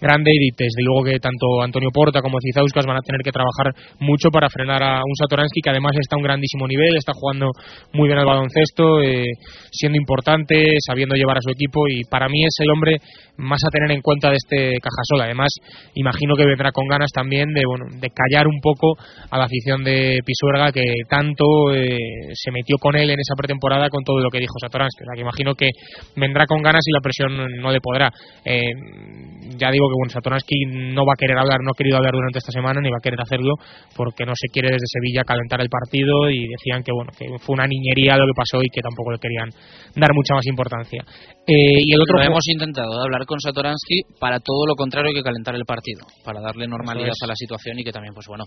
grande. 0.00 0.30
Y 0.34 0.50
desde 0.50 0.82
luego 0.82 1.04
que 1.04 1.18
tanto 1.18 1.62
Antonio 1.62 1.90
Porta 1.92 2.20
como 2.20 2.38
Cizauskas 2.40 2.86
van 2.86 2.98
a 2.98 3.02
tener 3.02 3.22
que 3.22 3.32
trabajar 3.32 3.72
mucho 4.00 4.28
para 4.30 4.48
frenar 4.48 4.82
a 4.82 5.00
un 5.00 5.16
Satoransky 5.16 5.60
que 5.62 5.70
además 5.70 5.92
está 5.98 6.16
a 6.16 6.18
un 6.18 6.24
grandísimo 6.24 6.66
nivel, 6.66 6.96
está 6.96 7.12
jugando 7.14 7.50
muy 7.92 8.08
bien 8.08 8.18
el 8.18 8.26
baloncesto, 8.26 9.00
eh, 9.02 9.30
siendo 9.70 9.96
importante, 9.96 10.76
sabiendo 10.84 11.14
llevar 11.14 11.38
a 11.38 11.42
su 11.42 11.50
equipo. 11.50 11.88
Y 11.88 12.04
para 12.04 12.28
mí 12.28 12.44
es 12.44 12.54
el 12.60 12.70
hombre 12.70 12.96
más 13.36 13.60
a 13.66 13.70
tener 13.70 13.90
en 13.92 14.02
cuenta 14.02 14.28
de 14.28 14.36
este 14.36 14.78
Cajasol. 14.80 15.22
Además, 15.22 15.48
imagino 15.94 16.34
que 16.36 16.44
vendrá 16.50 16.72
con 16.72 16.86
ganas 16.86 17.10
también 17.12 17.52
de, 17.54 17.62
bueno, 17.66 17.86
de 17.90 18.08
callar 18.10 18.46
un 18.46 18.60
poco 18.60 18.96
a 19.30 19.38
la 19.38 19.44
afición 19.44 19.82
de 19.84 20.20
Pisuerga 20.24 20.72
que 20.72 20.82
tanto 21.08 21.72
eh, 21.72 21.96
se 22.34 22.50
metió 22.50 22.76
con 22.78 22.96
él 22.96 23.10
en 23.10 23.20
esa 23.20 23.34
pretemporada 23.34 23.88
con 23.88 24.04
todo 24.04 24.20
lo 24.20 24.30
que 24.30 24.38
dijo 24.38 24.54
Satoransky. 24.60 25.02
O 25.02 25.06
sea, 25.06 25.14
que 25.14 25.22
imagino 25.22 25.54
que 25.54 25.70
vendrá 26.16 26.46
con 26.46 26.62
ganas 26.62 26.82
y 26.86 26.92
la 26.92 27.00
presión 27.00 27.36
no 27.60 27.70
le 27.70 27.80
podrá. 27.80 28.10
Eh, 28.44 28.72
ya 29.56 29.70
digo 29.70 29.88
que 29.88 29.96
bueno, 29.96 30.10
Satoransky 30.10 30.92
no 30.94 31.06
va 31.06 31.14
a 31.14 31.20
querer 31.20 31.38
hablar, 31.38 31.58
no 31.62 31.70
ha 31.72 31.78
querido 31.78 31.96
hablar 31.96 32.12
durante 32.12 32.38
esta 32.38 32.52
semana 32.52 32.80
ni 32.80 32.90
va 32.90 32.98
a 32.98 33.02
querer 33.02 33.20
hacerlo 33.20 33.54
porque 33.96 34.24
no 34.24 34.32
se 34.34 34.48
quiere 34.52 34.70
desde 34.72 34.86
Sevilla 34.86 35.24
calentar 35.24 35.60
el 35.60 35.68
partido 35.68 36.30
y 36.30 36.48
decían 36.48 36.82
que 36.82 36.92
bueno 36.92 37.10
que 37.16 37.26
fue 37.38 37.54
una 37.54 37.66
niñería 37.66 38.16
lo 38.16 38.26
que 38.26 38.36
pasó 38.36 38.62
y 38.62 38.68
que 38.68 38.80
tampoco 38.80 39.12
le 39.12 39.18
querían 39.18 39.50
dar 39.96 40.10
mucha 40.14 40.34
más 40.34 40.46
importancia. 40.46 41.04
Eh, 41.46 41.82
y 41.84 41.94
el 41.94 42.00
otro 42.02 42.18
lo 42.18 42.24
hemos 42.24 42.46
intentado 42.48 43.00
hablar 43.00 43.24
con 43.26 43.40
Satoransky 43.40 44.02
para 44.20 44.38
todo 44.38 44.66
lo 44.68 44.76
contrario 44.76 45.12
que 45.12 45.22
calentar 45.22 45.54
el 45.54 45.64
partido, 45.64 46.06
para 46.22 46.40
darle 46.40 46.68
normalidad 46.68 47.14
a 47.20 47.26
la 47.26 47.34
situación 47.34 47.78
y 47.78 47.84
que 47.84 47.92
también, 47.92 48.14
pues 48.14 48.26
bueno, 48.28 48.44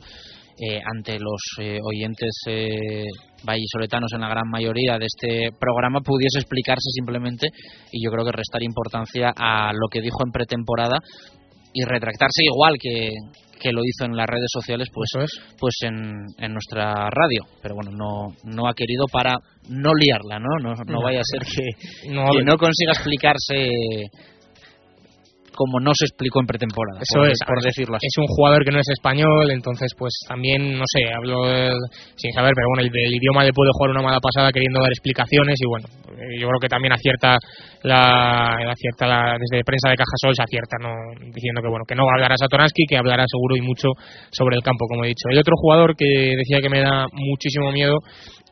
eh, 0.59 0.79
ante 0.85 1.19
los 1.19 1.41
eh, 1.59 1.79
oyentes 1.83 2.31
eh, 2.47 3.03
vallisoletanos 3.43 4.13
en 4.13 4.21
la 4.21 4.29
gran 4.29 4.47
mayoría 4.47 4.97
de 4.99 5.07
este 5.07 5.49
programa 5.59 5.99
pudiese 6.01 6.37
explicarse 6.39 6.89
simplemente 6.93 7.47
y 7.91 8.05
yo 8.05 8.11
creo 8.11 8.23
que 8.23 8.31
restar 8.31 8.61
importancia 8.61 9.33
a 9.35 9.73
lo 9.73 9.87
que 9.91 10.01
dijo 10.01 10.23
en 10.23 10.31
pretemporada 10.31 10.99
y 11.73 11.83
retractarse 11.83 12.43
igual 12.43 12.77
que, 12.79 13.09
que 13.59 13.71
lo 13.71 13.81
hizo 13.83 14.05
en 14.05 14.15
las 14.15 14.27
redes 14.27 14.49
sociales 14.51 14.89
pues 14.93 15.09
pues 15.59 15.75
en, 15.81 16.25
en, 16.37 16.53
nuestra 16.53 17.09
radio. 17.09 17.45
Pero 17.61 17.75
bueno 17.75 17.91
no 17.91 18.35
no 18.43 18.67
ha 18.67 18.73
querido 18.73 19.05
para 19.11 19.35
no 19.69 19.91
liarla 19.93 20.39
no 20.39 20.49
no, 20.61 20.73
no 20.85 21.01
vaya 21.01 21.19
a 21.19 21.23
ser 21.23 21.41
que 21.43 22.11
no, 22.11 22.25
que 22.31 22.43
no 22.43 22.57
consiga 22.57 22.91
explicarse 22.91 23.69
como 25.55 25.79
no 25.79 25.91
se 25.93 26.05
explicó 26.05 26.39
en 26.39 26.47
pretemporada. 26.47 26.99
Eso 27.01 27.19
por, 27.19 27.29
es, 27.29 27.39
por 27.45 27.61
decirlo 27.61 27.95
así. 27.95 28.07
Es 28.07 28.17
un 28.17 28.27
jugador 28.27 28.65
que 28.65 28.71
no 28.71 28.79
es 28.79 28.89
español, 28.89 29.51
entonces 29.51 29.91
pues 29.97 30.13
también, 30.27 30.77
no 30.77 30.85
sé, 30.85 31.05
hablo 31.13 31.45
sin 32.15 32.31
saber, 32.33 32.51
pero 32.55 32.67
bueno, 32.73 32.87
el, 32.87 32.91
el, 32.93 33.15
idioma 33.15 33.43
le 33.43 33.53
puede 33.53 33.71
jugar 33.73 33.91
una 33.91 34.01
mala 34.01 34.19
pasada 34.19 34.51
queriendo 34.51 34.81
dar 34.81 34.91
explicaciones 34.91 35.55
y 35.61 35.67
bueno, 35.67 35.87
eh, 36.11 36.39
yo 36.39 36.47
creo 36.47 36.59
que 36.59 36.67
también 36.69 36.93
acierta 36.93 37.37
la, 37.83 38.55
acierta 38.71 39.07
la, 39.07 39.37
desde 39.39 39.63
prensa 39.63 39.89
de 39.89 39.97
Cajasol 39.97 40.33
se 40.35 40.43
acierta, 40.43 40.77
¿no? 40.81 40.91
diciendo 41.33 41.61
que 41.61 41.69
bueno, 41.69 41.85
que 41.87 41.95
no 41.95 42.05
va 42.05 42.11
a 42.11 42.15
hablar 42.15 42.33
a 42.33 42.37
Satoransky, 42.37 42.85
que 42.87 42.97
hablará 42.97 43.25
seguro 43.27 43.55
y 43.55 43.61
mucho 43.61 43.89
sobre 44.31 44.55
el 44.55 44.63
campo, 44.63 44.85
como 44.87 45.05
he 45.05 45.09
dicho. 45.09 45.29
El 45.29 45.39
otro 45.39 45.55
jugador 45.57 45.95
que 45.95 46.35
decía 46.37 46.61
que 46.61 46.69
me 46.69 46.81
da 46.81 47.07
muchísimo 47.11 47.71
miedo 47.71 47.99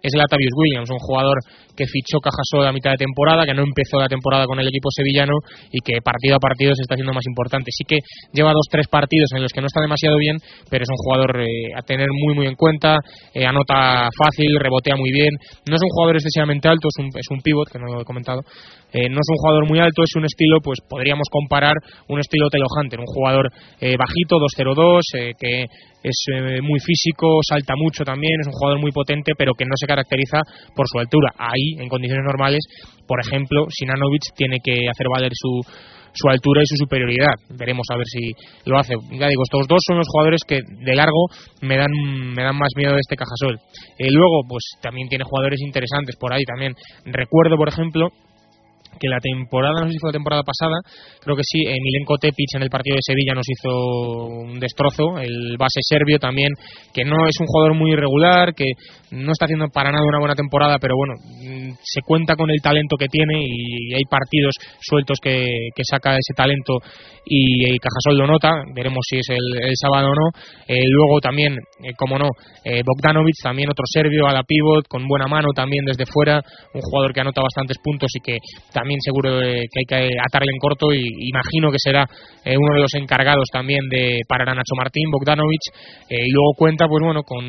es 0.02 0.14
el 0.14 0.22
Atavius 0.22 0.54
Williams, 0.56 0.90
un 0.90 1.00
jugador 1.00 1.38
que 1.76 1.86
fichó 1.86 2.20
Cajasol 2.20 2.68
a 2.68 2.74
mitad 2.74 2.92
de 2.92 2.98
temporada, 2.98 3.46
que 3.46 3.54
no 3.54 3.64
empezó 3.64 4.00
la 4.00 4.08
temporada 4.08 4.46
con 4.46 4.60
el 4.60 4.68
equipo 4.68 4.90
sevillano 4.92 5.34
y 5.72 5.80
que 5.80 6.02
partido 6.04 6.36
a 6.36 6.40
partido 6.40 6.76
se 6.76 6.82
está 6.82 6.96
haciendo 6.96 7.14
más 7.14 7.26
importante. 7.28 7.72
Sí 7.72 7.84
que 7.88 7.98
lleva 8.34 8.52
dos, 8.52 8.68
tres 8.70 8.88
partidos 8.88 9.30
en 9.36 9.42
los 9.42 9.52
que 9.52 9.62
no 9.62 9.68
está 9.68 9.82
demasiado 9.82 10.18
bien, 10.18 10.38
pero 10.70 10.84
es 10.84 10.90
un 10.90 10.98
jugador 10.98 11.42
eh, 11.42 11.74
a 11.76 11.82
tener 11.82 12.08
muy, 12.12 12.36
muy 12.36 12.48
en 12.48 12.56
cuenta, 12.56 12.98
eh, 13.34 13.46
anota 13.46 14.10
fácil, 14.18 14.58
rebotea 14.60 14.96
muy 14.96 15.12
bien. 15.12 15.32
No 15.68 15.76
es 15.76 15.82
un 15.82 15.90
jugador 15.90 16.16
excesivamente 16.18 16.68
alto, 16.68 16.88
es 16.90 17.04
un, 17.04 17.10
es 17.16 17.28
un 17.30 17.42
pivot, 17.42 17.70
que 17.70 17.80
no 17.80 17.88
lo 17.88 18.02
he 18.02 18.06
comentado. 18.06 18.42
Eh, 18.94 19.10
no 19.10 19.20
es 19.20 19.28
un 19.30 19.38
jugador 19.38 19.68
muy 19.68 19.80
alto, 19.80 20.04
es 20.04 20.16
un 20.16 20.26
estilo, 20.26 20.60
pues 20.62 20.80
podríamos 20.88 21.28
comparar 21.32 21.76
un 22.08 22.20
estilo 22.20 22.50
Telo 22.50 22.68
Hunter, 22.70 23.00
un 23.00 23.06
jugador 23.06 23.50
bajito, 23.82 24.38
2-0-2, 24.38 25.36
que 25.40 25.66
es 26.04 26.26
muy 26.62 26.80
físico, 26.80 27.40
salta 27.48 27.74
mucho 27.78 28.04
también, 28.04 28.40
es 28.42 28.48
un 28.48 28.54
jugador 28.54 28.80
muy 28.80 28.92
potente, 28.92 29.34
pero 29.38 29.54
que 29.54 29.66
no 29.66 29.76
se 29.76 29.88
caracteriza 29.88 30.40
por 30.76 30.88
su 30.88 31.00
altura. 31.00 31.32
Ahí, 31.38 31.80
en 31.80 31.88
condiciones 31.88 32.26
normales, 32.26 32.60
por 33.08 33.20
ejemplo, 33.20 33.68
Sinanovic 33.70 34.36
tiene 34.36 34.58
que 34.64 34.90
hacer 34.90 35.08
valer 35.10 35.32
su, 35.34 35.62
su 36.14 36.30
altura 36.30 36.62
y 36.64 36.68
su 36.68 36.76
superioridad. 36.78 37.34
Veremos 37.50 37.88
a 37.92 37.98
ver 37.98 38.06
si 38.08 38.32
lo 38.66 38.78
hace. 38.78 38.94
Ya 39.12 39.28
digo, 39.28 39.44
estos 39.44 39.68
dos 39.68 39.80
son 39.86 39.98
los 39.98 40.08
jugadores 40.08 40.42
que 40.48 40.60
de 40.62 40.96
largo 40.96 41.28
me 41.62 41.78
dan, 41.78 41.92
me 41.92 42.44
dan 42.44 42.58
más 42.58 42.72
miedo 42.76 42.94
de 42.94 43.00
este 43.00 43.16
Cajasol. 43.16 43.60
Eh, 43.98 44.12
luego, 44.12 44.44
pues 44.48 44.64
también 44.82 45.08
tiene 45.08 45.24
jugadores 45.24 45.60
interesantes 45.62 46.16
por 46.18 46.34
ahí 46.34 46.44
también. 46.44 46.74
Recuerdo, 47.06 47.58
por 47.58 47.70
ejemplo, 47.70 48.10
que 49.00 49.08
la 49.08 49.20
temporada, 49.20 49.82
no 49.82 49.88
sé 49.88 49.94
si 49.94 50.00
fue 50.00 50.10
la 50.10 50.20
temporada 50.20 50.44
pasada, 50.44 50.78
creo 51.22 51.36
que 51.36 51.44
sí, 51.44 51.64
Milenko 51.66 52.18
Tepic 52.18 52.56
en 52.56 52.64
el 52.64 52.70
partido 52.70 52.96
de 52.96 53.02
Sevilla 53.06 53.34
nos 53.34 53.46
hizo 53.50 53.70
un 53.72 54.60
destrozo, 54.60 55.18
el 55.20 55.58
base 55.58 55.80
serbio 55.82 56.20
también, 56.20 56.52
que 56.94 57.04
no 57.04 57.28
es 57.28 57.36
un 57.40 57.48
jugador 57.48 57.76
muy 57.76 57.92
irregular, 57.92 58.54
que 58.54 58.74
no 59.12 59.32
está 59.32 59.46
haciendo 59.46 59.68
para 59.68 59.92
nada 59.92 60.06
una 60.08 60.20
buena 60.20 60.36
temporada, 60.36 60.78
pero 60.80 60.96
bueno, 60.96 61.14
mm, 61.20 61.74
se 61.84 62.02
cuenta 62.02 62.36
con 62.36 62.50
el 62.50 62.62
talento 62.62 62.96
que 62.98 63.08
tiene 63.08 63.44
y 63.44 63.94
hay 63.94 64.04
partidos 64.10 64.56
sueltos 64.80 65.20
que, 65.22 65.70
saca 65.84 66.12
ese 66.14 66.34
talento 66.36 66.78
y, 67.26 67.78
Cajasol 67.80 68.18
lo 68.18 68.28
nota, 68.28 68.64
veremos 68.74 69.04
si 69.10 69.18
es 69.18 69.30
el, 69.30 69.74
sábado 69.76 70.10
o 70.10 70.16
no. 70.16 70.30
Eh, 70.68 70.88
luego 70.88 71.20
también, 71.20 71.54
eh, 71.84 71.94
como 71.98 72.18
no, 72.18 72.30
eh, 72.64 72.84
Bogdanovic, 72.86 73.36
también 73.42 73.70
otro 73.70 73.84
serbio 73.86 74.28
a 74.28 74.34
la 74.34 74.44
pivot, 74.44 74.88
con 74.88 75.08
buena 75.08 75.26
mano 75.28 75.50
también 75.56 75.84
desde 75.86 76.06
fuera, 76.06 76.42
un 76.74 76.82
jugador 76.82 77.14
que 77.14 77.22
anota 77.22 77.42
bastantes 77.42 77.78
puntos 77.84 78.10
y 78.14 78.22
que 78.22 78.38
seguro 79.00 79.40
que 79.40 79.80
hay 79.80 79.86
que 79.88 80.10
atarle 80.26 80.52
en 80.52 80.60
corto 80.60 80.94
y 80.94 81.02
imagino 81.30 81.72
que 81.72 81.78
será 81.80 82.06
uno 82.46 82.76
de 82.76 82.82
los 82.82 82.94
encargados 82.96 83.48
también 83.52 83.88
de 83.90 84.22
parar 84.28 84.50
a 84.50 84.56
Nacho 84.56 84.76
Martín, 84.76 85.10
Bogdanovic, 85.12 85.62
y 86.10 86.32
luego 86.32 86.54
cuenta 86.58 86.88
pues 86.88 87.04
bueno 87.04 87.24
con, 87.24 87.46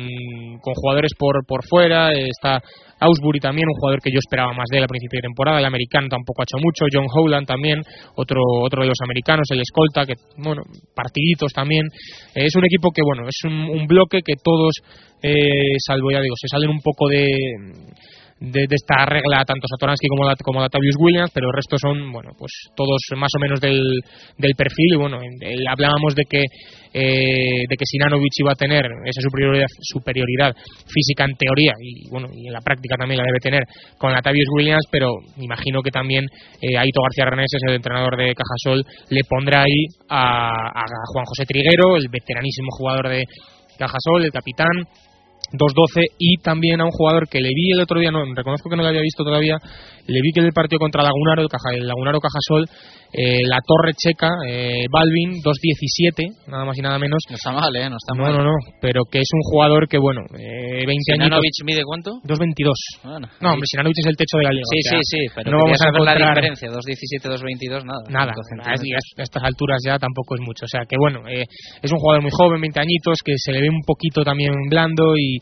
con 0.61 0.73
jugadores 0.73 1.11
por, 1.17 1.45
por 1.45 1.65
fuera, 1.65 2.11
está 2.11 2.61
Ausbury 3.03 3.39
también, 3.39 3.67
un 3.67 3.75
jugador 3.75 3.99
que 4.01 4.11
yo 4.11 4.19
esperaba 4.19 4.53
más 4.53 4.65
de 4.71 4.77
él 4.77 4.83
a 4.83 4.87
principio 4.87 5.17
de 5.17 5.27
temporada, 5.27 5.59
el 5.59 5.65
americano 5.65 6.07
tampoco 6.07 6.41
ha 6.41 6.47
hecho 6.47 6.57
mucho, 6.61 6.85
John 6.91 7.07
Howland 7.11 7.45
también, 7.45 7.81
otro, 8.15 8.39
otro 8.61 8.81
de 8.83 8.87
los 8.87 8.97
americanos, 9.03 9.47
el 9.51 9.61
escolta, 9.61 10.05
que 10.05 10.13
bueno, 10.37 10.63
partiditos 10.95 11.51
también. 11.53 11.85
es 12.33 12.55
un 12.55 12.65
equipo 12.65 12.91
que 12.91 13.01
bueno, 13.03 13.27
es 13.27 13.37
un, 13.43 13.85
bloque 13.87 14.19
que 14.23 14.35
todos, 14.41 14.75
eh, 15.21 15.75
salvo 15.85 16.11
ya 16.11 16.21
digo, 16.21 16.35
se 16.39 16.47
salen 16.47 16.69
un 16.69 16.79
poco 16.79 17.09
de 17.09 17.27
de, 18.39 18.67
esta 18.69 19.05
regla 19.05 19.45
tanto 19.45 19.67
Satoransky 19.67 20.07
como, 20.07 20.29
como 20.43 20.61
Datavius 20.61 20.95
Williams, 20.99 21.31
pero 21.33 21.47
el 21.47 21.53
resto 21.53 21.77
son, 21.77 22.11
bueno, 22.11 22.31
pues 22.37 22.51
todos 22.75 22.99
más 23.15 23.31
o 23.35 23.39
menos 23.39 23.59
del, 23.59 23.81
del 24.37 24.55
perfil 24.55 24.93
y 24.93 24.97
bueno, 24.97 25.19
hablábamos 25.69 26.15
de 26.15 26.23
que 26.29 26.43
eh, 26.93 27.65
de 27.67 27.75
que 27.75 27.85
Sinanovic 27.85 28.33
iba 28.37 28.51
a 28.51 28.55
tener 28.55 28.85
esa 29.05 29.21
superioridad, 29.21 29.65
superioridad 29.81 30.53
física 30.85 31.25
en 31.25 31.35
teoría 31.35 31.73
y 31.81 32.07
bueno, 32.09 32.27
y 32.31 32.45
en 32.47 32.53
la 32.53 32.61
práctica 32.61 32.95
también 32.95 33.17
la 33.17 33.25
debe 33.25 33.39
tener 33.41 33.63
con 33.97 34.11
Latavius 34.11 34.47
Williams, 34.55 34.85
pero 34.91 35.09
imagino 35.37 35.81
que 35.81 35.89
también 35.89 36.23
eh, 36.61 36.77
Aito 36.77 37.01
García 37.01 37.25
Reneses, 37.25 37.61
el 37.67 37.75
entrenador 37.75 38.15
de 38.15 38.35
Cajasol, 38.35 38.83
le 39.09 39.21
pondrá 39.27 39.63
ahí 39.63 39.85
a, 40.07 40.49
a 40.49 40.83
Juan 41.13 41.25
José 41.25 41.45
Triguero, 41.45 41.97
el 41.97 42.09
veteranísimo 42.09 42.67
jugador 42.77 43.09
de 43.09 43.23
Cajasol, 43.79 44.25
el 44.25 44.31
capitán, 44.31 44.85
2-12 45.53 46.05
y 46.17 46.37
también 46.37 46.81
a 46.81 46.85
un 46.85 46.91
jugador 46.91 47.27
que 47.29 47.39
le 47.39 47.49
vi 47.49 47.71
el 47.71 47.81
otro 47.81 47.99
día, 47.99 48.11
no 48.11 48.23
reconozco 48.35 48.69
que 48.69 48.75
no 48.75 48.83
lo 48.83 48.89
había 48.89 49.01
visto 49.01 49.23
todavía, 49.23 49.57
le 50.07 50.19
vi 50.21 50.31
que 50.33 50.41
en 50.41 50.47
el 50.47 50.53
partido 50.53 50.79
contra 50.79 51.03
Lagunaro, 51.03 51.43
el, 51.43 51.87
Lagunaro 51.87 52.19
Cajasol, 52.19 52.67
eh, 53.13 53.45
la 53.45 53.59
torre 53.61 53.93
checa, 53.93 54.27
eh, 54.49 54.85
Balvin, 54.91 55.39
2-17, 55.39 56.49
nada 56.49 56.65
más 56.65 56.77
y 56.77 56.81
nada 56.81 56.97
menos. 56.97 57.21
No 57.29 57.35
está 57.35 57.51
mal, 57.51 57.69
¿eh? 57.75 57.89
No 57.89 57.95
está 57.95 58.13
no, 58.15 58.23
mal. 58.23 58.33
No, 58.33 58.43
no, 58.43 58.55
pero 58.81 59.05
que 59.05 59.19
es 59.19 59.29
un 59.31 59.41
jugador 59.43 59.87
que, 59.87 59.99
bueno, 59.99 60.21
eh, 60.33 60.83
20 60.85 61.13
años. 61.13 61.39
mide 61.63 61.83
cuánto? 61.85 62.19
2-22. 62.25 62.73
Bueno, 63.03 63.27
no, 63.39 63.53
hombre, 63.53 63.67
Sinanovic 63.69 63.99
es 63.99 64.07
el 64.07 64.17
techo 64.17 64.37
de 64.37 64.43
la 64.43 64.51
liga. 64.51 64.65
Sí, 64.65 64.81
sí, 64.81 64.97
sí, 65.03 65.19
pero 65.35 65.51
no 65.51 65.57
vamos 65.63 65.79
a 65.79 65.91
ver 65.91 66.01
la 66.01 66.15
diferencia, 66.15 66.69
2-17, 66.69 67.29
2-22, 67.29 67.85
nada. 67.85 68.03
Nada, 68.09 68.33
a 68.33 68.73
estas 68.73 69.43
alturas 69.43 69.79
ya 69.85 69.97
tampoco 69.99 70.35
es 70.35 70.41
mucho. 70.41 70.65
O 70.65 70.67
sea, 70.67 70.81
que 70.89 70.97
bueno, 70.97 71.21
eh, 71.29 71.45
es 71.81 71.91
un 71.91 71.99
jugador 71.99 72.21
muy 72.23 72.31
joven, 72.33 72.59
20 72.59 72.79
añitos, 72.79 73.19
que 73.23 73.33
se 73.37 73.51
le 73.51 73.61
ve 73.61 73.69
un 73.69 73.83
poquito 73.85 74.23
también 74.23 74.53
blando 74.69 75.15
y 75.15 75.37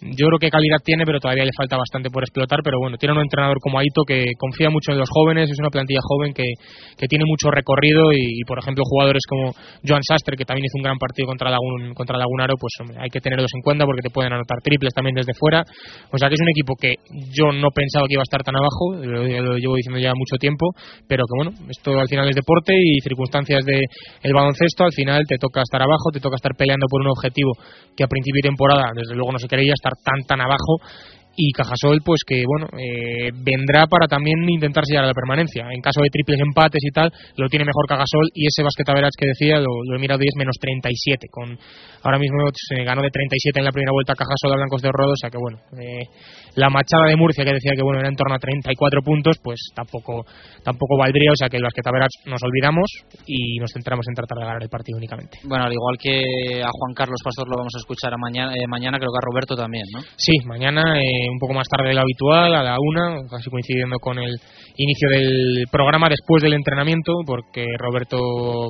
yo 0.00 0.26
creo 0.28 0.38
que 0.38 0.48
calidad 0.48 0.78
tiene, 0.82 1.04
pero 1.04 1.20
todavía 1.20 1.44
le 1.44 1.52
falta 1.56 1.76
bastante 1.76 2.10
por 2.10 2.22
explotar. 2.22 2.60
Pero 2.64 2.78
bueno, 2.80 2.96
tiene 2.96 3.14
un 3.14 3.20
entrenador 3.20 3.58
como 3.60 3.78
Aito 3.78 4.02
que 4.06 4.24
confía 4.38 4.70
mucho 4.70 4.92
en 4.92 4.98
los 4.98 5.08
jóvenes, 5.10 5.50
es 5.50 5.58
una 5.58 5.68
plantilla 5.68 6.00
joven 6.02 6.32
que, 6.32 6.54
que 6.96 7.06
tiene 7.06 7.24
mucho 7.26 7.50
recorrido 7.50 8.12
y, 8.12 8.42
por 8.46 8.58
ejemplo, 8.58 8.82
jugadores 8.86 9.22
como 9.28 9.52
Joan 9.86 10.02
Sastre, 10.02 10.36
que 10.36 10.44
también 10.44 10.64
hizo 10.64 10.78
un 10.78 10.84
gran 10.84 10.96
partido 10.96 11.26
contra, 11.26 11.50
Lagun, 11.50 11.94
contra 11.94 12.16
Lagunaro, 12.16 12.54
pues 12.58 12.72
hay 12.98 13.10
que 13.10 13.20
tenerlos 13.20 13.50
en 13.54 13.62
cuenta 13.62 13.84
porque 13.84 14.02
te 14.02 14.10
pueden 14.10 14.32
anotar 14.32 14.58
triples 14.62 14.94
también 14.94 15.14
desde 15.14 15.34
fuera. 15.34 15.64
O 16.12 16.18
sea 16.18 16.28
que 16.28 16.34
es 16.34 16.40
un 16.40 16.48
equipo 16.48 16.74
que 16.80 16.94
yo 17.36 17.52
no 17.52 17.68
pensaba 17.74 18.06
que 18.08 18.14
iba 18.14 18.22
a 18.22 18.28
estar 18.28 18.42
tan 18.42 18.56
abajo, 18.56 18.96
lo, 19.04 19.56
llevo 19.56 19.76
diciendo 19.76 20.00
ya 20.00 20.12
mucho 20.14 20.36
tiempo, 20.40 20.72
pero 21.06 21.24
que 21.24 21.34
bueno, 21.36 21.52
esto 21.68 21.98
al 21.98 22.08
final 22.08 22.28
es 22.28 22.36
deporte 22.36 22.72
y 22.74 23.00
circunstancias 23.00 23.64
de 23.64 23.80
el 24.22 24.32
baloncesto, 24.32 24.84
al 24.84 24.92
final 24.92 25.24
te 25.26 25.36
toca 25.36 25.62
estar 25.62 25.82
abajo, 25.82 26.10
te 26.12 26.20
toca 26.20 26.36
estar 26.36 26.52
peleando 26.56 26.86
por 26.88 27.00
un 27.00 27.08
objetivo 27.08 27.52
que 27.96 28.04
a 28.04 28.08
principio 28.08 28.40
de 28.42 28.48
temporada, 28.48 28.92
desde 28.94 29.14
luego 29.14 29.32
no 29.32 29.38
se 29.38 29.48
quería 29.48 29.72
estar 29.74 29.89
tan 30.04 30.20
tan 30.26 30.40
abajo 30.40 30.80
y 31.36 31.52
Cajasol 31.52 32.00
pues 32.04 32.20
que 32.26 32.42
bueno 32.46 32.66
eh, 32.76 33.30
vendrá 33.32 33.86
para 33.86 34.06
también 34.06 34.42
intentar 34.48 34.84
sellar 34.84 35.06
la 35.06 35.14
permanencia. 35.14 35.66
En 35.70 35.80
caso 35.80 36.02
de 36.02 36.10
triples 36.10 36.40
empates 36.40 36.82
y 36.82 36.90
tal 36.90 37.12
lo 37.36 37.48
tiene 37.48 37.64
mejor 37.64 37.86
Cajasol 37.86 38.28
y 38.34 38.46
ese 38.46 38.62
Basket 38.62 38.84
que 39.16 39.26
decía 39.26 39.58
lo, 39.58 39.70
lo, 39.84 39.96
he 39.96 40.00
mirado 40.00 40.20
y 40.22 40.28
es 40.28 40.36
menos 40.36 40.56
37 40.60 41.28
con 41.30 41.58
ahora 42.02 42.18
mismo 42.18 42.38
se 42.54 42.82
ganó 42.84 43.02
de 43.02 43.10
37 43.10 43.58
en 43.58 43.64
la 43.64 43.72
primera 43.72 43.92
vuelta 43.92 44.14
Cajasol 44.14 44.52
a 44.52 44.56
Blancos 44.56 44.82
de 44.82 44.90
Rodo 44.92 45.12
o 45.12 45.20
sea 45.20 45.30
que 45.30 45.38
bueno 45.38 45.58
eh, 45.78 46.06
la 46.56 46.68
machada 46.70 47.06
de 47.08 47.16
Murcia 47.16 47.44
que 47.44 47.54
decía 47.54 47.72
que 47.76 47.82
bueno 47.82 48.00
era 48.00 48.08
en 48.08 48.16
torno 48.16 48.34
a 48.34 48.38
34 48.38 49.02
puntos 49.02 49.38
pues 49.42 49.70
tampoco 49.74 50.24
tampoco 50.64 50.98
valdría 50.98 51.32
o 51.32 51.36
sea 51.36 51.48
que 51.48 51.56
el 51.56 51.62
Basket 51.62 51.82
nos 52.26 52.42
olvidamos 52.42 52.86
y 53.26 53.58
nos 53.58 53.70
centramos 53.72 54.06
en 54.08 54.14
tratar 54.14 54.38
de 54.38 54.44
ganar 54.44 54.62
el 54.62 54.68
partido 54.68 54.98
únicamente. 54.98 55.38
Bueno 55.44 55.64
al 55.64 55.72
igual 55.72 55.96
que 55.98 56.62
a 56.62 56.70
Juan 56.70 56.94
Carlos 56.94 57.20
Pastor 57.22 57.48
lo 57.48 57.56
vamos 57.56 57.74
a 57.74 57.78
escuchar 57.78 58.12
a 58.12 58.18
mañana 58.18 58.52
eh, 58.54 58.66
mañana 58.68 58.98
creo 58.98 59.10
que 59.10 59.20
a 59.20 59.26
Roberto 59.26 59.54
también 59.54 59.84
¿no? 59.94 60.00
sí 60.16 60.34
mañana 60.46 60.98
un 61.30 61.38
poco 61.38 61.54
más 61.54 61.68
tarde 61.68 61.88
de 61.88 61.94
lo 61.94 62.00
habitual, 62.00 62.54
a 62.54 62.62
la 62.62 62.76
una, 62.78 63.26
casi 63.28 63.50
coincidiendo 63.50 63.96
con 63.98 64.18
el 64.18 64.36
inicio 64.76 65.08
del 65.08 65.66
programa 65.70 66.08
después 66.08 66.42
del 66.42 66.54
entrenamiento, 66.54 67.12
porque 67.26 67.64
Roberto 67.78 68.18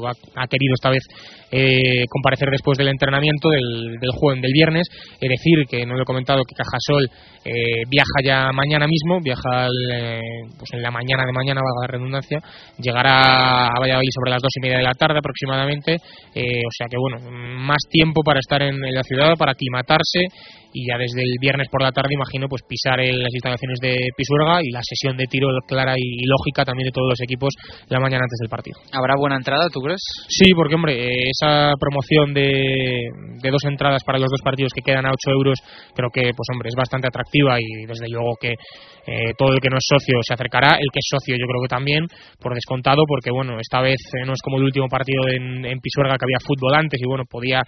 ha, 0.06 0.46
querido 0.46 0.74
esta 0.74 0.90
vez 0.90 1.02
eh, 1.50 2.04
comparecer 2.08 2.48
después 2.50 2.78
del 2.78 2.88
entrenamiento 2.88 3.50
del, 3.50 3.98
del 4.00 4.10
jueves 4.12 4.42
del 4.42 4.52
viernes. 4.52 4.88
Es 5.20 5.28
decir, 5.28 5.64
que 5.68 5.86
no 5.86 5.94
lo 5.94 6.02
he 6.02 6.06
comentado, 6.06 6.42
que 6.44 6.54
Cajasol 6.54 7.08
eh, 7.44 7.82
viaja 7.88 8.18
ya 8.22 8.52
mañana 8.52 8.86
mismo, 8.86 9.20
viaja 9.22 9.66
eh, 9.66 10.20
pues 10.58 10.70
en 10.72 10.82
la 10.82 10.90
mañana 10.90 11.24
de 11.26 11.32
mañana, 11.32 11.60
valga 11.62 11.86
la 11.86 11.92
redundancia, 11.98 12.38
llegará 12.78 13.68
a 13.68 13.80
Valladolid 13.80 14.10
sobre 14.12 14.30
las 14.30 14.42
dos 14.42 14.52
y 14.56 14.60
media 14.62 14.78
de 14.78 14.84
la 14.84 14.94
tarde 14.94 15.18
aproximadamente. 15.18 15.94
o 15.94 16.72
sea 16.76 16.86
que, 16.90 16.96
bueno, 16.98 17.30
más 17.30 17.82
tiempo 17.90 18.22
para 18.22 18.40
estar 18.40 18.62
en, 18.62 18.84
en 18.84 18.94
la 18.94 19.02
ciudad, 19.02 19.36
para 19.36 19.52
aclimatarse 19.52 20.26
y 20.72 20.86
ya 20.88 20.98
desde 20.98 21.22
el 21.22 21.36
viernes 21.40 21.68
por 21.70 21.82
la 21.82 21.92
tarde 21.92 22.14
imagino 22.14 22.46
pues 22.48 22.62
pisar 22.62 23.00
en 23.00 23.22
las 23.22 23.32
instalaciones 23.32 23.78
de 23.80 23.96
Pisuerga 24.16 24.60
y 24.62 24.70
la 24.70 24.80
sesión 24.82 25.16
de 25.16 25.26
tiro 25.26 25.48
clara 25.66 25.94
y 25.96 26.26
lógica 26.26 26.64
también 26.64 26.86
de 26.86 26.92
todos 26.92 27.08
los 27.10 27.20
equipos 27.20 27.54
la 27.88 28.00
mañana 28.00 28.24
antes 28.24 28.38
del 28.40 28.48
partido. 28.48 28.78
¿Habrá 28.92 29.14
buena 29.16 29.36
entrada, 29.36 29.68
tú 29.72 29.80
crees? 29.80 30.00
Sí, 30.28 30.52
porque 30.54 30.74
hombre, 30.74 30.94
eh, 30.94 31.30
esa 31.30 31.74
promoción 31.78 32.34
de, 32.34 33.10
de 33.42 33.50
dos 33.50 33.64
entradas 33.64 34.04
para 34.04 34.18
los 34.18 34.30
dos 34.30 34.40
partidos 34.42 34.72
que 34.72 34.82
quedan 34.82 35.06
a 35.06 35.10
8 35.10 35.30
euros 35.30 35.58
creo 35.94 36.10
que 36.12 36.22
pues 36.34 36.46
hombre 36.52 36.68
es 36.68 36.74
bastante 36.76 37.08
atractiva 37.08 37.56
y 37.58 37.86
desde 37.86 38.08
luego 38.08 38.36
que 38.40 38.54
eh, 39.06 39.32
todo 39.36 39.52
el 39.52 39.60
que 39.60 39.70
no 39.70 39.76
es 39.76 39.86
socio 39.86 40.18
se 40.22 40.34
acercará, 40.34 40.76
el 40.76 40.88
que 40.92 41.00
es 41.00 41.08
socio 41.08 41.36
yo 41.36 41.46
creo 41.46 41.62
que 41.62 41.68
también, 41.68 42.04
por 42.38 42.54
descontado, 42.54 43.02
porque 43.06 43.30
bueno, 43.30 43.58
esta 43.60 43.80
vez 43.80 43.98
eh, 44.14 44.26
no 44.26 44.32
es 44.32 44.40
como 44.42 44.58
el 44.58 44.64
último 44.64 44.88
partido 44.88 45.28
en, 45.28 45.64
en, 45.64 45.80
Pisuerga 45.80 46.16
que 46.18 46.26
había 46.28 46.44
fútbol 46.44 46.74
antes 46.76 47.00
y 47.00 47.06
bueno, 47.08 47.24
podía 47.24 47.62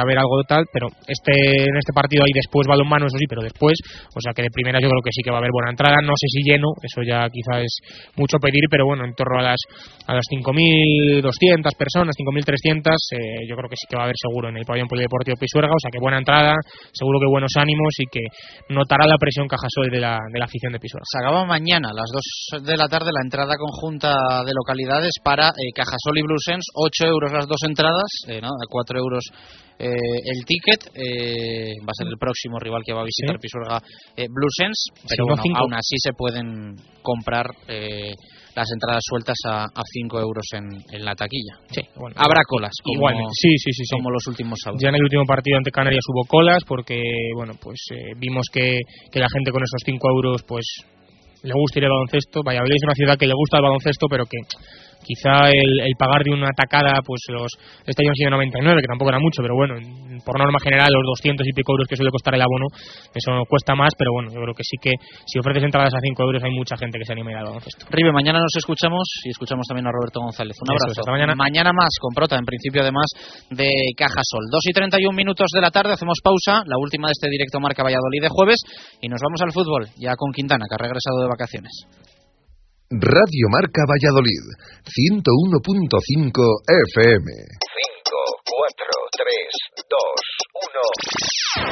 haber 0.00 0.18
algo 0.18 0.38
de 0.38 0.44
tal, 0.48 0.64
pero 0.72 0.88
este 1.06 1.62
en 1.62 1.76
este 1.76 1.92
partido 1.92 2.24
hay 2.24 2.32
después 2.34 2.66
balonmano, 2.66 3.06
eso 3.06 3.16
sí, 3.18 3.26
pero 3.28 3.42
después, 3.42 3.78
o 4.14 4.20
sea 4.20 4.32
que 4.34 4.42
de 4.42 4.50
primera 4.50 4.80
yo 4.80 4.88
creo 4.88 5.02
que 5.04 5.12
sí 5.12 5.22
que 5.22 5.30
va 5.30 5.36
a 5.36 5.42
haber 5.44 5.52
buena 5.52 5.70
entrada, 5.70 6.02
no 6.02 6.12
sé 6.16 6.26
si 6.26 6.42
lleno, 6.42 6.74
eso 6.82 7.02
ya 7.06 7.28
quizás 7.30 7.62
es 7.62 7.74
mucho 8.16 8.38
pedir, 8.38 8.64
pero 8.70 8.86
bueno, 8.86 9.04
en 9.04 9.14
torno 9.14 9.38
a 9.38 9.42
las 9.42 9.60
a 10.06 10.14
las 10.14 10.26
5.200 10.26 11.22
personas, 11.76 12.14
5.300, 12.18 12.90
eh, 13.14 13.46
yo 13.48 13.54
creo 13.54 13.68
que 13.68 13.76
sí 13.76 13.86
que 13.88 13.96
va 13.96 14.02
a 14.02 14.04
haber 14.10 14.18
seguro 14.18 14.48
en 14.48 14.56
el 14.56 14.64
pabellón 14.64 14.88
polideportivo 14.88 15.36
Pisuerga, 15.38 15.70
o 15.70 15.80
sea 15.80 15.90
que 15.90 16.00
buena 16.00 16.18
entrada, 16.18 16.54
seguro 16.92 17.20
que 17.20 17.30
buenos 17.30 17.52
ánimos 17.56 17.94
y 17.98 18.06
que 18.10 18.24
notará 18.68 19.06
la 19.06 19.16
presión 19.18 19.46
Cajasol 19.46 19.90
de 19.90 20.00
la, 20.00 20.18
de 20.32 20.39
la 20.40 20.46
afición 20.46 20.72
de 20.72 20.80
Pisuerga. 20.80 21.04
Se 21.04 21.20
acaba 21.20 21.44
mañana 21.44 21.90
a 21.90 21.94
las 21.94 22.08
2 22.56 22.64
de 22.64 22.76
la 22.76 22.88
tarde 22.88 23.12
la 23.12 23.22
entrada 23.22 23.60
conjunta 23.60 24.42
de 24.42 24.52
localidades 24.56 25.12
para 25.22 25.50
eh, 25.50 25.68
Cajasol 25.74 26.16
y 26.16 26.22
Blusens, 26.22 26.64
8 26.74 27.04
euros 27.04 27.32
las 27.32 27.46
dos 27.46 27.60
entradas, 27.68 28.08
eh, 28.26 28.40
¿no? 28.40 28.48
4 28.68 28.98
euros 28.98 29.24
eh, 29.78 29.86
el 30.24 30.44
ticket 30.44 30.92
eh, 30.94 31.72
va 31.80 31.92
a 31.92 31.96
ser 31.96 32.08
el 32.08 32.18
próximo 32.18 32.58
rival 32.58 32.82
que 32.84 32.92
va 32.92 33.00
a 33.00 33.04
visitar 33.04 33.38
Pisuerga 33.38 33.80
eh, 34.16 34.26
Bluesens, 34.28 34.88
pero 35.08 35.24
aún 35.56 35.74
así 35.74 35.96
se 35.98 36.12
pueden 36.12 36.76
comprar 37.02 37.46
las 38.54 38.70
entradas 38.72 39.02
sueltas 39.06 39.36
a 39.46 39.82
5 39.84 40.20
euros 40.20 40.44
en, 40.52 41.04
la 41.04 41.14
taquilla. 41.14 41.54
Sí, 41.70 41.82
Habrá 42.16 42.42
colas, 42.46 42.72
como, 42.82 42.94
Igual, 42.94 43.14
sí, 43.32 43.56
sí, 43.58 43.72
sí, 43.72 43.84
como 43.92 44.10
los 44.10 44.26
últimos 44.26 44.58
sábados. 44.62 44.82
Ya 44.82 44.88
en 44.88 44.96
el 44.96 45.02
último 45.02 45.24
partido 45.24 45.58
ante 45.58 45.70
Canarias 45.70 46.04
hubo 46.08 46.24
colas 46.26 46.62
porque, 46.66 47.00
bueno, 47.34 47.54
pues 47.60 47.78
vimos 48.18 48.46
que, 48.52 48.80
que 49.10 49.20
la 49.20 49.28
gente 49.32 49.50
con 49.50 49.62
esos 49.62 49.82
5 49.84 50.08
euros, 50.10 50.42
pues 50.46 50.64
le 51.42 51.54
gusta 51.54 51.78
ir 51.78 51.84
al 51.84 51.92
baloncesto. 51.92 52.42
Valladolid 52.44 52.74
es 52.76 52.84
una 52.84 52.94
ciudad 52.94 53.16
que 53.16 53.26
le 53.26 53.34
gusta 53.34 53.58
el 53.58 53.62
baloncesto, 53.62 54.06
pero 54.08 54.24
que 54.26 54.38
quizá 55.02 55.50
el, 55.50 55.80
el 55.80 55.94
pagar 55.98 56.22
de 56.22 56.32
una 56.32 56.48
atacada, 56.48 57.00
pues 57.04 57.20
los 57.28 57.50
este 57.86 58.02
año 58.02 58.10
han 58.10 58.20
sido 58.20 58.30
99, 58.30 58.80
que 58.80 58.90
tampoco 58.90 59.10
era 59.10 59.18
mucho, 59.18 59.42
pero 59.42 59.54
bueno, 59.54 59.74
por 60.24 60.38
norma 60.38 60.58
general 60.60 60.88
los 60.92 61.04
200 61.20 61.46
y 61.46 61.52
pico 61.52 61.72
euros 61.72 61.88
que 61.88 61.96
suele 61.96 62.10
costar 62.10 62.34
el 62.34 62.42
abono, 62.42 62.66
eso 63.14 63.30
cuesta 63.48 63.74
más, 63.74 63.92
pero 63.96 64.12
bueno, 64.12 64.30
yo 64.32 64.40
creo 64.40 64.54
que 64.54 64.64
sí 64.64 64.76
que 64.80 64.92
si 65.26 65.38
ofreces 65.38 65.64
entradas 65.64 65.94
a 65.94 66.00
5 66.00 66.22
euros 66.22 66.42
hay 66.44 66.52
mucha 66.52 66.76
gente 66.76 66.98
que 66.98 67.04
se 67.04 67.12
anima 67.12 67.30
a 67.30 67.32
ir 67.32 67.38
al 67.38 67.46
baloncesto. 67.50 67.86
Ribe, 67.90 68.12
mañana 68.12 68.40
nos 68.40 68.54
escuchamos 68.56 69.04
y 69.24 69.30
escuchamos 69.30 69.66
también 69.66 69.86
a 69.86 69.92
Roberto 69.92 70.20
González. 70.20 70.56
Un 70.60 70.74
es, 70.74 70.82
abrazo. 70.82 71.00
hasta 71.00 71.12
mañana. 71.12 71.34
mañana 71.34 71.72
más 71.72 71.90
con 72.00 72.12
Prota, 72.14 72.36
en 72.36 72.44
principio 72.44 72.82
además 72.82 73.06
de 73.50 73.68
Cajasol. 73.96 74.46
2 74.50 74.60
y 74.68 74.72
31 74.72 75.16
minutos 75.16 75.48
de 75.52 75.60
la 75.60 75.70
tarde, 75.70 75.92
hacemos 75.92 76.18
pausa, 76.22 76.62
la 76.66 76.76
última 76.78 77.08
de 77.08 77.12
este 77.12 77.28
directo 77.30 77.60
Marca 77.60 77.82
Valladolid 77.82 78.22
de 78.22 78.28
jueves 78.28 78.58
y 79.00 79.08
nos 79.08 79.20
vamos 79.22 79.40
al 79.42 79.52
fútbol, 79.52 79.88
ya 79.96 80.14
con 80.16 80.32
Quintana, 80.32 80.66
que 80.68 80.74
ha 80.74 80.82
regresado 80.82 81.22
de 81.22 81.28
vacaciones. 81.28 82.09
Radio 82.90 83.46
Marca 83.48 83.86
Valladolid, 83.86 84.50
101.5 84.82 85.86
FM. 86.66 87.22
5, 87.22 88.10
4, 88.42 88.74
3, 89.14 89.30
2, 89.78 90.29
1. 90.50 91.70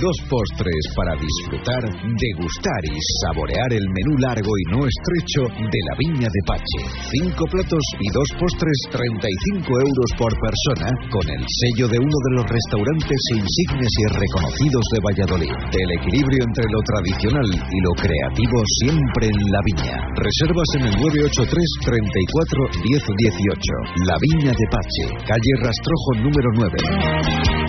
Dos 0.00 0.16
postres 0.32 0.84
para 0.96 1.12
disfrutar, 1.12 1.84
degustar 1.84 2.82
y 2.88 2.96
saborear 3.20 3.68
el 3.68 3.84
menú 3.92 4.16
largo 4.16 4.48
y 4.48 4.64
no 4.72 4.80
estrecho 4.88 5.44
de 5.52 5.80
la 5.88 5.94
Viña 6.00 6.28
de 6.28 6.42
Pache. 6.48 6.80
Cinco 7.04 7.44
platos 7.52 7.84
y 8.00 8.08
dos 8.16 8.28
postres, 8.40 8.76
35 8.96 9.68
euros 9.68 10.08
por 10.16 10.32
persona, 10.40 10.88
con 11.12 11.24
el 11.32 11.44
sello 11.44 11.88
de 11.92 12.00
uno 12.00 12.16
de 12.16 12.32
los 12.40 12.46
restaurantes 12.48 13.20
insignes 13.44 13.92
y 13.92 14.04
reconocidos 14.08 14.84
de 14.88 15.00
Valladolid. 15.04 15.52
El 15.68 15.90
equilibrio 16.00 16.48
entre 16.48 16.64
lo 16.72 16.80
tradicional 16.80 17.48
y 17.52 17.78
lo 17.84 17.92
creativo 18.00 18.56
siempre 18.80 19.28
en 19.28 19.38
la 19.52 19.60
Viña. 19.68 19.96
Reservas 20.16 20.70
en 20.80 20.82
el 20.88 20.94
983 20.96 21.44
34 21.84 22.84
10 22.88 23.04
18. 23.04 24.08
La 24.08 24.16
Viña 24.16 24.52
de 24.56 24.66
Pache, 24.72 25.04
calle 25.28 25.52
Rastrojo 25.60 26.24
número 26.24 26.48
9. 26.56 27.59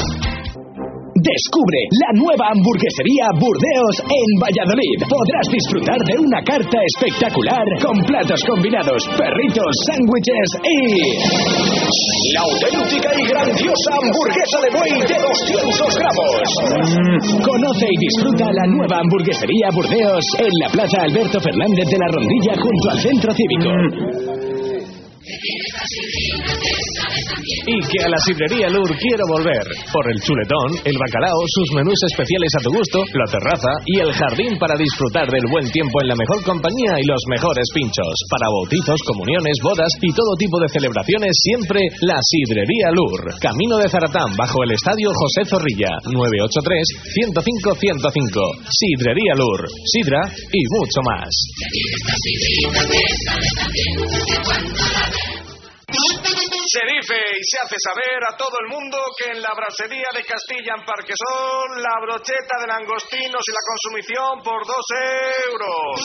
Descubre 1.12 1.80
la 1.92 2.12
nueva 2.24 2.56
hamburguesería 2.56 3.28
Burdeos 3.36 3.96
en 4.00 4.30
Valladolid. 4.40 4.98
Podrás 5.12 5.48
disfrutar 5.52 6.00
de 6.08 6.16
una 6.24 6.40
carta 6.40 6.80
espectacular 6.88 7.68
con 7.84 8.00
platos 8.08 8.40
combinados, 8.48 9.04
perritos, 9.20 9.72
sándwiches 9.92 10.50
y... 10.64 10.80
La 12.32 12.48
auténtica 12.48 13.12
y 13.12 13.24
grandiosa 13.28 13.92
hamburguesa 13.92 14.58
de 14.64 14.70
buey 14.72 14.94
de 15.04 15.18
200 15.20 16.00
gramos. 16.00 16.48
Conoce 17.44 17.88
y 17.92 17.98
disfruta 18.08 18.48
la 18.48 18.66
nueva 18.72 19.04
hamburguesería 19.04 19.68
Burdeos 19.76 20.26
en 20.40 20.54
la 20.64 20.70
Plaza 20.72 21.04
Alberto 21.12 21.40
Fernández 21.44 21.92
de 21.92 22.00
la 22.00 22.08
Rondilla 22.08 22.54
junto 22.56 22.86
al 22.88 23.00
Centro 23.04 23.32
Cívico. 23.36 24.51
Y 27.68 27.80
que 27.88 28.04
a 28.04 28.10
la 28.10 28.18
sidrería 28.26 28.70
Lur 28.70 28.90
quiero 28.98 29.24
volver. 29.30 29.62
Por 29.94 30.12
el 30.12 30.20
chuletón, 30.22 30.82
el 30.86 30.98
bacalao, 30.98 31.38
sus 31.48 31.70
menús 31.78 32.00
especiales 32.12 32.50
a 32.58 32.64
tu 32.64 32.72
gusto, 32.74 33.06
la 33.14 33.26
terraza 33.30 33.70
y 33.86 34.00
el 34.02 34.12
jardín 34.14 34.58
para 34.58 34.76
disfrutar 34.76 35.30
del 35.30 35.46
buen 35.52 35.70
tiempo 35.70 36.02
en 36.02 36.08
la 36.10 36.16
mejor 36.16 36.42
compañía 36.44 37.00
y 37.00 37.06
los 37.06 37.22
mejores 37.30 37.70
pinchos. 37.74 38.16
Para 38.30 38.50
bautizos, 38.50 39.00
comuniones, 39.06 39.60
bodas 39.62 39.94
y 40.02 40.12
todo 40.14 40.36
tipo 40.38 40.60
de 40.60 40.70
celebraciones, 40.74 41.38
siempre 41.38 41.82
la 42.02 42.18
sidrería 42.22 42.90
Lur. 42.92 43.36
Camino 43.40 43.78
de 43.78 43.90
Zaratán, 43.90 44.36
bajo 44.36 44.64
el 44.64 44.72
estadio 44.72 45.14
José 45.14 45.46
Zorrilla. 45.46 45.92
983-105-105. 46.10 48.42
Sidrería 48.68 49.36
Lur. 49.38 49.70
Sidra 49.86 50.34
y 50.34 50.66
mucho 50.76 51.02
más. 51.06 51.30
Se 55.92 56.88
dice 56.88 57.20
y 57.20 57.44
se 57.52 57.58
hace 57.60 57.76
saber 57.84 58.16
a 58.24 58.32
todo 58.40 58.56
el 58.64 58.72
mundo 58.72 58.96
que 59.20 59.28
en 59.36 59.44
la 59.44 59.52
brasería 59.52 60.08
de 60.16 60.24
Castilla 60.24 60.80
en 60.80 60.88
Parquesol 60.88 61.68
la 61.84 62.00
brocheta 62.00 62.64
de 62.64 62.68
langostinos 62.72 63.44
y 63.44 63.52
la 63.52 63.64
consumición 63.68 64.32
por 64.40 64.64
dos 64.64 64.86
euros. 65.52 66.00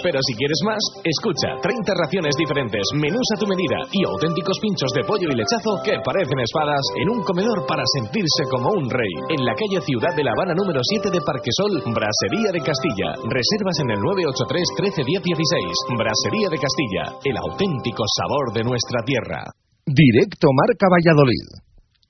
Pero 0.00 0.16
si 0.24 0.32
quieres 0.32 0.60
más, 0.64 0.80
escucha 1.04 1.60
30 1.60 1.92
raciones 1.92 2.32
diferentes, 2.40 2.80
menús 2.96 3.28
a 3.36 3.40
tu 3.40 3.44
medida 3.44 3.84
y 3.92 4.00
auténticos 4.08 4.56
pinchos 4.64 4.88
de 4.96 5.04
pollo 5.04 5.28
y 5.28 5.36
lechazo 5.36 5.76
que 5.84 6.00
parecen 6.00 6.40
espadas 6.40 6.80
en 6.96 7.12
un 7.12 7.20
comedor 7.20 7.68
para 7.68 7.84
sentirse 8.00 8.48
como 8.48 8.72
un 8.72 8.88
rey. 8.88 9.12
En 9.28 9.44
la 9.44 9.52
calle 9.52 9.84
Ciudad 9.84 10.16
de 10.16 10.24
La 10.24 10.32
Habana 10.32 10.56
número 10.56 10.80
7 10.80 11.12
de 11.12 11.20
Parquesol, 11.20 11.84
Brasería 11.92 12.48
de 12.48 12.64
Castilla. 12.64 13.12
Reservas 13.28 13.76
en 13.84 13.92
el 13.92 14.00
983 14.00 15.04
13 15.04 15.04
10 15.04 15.20
16. 15.20 16.00
Brasería 16.00 16.48
de 16.48 16.56
Castilla, 16.56 17.04
el 17.28 17.36
auténtico 17.36 18.08
sabor 18.08 18.56
de 18.56 18.64
nuestra 18.64 19.01
tierra. 19.04 19.44
Directo 19.84 20.48
Marca 20.52 20.86
Valladolid. 20.90 21.46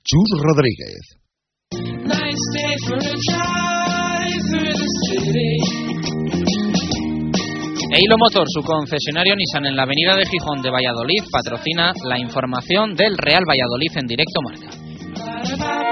Chus 0.05 0.40
Rodríguez. 0.43 1.23
Eilo 7.94 8.16
Motor, 8.19 8.47
su 8.48 8.62
concesionario 8.62 9.36
Nissan 9.36 9.66
en 9.66 9.77
la 9.77 9.82
avenida 9.82 10.16
de 10.16 10.24
Gijón 10.27 10.62
de 10.62 10.70
Valladolid, 10.70 11.24
patrocina 11.31 11.93
la 12.05 12.19
información 12.19 12.94
del 12.94 13.19
Real 13.19 13.44
Valladolid 13.47 13.90
en 13.97 14.06
directo 14.06 14.40
marca. 14.43 15.91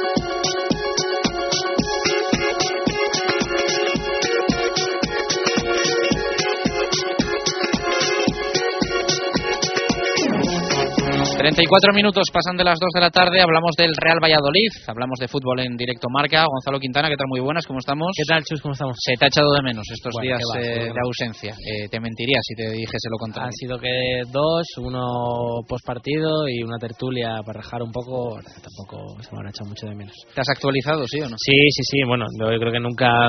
Treinta 11.51 11.67
y 11.67 11.67
cuatro 11.67 11.91
minutos 11.91 12.23
pasan 12.31 12.55
de 12.55 12.63
las 12.63 12.79
2 12.79 12.95
de 12.95 13.01
la 13.01 13.09
tarde, 13.09 13.41
hablamos 13.41 13.75
del 13.75 13.91
Real 13.99 14.23
Valladolid, 14.23 14.71
hablamos 14.87 15.19
de 15.19 15.27
fútbol 15.27 15.59
en 15.59 15.75
directo 15.75 16.07
marca. 16.09 16.45
Gonzalo 16.47 16.79
Quintana, 16.79 17.09
¿qué 17.09 17.17
tal? 17.17 17.27
Muy 17.27 17.41
buenas, 17.41 17.67
¿cómo 17.67 17.79
estamos? 17.79 18.07
¿Qué 18.15 18.23
tal, 18.23 18.41
Chus? 18.45 18.61
¿Cómo 18.61 18.71
estamos? 18.71 18.95
Se 18.97 19.19
te 19.19 19.25
ha 19.25 19.27
echado 19.27 19.51
de 19.51 19.61
menos 19.61 19.83
estos 19.91 20.13
Bueno, 20.13 20.27
días 20.27 20.39
va, 20.47 20.61
eh, 20.61 20.93
de 20.95 21.01
ausencia. 21.03 21.51
Eh, 21.59 21.89
te 21.91 21.99
mentiría 21.99 22.39
si 22.39 22.55
te 22.55 22.71
dijese 22.71 23.11
lo 23.11 23.17
contrario. 23.19 23.51
Han 23.51 23.59
sido 23.59 23.77
que 23.77 24.23
dos, 24.31 24.63
uno 24.79 25.59
post 25.67 25.85
partido 25.85 26.47
y 26.47 26.63
una 26.63 26.77
tertulia 26.79 27.43
para 27.45 27.59
rajar 27.59 27.83
un 27.83 27.91
poco. 27.91 28.39
Tampoco 28.39 29.19
se 29.19 29.35
me 29.35 29.43
han 29.43 29.49
echado 29.49 29.67
mucho 29.67 29.87
de 29.87 29.95
menos. 29.95 30.15
¿Te 30.33 30.39
has 30.39 30.49
actualizado, 30.55 31.03
sí 31.05 31.19
o 31.19 31.27
no? 31.27 31.35
Sí, 31.35 31.51
sí, 31.51 31.83
sí. 31.83 31.97
Bueno, 32.07 32.27
yo 32.39 32.47
creo 32.47 32.71
que 32.71 32.79
nunca 32.79 33.27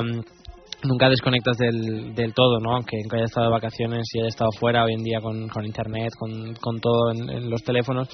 nunca 0.84 1.08
desconectas 1.08 1.56
del, 1.56 2.14
del 2.14 2.34
todo, 2.34 2.58
¿no? 2.60 2.74
Aunque, 2.74 2.96
haya 3.12 3.24
estado 3.24 3.46
de 3.46 3.52
vacaciones 3.52 4.02
y 4.12 4.20
haya 4.20 4.28
estado 4.28 4.50
fuera 4.58 4.84
hoy 4.84 4.94
en 4.94 5.02
día 5.02 5.20
con, 5.20 5.48
con 5.48 5.64
internet, 5.64 6.10
con, 6.18 6.54
con 6.54 6.80
todo 6.80 7.12
en, 7.12 7.50
los 7.50 7.62
teléfonos. 7.62 8.08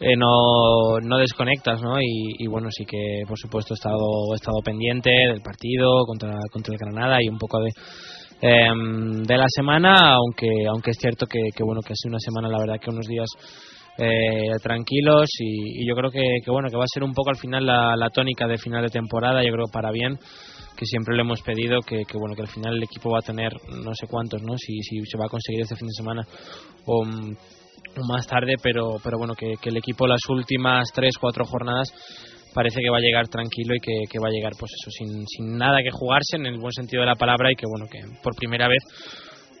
eh, 0.00 0.16
no, 0.16 0.98
no 1.02 1.18
desconectas, 1.18 1.82
¿no? 1.82 2.00
Y, 2.00 2.36
y 2.38 2.46
bueno, 2.46 2.68
sí 2.70 2.84
que 2.84 3.22
por 3.26 3.38
supuesto 3.38 3.74
he 3.74 3.76
estado, 3.76 4.32
he 4.32 4.36
estado 4.36 4.58
pendiente 4.64 5.10
del 5.10 5.40
partido 5.42 6.04
contra, 6.06 6.34
contra 6.52 6.74
el 6.74 6.78
Granada 6.78 7.18
y 7.20 7.28
un 7.28 7.38
poco 7.38 7.58
de, 7.60 7.70
em, 8.40 9.22
de 9.24 9.36
la 9.36 9.46
semana, 9.48 10.14
aunque 10.14 10.48
aunque 10.68 10.90
es 10.92 10.98
cierto 11.00 11.26
que, 11.26 11.40
que 11.54 11.64
bueno 11.64 11.80
que 11.80 11.92
ha 11.92 11.96
sido 11.96 12.12
una 12.12 12.20
semana 12.20 12.48
la 12.48 12.60
verdad 12.60 12.80
que 12.80 12.90
unos 12.90 13.06
días 13.06 13.28
eh, 13.98 14.56
tranquilos 14.62 15.28
y, 15.38 15.82
y 15.82 15.88
yo 15.88 15.94
creo 15.94 16.10
que, 16.10 16.22
que 16.44 16.50
bueno 16.50 16.68
que 16.70 16.76
va 16.76 16.84
a 16.84 16.94
ser 16.94 17.02
un 17.02 17.12
poco 17.12 17.30
al 17.30 17.36
final 17.36 17.66
la, 17.66 18.10
tónica 18.14 18.46
de 18.46 18.56
final 18.56 18.82
de 18.82 18.90
temporada, 18.90 19.42
yo 19.44 19.52
creo 19.52 19.66
para 19.72 19.90
bien 19.90 20.16
que 20.76 20.86
siempre 20.86 21.16
le 21.16 21.22
hemos 21.22 21.42
pedido 21.42 21.80
que, 21.80 22.04
que 22.04 22.16
bueno 22.16 22.36
que 22.36 22.42
al 22.42 22.48
final 22.48 22.76
el 22.76 22.82
equipo 22.84 23.10
va 23.10 23.18
a 23.18 23.22
tener 23.22 23.52
no 23.68 23.92
sé 23.94 24.06
cuántos, 24.08 24.42
¿no? 24.42 24.56
Si, 24.56 24.80
si 24.82 25.04
se 25.04 25.18
va 25.18 25.26
a 25.26 25.28
conseguir 25.28 25.62
este 25.62 25.74
fin 25.76 25.88
de 25.88 25.94
semana 25.94 26.22
o 26.86 27.04
mm, 27.04 27.36
o 27.96 28.06
más 28.06 28.26
tarde, 28.26 28.54
pero, 28.62 28.96
pero 29.02 29.18
bueno, 29.18 29.34
que, 29.34 29.54
que 29.60 29.70
el 29.70 29.76
equipo 29.76 30.06
las 30.06 30.20
últimas 30.28 30.90
tres, 30.94 31.16
cuatro 31.18 31.44
jornadas 31.44 31.88
parece 32.54 32.80
que 32.80 32.90
va 32.90 32.98
a 32.98 33.00
llegar 33.00 33.28
tranquilo 33.28 33.74
y 33.74 33.80
que, 33.80 34.02
que 34.10 34.18
va 34.18 34.28
a 34.28 34.32
llegar 34.32 34.52
pues 34.58 34.72
eso, 34.80 34.90
sin, 34.90 35.26
sin 35.26 35.56
nada 35.56 35.82
que 35.82 35.90
jugarse 35.90 36.36
en 36.36 36.46
el 36.46 36.58
buen 36.58 36.72
sentido 36.72 37.02
de 37.02 37.08
la 37.08 37.14
palabra 37.14 37.52
y 37.52 37.56
que 37.56 37.66
bueno, 37.66 37.86
que 37.90 38.00
por 38.22 38.34
primera 38.34 38.68
vez 38.68 38.82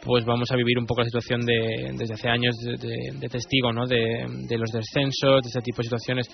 pues 0.04 0.24
vamos 0.24 0.50
a 0.50 0.56
vivir 0.56 0.78
un 0.78 0.86
poco 0.86 1.00
la 1.00 1.06
situación 1.06 1.40
de, 1.40 1.90
desde 1.96 2.14
hace 2.14 2.28
años 2.28 2.54
de, 2.56 2.76
de- 3.18 3.28
testigo, 3.28 3.72
¿no? 3.72 3.86
De, 3.86 4.26
los 4.56 4.70
descensos, 4.70 5.42
de 5.42 5.48
este 5.48 5.60
tipo 5.60 5.78
de 5.78 5.84
situaciones 5.84 6.26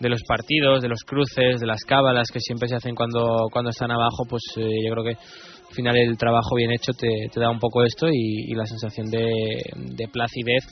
de 0.00 0.08
los 0.08 0.22
partidos, 0.26 0.82
de 0.82 0.88
los 0.88 1.02
cruces, 1.04 1.60
de 1.60 1.66
las 1.66 1.82
cábalas 1.84 2.28
que 2.32 2.40
siempre 2.40 2.68
se 2.68 2.76
hacen 2.76 2.94
cuando, 2.94 3.48
cuando 3.52 3.70
están 3.70 3.90
abajo, 3.90 4.24
pues 4.28 4.42
eh, 4.56 4.68
yo 4.84 4.92
creo 4.92 5.04
que, 5.04 5.10
al 5.68 5.74
final 5.74 5.96
el 5.96 6.18
trabajo 6.18 6.56
bien 6.56 6.70
hecho 6.70 6.92
te, 6.92 7.08
te 7.32 7.40
da 7.40 7.48
un 7.50 7.58
poco 7.58 7.82
esto 7.84 8.06
y, 8.08 8.50
y 8.50 8.54
la 8.54 8.66
sensación 8.66 9.06
de, 9.10 9.62
de 9.74 10.08
placidez 10.08 10.64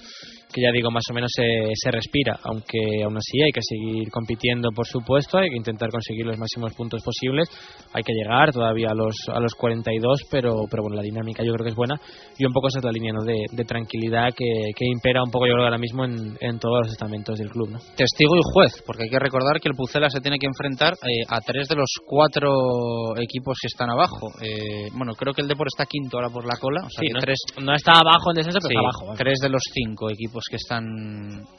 que 0.52 0.62
ya 0.62 0.72
digo 0.72 0.90
más 0.90 1.04
o 1.10 1.14
menos 1.14 1.30
se, 1.34 1.44
se, 1.74 1.90
respira, 1.90 2.38
aunque 2.44 3.02
aún 3.04 3.16
así 3.16 3.40
hay 3.42 3.52
que 3.52 3.60
seguir 3.62 4.10
compitiendo 4.10 4.70
por 4.74 4.86
supuesto, 4.86 5.38
hay 5.38 5.50
que 5.50 5.56
intentar 5.56 5.90
conseguir 5.90 6.26
los 6.26 6.38
máximos 6.38 6.74
puntos 6.74 7.02
posibles, 7.02 7.48
hay 7.92 8.02
que 8.02 8.12
llegar 8.12 8.52
todavía 8.52 8.88
a 8.90 8.94
los 8.94 9.14
a 9.28 9.40
los 9.40 9.54
42, 9.54 10.22
pero 10.30 10.64
pero 10.70 10.82
bueno, 10.82 10.96
la 10.96 11.02
dinámica 11.02 11.42
yo 11.44 11.52
creo 11.54 11.64
que 11.64 11.70
es 11.70 11.76
buena 11.76 12.00
y 12.38 12.44
un 12.44 12.52
poco 12.52 12.68
esa 12.68 12.78
es 12.78 12.84
la 12.84 12.92
línea 12.92 13.12
¿no? 13.12 13.24
de, 13.24 13.44
de 13.50 13.64
tranquilidad 13.64 14.34
que, 14.36 14.72
que, 14.74 14.86
impera 14.86 15.22
un 15.22 15.30
poco 15.30 15.46
yo 15.46 15.54
creo 15.54 15.64
ahora 15.64 15.78
mismo 15.78 16.04
en, 16.04 16.36
en 16.40 16.58
todos 16.58 16.80
los 16.84 16.92
estamentos 16.92 17.38
del 17.38 17.50
club. 17.50 17.70
¿no? 17.70 17.78
Testigo 17.96 18.36
y 18.36 18.42
juez, 18.42 18.82
porque 18.86 19.04
hay 19.04 19.10
que 19.10 19.18
recordar 19.18 19.60
que 19.60 19.68
el 19.68 19.74
Pucela 19.74 20.08
se 20.10 20.20
tiene 20.20 20.38
que 20.38 20.46
enfrentar 20.46 20.94
eh, 20.94 21.22
a 21.28 21.40
tres 21.40 21.68
de 21.68 21.76
los 21.76 21.90
cuatro 22.04 23.16
equipos 23.16 23.58
que 23.60 23.68
están 23.68 23.90
abajo. 23.90 24.28
Eh, 24.42 24.88
bueno, 24.96 25.14
creo 25.14 25.32
que 25.34 25.42
el 25.42 25.48
Depor 25.48 25.68
está 25.68 25.86
quinto 25.86 26.16
ahora 26.16 26.30
por 26.30 26.44
la 26.44 26.58
cola, 26.60 26.80
o 26.84 26.90
sea 26.90 27.00
sí, 27.00 27.06
que 27.06 27.14
no, 27.14 27.20
tres, 27.20 27.38
no 27.62 27.74
está 27.74 27.92
abajo 27.92 28.30
en 28.30 28.36
descenso, 28.36 28.58
pero 28.62 28.68
sí, 28.68 28.74
está 28.74 28.80
abajo. 28.80 29.16
Tres 29.16 29.38
de 29.40 29.48
los 29.48 29.62
cinco 29.72 30.10
equipos 30.10 30.39
que 30.48 30.56
están 30.56 30.84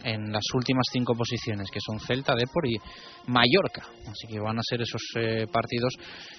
en 0.03 0.31
las 0.31 0.43
últimas 0.53 0.87
cinco 0.91 1.13
posiciones, 1.15 1.69
que 1.71 1.79
son 1.79 1.99
Celta, 1.99 2.35
Depor 2.35 2.67
y 2.67 2.77
Mallorca. 3.27 3.85
Así 4.07 4.27
que 4.27 4.39
van 4.39 4.57
a 4.57 4.63
ser 4.63 4.81
esos 4.81 5.01
eh, 5.17 5.45
partidos 5.51 5.93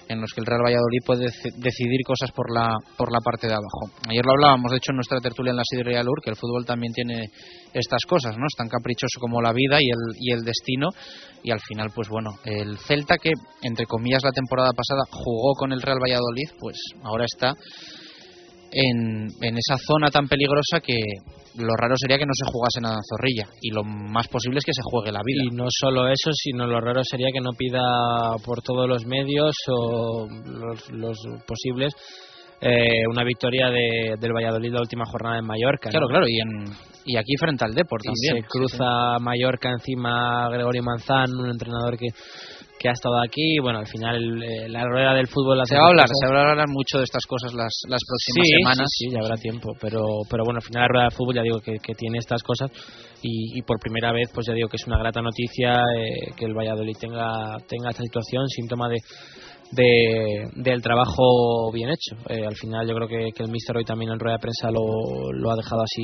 en 0.07 0.19
los 0.19 0.31
que 0.33 0.41
el 0.41 0.47
Real 0.47 0.61
Valladolid 0.63 0.99
puede 1.05 1.25
decidir 1.57 1.99
cosas 2.05 2.31
por 2.31 2.53
la 2.53 2.75
por 2.97 3.11
la 3.11 3.19
parte 3.23 3.47
de 3.47 3.53
abajo. 3.53 3.91
Ayer 4.09 4.25
lo 4.25 4.33
hablábamos, 4.33 4.71
de 4.71 4.77
hecho, 4.77 4.91
en 4.91 4.97
nuestra 4.97 5.19
tertulia 5.19 5.51
en 5.51 5.57
la 5.57 5.63
Sidrería 5.65 6.03
Lur, 6.03 6.21
que 6.23 6.31
el 6.31 6.35
fútbol 6.35 6.65
también 6.65 6.93
tiene 6.93 7.29
estas 7.73 8.01
cosas, 8.07 8.37
¿no? 8.37 8.45
Es 8.45 8.55
tan 8.57 8.69
caprichoso 8.69 9.19
como 9.19 9.41
la 9.41 9.53
vida 9.53 9.77
y 9.81 9.89
el, 9.89 10.15
y 10.19 10.31
el 10.31 10.43
destino. 10.43 10.89
Y 11.43 11.51
al 11.51 11.59
final, 11.59 11.91
pues 11.93 12.07
bueno, 12.07 12.31
el 12.45 12.77
Celta 12.77 13.17
que, 13.17 13.31
entre 13.63 13.85
comillas, 13.85 14.23
la 14.23 14.31
temporada 14.31 14.71
pasada 14.71 15.03
jugó 15.11 15.53
con 15.55 15.73
el 15.73 15.81
Real 15.81 15.99
Valladolid, 16.01 16.49
pues 16.59 16.77
ahora 17.03 17.25
está 17.25 17.53
en, 18.73 19.27
en 19.41 19.57
esa 19.57 19.77
zona 19.77 20.09
tan 20.09 20.27
peligrosa 20.27 20.79
que 20.81 20.97
lo 21.55 21.73
raro 21.77 21.93
sería 21.95 22.17
que 22.17 22.25
no 22.25 22.33
se 22.33 22.51
jugase 22.51 22.81
nada 22.81 22.95
en 22.95 23.03
Zorrilla 23.03 23.47
y 23.61 23.69
lo 23.69 23.83
más 23.83 24.27
posible 24.27 24.57
es 24.57 24.65
que 24.65 24.73
se 24.73 24.81
juegue 24.83 25.11
la 25.11 25.21
vida. 25.23 25.43
Y 25.45 25.55
no 25.55 25.67
solo 25.69 26.07
eso, 26.07 26.31
sino 26.33 26.65
lo 26.65 26.79
raro 26.79 27.01
sería 27.03 27.29
que 27.31 27.41
no 27.41 27.51
pida 27.57 27.79
por 28.43 28.61
todos 28.61 28.89
los 28.89 29.05
medios 29.05 29.53
o 29.69 30.27
los, 30.27 30.89
los 30.89 31.17
posibles 31.45 31.93
eh, 32.65 33.05
una 33.09 33.25
victoria 33.25 33.69
de, 33.69 34.15
del 34.17 34.31
Valladolid 34.33 34.71
la 34.71 34.79
última 34.79 35.03
jornada 35.05 35.37
en 35.37 35.45
Mallorca. 35.45 35.89
Claro, 35.89 36.07
¿no? 36.07 36.11
claro, 36.11 36.25
y, 36.29 36.39
en, 36.39 36.73
y 37.05 37.17
aquí 37.17 37.35
frente 37.37 37.65
al 37.65 37.73
Deport 37.73 38.05
y 38.05 38.07
también. 38.07 38.43
se 38.43 38.47
cruza 38.47 39.19
Mallorca 39.19 39.69
encima 39.69 40.49
Gregorio 40.49 40.81
Manzán, 40.81 41.29
un 41.37 41.49
entrenador 41.49 41.97
que 41.97 42.07
que 42.83 42.89
ha 42.89 42.91
estado 42.91 43.15
aquí. 43.21 43.59
Bueno, 43.61 43.79
al 43.79 43.87
final 43.87 44.43
eh, 44.43 44.67
la 44.67 44.83
rueda 44.83 45.13
del 45.13 45.27
fútbol... 45.27 45.65
Se 45.65 45.75
va 45.75 45.85
a 45.85 45.87
hablar, 45.87 46.05
se 46.09 46.27
va 46.27 46.47
a 46.47 46.51
hablar 46.51 46.67
mucho 46.67 46.97
de 46.97 47.05
estas 47.05 47.25
cosas 47.25 47.53
las, 47.53 47.71
las 47.87 48.01
próximas 48.03 48.45
sí, 48.45 48.53
semanas. 48.59 48.87
Sí, 48.91 49.05
sí, 49.05 49.13
ya 49.13 49.19
habrá 49.23 49.37
tiempo. 49.37 49.71
Pero, 49.79 50.03
pero 50.29 50.43
bueno, 50.43 50.57
al 50.57 50.67
final 50.67 50.81
la 50.81 50.87
rueda 50.89 51.03
del 51.05 51.15
fútbol 51.15 51.35
ya 51.35 51.43
digo 51.43 51.61
que, 51.61 51.79
que 51.79 51.93
tiene 51.95 52.17
estas 52.17 52.43
cosas 52.43 52.69
y, 53.21 53.57
y, 53.57 53.61
por 53.61 53.79
primera 53.79 54.11
vez 54.11 54.29
pues 54.33 54.47
ya 54.47 54.53
digo 54.53 54.67
que 54.67 54.75
es 54.75 54.85
una 54.85 54.99
grata 54.99 55.21
noticia 55.21 55.79
eh, 55.95 56.33
que 56.35 56.43
el 56.43 56.53
Valladolid 56.53 56.97
tenga, 56.99 57.55
tenga 57.69 57.91
esta 57.91 58.03
situación, 58.03 58.49
síntoma 58.49 58.89
de... 58.89 58.97
De, 59.71 60.51
del 60.57 60.83
trabajo 60.83 61.71
bien 61.73 61.89
hecho. 61.89 62.15
Eh, 62.29 62.45
al 62.45 62.55
final 62.55 62.87
yo 62.87 62.93
creo 62.93 63.07
que, 63.07 63.31
que 63.33 63.41
el 63.41 63.49
Mister 63.49 63.75
hoy 63.75 63.83
también 63.83 64.11
en 64.11 64.19
rueda 64.19 64.35
de 64.37 64.41
prensa 64.41 64.69
lo, 64.69 65.31
lo 65.31 65.49
ha 65.49 65.55
dejado 65.55 65.81
así 65.81 66.03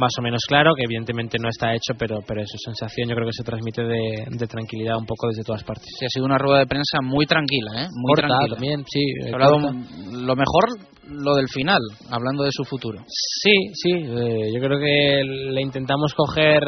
más 0.00 0.12
o 0.18 0.22
menos 0.22 0.40
claro, 0.48 0.74
que 0.74 0.84
evidentemente 0.84 1.36
no 1.38 1.48
está 1.48 1.72
hecho, 1.72 1.92
pero, 1.98 2.20
pero 2.26 2.42
su 2.46 2.56
sensación 2.58 3.08
yo 3.08 3.14
creo 3.14 3.28
que 3.28 3.36
se 3.36 3.44
transmite 3.44 3.82
de, 3.82 4.24
de, 4.30 4.46
tranquilidad 4.46 4.96
un 4.96 5.04
poco 5.04 5.28
desde 5.28 5.44
todas 5.44 5.62
partes. 5.62 5.86
Sí, 5.98 6.06
ha 6.06 6.08
sido 6.08 6.24
una 6.24 6.38
rueda 6.38 6.60
de 6.60 6.66
prensa 6.66 6.98
muy 7.02 7.26
tranquila, 7.26 7.84
¿eh? 7.84 7.88
Muy 7.92 8.14
corta, 8.14 8.28
tranquila. 8.28 8.56
también, 8.56 8.84
sí. 8.88 9.04
Ha 9.30 9.34
hablado 9.34 9.58
lo 9.58 10.36
mejor, 10.36 10.64
lo 11.06 11.34
del 11.36 11.48
final, 11.48 11.80
hablando 12.10 12.44
de 12.44 12.50
su 12.52 12.64
futuro. 12.64 12.98
Sí, 13.06 13.54
sí, 13.74 13.92
eh, 13.92 14.50
yo 14.54 14.60
creo 14.60 14.78
que 14.78 15.22
le 15.24 15.60
intentamos 15.60 16.14
coger, 16.14 16.62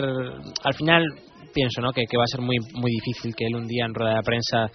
al 0.63 0.75
final 0.75 1.03
pienso 1.55 1.81
¿no? 1.81 1.93
que, 1.93 2.05
que 2.09 2.17
va 2.17 2.25
a 2.25 2.33
ser 2.33 2.41
muy, 2.41 2.57
muy 2.75 2.91
difícil 2.91 3.35
que 3.35 3.47
él 3.47 3.57
un 3.57 3.67
día 3.67 3.85
en 3.87 3.95
rueda 3.95 4.17
de 4.17 4.23
prensa 4.23 4.71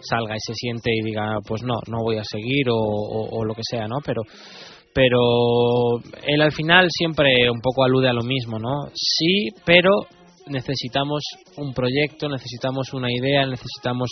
salga 0.00 0.34
y 0.34 0.40
se 0.40 0.54
siente 0.54 0.90
y 0.92 1.04
diga, 1.04 1.38
pues 1.46 1.62
no, 1.62 1.74
no 1.88 2.02
voy 2.02 2.16
a 2.16 2.24
seguir 2.24 2.70
o, 2.70 2.76
o, 2.76 3.38
o 3.38 3.44
lo 3.44 3.54
que 3.54 3.62
sea, 3.68 3.86
¿no? 3.86 3.98
Pero 4.04 4.22
pero 4.92 5.98
él 6.26 6.40
al 6.40 6.52
final 6.52 6.88
siempre 6.90 7.50
un 7.50 7.60
poco 7.60 7.84
alude 7.84 8.08
a 8.08 8.12
lo 8.12 8.22
mismo, 8.22 8.58
¿no? 8.58 8.88
Sí, 8.94 9.48
pero 9.64 9.90
necesitamos 10.46 11.22
un 11.56 11.72
proyecto, 11.72 12.28
necesitamos 12.28 12.92
una 12.92 13.10
idea, 13.10 13.46
necesitamos 13.46 14.10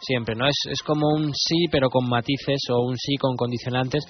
siempre, 0.00 0.34
¿no? 0.34 0.46
Es, 0.46 0.56
es 0.70 0.82
como 0.82 1.08
un 1.14 1.32
sí, 1.34 1.66
pero 1.70 1.88
con 1.88 2.08
matices 2.08 2.60
o 2.70 2.82
un 2.82 2.96
sí 2.96 3.16
con 3.16 3.36
condicionantes 3.36 4.04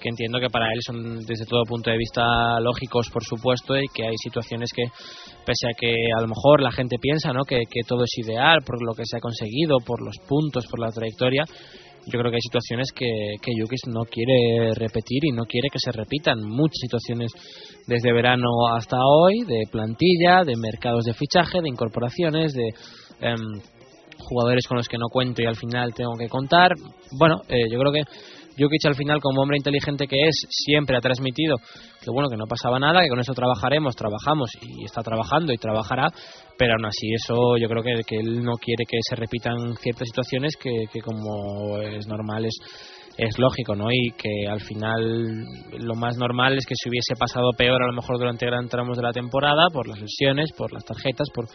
que 0.00 0.10
entiendo 0.10 0.38
que 0.38 0.50
para 0.50 0.66
él 0.72 0.80
son 0.84 1.24
desde 1.24 1.46
todo 1.46 1.62
punto 1.64 1.90
de 1.90 1.96
vista 1.96 2.60
lógicos, 2.60 3.08
por 3.10 3.24
supuesto, 3.24 3.76
y 3.76 3.88
que 3.94 4.04
hay 4.04 4.16
situaciones 4.22 4.70
que, 4.74 4.84
pese 5.44 5.68
a 5.68 5.74
que 5.78 5.94
a 6.16 6.20
lo 6.20 6.28
mejor 6.28 6.60
la 6.62 6.70
gente 6.70 6.96
piensa, 7.00 7.32
¿no? 7.32 7.44
Que, 7.44 7.62
que 7.70 7.80
todo 7.86 8.04
es 8.04 8.18
ideal 8.18 8.58
por 8.64 8.84
lo 8.84 8.92
que 8.92 9.04
se 9.06 9.16
ha 9.16 9.20
conseguido, 9.20 9.78
por 9.84 10.04
los 10.04 10.16
puntos, 10.28 10.66
por 10.66 10.80
la 10.80 10.90
trayectoria, 10.90 11.44
yo 12.06 12.18
creo 12.20 12.30
que 12.30 12.36
hay 12.36 12.42
situaciones 12.42 12.92
que, 12.92 13.34
que 13.42 13.52
Yukis 13.58 13.82
no 13.88 14.04
quiere 14.04 14.74
repetir 14.74 15.24
y 15.24 15.32
no 15.32 15.44
quiere 15.44 15.68
que 15.72 15.78
se 15.78 15.90
repitan. 15.90 16.38
Muchas 16.40 16.78
situaciones 16.80 17.32
desde 17.86 18.12
verano 18.12 18.48
hasta 18.72 18.96
hoy, 18.96 19.44
de 19.44 19.64
plantilla, 19.70 20.44
de 20.44 20.56
mercados 20.56 21.04
de 21.04 21.14
fichaje, 21.14 21.60
de 21.60 21.68
incorporaciones, 21.68 22.52
de 22.52 22.68
eh, 23.20 23.34
jugadores 24.18 24.66
con 24.66 24.76
los 24.76 24.88
que 24.88 24.98
no 24.98 25.08
cuento 25.10 25.42
y 25.42 25.46
al 25.46 25.56
final 25.56 25.94
tengo 25.94 26.16
que 26.16 26.28
contar. 26.28 26.72
Bueno, 27.18 27.42
eh, 27.48 27.68
yo 27.70 27.78
creo 27.78 27.92
que 27.92 28.02
Jukic 28.58 28.84
al 28.86 28.94
final, 28.94 29.20
como 29.20 29.42
hombre 29.42 29.56
inteligente 29.56 30.06
que 30.06 30.16
es, 30.26 30.46
siempre 30.50 30.96
ha 30.96 31.00
transmitido 31.00 31.56
que 32.02 32.10
bueno, 32.10 32.28
que 32.28 32.36
no 32.36 32.46
pasaba 32.46 32.78
nada, 32.78 33.02
que 33.02 33.08
con 33.08 33.20
eso 33.20 33.32
trabajaremos, 33.32 33.96
trabajamos 33.96 34.50
y 34.62 34.84
está 34.84 35.02
trabajando 35.02 35.52
y 35.52 35.56
trabajará, 35.56 36.08
pero 36.56 36.74
aún 36.74 36.86
así 36.86 37.12
eso 37.14 37.56
yo 37.56 37.68
creo 37.68 37.82
que, 37.82 38.02
que 38.06 38.16
él 38.16 38.44
no 38.44 38.52
quiere 38.60 38.84
que 38.88 38.98
se 39.08 39.16
repitan 39.16 39.74
ciertas 39.76 40.06
situaciones 40.08 40.54
que, 40.56 40.84
que 40.92 41.00
como 41.00 41.78
es 41.78 42.06
normal 42.06 42.44
es 42.44 42.56
es 43.16 43.38
lógico, 43.38 43.74
¿no? 43.74 43.86
Y 43.90 44.12
que 44.12 44.46
al 44.48 44.60
final 44.60 45.44
lo 45.78 45.94
más 45.94 46.16
normal 46.18 46.58
es 46.58 46.66
que 46.66 46.74
se 46.76 46.90
hubiese 46.90 47.14
pasado 47.18 47.50
peor 47.56 47.82
a 47.82 47.86
lo 47.86 47.94
mejor 47.94 48.18
durante 48.18 48.44
gran 48.44 48.68
tramos 48.68 48.96
de 48.96 49.02
la 49.02 49.12
temporada 49.12 49.68
por 49.72 49.88
las 49.88 49.98
lesiones, 50.00 50.52
por 50.56 50.72
las 50.72 50.84
tarjetas, 50.84 51.28
por 51.34 51.46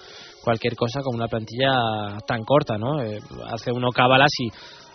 cualquier 0.44 0.76
cosa 0.76 1.02
con 1.03 1.15
una 1.15 1.28
plantilla 1.28 2.18
tan 2.26 2.44
corta, 2.44 2.78
¿no? 2.78 3.02
Eh, 3.03 3.19
hace 3.53 3.72
uno 3.72 3.90
cábalas 3.91 4.32
y 4.40 4.49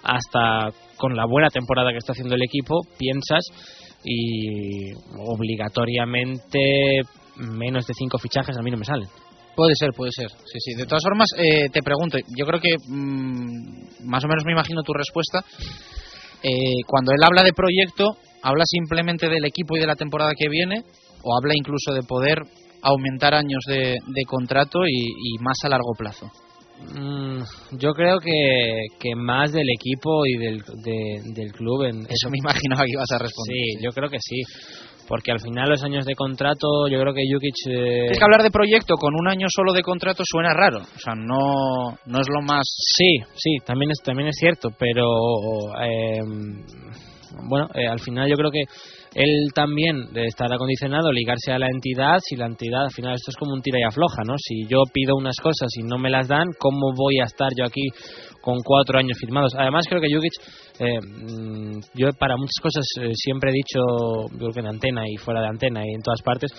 hasta 0.07 0.71
con 0.97 1.17
la 1.17 1.27
buena 1.27 1.49
temporada 1.51 1.91
que 1.91 1.99
está 1.99 2.13
haciendo 2.13 2.37
el 2.37 2.43
equipo 2.43 2.81
piensas 2.97 3.45
y 4.05 4.93
obligatoriamente 5.19 7.01
menos 7.37 7.87
de 7.87 7.95
cinco 7.95 8.19
fichajes 8.19 8.57
a 8.57 8.63
mí 8.63 8.71
no 8.71 8.79
me 8.79 8.85
salen. 8.85 9.09
Puede 9.57 9.73
ser, 9.75 9.91
puede 9.97 10.13
ser. 10.13 10.29
Sí, 10.29 10.59
sí. 10.61 10.75
De 10.75 10.85
todas 10.85 11.03
formas, 11.03 11.29
eh, 11.39 11.71
te 11.73 11.83
pregunto, 11.83 12.19
yo 12.37 12.47
creo 12.47 12.61
que 12.61 12.77
mmm, 12.89 14.07
más 14.07 14.23
o 14.23 14.29
menos 14.29 14.45
me 14.45 14.53
imagino 14.53 14.83
tu 14.83 14.93
respuesta. 14.93 15.43
Eh, 16.43 16.85
cuando 16.87 17.13
él 17.13 17.25
habla 17.25 17.43
de 17.43 17.55
proyecto, 17.55 18.17
¿habla 18.43 18.65
simplemente 18.67 19.29
del 19.29 19.45
equipo 19.47 19.77
y 19.77 19.81
de 19.81 19.87
la 19.87 19.97
temporada 19.97 20.33
que 20.39 20.51
viene? 20.51 20.85
¿O 21.23 21.37
habla 21.37 21.55
incluso 21.57 21.93
de 21.95 22.03
poder 22.03 22.39
aumentar 22.83 23.35
años 23.35 23.65
de, 23.67 23.97
contrato 24.29 24.81
y, 24.87 25.43
más 25.43 25.57
a 25.65 25.71
largo 25.71 25.93
plazo? 25.97 26.31
Mm, 26.79 27.43
yo 27.79 27.93
creo 27.93 28.19
que, 28.19 28.87
que, 29.01 29.15
más 29.17 29.53
del 29.53 29.69
equipo 29.71 30.27
y 30.27 30.39
del, 30.39 30.63
de, 30.83 31.21
del 31.35 31.53
club. 31.53 31.85
En, 31.85 32.01
Eso 32.09 32.31
me 32.31 32.39
imaginaba 32.39 32.85
que 32.85 32.93
ibas 32.93 33.11
a 33.13 33.19
responder. 33.19 33.57
Sí, 33.57 33.83
yo 33.83 33.91
creo 33.91 34.09
que 34.09 34.19
sí. 34.21 34.43
Porque 35.09 35.31
al 35.31 35.41
final 35.41 35.71
los 35.71 35.83
años 35.85 36.05
de 36.05 36.15
contrato, 36.15 36.89
yo 36.89 36.99
creo 37.01 37.15
que 37.15 37.23
Jukic... 37.33 37.55
Eh... 37.69 38.07
Es 38.11 38.19
que 38.19 38.25
hablar 38.25 38.43
de 38.43 38.51
proyecto 38.51 38.97
con 38.97 39.15
un 39.15 39.29
año 39.29 39.47
solo 39.49 39.73
de 39.73 39.83
contrato 39.83 40.25
suena 40.27 40.53
raro. 40.53 40.79
O 40.79 40.99
sea, 40.99 41.15
no, 41.15 41.97
no 42.07 42.21
es 42.21 42.27
lo 42.29 42.43
más... 42.43 42.65
Sí, 42.67 43.19
sí, 43.37 43.57
también 43.65 43.93
es, 43.93 44.03
también 44.03 44.29
es 44.29 44.37
cierto, 44.37 44.71
pero... 44.77 45.07
Eh, 45.81 46.21
bueno, 47.49 47.69
eh, 47.75 47.87
al 47.87 48.01
final 48.01 48.29
yo 48.29 48.37
creo 48.37 48.51
que 48.51 48.65
él 49.17 49.49
también 49.55 49.97
estará 50.15 50.59
condicionado 50.59 51.09
a 51.09 51.13
ligarse 51.13 51.51
a 51.51 51.59
la 51.59 51.69
entidad 51.69 52.19
si 52.23 52.37
la 52.37 52.45
entidad 52.45 52.85
al 52.85 52.93
final 52.93 53.15
esto 53.15 53.31
es 53.31 53.37
como 53.37 53.55
un 53.55 53.63
tira 53.63 53.81
y 53.81 53.83
afloja 53.83 54.23
no 54.27 54.35
si 54.37 54.67
yo 54.69 54.83
pido 54.93 55.17
unas 55.17 55.37
cosas 55.43 55.71
y 55.75 55.83
no 55.85 55.97
me 55.97 56.11
las 56.11 56.29
dan 56.29 56.45
cómo 56.59 56.93
voy 56.95 57.21
a 57.21 57.25
estar 57.25 57.49
yo 57.57 57.65
aquí 57.65 57.89
con 58.43 58.59
cuatro 58.63 58.99
años 58.99 59.17
firmados 59.19 59.55
además 59.57 59.87
creo 59.89 60.03
que 60.03 60.13
Jukic 60.13 60.33
eh, 60.79 61.01
yo 61.95 62.09
para 62.19 62.37
muchas 62.37 62.61
cosas 62.63 62.85
eh, 63.01 63.13
siempre 63.15 63.51
he 63.51 63.55
dicho 63.55 63.81
yo 64.33 64.39
creo 64.39 64.53
que 64.53 64.61
en 64.61 64.67
antena 64.67 65.09
y 65.09 65.17
fuera 65.17 65.41
de 65.41 65.49
antena 65.49 65.81
y 65.83 65.95
en 65.95 66.03
todas 66.03 66.21
partes 66.21 66.53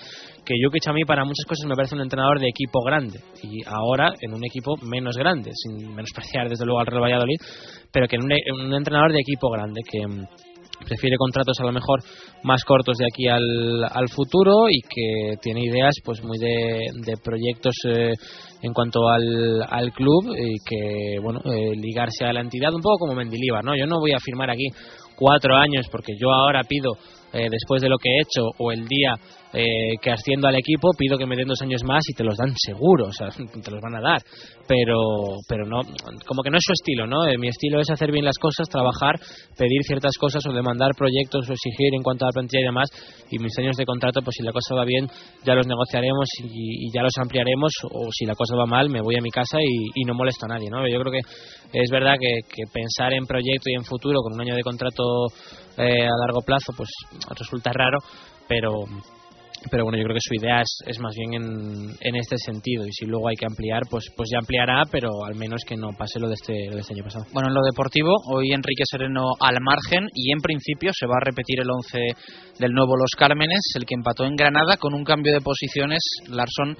que 0.44 0.54
Jukic 0.60 0.88
a 0.88 0.92
mí 0.92 1.04
para 1.04 1.24
muchas 1.24 1.44
cosas 1.46 1.64
me 1.68 1.76
parece 1.76 1.94
un 1.94 2.00
entrenador 2.00 2.40
de 2.40 2.48
equipo 2.48 2.82
grande 2.82 3.20
y 3.40 3.62
ahora 3.66 4.12
en 4.20 4.34
un 4.34 4.44
equipo 4.44 4.74
menos 4.82 5.16
grande 5.16 5.52
sin 5.54 5.94
menospreciar 5.94 6.48
desde 6.48 6.64
luego 6.64 6.80
al 6.80 6.86
Real 6.86 7.04
Valladolid 7.04 7.38
pero 7.92 8.08
que 8.08 8.16
en 8.16 8.24
un, 8.24 8.32
en 8.32 8.66
un 8.66 8.74
entrenador 8.74 9.12
de 9.12 9.20
equipo 9.20 9.48
grande 9.48 9.80
que 9.88 10.00
prefiere 10.84 11.16
contratos 11.16 11.58
a 11.60 11.64
lo 11.64 11.72
mejor 11.72 12.00
más 12.44 12.64
cortos 12.64 12.96
de 12.98 13.06
aquí 13.06 13.26
al, 13.28 13.84
al 13.84 14.08
futuro 14.08 14.68
y 14.68 14.80
que 14.82 15.36
tiene 15.40 15.60
ideas 15.64 15.94
pues 16.04 16.22
muy 16.22 16.38
de, 16.38 16.90
de 17.04 17.16
proyectos 17.22 17.74
eh, 17.86 18.12
en 18.62 18.72
cuanto 18.72 19.08
al, 19.08 19.62
al 19.68 19.92
club 19.92 20.34
y 20.36 20.56
que 20.64 21.18
bueno 21.22 21.40
eh, 21.44 21.74
ligarse 21.76 22.24
a 22.24 22.32
la 22.32 22.40
entidad 22.40 22.74
un 22.74 22.82
poco 22.82 22.98
como 22.98 23.14
Mendilibar 23.14 23.64
no 23.64 23.76
yo 23.76 23.86
no 23.86 24.00
voy 24.00 24.12
a 24.12 24.18
firmar 24.20 24.50
aquí 24.50 24.66
cuatro 25.18 25.56
años, 25.56 25.86
porque 25.90 26.12
yo 26.18 26.30
ahora 26.30 26.62
pido 26.62 26.92
eh, 27.32 27.48
después 27.50 27.82
de 27.82 27.88
lo 27.88 27.98
que 27.98 28.08
he 28.08 28.22
hecho 28.22 28.46
o 28.58 28.70
el 28.72 28.86
día 28.86 29.14
eh, 29.52 29.96
que 30.02 30.10
asciendo 30.10 30.46
al 30.46 30.56
equipo, 30.56 30.90
pido 30.96 31.16
que 31.16 31.26
me 31.26 31.36
den 31.36 31.48
dos 31.48 31.62
años 31.62 31.82
más 31.84 32.02
y 32.08 32.12
te 32.12 32.22
los 32.22 32.36
dan 32.36 32.52
seguro, 32.56 33.06
o 33.06 33.12
sea, 33.12 33.28
te 33.64 33.70
los 33.70 33.80
van 33.80 33.96
a 33.96 34.00
dar. 34.00 34.22
Pero, 34.66 35.40
pero 35.48 35.64
no, 35.64 35.80
como 36.26 36.42
que 36.42 36.50
no 36.50 36.58
es 36.58 36.64
su 36.66 36.72
estilo, 36.72 37.06
¿no? 37.06 37.26
Eh, 37.26 37.38
mi 37.38 37.48
estilo 37.48 37.80
es 37.80 37.88
hacer 37.90 38.12
bien 38.12 38.24
las 38.24 38.36
cosas, 38.38 38.68
trabajar, 38.68 39.16
pedir 39.56 39.82
ciertas 39.84 40.16
cosas 40.18 40.44
o 40.46 40.52
demandar 40.52 40.90
proyectos 40.96 41.48
o 41.48 41.52
exigir 41.52 41.94
en 41.94 42.02
cuanto 42.02 42.26
a 42.26 42.28
la 42.28 42.32
plantilla 42.32 42.60
y 42.60 42.66
demás. 42.66 42.88
Y 43.30 43.38
mis 43.38 43.56
años 43.58 43.76
de 43.76 43.86
contrato, 43.86 44.20
pues 44.22 44.36
si 44.36 44.42
la 44.42 44.52
cosa 44.52 44.74
va 44.74 44.84
bien, 44.84 45.08
ya 45.44 45.54
los 45.54 45.66
negociaremos 45.66 46.28
y, 46.44 46.92
ya 46.92 47.02
los 47.02 47.16
ampliaremos. 47.18 47.72
O 47.90 48.08
si 48.12 48.26
la 48.26 48.34
cosa 48.34 48.56
va 48.56 48.66
mal, 48.66 48.90
me 48.90 49.00
voy 49.00 49.16
a 49.16 49.22
mi 49.22 49.30
casa 49.30 49.58
y, 49.62 50.04
no 50.04 50.14
molesto 50.14 50.46
a 50.46 50.48
nadie, 50.48 50.68
¿no? 50.70 50.86
Yo 50.88 51.00
creo 51.00 51.12
que 51.12 51.20
es 51.72 51.90
verdad 51.90 52.14
que, 52.20 52.40
pensar 52.72 53.12
en 53.14 53.24
proyecto 53.24 53.70
y 53.70 53.74
en 53.74 53.84
futuro 53.84 54.20
con 54.20 54.34
un 54.34 54.40
año 54.40 54.54
de 54.54 54.62
contrato 54.62 55.02
eh, 55.76 56.06
a 56.06 56.26
largo 56.26 56.40
plazo, 56.44 56.72
pues 56.76 56.88
resulta 57.38 57.72
raro, 57.72 57.98
pero 58.48 58.84
pero 59.70 59.84
bueno, 59.84 59.98
yo 59.98 60.04
creo 60.04 60.14
que 60.14 60.20
su 60.20 60.34
idea 60.34 60.60
es, 60.60 60.78
es 60.86 61.00
más 61.00 61.14
bien 61.16 61.34
en, 61.34 61.96
en, 62.00 62.16
este 62.16 62.36
sentido 62.38 62.86
y 62.86 62.92
si 62.92 63.06
luego 63.06 63.28
hay 63.28 63.36
que 63.36 63.46
ampliar, 63.46 63.82
pues 63.90 64.06
pues 64.16 64.28
ya 64.32 64.38
ampliará, 64.38 64.84
pero 64.90 65.24
al 65.24 65.34
menos 65.34 65.62
que 65.66 65.76
no 65.76 65.90
pase 65.98 66.20
lo 66.20 66.28
de 66.28 66.34
este, 66.34 66.52
de 66.52 66.80
este 66.80 66.94
año 66.94 67.04
pasado. 67.04 67.26
Bueno, 67.32 67.48
en 67.48 67.54
lo 67.54 67.62
deportivo, 67.62 68.14
hoy 68.32 68.52
Enrique 68.52 68.84
Sereno 68.88 69.32
al 69.40 69.56
margen 69.60 70.08
y 70.14 70.32
en 70.32 70.40
principio 70.40 70.90
se 70.94 71.06
va 71.06 71.16
a 71.20 71.24
repetir 71.24 71.60
el 71.60 71.70
11 71.70 71.98
del 72.58 72.72
nuevo 72.72 72.96
Los 72.96 73.10
Cármenes, 73.16 73.60
el 73.74 73.84
que 73.84 73.94
empató 73.94 74.24
en 74.24 74.36
Granada 74.36 74.76
con 74.76 74.94
un 74.94 75.04
cambio 75.04 75.32
de 75.32 75.40
posiciones, 75.40 76.02
Larson 76.28 76.76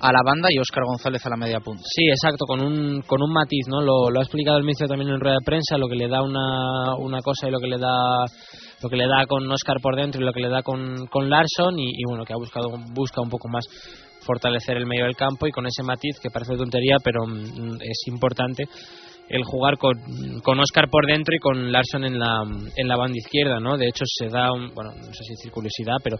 a 0.00 0.12
la 0.12 0.20
banda 0.24 0.48
y 0.50 0.58
Óscar 0.58 0.84
González 0.84 1.24
a 1.24 1.30
la 1.30 1.36
media 1.36 1.60
punta. 1.60 1.82
Sí, 1.84 2.08
exacto, 2.08 2.44
con 2.44 2.60
un, 2.60 3.02
con 3.02 3.22
un 3.22 3.32
matiz, 3.32 3.66
¿no? 3.68 3.80
Lo, 3.80 4.10
lo 4.10 4.18
ha 4.18 4.22
explicado 4.22 4.58
el 4.58 4.64
ministro 4.64 4.88
también 4.88 5.10
en 5.10 5.20
rueda 5.20 5.36
de 5.36 5.44
prensa, 5.44 5.78
lo 5.78 5.86
que 5.86 5.94
le 5.94 6.08
da 6.08 6.22
una, 6.22 6.96
una 6.98 7.20
cosa 7.20 7.46
y 7.46 7.52
lo 7.52 7.60
que 7.60 7.68
le 7.68 7.78
da 7.78 8.24
lo 8.82 8.88
que 8.88 8.96
le 8.96 9.06
da 9.06 9.26
con 9.26 9.50
Oscar 9.50 9.76
por 9.80 9.96
dentro 9.96 10.20
y 10.20 10.24
lo 10.24 10.32
que 10.32 10.40
le 10.40 10.48
da 10.48 10.62
con, 10.62 11.06
con 11.06 11.30
Larson 11.30 11.78
y, 11.78 12.04
bueno, 12.06 12.24
que 12.24 12.32
ha 12.32 12.36
buscado 12.36 12.70
busca 12.92 13.20
un 13.20 13.30
poco 13.30 13.48
más 13.48 13.64
fortalecer 14.20 14.76
el 14.76 14.86
medio 14.86 15.04
del 15.04 15.16
campo 15.16 15.46
y 15.46 15.50
con 15.50 15.66
ese 15.66 15.82
matiz 15.82 16.18
que 16.20 16.30
parece 16.30 16.56
tontería 16.56 16.96
pero 17.02 17.26
mm, 17.26 17.80
es 17.80 18.02
importante 18.06 18.64
el 19.32 19.44
jugar 19.44 19.78
con, 19.78 19.94
con 20.42 20.60
Oscar 20.60 20.90
por 20.90 21.06
dentro 21.06 21.34
y 21.34 21.38
con 21.38 21.72
Larson 21.72 22.04
en 22.04 22.18
la, 22.18 22.42
en 22.76 22.86
la 22.86 22.96
banda 22.96 23.16
izquierda, 23.16 23.60
¿no? 23.60 23.78
De 23.78 23.88
hecho 23.88 24.04
se 24.06 24.28
da, 24.28 24.52
un, 24.52 24.74
bueno, 24.74 24.90
no 24.94 25.12
sé 25.14 25.24
si 25.24 25.32
decir 25.32 25.50
curiosidad, 25.50 25.96
pero 26.04 26.18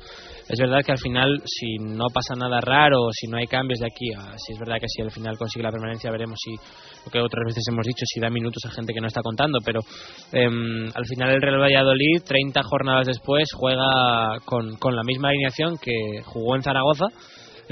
es 0.48 0.58
verdad 0.58 0.80
que 0.84 0.92
al 0.92 0.98
final 0.98 1.42
si 1.44 1.76
no 1.76 2.06
pasa 2.06 2.34
nada 2.34 2.58
raro, 2.62 3.10
si 3.12 3.26
no 3.26 3.36
hay 3.36 3.46
cambios 3.46 3.80
de 3.80 3.86
aquí, 3.86 4.08
si 4.38 4.54
es 4.54 4.58
verdad 4.58 4.76
que 4.80 4.88
si 4.88 5.02
al 5.02 5.10
final 5.10 5.36
consigue 5.36 5.62
la 5.62 5.70
permanencia 5.70 6.10
veremos 6.10 6.38
si, 6.42 6.52
lo 7.04 7.12
que 7.12 7.20
otras 7.20 7.44
veces 7.46 7.62
hemos 7.68 7.86
dicho, 7.86 8.04
si 8.06 8.18
da 8.18 8.30
minutos 8.30 8.64
a 8.64 8.70
gente 8.70 8.94
que 8.94 9.00
no 9.00 9.08
está 9.08 9.20
contando, 9.20 9.58
pero 9.62 9.80
em, 10.32 10.86
al 10.94 11.04
final 11.04 11.34
el 11.34 11.42
Real 11.42 11.60
Valladolid, 11.60 12.22
30 12.24 12.62
jornadas 12.62 13.06
después, 13.06 13.50
juega 13.52 14.40
con, 14.46 14.76
con 14.76 14.96
la 14.96 15.02
misma 15.04 15.28
alineación 15.28 15.76
que 15.76 16.22
jugó 16.24 16.56
en 16.56 16.62
Zaragoza, 16.62 17.08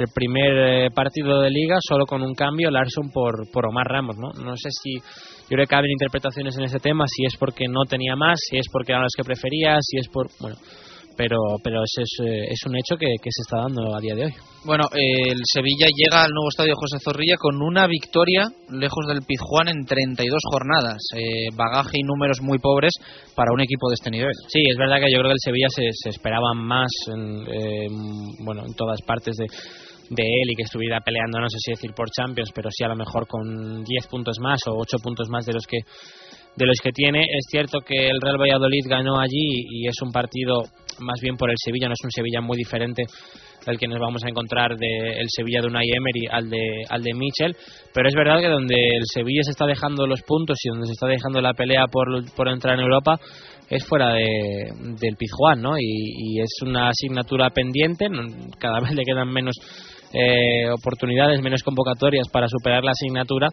el 0.01 0.09
primer 0.15 0.57
eh, 0.57 0.91
partido 0.91 1.41
de 1.41 1.51
liga 1.51 1.77
solo 1.81 2.07
con 2.07 2.23
un 2.23 2.35
cambio 2.35 2.71
Larson 2.71 3.11
por, 3.11 3.51
por 3.51 3.67
Omar 3.67 3.87
Ramos 3.87 4.17
no 4.17 4.31
no 4.43 4.57
sé 4.57 4.71
si 4.71 4.95
yo 4.95 5.49
creo 5.49 5.67
que 5.67 5.75
caben 5.75 5.91
interpretaciones 5.91 6.57
en 6.57 6.65
ese 6.65 6.79
tema 6.79 7.05
si 7.07 7.25
es 7.25 7.37
porque 7.39 7.69
no 7.69 7.85
tenía 7.89 8.17
más 8.17 8.39
si 8.49 8.57
es 8.57 8.67
porque 8.73 8.93
eran 8.93 9.03
los 9.03 9.13
que 9.17 9.25
prefería 9.25 9.77
si 9.81 9.99
es 9.99 10.09
por 10.09 10.29
bueno 10.41 10.57
pero 11.21 11.37
pero 11.63 11.83
ese 11.85 12.03
es, 12.03 12.13
eh, 12.25 12.47
es 12.49 12.61
un 12.67 12.77
hecho 12.77 12.97
que, 12.97 13.07
que, 13.21 13.31
se 13.31 13.43
está 13.43 13.59
dando 13.59 13.95
a 13.95 14.01
día 14.01 14.15
de 14.15 14.25
hoy. 14.25 14.33
Bueno 14.65 14.85
el 14.93 15.41
Sevilla 15.45 15.87
llega 15.95 16.25
al 16.25 16.31
nuevo 16.31 16.49
estadio 16.49 16.75
José 16.77 16.99
Zorrilla 16.99 17.37
con 17.39 17.61
una 17.61 17.87
victoria 17.87 18.49
lejos 18.71 19.07
del 19.07 19.21
Pizjuán 19.23 19.69
en 19.69 19.85
32 19.85 20.41
jornadas. 20.51 20.97
Eh, 21.15 21.49
bagaje 21.55 21.99
y 22.01 22.03
números 22.05 22.41
muy 22.41 22.59
pobres 22.59 22.93
para 23.35 23.53
un 23.53 23.61
equipo 23.61 23.89
de 23.91 23.95
este 23.95 24.11
nivel. 24.11 24.33
Sí 24.49 24.63
es 24.67 24.77
verdad 24.79 24.97
que 24.97 25.13
yo 25.13 25.19
creo 25.19 25.31
que 25.31 25.39
el 25.39 25.45
Sevilla 25.45 25.69
se, 25.69 25.85
se 25.93 26.09
esperaba 26.09 26.55
más 26.55 26.91
en, 27.13 27.45
bueno 28.45 28.65
en 28.67 28.73
todas 28.75 29.01
partes 29.03 29.37
de 29.37 29.47
de 30.11 30.23
él 30.23 30.51
y 30.51 30.57
que 30.57 30.65
estuviera 30.65 31.01
peleando, 31.01 31.41
no 31.41 31.49
sé 31.49 31.57
si 31.59 31.71
decir 31.71 31.93
por 31.95 32.11
Champions, 32.11 32.51
pero 32.55 32.69
sí 32.71 32.85
a 32.85 32.89
lo 32.89 32.97
mejor 32.97 33.27
con 33.27 33.85
10 33.85 34.07
puntos 34.09 34.39
más 34.41 34.61
o 34.67 34.77
8 34.77 34.99
puntos 35.03 35.29
más 35.31 35.47
de 35.47 35.53
los 35.55 35.67
que 35.67 35.79
de 36.57 36.67
los 36.67 36.79
que 36.83 36.91
tiene. 36.91 37.21
Es 37.21 37.47
cierto 37.49 37.79
que 37.81 38.09
el 38.09 38.21
Real 38.21 38.39
Valladolid 38.39 38.85
ganó 38.89 39.21
allí 39.21 39.65
y 39.71 39.87
es 39.87 39.95
un 40.03 40.11
partido 40.11 40.65
más 40.99 41.21
bien 41.23 41.37
por 41.37 41.51
el 41.51 41.57
Sevilla, 41.57 41.87
no 41.87 41.95
es 41.95 42.05
un 42.05 42.11
Sevilla 42.11 42.41
muy 42.41 42.59
diferente 42.59 43.05
del 43.65 43.79
que 43.79 43.89
nos 43.89 44.01
vamos 44.01 44.25
a 44.25 44.29
encontrar 44.29 44.77
del 44.77 45.27
Sevilla 45.29 45.61
de 45.61 45.69
Unai 45.69 45.87
Emery 45.87 46.27
al 46.31 46.49
de 46.49 46.85
al 46.89 47.03
de 47.03 47.15
Michel, 47.15 47.57
pero 47.95 48.09
es 48.09 48.15
verdad 48.15 48.41
que 48.41 48.49
donde 48.49 48.75
el 48.75 49.05
Sevilla 49.05 49.43
se 49.43 49.51
está 49.51 49.67
dejando 49.67 50.07
los 50.07 50.23
puntos 50.23 50.59
y 50.65 50.71
donde 50.71 50.87
se 50.87 50.93
está 50.93 51.07
dejando 51.07 51.41
la 51.41 51.55
pelea 51.55 51.87
por, 51.87 52.09
por 52.35 52.49
entrar 52.49 52.75
en 52.75 52.81
Europa 52.81 53.19
es 53.69 53.87
fuera 53.87 54.15
de, 54.15 54.73
del 54.99 55.17
Pizjuán, 55.17 55.63
¿no? 55.63 55.79
Y, 55.79 55.85
y 55.85 56.41
es 56.41 56.51
una 56.63 56.89
asignatura 56.89 57.51
pendiente, 57.51 58.07
cada 58.59 58.81
vez 58.83 58.93
le 58.95 59.05
quedan 59.05 59.29
menos 59.29 59.55
eh, 60.13 60.69
oportunidades, 60.71 61.41
menos 61.41 61.63
convocatorias 61.63 62.29
para 62.29 62.49
superar 62.49 62.83
la 62.83 62.93
asignatura, 62.93 63.49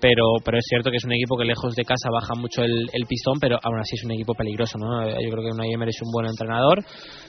pero, 0.00 0.24
pero 0.44 0.58
es 0.58 0.64
cierto 0.68 0.90
que 0.90 0.96
es 0.96 1.04
un 1.04 1.12
equipo 1.12 1.36
que 1.36 1.44
lejos 1.44 1.74
de 1.74 1.84
casa 1.84 2.10
baja 2.10 2.34
mucho 2.34 2.62
el, 2.62 3.06
pistón, 3.08 3.38
pero 3.40 3.58
aún 3.62 3.78
así 3.78 3.96
es 3.96 4.04
un 4.04 4.12
equipo 4.12 4.34
peligroso. 4.34 4.78
¿no? 4.78 5.08
Yo 5.08 5.30
creo 5.30 5.44
que 5.44 5.52
Unai 5.52 5.72
Emery 5.72 5.90
es 5.90 6.02
un 6.02 6.12
buen 6.12 6.26
entrenador. 6.26 6.84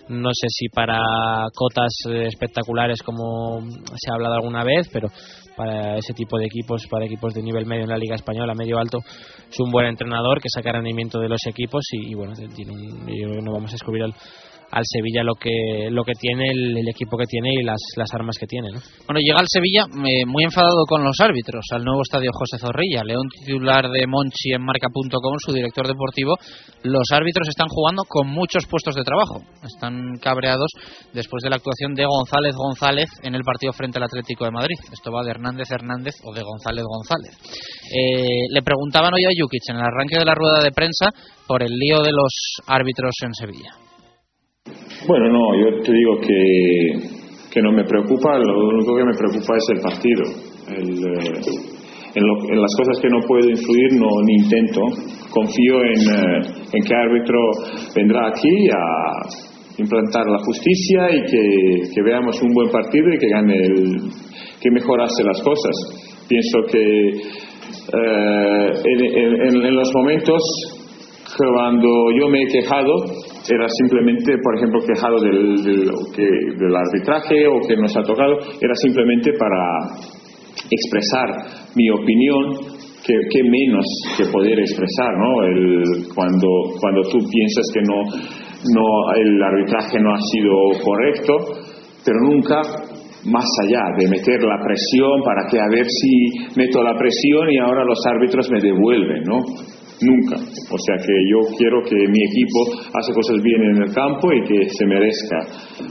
No 0.09 0.29
sé 0.33 0.47
si 0.49 0.67
para 0.69 0.99
cotas 1.53 1.93
espectaculares 2.05 3.01
como 3.03 3.61
se 3.95 4.11
ha 4.11 4.15
hablado 4.15 4.35
alguna 4.35 4.63
vez, 4.63 4.89
pero 4.91 5.07
para 5.55 5.97
ese 5.97 6.13
tipo 6.13 6.37
de 6.37 6.45
equipos, 6.45 6.87
para 6.87 7.05
equipos 7.05 7.33
de 7.33 7.41
nivel 7.41 7.65
medio 7.65 7.83
en 7.83 7.89
la 7.89 7.97
Liga 7.97 8.15
Española, 8.15 8.53
medio 8.53 8.79
alto, 8.79 8.99
es 9.49 9.59
un 9.59 9.71
buen 9.71 9.87
entrenador 9.87 10.41
que 10.41 10.49
saca 10.49 10.71
rendimiento 10.71 11.19
de 11.19 11.29
los 11.29 11.45
equipos 11.45 11.85
y, 11.91 12.13
bueno, 12.15 12.33
tiene 12.55 12.73
no 13.41 13.53
vamos 13.53 13.71
a 13.71 13.73
descubrir 13.73 14.03
al 14.03 14.13
al 14.73 14.83
Sevilla 14.85 15.23
lo 15.23 15.35
que 15.35 15.89
lo 15.91 16.03
que 16.03 16.13
tiene 16.19 16.49
el, 16.49 16.87
equipo 16.89 17.17
que 17.17 17.25
tiene 17.25 17.53
y 17.53 17.63
las, 17.63 17.79
las 17.95 18.11
armas 18.13 18.37
que 18.39 18.47
tiene 18.47 18.69
¿no? 18.73 18.79
bueno 19.05 19.21
llega 19.21 19.39
al 19.39 19.47
Sevilla 19.47 19.85
eh, 19.85 20.25
muy 20.25 20.43
enfadado 20.43 20.85
con 20.87 21.03
los 21.03 21.19
árbitros 21.19 21.65
al 21.71 21.83
nuevo 21.83 22.01
estadio 22.01 22.31
José 22.33 22.57
Zorrilla. 22.57 23.03
León 23.03 23.27
titular 23.29 23.89
de 23.89 24.07
Monchi 24.07 24.53
en 24.53 24.63
marca.com 24.63 25.37
su 25.37 25.53
director 25.53 25.87
deportivo. 25.87 26.35
Los 26.83 27.11
árbitros 27.11 27.47
están 27.47 27.67
jugando 27.67 28.03
con 28.07 28.27
muchos 28.27 28.65
puestos 28.65 28.95
de 28.95 29.03
trabajo. 29.03 29.41
Están 29.63 30.17
cabreados 30.21 30.71
después 31.13 31.43
de 31.43 31.49
la 31.49 31.57
actuación 31.57 31.93
de 31.93 32.05
González 32.05 32.55
González 32.55 33.09
en 33.23 33.35
el 33.35 33.43
partido 33.43 33.73
frente 33.73 33.97
al 33.97 34.05
Atlético 34.05 34.45
de 34.45 34.51
Madrid. 34.51 34.77
Esto 34.91 35.11
va 35.11 35.23
de 35.23 35.31
Hernández 35.31 35.69
Hernández 35.71 36.15
o 36.23 36.33
de 36.33 36.41
González 36.41 36.83
González. 36.83 37.37
Eh, 37.93 38.47
le 38.49 38.61
preguntaban 38.61 39.13
hoy 39.13 39.23
a 39.23 39.35
Jukic 39.37 39.69
en 39.69 39.77
el 39.77 39.83
arranque 39.83 40.17
de 40.17 40.25
la 40.25 40.35
rueda 40.35 40.63
de 40.63 40.71
prensa 40.71 41.11
por 41.47 41.61
el 41.63 41.71
lío 41.71 42.01
de 42.01 42.11
los 42.11 42.57
árbitros 42.67 43.13
en 43.23 43.33
Sevilla 43.33 43.82
bueno, 45.07 45.29
no, 45.29 45.55
yo 45.55 45.81
te 45.81 45.91
digo 45.91 46.19
que, 46.19 47.23
que 47.51 47.61
no 47.61 47.71
me 47.71 47.83
preocupa, 47.83 48.37
lo 48.37 48.69
único 48.69 48.95
que 48.95 49.03
me 49.05 49.13
preocupa 49.17 49.55
es 49.57 49.65
el 49.75 49.81
partido. 49.81 50.23
Eh, 50.69 50.83
en, 52.15 52.61
las 52.61 52.75
cosas 52.77 53.01
que 53.01 53.09
no 53.09 53.19
puedo 53.27 53.49
influir 53.49 53.93
no 53.93 54.07
ni 54.25 54.35
intento. 54.35 54.81
Confío 55.29 55.81
en, 55.83 55.99
eh, 55.99 56.41
en 56.73 56.83
que 56.83 56.95
árbitro 56.95 57.39
vendrá 57.95 58.27
aquí 58.27 58.69
a 58.69 59.81
implantar 59.81 60.25
la 60.27 60.37
justicia 60.39 61.09
y 61.11 61.21
que, 61.23 61.93
que 61.93 62.01
veamos 62.03 62.39
un 62.43 62.53
buen 62.53 62.69
partido 62.69 63.11
y 63.13 63.17
que 63.17 63.27
gane 63.27 63.55
el, 63.55 63.97
que 64.61 64.71
mejorase 64.71 65.23
las 65.23 65.41
cosas. 65.41 66.27
Pienso 66.27 66.59
que 66.71 67.09
eh, 67.93 68.71
en, 68.85 69.65
en 69.65 69.75
los 69.75 69.91
momentos 69.95 70.41
cuando 71.37 71.89
yo 72.19 72.29
me 72.29 72.43
he 72.43 72.47
quejado 72.47 72.93
era 73.49 73.67
simplemente, 73.67 74.37
por 74.41 74.57
ejemplo, 74.57 74.79
quejado 74.85 75.19
del, 75.19 75.63
del, 75.63 76.57
del 76.57 76.75
arbitraje 76.75 77.47
o 77.47 77.59
que 77.67 77.75
nos 77.75 77.95
ha 77.97 78.03
tocado, 78.03 78.37
era 78.61 78.75
simplemente 78.75 79.31
para 79.37 79.97
expresar 80.69 81.71
mi 81.75 81.89
opinión 81.89 82.73
que, 83.05 83.13
que, 83.29 83.43
menos 83.43 83.85
que 84.17 84.25
poder 84.31 84.59
expresar, 84.59 85.11
¿no? 85.17 85.43
El, 85.43 85.83
cuando, 86.15 86.47
cuando 86.79 87.01
tú 87.11 87.19
piensas 87.29 87.65
que 87.73 87.81
no, 87.83 87.99
no, 88.73 89.13
el 89.15 89.43
arbitraje 89.43 89.99
no 89.99 90.13
ha 90.13 90.19
sido 90.31 90.53
correcto, 90.83 91.33
pero 92.05 92.17
nunca 92.21 92.61
más 93.25 93.47
allá 93.63 93.81
de 93.97 94.07
meter 94.09 94.43
la 94.43 94.59
presión 94.63 95.21
para 95.23 95.47
que 95.49 95.59
a 95.59 95.67
ver 95.69 95.85
si 95.85 96.57
meto 96.57 96.83
la 96.83 96.93
presión 96.95 97.49
y 97.51 97.57
ahora 97.57 97.83
los 97.85 97.99
árbitros 98.05 98.49
me 98.51 98.59
devuelven, 98.59 99.23
¿no? 99.23 99.39
Nunca. 100.03 100.35
O 100.37 100.77
sea 100.77 100.95
que 100.99 101.13
yo 101.31 101.39
quiero 101.57 101.81
que 101.83 101.95
mi 101.95 102.21
equipo 102.27 102.59
hace 102.93 103.11
cosas 103.13 103.41
bien 103.41 103.61
en 103.63 103.77
el 103.83 103.93
campo 103.93 104.31
y 104.31 104.43
que 104.43 104.69
se 104.69 104.85
merezca 104.85 105.39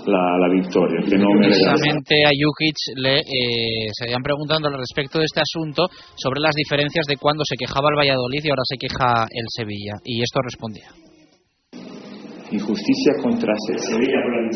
la, 0.06 0.48
victoria. 0.52 1.00
Que 1.08 1.16
no 1.16 1.26
Precisamente 1.38 2.24
a 2.24 2.30
Jukic 2.30 2.76
le 2.96 3.18
eh, 3.18 3.88
se 3.92 4.04
habían 4.04 4.22
preguntando 4.22 4.68
al 4.68 4.78
respecto 4.78 5.18
de 5.18 5.24
este 5.24 5.40
asunto 5.40 5.88
sobre 6.14 6.40
las 6.40 6.54
diferencias 6.54 7.06
de 7.06 7.16
cuando 7.16 7.44
se 7.44 7.56
quejaba 7.56 7.88
el 7.90 7.98
Valladolid 7.98 8.44
y 8.44 8.50
ahora 8.50 8.62
se 8.64 8.76
queja 8.76 9.26
el 9.30 9.46
Sevilla. 9.48 9.94
Y 10.04 10.22
esto 10.22 10.40
respondía. 10.42 10.90
Injusticia 12.52 13.12
contra 13.22 13.54
Sevilla 13.88 14.20
por 14.24 14.34
el. 14.36 14.48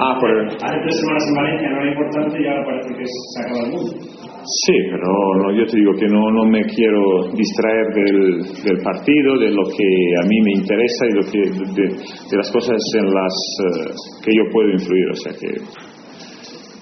Ah, 0.00 0.18
por 0.18 0.28
el... 0.28 0.48
Hace 0.48 0.78
tres 0.82 0.96
semanas 0.98 1.22
en 1.28 1.34
Valencia 1.34 1.68
no 1.70 1.76
era 1.82 1.90
importante 1.92 2.34
y 2.42 2.46
ahora 2.48 2.64
parece 2.66 2.90
que 2.98 3.04
se 3.06 3.40
acaba 3.46 3.60
el 3.62 3.70
mundo. 3.70 4.23
Sí, 4.44 4.76
pero 4.90 5.08
no, 5.40 5.56
yo 5.56 5.64
te 5.64 5.76
digo 5.78 5.92
que 5.98 6.06
no, 6.06 6.20
no 6.30 6.44
me 6.44 6.60
quiero 6.64 7.32
distraer 7.32 7.86
del, 7.94 8.44
del 8.62 8.78
partido, 8.84 9.38
de 9.38 9.50
lo 9.50 9.64
que 9.64 9.88
a 10.20 10.26
mí 10.28 10.36
me 10.44 10.52
interesa 10.60 11.06
y 11.08 11.12
lo 11.16 11.24
que, 11.24 11.40
de, 11.48 12.36
las 12.36 12.50
cosas 12.52 12.76
en 12.98 13.06
las 13.06 13.34
eh, 13.64 13.94
que 14.22 14.30
yo 14.36 14.44
puedo 14.52 14.68
influir. 14.70 15.08
O 15.10 15.14
sea 15.14 15.32
que 15.32 15.48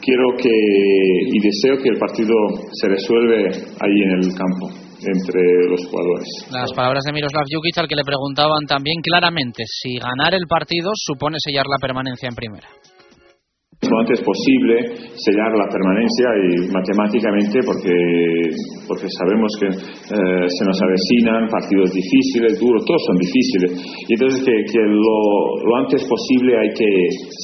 quiero 0.03 0.27
que 0.37 0.51
y 0.51 1.39
deseo 1.39 1.79
que 1.83 1.91
el 1.91 1.99
partido 1.99 2.35
se 2.73 2.89
resuelve 2.89 3.47
ahí 3.79 3.99
en 4.07 4.11
el 4.11 4.35
campo 4.35 4.67
entre 5.07 5.43
los 5.71 5.87
jugadores. 5.87 6.27
Las 6.51 6.73
palabras 6.73 7.03
de 7.05 7.13
Miroslav 7.13 7.45
Jukic 7.47 7.79
al 7.79 7.89
que 7.89 7.97
le 7.97 8.05
preguntaban 8.05 8.67
también 8.67 9.01
claramente 9.03 9.65
si 9.67 9.99
ganar 9.99 10.35
el 10.35 10.47
partido 10.49 10.91
supone 10.95 11.39
sellar 11.39 11.67
la 11.67 11.79
permanencia 11.79 12.29
en 12.29 12.35
primera 12.35 12.69
lo 13.91 13.99
antes 13.99 14.23
posible 14.23 14.95
sellar 15.19 15.51
la 15.59 15.67
permanencia 15.67 16.29
y 16.39 16.71
matemáticamente 16.71 17.59
porque 17.67 17.91
porque 18.87 19.07
sabemos 19.11 19.51
que 19.59 19.69
eh, 19.69 20.47
se 20.47 20.65
nos 20.65 20.79
avecinan 20.81 21.51
partidos 21.51 21.91
difíciles, 21.91 22.61
duros, 22.63 22.85
todos 22.87 23.03
son 23.11 23.19
difíciles 23.19 23.83
y 24.07 24.15
entonces 24.15 24.39
que, 24.47 24.81
lo, 24.87 25.19
lo, 25.67 25.77
antes 25.83 26.07
posible 26.07 26.63
hay 26.63 26.71
que 26.79 26.91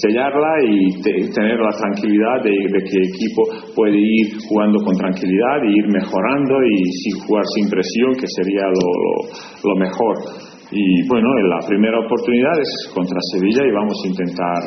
sellarla 0.07 0.53
y 0.63 1.03
te, 1.03 1.11
tener 1.35 1.59
la 1.59 1.75
tranquilidad 1.75 2.39
de, 2.47 2.55
de, 2.55 2.81
que 2.87 2.97
el 2.97 3.07
equipo 3.11 3.43
puede 3.75 3.99
ir 3.99 4.39
jugando 4.49 4.79
con 4.85 4.95
tranquilidad 4.95 5.59
y 5.67 5.75
ir 5.75 5.89
mejorando 5.91 6.55
y 6.65 6.77
sin 7.03 7.15
jugar 7.27 7.45
sin 7.59 7.67
presión 7.69 8.15
que 8.15 8.29
sería 8.31 8.63
lo, 8.71 8.89
lo, 8.95 9.15
lo 9.69 9.75
mejor 9.75 10.15
y 10.71 11.09
bueno, 11.09 11.29
la 11.49 11.67
primera 11.67 11.99
oportunidad 11.99 12.53
es 12.61 12.93
contra 12.95 13.19
Sevilla 13.33 13.67
y 13.67 13.73
vamos 13.73 13.97
a 14.05 14.09
intentar 14.09 14.63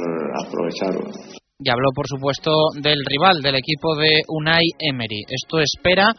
aprovecharlo. 0.45 1.40
Y 1.63 1.69
habló, 1.69 1.89
por 1.93 2.07
supuesto, 2.07 2.51
del 2.81 2.97
rival, 3.05 3.41
del 3.41 3.55
equipo 3.55 3.95
de 3.95 4.21
Unai 4.27 4.65
Emery. 4.79 5.21
Esto 5.29 5.59
espera 5.61 6.09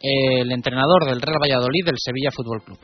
el 0.00 0.50
entrenador 0.50 1.04
del 1.04 1.20
Real 1.20 1.40
Valladolid 1.40 1.84
del 1.84 2.00
Sevilla 2.00 2.30
Fútbol 2.32 2.64
Club. 2.64 2.78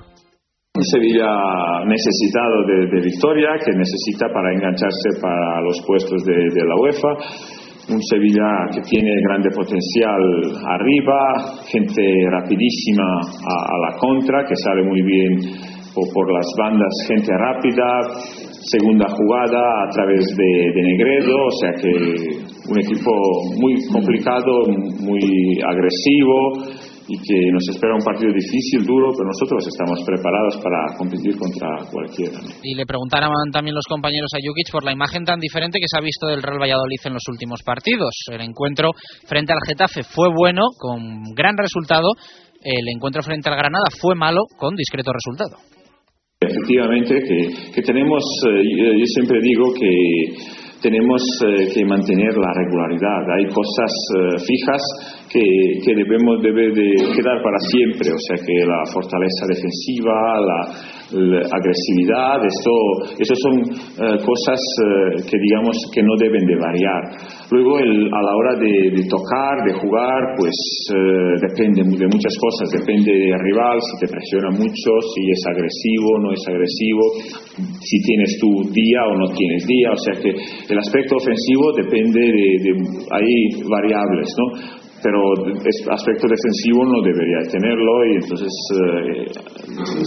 Un 0.74 0.84
Sevilla 0.84 1.84
necesitado 1.84 2.64
de, 2.64 2.88
de, 2.88 3.00
victoria, 3.04 3.60
que 3.60 3.76
necesita 3.76 4.28
para 4.32 4.52
engancharse 4.52 5.20
para 5.20 5.60
los 5.60 5.80
puestos 5.86 6.24
de, 6.24 6.32
de 6.32 6.64
la 6.64 6.76
UEFA. 6.80 7.12
Un 7.92 8.00
Sevilla 8.00 8.68
que 8.72 8.80
tiene 8.80 9.20
grande 9.20 9.50
potencial 9.50 10.20
arriba, 10.64 11.60
gente 11.68 12.00
rapidísima 12.30 13.04
a, 13.20 13.54
a 13.68 13.76
la 13.84 13.98
contra, 13.98 14.44
que 14.48 14.56
sale 14.56 14.82
muy 14.84 15.02
bien 15.02 15.32
por, 15.94 16.08
por 16.12 16.32
las 16.32 16.48
bandas, 16.56 16.92
gente 17.08 17.32
rápida, 17.36 18.51
segunda 18.70 19.06
jugada 19.08 19.60
a 19.84 19.88
través 19.90 20.24
de, 20.36 20.52
de, 20.74 20.82
Negredo, 20.82 21.36
o 21.36 21.54
sea 21.60 21.72
que 21.80 21.90
un 22.68 22.78
equipo 22.78 23.10
muy 23.58 23.74
complicado, 23.90 24.66
muy 25.00 25.58
agresivo 25.66 26.82
y 27.08 27.18
que 27.18 27.50
nos 27.52 27.66
espera 27.68 27.94
un 27.94 28.04
partido 28.04 28.32
difícil, 28.32 28.86
duro, 28.86 29.10
pero 29.12 29.26
nosotros 29.26 29.66
estamos 29.66 29.98
preparados 30.06 30.56
para 30.62 30.96
competir 30.96 31.36
contra 31.36 31.84
cualquiera. 31.90 32.38
Y 32.62 32.74
le 32.74 32.86
preguntaron 32.86 33.30
también 33.52 33.74
los 33.74 33.86
compañeros 33.88 34.30
a 34.34 34.40
Jukic 34.40 34.70
por 34.70 34.84
la 34.84 34.92
imagen 34.92 35.24
tan 35.24 35.40
diferente 35.40 35.78
que 35.78 35.88
se 35.88 35.98
ha 35.98 36.04
visto 36.04 36.28
del 36.28 36.42
Real 36.42 36.60
Valladolid 36.60 37.00
en 37.04 37.14
los 37.14 37.24
últimos 37.28 37.62
partidos. 37.64 38.14
El 38.30 38.40
encuentro 38.40 38.90
frente 39.26 39.52
al 39.52 39.60
Getafe 39.66 40.04
fue 40.04 40.28
bueno, 40.32 40.68
con 40.78 41.34
gran 41.34 41.56
resultado. 41.56 42.08
El 42.62 42.88
encuentro 42.94 43.22
frente 43.22 43.48
al 43.48 43.56
Granada 43.56 43.90
fue 44.00 44.14
malo, 44.14 44.46
con 44.56 44.76
discreto 44.76 45.12
resultado. 45.12 45.81
Efectivamente, 46.48 47.14
que, 47.14 47.72
que 47.72 47.82
tenemos, 47.82 48.22
eh, 48.48 48.62
yo 48.98 49.06
siempre 49.06 49.38
digo 49.40 49.72
que 49.74 50.62
tenemos 50.82 51.22
eh, 51.46 51.70
que 51.72 51.84
mantener 51.84 52.34
la 52.36 52.52
regularidad. 52.52 53.22
Hay 53.38 53.46
cosas 53.46 53.92
eh, 54.18 54.44
fijas 54.44 54.82
que, 55.30 55.40
que, 55.84 55.94
debemos 55.94 56.42
debe 56.42 56.74
de 56.74 56.90
quedar 57.14 57.40
para 57.42 57.58
siempre, 57.70 58.10
o 58.10 58.18
sea 58.18 58.36
que 58.44 58.66
la 58.66 58.82
fortaleza 58.92 59.46
defensiva, 59.46 60.12
la, 60.40 60.60
la 61.12 61.40
agresividad, 61.44 62.40
esto, 62.40 62.74
eso 63.20 63.34
son 63.36 63.54
eh, 63.62 64.18
cosas 64.24 64.60
eh, 64.60 65.22
que 65.28 65.36
digamos 65.38 65.76
que 65.92 66.02
no 66.02 66.16
deben 66.16 66.44
de 66.46 66.56
variar. 66.56 67.02
Luego 67.50 67.76
a 67.76 68.20
la 68.22 68.32
hora 68.36 68.54
de, 68.56 68.96
de, 68.96 69.04
tocar, 69.08 69.60
de 69.64 69.74
jugar, 69.76 70.34
pues 70.36 70.56
eh, 70.90 71.46
depende 71.48 71.84
de 71.84 72.08
muchas 72.08 72.34
cosas, 72.40 72.70
depende 72.72 73.12
del 73.12 73.38
rival, 73.38 73.76
si 73.80 74.06
te 74.06 74.12
presiona 74.12 74.50
mucho, 74.50 74.90
si 75.14 75.22
es 75.30 75.42
agresivo, 75.46 76.08
no 76.20 76.32
es 76.32 76.42
agresivo, 76.48 77.04
si 77.80 77.96
tienes 78.02 78.38
tu 78.40 78.50
día 78.72 79.00
o 79.08 79.16
no 79.18 79.26
tienes 79.34 79.66
día, 79.66 79.90
o 79.92 80.00
sea 80.00 80.14
que 80.20 80.30
el 80.32 80.78
aspecto 80.78 81.16
ofensivo 81.16 81.72
depende 81.76 82.20
de, 82.20 82.48
de 82.64 82.70
hay 83.12 83.62
variables, 83.68 84.28
¿no? 84.38 84.81
Pero 85.02 85.18
aspecto 85.90 86.26
defensivo 86.30 86.86
no 86.86 87.02
debería 87.02 87.42
tenerlo 87.50 87.92
y 88.06 88.12
entonces 88.22 88.52
eh, 88.72 89.26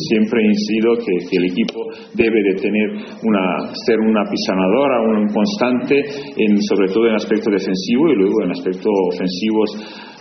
siempre 0.09 0.41
incido 0.41 0.95
que, 0.95 1.13
que, 1.29 1.37
el 1.37 1.45
equipo 1.51 1.79
debe 2.15 2.39
de 2.41 2.55
tener 2.55 2.89
una 3.23 3.69
ser 3.85 3.99
una 3.99 4.23
pisanadora, 4.23 5.01
un 5.01 5.27
constante 5.27 5.99
en, 5.99 6.61
sobre 6.61 6.87
todo 6.93 7.07
en 7.07 7.15
aspecto 7.15 7.51
defensivo 7.51 8.09
y 8.09 8.15
luego 8.15 8.43
en 8.43 8.51
aspecto 8.51 8.89
ofensivos 9.13 9.69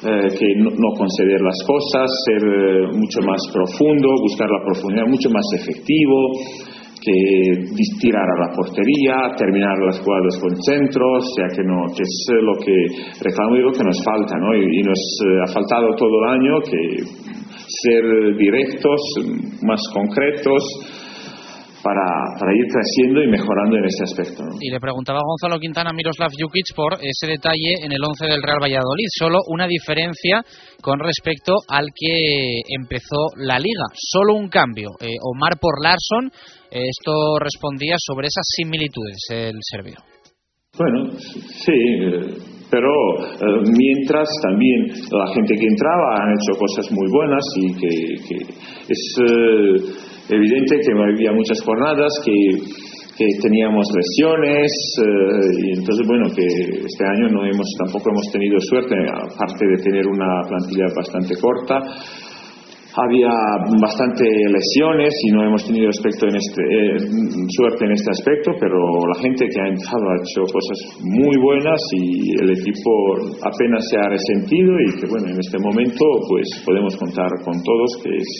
eh, 0.05 0.29
que 0.39 0.49
no, 0.59 0.71
no, 0.71 0.89
conceder 0.99 1.41
las 1.41 1.57
cosas, 1.67 2.11
ser 2.27 2.43
eh, 2.43 2.87
mucho 2.93 3.21
más 3.23 3.41
profundo, 3.53 4.09
buscar 4.21 4.51
la 4.51 4.61
profundidad, 4.67 5.07
mucho 5.07 5.31
más 5.31 5.47
efectivo 5.55 6.74
que 7.05 7.65
tirar 8.01 8.25
a 8.25 8.49
la 8.49 8.55
portería, 8.55 9.37
terminar 9.37 9.77
las 9.85 10.01
jugadas 10.01 10.39
con 10.41 10.51
centros, 10.63 11.25
o 11.25 11.35
sea 11.37 11.49
que 11.55 11.63
no, 11.63 11.85
que 11.95 12.03
es 12.03 12.27
lo 12.41 12.55
que 12.65 12.77
reclamo 13.21 13.57
lo 13.57 13.73
que 13.73 13.85
nos 13.85 14.03
falta, 14.05 14.37
¿no? 14.39 14.55
Y, 14.57 14.63
y 14.63 14.83
nos 14.83 14.99
eh, 14.99 15.43
ha 15.45 15.53
faltado 15.53 15.95
todo 15.97 16.25
el 16.25 16.41
año 16.41 16.61
que 16.65 17.05
ser 17.67 18.37
directos, 18.37 19.01
más 19.63 19.81
concretos, 19.93 20.63
para, 21.85 22.41
para, 22.41 22.53
ir 22.57 22.65
creciendo 22.73 23.23
y 23.23 23.29
mejorando 23.29 23.77
en 23.77 23.85
ese 23.85 24.05
aspecto. 24.05 24.43
¿no? 24.43 24.57
Y 24.59 24.71
le 24.71 24.81
preguntaba 24.81 25.19
a 25.19 25.29
Gonzalo 25.29 25.61
Quintana 25.61 25.91
a 25.91 25.93
Miroslav 25.93 26.33
Jukic 26.33 26.75
por 26.75 26.95
ese 26.95 27.27
detalle 27.27 27.85
en 27.85 27.93
el 27.93 28.03
11 28.03 28.25
del 28.25 28.43
Real 28.43 28.63
Valladolid. 28.63 29.07
Solo 29.13 29.41
una 29.49 29.69
diferencia 29.69 30.43
con 30.81 30.99
respecto 30.99 31.53
al 31.69 31.89
que 31.95 32.63
empezó 32.75 33.29
la 33.37 33.59
liga. 33.59 33.85
Solo 33.93 34.35
un 34.35 34.49
cambio. 34.49 34.97
Eh, 35.01 35.13
Omar 35.21 35.61
por 35.61 35.77
Larson. 35.83 36.33
Esto 36.75 37.39
respondía 37.39 37.95
sobre 37.99 38.27
esas 38.27 38.43
similitudes, 38.51 39.23
el 39.31 39.55
serbio. 39.63 39.95
Bueno, 40.77 41.07
sí, 41.63 41.79
pero 42.69 42.91
eh, 42.91 43.63
mientras 43.79 44.27
también 44.43 44.91
la 45.07 45.29
gente 45.31 45.55
que 45.55 45.71
entraba 45.71 46.19
han 46.19 46.35
hecho 46.35 46.59
cosas 46.59 46.91
muy 46.91 47.07
buenas 47.15 47.45
y 47.63 47.67
que, 47.79 47.95
que 48.27 48.37
es 48.91 49.03
eh, 49.23 50.35
evidente 50.35 50.83
que 50.83 50.93
había 50.99 51.31
muchas 51.31 51.63
jornadas 51.63 52.11
que, 52.27 52.35
que 53.19 53.27
teníamos 53.41 53.87
lesiones 53.95 54.73
eh, 54.99 55.63
y 55.63 55.79
entonces 55.79 56.07
bueno 56.09 56.27
que 56.35 56.43
este 56.43 57.05
año 57.07 57.29
no 57.31 57.47
hemos 57.47 57.71
tampoco 57.79 58.11
hemos 58.11 58.27
tenido 58.33 58.59
suerte 58.59 58.97
aparte 59.15 59.65
de 59.65 59.79
tener 59.79 60.07
una 60.09 60.43
plantilla 60.49 60.91
bastante 60.97 61.39
corta 61.39 61.79
había 62.97 63.35
bastante 63.83 64.25
lesiones 64.25 65.11
y 65.27 65.33
no 65.33 65.45
hemos 65.45 65.67
tenido 65.67 65.91
en 65.91 66.37
este, 66.37 66.63
eh, 66.63 66.99
suerte 67.51 67.87
en 67.87 67.93
este 67.93 68.11
aspecto, 68.11 68.53
pero 68.61 68.79
la 69.13 69.19
gente 69.21 69.47
que 69.51 69.61
ha 69.61 69.69
entrado 69.69 70.05
ha 70.11 70.17
hecho 70.23 70.43
cosas 70.47 70.79
muy 71.03 71.37
buenas 71.43 71.81
y 71.99 72.31
el 72.39 72.51
equipo 72.55 73.35
apenas 73.43 73.83
se 73.91 73.99
ha 73.99 74.09
resentido 74.09 74.73
y 74.87 75.01
que 75.01 75.07
bueno, 75.11 75.27
en 75.27 75.41
este 75.41 75.59
momento 75.59 76.05
pues 76.29 76.63
podemos 76.65 76.97
contar 76.97 77.31
con 77.45 77.63
todos 77.63 77.99
que 78.03 78.11
es 78.15 78.31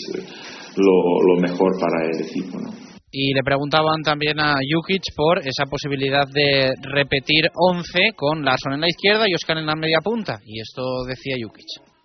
lo, 0.77 1.35
lo 1.35 1.41
mejor 1.41 1.71
para 1.79 2.05
el 2.07 2.23
equipo. 2.23 2.59
¿no? 2.59 2.71
Y 3.11 3.33
le 3.33 3.43
preguntaban 3.43 4.01
también 4.03 4.39
a 4.39 4.55
Jukic 4.59 5.03
por 5.15 5.39
esa 5.39 5.65
posibilidad 5.69 6.27
de 6.27 6.73
repetir 6.81 7.49
11 7.55 8.11
con 8.15 8.43
Larson 8.43 8.73
en 8.73 8.81
la 8.81 8.89
izquierda 8.89 9.23
y 9.27 9.33
Oscar 9.33 9.57
en 9.57 9.65
la 9.65 9.75
media 9.75 9.99
punta. 10.03 10.39
Y 10.45 10.59
esto 10.59 11.03
decía 11.07 11.35
Jukic. 11.41 11.95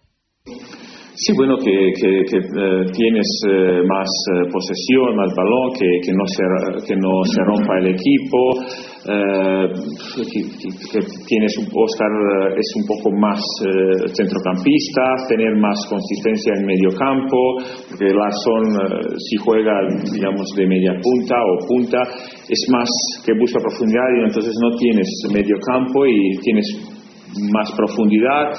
Sí, 1.20 1.34
bueno, 1.36 1.58
que, 1.58 1.68
que, 2.00 2.24
que 2.24 2.38
eh, 2.40 2.84
tienes 2.96 3.28
eh, 3.44 3.84
más 3.84 4.08
eh, 4.08 4.48
posesión, 4.48 5.20
más 5.20 5.28
balón, 5.36 5.68
que, 5.76 5.84
que, 6.00 6.16
no 6.16 6.24
se, 6.24 6.40
que 6.88 6.96
no 6.96 7.12
se 7.28 7.44
rompa 7.44 7.76
el 7.76 7.92
equipo, 7.92 8.40
que, 9.04 10.40
tienes 11.28 11.52
un 11.60 11.68
Oscar 11.76 12.08
es 12.56 12.72
un 12.76 12.86
poco 12.88 13.12
más 13.20 13.40
centrocampista, 14.16 15.28
tener 15.28 15.56
más 15.60 15.76
consistencia 15.90 16.54
en 16.56 16.64
medio 16.64 16.88
campo, 16.96 17.36
porque 17.90 18.16
Larson 18.16 18.64
si 19.20 19.36
juega, 19.44 19.76
digamos, 20.12 20.48
de 20.56 20.66
media 20.66 20.92
punta 21.04 21.36
o 21.36 21.66
punta, 21.68 22.00
es 22.48 22.66
más 22.72 22.88
que 23.26 23.32
busca 23.38 23.60
profundidad 23.60 24.08
y 24.16 24.24
entonces 24.24 24.54
no 24.62 24.76
tienes 24.78 25.08
medio 25.32 25.56
campo 25.68 26.06
y 26.06 26.38
tienes 26.40 26.64
más 27.52 27.70
profundidad 27.76 28.56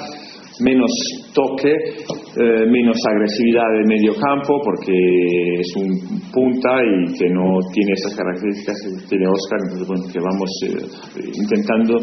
menos 0.60 0.90
toque, 1.32 1.72
eh, 1.72 2.66
menos 2.68 2.96
agresividad 3.08 3.64
del 3.78 3.86
medio 3.86 4.12
campo, 4.14 4.60
porque 4.64 4.92
es 4.92 5.68
un 5.76 6.30
punta 6.30 6.70
y 6.82 7.14
que 7.16 7.28
no 7.30 7.58
tiene 7.72 7.92
esas 7.94 8.16
características 8.16 8.76
que 8.82 9.08
tiene 9.08 9.26
Oscar, 9.28 9.58
entonces 9.62 9.88
bueno, 9.88 10.04
que 10.12 10.20
vamos 10.20 10.50
eh, 10.66 11.30
intentando 11.34 11.98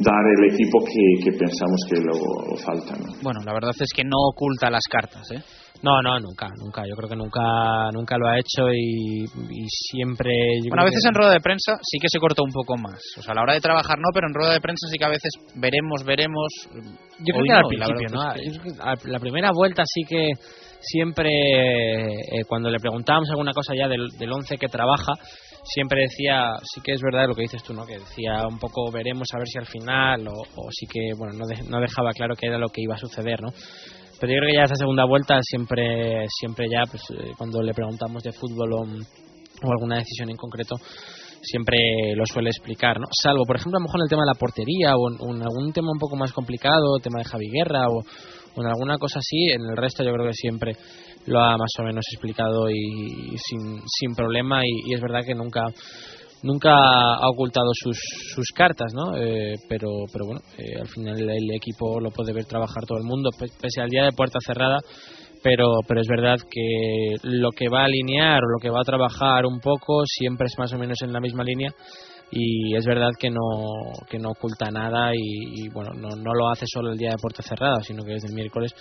dar 0.00 0.24
el 0.38 0.52
equipo 0.52 0.78
que, 0.84 1.32
pensamos 1.32 1.80
que 1.88 2.00
luego 2.00 2.56
falta. 2.64 2.94
¿no? 2.96 3.12
Bueno, 3.22 3.40
la 3.44 3.52
verdad 3.52 3.72
es 3.78 3.92
que 3.94 4.04
no 4.04 4.16
oculta 4.32 4.70
las 4.70 4.84
cartas, 4.90 5.30
¿eh? 5.32 5.42
No, 5.82 6.02
no, 6.02 6.20
nunca, 6.20 6.48
nunca. 6.58 6.82
Yo 6.86 6.94
creo 6.94 7.08
que 7.08 7.16
nunca, 7.16 7.90
nunca 7.92 8.18
lo 8.18 8.28
ha 8.28 8.38
hecho 8.38 8.70
y, 8.70 9.24
siempre. 9.66 10.32
Bueno, 10.68 10.82
a 10.82 10.84
veces 10.84 11.04
en 11.06 11.14
rueda 11.14 11.32
de 11.32 11.40
prensa 11.40 11.78
sí 11.82 11.98
que 11.98 12.08
se 12.08 12.18
cortó 12.18 12.42
un 12.44 12.52
poco 12.52 12.76
más. 12.76 13.00
O 13.18 13.22
sea, 13.22 13.32
a 13.32 13.34
la 13.36 13.42
hora 13.42 13.54
de 13.54 13.60
trabajar 13.60 13.96
no, 13.98 14.08
pero 14.12 14.26
en 14.28 14.34
rueda 14.34 14.52
de 14.52 14.60
prensa 14.60 14.88
sí 14.90 14.98
que 14.98 15.04
a 15.06 15.08
veces 15.08 15.32
veremos, 15.54 16.04
veremos. 16.04 16.48
Yo 17.20 17.34
creo 17.34 17.44
que 17.44 17.52
al 17.52 17.68
principio, 17.68 18.08
¿no? 18.12 19.10
La 19.10 19.18
primera 19.18 19.50
vuelta 19.54 19.82
sí 19.86 20.02
que 20.06 20.32
siempre, 20.80 21.30
eh, 21.30 22.44
cuando 22.46 22.70
le 22.70 22.78
preguntábamos 22.78 23.30
alguna 23.30 23.52
cosa 23.52 23.74
ya 23.74 23.88
del, 23.88 24.08
del 24.18 24.32
once 24.32 24.56
que 24.56 24.68
trabaja, 24.68 25.12
siempre 25.64 26.02
decía, 26.02 26.52
sí 26.62 26.80
que 26.82 26.92
es 26.92 27.00
verdad 27.02 27.26
lo 27.26 27.34
que 27.34 27.42
dices 27.42 27.62
tú, 27.62 27.72
¿no? 27.72 27.86
Que 27.86 27.98
decía 27.98 28.46
un 28.46 28.58
poco 28.58 28.90
veremos 28.90 29.28
a 29.32 29.38
ver 29.38 29.46
si 29.46 29.58
al 29.58 29.66
final 29.66 30.28
o, 30.28 30.68
sí 30.70 30.86
que, 30.86 31.12
bueno, 31.16 31.34
no, 31.38 31.46
no 31.68 31.80
dejaba 31.80 32.12
claro 32.12 32.34
qué 32.34 32.46
era 32.46 32.58
lo 32.58 32.68
que 32.68 32.82
iba 32.82 32.94
a 32.94 32.98
suceder, 32.98 33.40
¿no? 33.40 33.48
Pero 34.20 34.34
yo 34.34 34.38
creo 34.38 34.50
que 34.50 34.56
ya 34.56 34.64
esa 34.64 34.74
segunda 34.74 35.06
vuelta 35.06 35.40
siempre, 35.42 36.26
siempre 36.28 36.66
ya, 36.70 36.82
pues 36.88 37.02
eh, 37.10 37.32
cuando 37.38 37.62
le 37.62 37.72
preguntamos 37.72 38.22
de 38.22 38.32
fútbol 38.32 38.72
o, 38.74 38.84
alguna 39.72 39.96
decisión 39.96 40.28
en 40.28 40.36
concreto, 40.36 40.76
siempre 41.42 41.78
lo 42.14 42.26
suele 42.26 42.50
explicar, 42.50 43.00
¿no? 43.00 43.06
Salvo, 43.10 43.44
por 43.46 43.56
ejemplo, 43.56 43.78
a 43.78 43.80
lo 43.80 43.84
mejor 43.84 44.00
en 44.00 44.04
el 44.04 44.10
tema 44.10 44.22
de 44.22 44.32
la 44.32 44.38
portería 44.38 44.94
o 44.94 45.32
en, 45.32 45.42
algún 45.42 45.72
tema 45.72 45.88
un 45.90 45.98
poco 45.98 46.16
más 46.16 46.32
complicado, 46.32 46.98
tema 47.02 47.20
de 47.20 47.24
Javi 47.24 47.48
Guerra 47.50 47.88
o, 47.88 48.02
en 48.60 48.66
alguna 48.66 48.98
cosa 48.98 49.20
así, 49.20 49.52
en 49.52 49.62
el 49.62 49.76
resto 49.76 50.04
yo 50.04 50.12
creo 50.12 50.26
que 50.26 50.34
siempre 50.34 50.76
lo 51.26 51.40
ha 51.40 51.56
más 51.56 51.70
o 51.78 51.82
menos 51.82 52.04
explicado 52.12 52.68
y, 52.68 53.38
sin, 53.38 53.80
sin 53.86 54.14
problema 54.14 54.62
y, 54.66 54.92
es 54.94 55.00
verdad 55.00 55.24
que 55.24 55.34
nunca 55.34 55.64
nunca 56.42 56.72
ha 56.72 57.28
ocultado 57.28 57.70
sus, 57.72 57.98
sus 58.34 58.46
cartas, 58.54 58.92
¿no? 58.94 59.16
Eh, 59.16 59.54
pero, 59.68 59.88
pero 60.12 60.26
bueno, 60.26 60.40
eh, 60.58 60.80
al 60.80 60.88
final 60.88 61.18
el, 61.18 61.50
equipo 61.54 62.00
lo 62.00 62.10
puede 62.10 62.32
ver 62.32 62.44
trabajar 62.44 62.84
todo 62.86 62.98
el 62.98 63.04
mundo, 63.04 63.30
pese 63.38 63.80
al 63.80 63.88
día 63.88 64.04
de 64.04 64.12
puerta 64.12 64.38
cerrada, 64.44 64.78
pero, 65.42 65.66
pero 65.86 66.00
es 66.00 66.08
verdad 66.08 66.38
que 66.50 67.16
lo 67.22 67.50
que 67.50 67.68
va 67.68 67.82
a 67.82 67.84
alinear 67.84 68.42
o 68.42 68.48
lo 68.48 68.58
que 68.60 68.70
va 68.70 68.80
a 68.80 68.84
trabajar 68.84 69.46
un 69.46 69.60
poco 69.60 70.02
siempre 70.06 70.46
es 70.46 70.58
más 70.58 70.72
o 70.72 70.78
menos 70.78 70.98
en 71.02 71.12
la 71.12 71.20
misma 71.20 71.44
línea 71.44 71.70
y 72.30 72.76
es 72.76 72.84
verdad 72.86 73.10
que 73.18 73.30
no, 73.30 73.40
que 74.08 74.18
no 74.18 74.30
oculta 74.30 74.70
nada 74.70 75.12
y, 75.14 75.68
bueno, 75.70 75.90
no, 75.94 76.10
no 76.10 76.32
lo 76.32 76.48
hace 76.48 76.64
solo 76.66 76.92
el 76.92 76.98
día 76.98 77.10
de 77.10 77.18
puerta 77.20 77.42
cerrada, 77.42 77.80
sino 77.82 78.04
que 78.04 78.12
desde 78.12 78.28
el 78.28 78.34
miércoles 78.34 78.72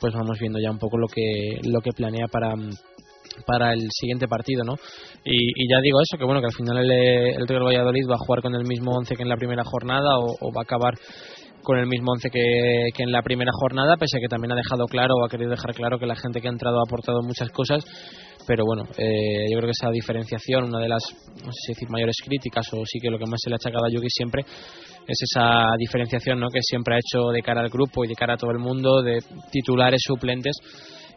pues 0.00 0.14
vamos 0.14 0.38
viendo 0.38 0.58
ya 0.58 0.70
un 0.70 0.78
poco 0.78 0.98
lo 0.98 1.06
que, 1.06 1.58
lo 1.62 1.80
que 1.80 1.92
planea 1.92 2.26
para 2.30 2.54
para 3.46 3.72
el 3.72 3.88
siguiente 3.90 4.28
partido, 4.28 4.64
¿no? 4.64 4.74
Y, 5.24 5.68
ya 5.70 5.80
digo 5.80 5.98
eso, 6.00 6.18
que 6.18 6.24
bueno, 6.24 6.40
que 6.40 6.46
al 6.46 6.54
final 6.54 6.78
el, 6.78 6.90
el 6.90 7.48
Real 7.48 7.64
Valladolid 7.64 8.08
va 8.08 8.14
a 8.14 8.24
jugar 8.24 8.42
con 8.42 8.54
el 8.54 8.64
mismo 8.64 8.92
once 8.92 9.14
que 9.14 9.22
en 9.22 9.28
la 9.28 9.36
primera 9.36 9.64
jornada 9.64 10.18
o, 10.18 10.52
va 10.52 10.60
a 10.60 10.64
acabar 10.64 10.94
con 11.62 11.78
el 11.78 11.86
mismo 11.86 12.12
once 12.12 12.30
que, 12.30 12.88
que, 12.94 13.02
en 13.02 13.10
la 13.10 13.22
primera 13.22 13.50
jornada, 13.52 13.96
pese 13.96 14.18
a 14.18 14.20
que 14.20 14.28
también 14.28 14.52
ha 14.52 14.56
dejado 14.56 14.86
claro 14.86 15.14
o 15.16 15.24
ha 15.24 15.28
querido 15.28 15.50
dejar 15.50 15.74
claro 15.74 15.98
que 15.98 16.06
la 16.06 16.14
gente 16.14 16.40
que 16.40 16.48
ha 16.48 16.52
entrado 16.52 16.78
ha 16.78 16.84
aportado 16.86 17.22
muchas 17.22 17.50
cosas, 17.50 17.84
pero 18.46 18.64
bueno, 18.64 18.84
eh, 18.96 19.50
yo 19.50 19.58
creo 19.58 19.66
que 19.66 19.76
esa 19.76 19.90
diferenciación, 19.90 20.64
una 20.64 20.78
de 20.78 20.88
las, 20.88 21.02
no 21.44 21.50
sé 21.50 21.58
si 21.66 21.72
decir 21.72 21.90
mayores 21.90 22.16
críticas 22.24 22.72
o 22.72 22.84
sí 22.86 23.00
que 23.00 23.10
lo 23.10 23.18
que 23.18 23.26
más 23.26 23.40
se 23.42 23.50
le 23.50 23.54
ha 23.54 23.56
achacado 23.56 23.86
a 23.86 23.90
Yuki 23.90 24.08
siempre 24.08 24.44
es 25.06 25.18
esa 25.20 25.74
diferenciación 25.78 26.38
¿no? 26.38 26.48
que 26.48 26.60
siempre 26.62 26.94
ha 26.94 26.98
hecho 26.98 27.30
de 27.32 27.42
cara 27.42 27.60
al 27.60 27.70
grupo 27.70 28.04
y 28.04 28.08
de 28.08 28.14
cara 28.14 28.34
a 28.34 28.36
todo 28.36 28.52
el 28.52 28.58
mundo, 28.58 29.02
de 29.02 29.18
titulares, 29.50 30.00
suplentes, 30.04 30.56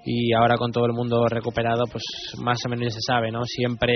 y 0.06 0.34
ahora 0.34 0.58
con 0.58 0.72
todo 0.72 0.86
el 0.86 0.94
mundo 0.94 1.28
recuperado, 1.28 1.84
pues 1.92 2.04
más 2.38 2.58
o 2.66 2.70
menos 2.70 2.86
ya 2.86 2.92
se 2.92 3.02
sabe, 3.06 3.32
¿no? 3.32 3.44
Siempre, 3.46 3.94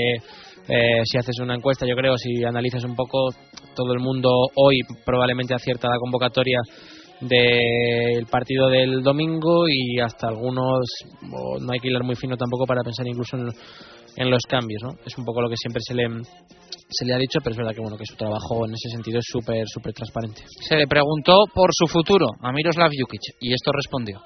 eh, 0.68 1.02
si 1.06 1.18
haces 1.18 1.40
una 1.40 1.56
encuesta, 1.56 1.86
yo 1.86 1.96
creo, 1.96 2.18
si 2.18 2.44
analizas 2.44 2.84
un 2.84 2.96
poco, 2.96 3.30
todo 3.76 3.94
el 3.94 4.00
mundo 4.00 4.30
hoy 4.56 4.80
probablemente 5.06 5.54
acierta 5.54 5.90
la 5.90 6.00
convocatoria 6.00 6.60
del 7.22 8.26
partido 8.26 8.70
del 8.70 9.02
domingo 9.02 9.66
y 9.68 10.00
hasta 10.00 10.28
algunos 10.28 10.86
no 11.22 11.72
hay 11.72 11.80
que 11.80 11.88
ir 11.88 12.04
muy 12.04 12.16
fino 12.16 12.36
tampoco 12.36 12.66
para 12.66 12.82
pensar 12.84 13.08
incluso 13.08 13.38
en, 13.38 13.48
en 14.18 14.30
los 14.30 14.42
cambios, 14.44 14.82
¿no? 14.84 14.90
Es 15.06 15.18
un 15.18 15.24
poco 15.24 15.42
lo 15.42 15.50
que 15.50 15.56
siempre 15.58 15.82
se 15.82 15.94
le 15.94 16.08
se 16.90 17.06
le 17.06 17.14
ha 17.14 17.18
dicho, 17.18 17.40
pero 17.44 17.52
es 17.54 17.58
verdad 17.58 17.74
que 17.74 17.82
bueno 17.82 17.98
que 17.98 18.06
su 18.06 18.16
trabajo 18.16 18.66
en 18.66 18.74
ese 18.74 18.90
sentido 18.90 19.20
es 19.20 19.26
súper 19.28 19.66
súper 19.68 19.94
transparente. 19.94 20.44
Se 20.62 20.76
le 20.76 20.86
preguntó 20.88 21.46
por 21.54 21.70
su 21.72 21.88
futuro 21.88 22.28
a 22.42 22.52
Miroslav 22.52 22.90
Jukic 22.90 23.22
y 23.40 23.54
esto 23.54 23.72
respondió. 23.72 24.22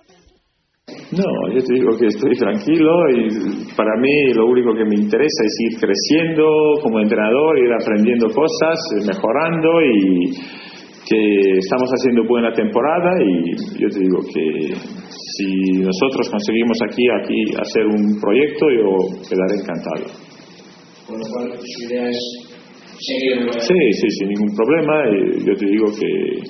No, 1.11 1.53
yo 1.53 1.63
te 1.63 1.73
digo 1.73 1.97
que 1.97 2.07
estoy 2.07 2.35
tranquilo 2.35 2.91
y 3.15 3.73
para 3.75 3.95
mí 4.01 4.33
lo 4.33 4.45
único 4.47 4.73
que 4.73 4.83
me 4.83 4.95
interesa 4.95 5.43
es 5.45 5.55
ir 5.71 5.79
creciendo 5.79 6.43
como 6.83 6.99
entrenador, 6.99 7.57
ir 7.59 7.71
aprendiendo 7.71 8.27
cosas, 8.27 9.07
mejorando 9.07 9.69
y 9.81 10.31
que 11.07 11.59
estamos 11.59 11.89
haciendo 11.89 12.27
buena 12.27 12.51
temporada 12.51 13.11
y 13.23 13.79
yo 13.79 13.87
te 13.87 13.99
digo 13.99 14.19
que 14.33 14.75
si 15.07 15.79
nosotros 15.79 16.29
conseguimos 16.29 16.77
aquí, 16.89 17.03
aquí 17.23 17.55
hacer 17.57 17.85
un 17.85 18.19
proyecto 18.19 18.65
yo 18.69 18.91
quedaré 19.29 19.61
encantado. 19.61 20.11
Con 21.07 21.15
lo 21.15 21.25
cual 21.31 21.57
su 21.57 21.87
idea 21.87 22.09
es 22.09 22.47
Sí, 22.99 23.75
sí, 23.93 24.09
sin 24.09 24.29
ningún 24.29 24.55
problema. 24.55 25.03
Yo 25.45 25.53
te 25.53 25.65
digo 25.67 25.85
que, 25.93 26.41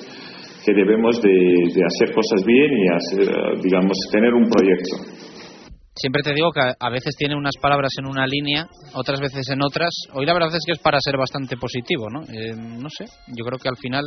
que 0.68 0.74
debemos 0.74 1.16
de, 1.22 1.30
de, 1.30 1.82
hacer 1.84 2.14
cosas 2.14 2.44
bien 2.44 2.70
y 2.70 2.84
hacer, 2.92 3.62
digamos, 3.62 3.96
tener 4.12 4.34
un 4.34 4.44
proyecto. 4.50 5.70
Siempre 5.94 6.22
te 6.22 6.34
digo 6.34 6.52
que 6.52 6.60
a 6.60 6.90
veces 6.90 7.16
tiene 7.16 7.34
unas 7.34 7.56
palabras 7.60 7.90
en 7.98 8.06
una 8.06 8.26
línea, 8.26 8.68
otras 8.94 9.18
veces 9.18 9.48
en 9.48 9.60
otras. 9.64 9.90
Hoy 10.12 10.26
la 10.26 10.34
verdad 10.34 10.54
es 10.54 10.64
que 10.64 10.72
es 10.72 10.78
para 10.78 11.00
ser 11.00 11.16
bastante 11.16 11.56
positivo, 11.56 12.08
¿no? 12.10 12.22
Eh, 12.22 12.54
no 12.54 12.88
sé, 12.90 13.06
yo 13.34 13.44
creo 13.44 13.58
que 13.58 13.68
al 13.68 13.76
final 13.78 14.04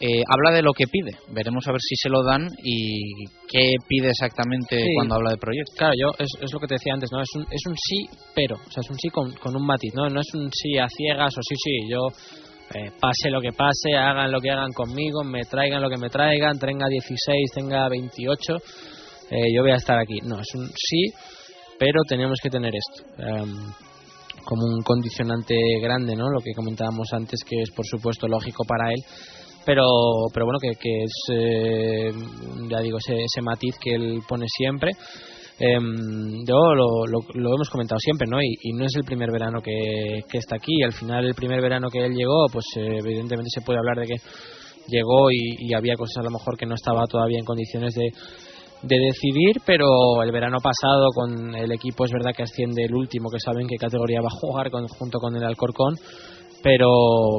eh, 0.00 0.22
habla 0.26 0.56
de 0.56 0.62
lo 0.62 0.72
que 0.72 0.86
pide. 0.86 1.12
Veremos 1.28 1.66
a 1.68 1.72
ver 1.72 1.80
si 1.80 1.94
se 1.96 2.08
lo 2.08 2.24
dan 2.24 2.48
y 2.62 3.26
qué 3.48 3.72
pide 3.86 4.08
exactamente 4.08 4.82
cuando 4.96 5.16
habla 5.16 5.32
de 5.32 5.36
proyecto. 5.36 5.72
Claro, 5.76 5.92
yo 5.98 6.08
es, 6.18 6.30
es, 6.40 6.52
lo 6.52 6.58
que 6.58 6.68
te 6.68 6.74
decía 6.74 6.94
antes, 6.94 7.10
¿no? 7.12 7.20
Es 7.20 7.30
un, 7.34 7.42
es 7.50 7.62
un 7.66 7.74
sí, 7.76 8.08
pero. 8.34 8.56
O 8.56 8.70
sea, 8.70 8.80
es 8.80 8.90
un 8.90 8.98
sí 8.98 9.08
con, 9.08 9.32
con 9.34 9.54
un 9.54 9.66
matiz, 9.66 9.92
¿no? 9.94 10.08
No 10.08 10.20
es 10.20 10.34
un 10.34 10.50
sí 10.52 10.78
a 10.78 10.88
ciegas 10.88 11.34
o 11.36 11.40
sí, 11.42 11.54
sí, 11.54 11.90
yo. 11.90 12.00
Eh, 12.72 12.90
pase 12.98 13.30
lo 13.30 13.40
que 13.40 13.52
pase, 13.52 13.94
hagan 13.94 14.32
lo 14.32 14.40
que 14.40 14.50
hagan 14.50 14.72
conmigo, 14.72 15.22
me 15.22 15.42
traigan 15.44 15.82
lo 15.82 15.90
que 15.90 15.98
me 15.98 16.08
traigan, 16.08 16.58
tenga 16.58 16.88
16, 16.88 17.52
tenga 17.54 17.88
28, 17.88 18.56
eh, 19.30 19.52
yo 19.54 19.62
voy 19.62 19.72
a 19.72 19.76
estar 19.76 19.98
aquí. 19.98 20.18
No, 20.22 20.40
es 20.40 20.54
un 20.54 20.68
sí, 20.68 21.12
pero 21.78 22.00
tenemos 22.08 22.38
que 22.42 22.50
tener 22.50 22.72
esto. 22.74 23.04
Em, 23.18 23.72
como 24.44 24.64
un 24.66 24.82
condicionante 24.82 25.54
grande, 25.80 26.16
¿no? 26.16 26.28
Lo 26.30 26.40
que 26.40 26.52
comentábamos 26.54 27.08
antes, 27.12 27.40
que 27.46 27.62
es 27.62 27.70
por 27.70 27.86
supuesto 27.86 28.28
lógico 28.28 28.64
para 28.64 28.90
él, 28.90 29.00
pero 29.64 29.84
pero 30.32 30.46
bueno 30.46 30.58
que, 30.60 30.72
que 30.78 31.04
es 31.04 31.12
eh, 31.32 32.12
ya 32.70 32.80
digo 32.80 32.98
ese, 32.98 33.14
ese, 33.24 33.42
matiz 33.42 33.76
que 33.80 33.94
él 33.94 34.20
pone 34.28 34.46
siempre 34.48 34.90
em, 35.58 36.44
yo 36.46 36.74
lo, 36.74 37.04
lo, 37.06 37.54
hemos 37.54 37.70
comentado 37.70 37.98
siempre 37.98 38.26
no 38.28 38.40
y, 38.42 38.72
no 38.72 38.84
es 38.84 38.94
el 38.96 39.04
primer 39.04 39.30
verano 39.30 39.60
que, 39.62 40.24
está 40.32 40.56
aquí. 40.56 40.82
Al 40.82 40.92
final 40.92 41.24
el 41.26 41.34
primer 41.34 41.60
verano 41.60 41.88
que 41.90 42.04
él 42.04 42.14
llegó 42.14 42.46
pues 42.52 42.64
eh, 42.76 42.98
evidentemente 42.98 43.50
se 43.52 43.60
puede 43.62 43.78
hablar 43.78 43.98
de 43.98 44.06
que 44.06 44.20
llegó 44.88 45.30
y, 45.30 45.70
y, 45.70 45.74
había 45.74 45.96
cosas 45.96 46.18
a 46.18 46.24
lo 46.24 46.30
mejor 46.30 46.56
que 46.56 46.66
no 46.66 46.74
estaba 46.74 47.06
todavía 47.06 47.38
en 47.38 47.44
condiciones 47.44 47.94
de 47.94 48.10
de 48.86 48.98
decidir, 48.98 49.62
pero 49.64 50.22
el 50.22 50.30
verano 50.30 50.58
pasado 50.60 51.06
con 51.14 51.54
el 51.54 51.72
equipo 51.72 52.04
es 52.04 52.12
verdad 52.12 52.32
que 52.36 52.42
asciende 52.42 52.84
el 52.84 52.94
último, 52.94 53.30
que 53.30 53.40
saben 53.40 53.66
qué 53.66 53.76
categoría 53.76 54.20
va 54.20 54.28
a 54.28 54.38
jugar 54.38 54.70
con, 54.70 54.86
junto 54.88 55.18
con 55.18 55.34
el 55.34 55.42
Alcorcón, 55.42 55.94
pero 56.62 56.88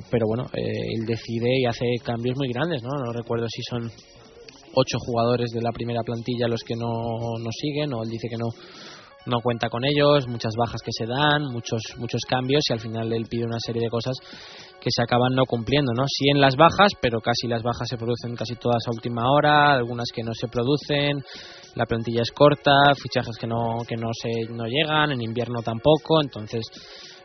pero 0.10 0.28
bueno 0.28 0.46
eh, 0.54 0.62
él 0.62 1.06
decide 1.06 1.60
y 1.60 1.66
hace 1.66 1.86
cambios 2.04 2.38
muy 2.38 2.48
grandes 2.50 2.84
no 2.84 2.90
no 3.04 3.12
recuerdo 3.12 3.48
si 3.50 3.62
son 3.64 3.92
ocho 4.76 4.98
jugadores 5.00 5.52
de 5.52 5.62
la 5.62 5.72
primera 5.72 6.02
plantilla 6.04 6.48
los 6.48 6.62
que 6.66 6.76
no, 6.76 6.88
no 7.40 7.50
siguen 7.52 7.94
o 7.94 8.04
él 8.04 8.10
dice 8.10 8.28
que 8.30 8.38
no 8.38 8.50
no 9.26 9.40
cuenta 9.42 9.70
con 9.70 9.84
ellos 9.86 10.28
muchas 10.28 10.54
bajas 10.56 10.82
que 10.84 10.92
se 10.92 11.06
dan 11.06 11.46
muchos 11.52 11.82
muchos 11.98 12.22
cambios 12.28 12.64
y 12.70 12.74
al 12.74 12.80
final 12.80 13.12
él 13.12 13.26
pide 13.30 13.46
una 13.46 13.60
serie 13.60 13.82
de 13.82 13.90
cosas 13.90 14.16
que 14.80 14.90
se 14.92 15.02
acaban 15.02 15.34
no 15.34 15.46
cumpliendo 15.46 15.94
no 15.94 16.04
sí 16.08 16.30
en 16.30 16.40
las 16.40 16.56
bajas 16.56 16.92
pero 17.02 17.20
casi 17.22 17.48
las 17.48 17.64
bajas 17.64 17.88
se 17.90 17.98
producen 17.98 18.36
casi 18.36 18.56
todas 18.56 18.84
a 18.86 18.92
última 18.92 19.24
hora 19.32 19.74
algunas 19.74 20.10
que 20.14 20.24
no 20.24 20.32
se 20.34 20.48
producen 20.48 21.24
la 21.76 21.86
plantilla 21.86 22.22
es 22.22 22.32
corta 22.32 22.72
fichajes 23.02 23.38
que 23.38 23.48
no 23.48 23.80
que 23.88 23.96
no 23.96 24.10
se 24.14 24.52
no 24.54 24.66
llegan 24.66 25.12
en 25.12 25.22
invierno 25.22 25.62
tampoco 25.64 26.22
entonces 26.22 26.62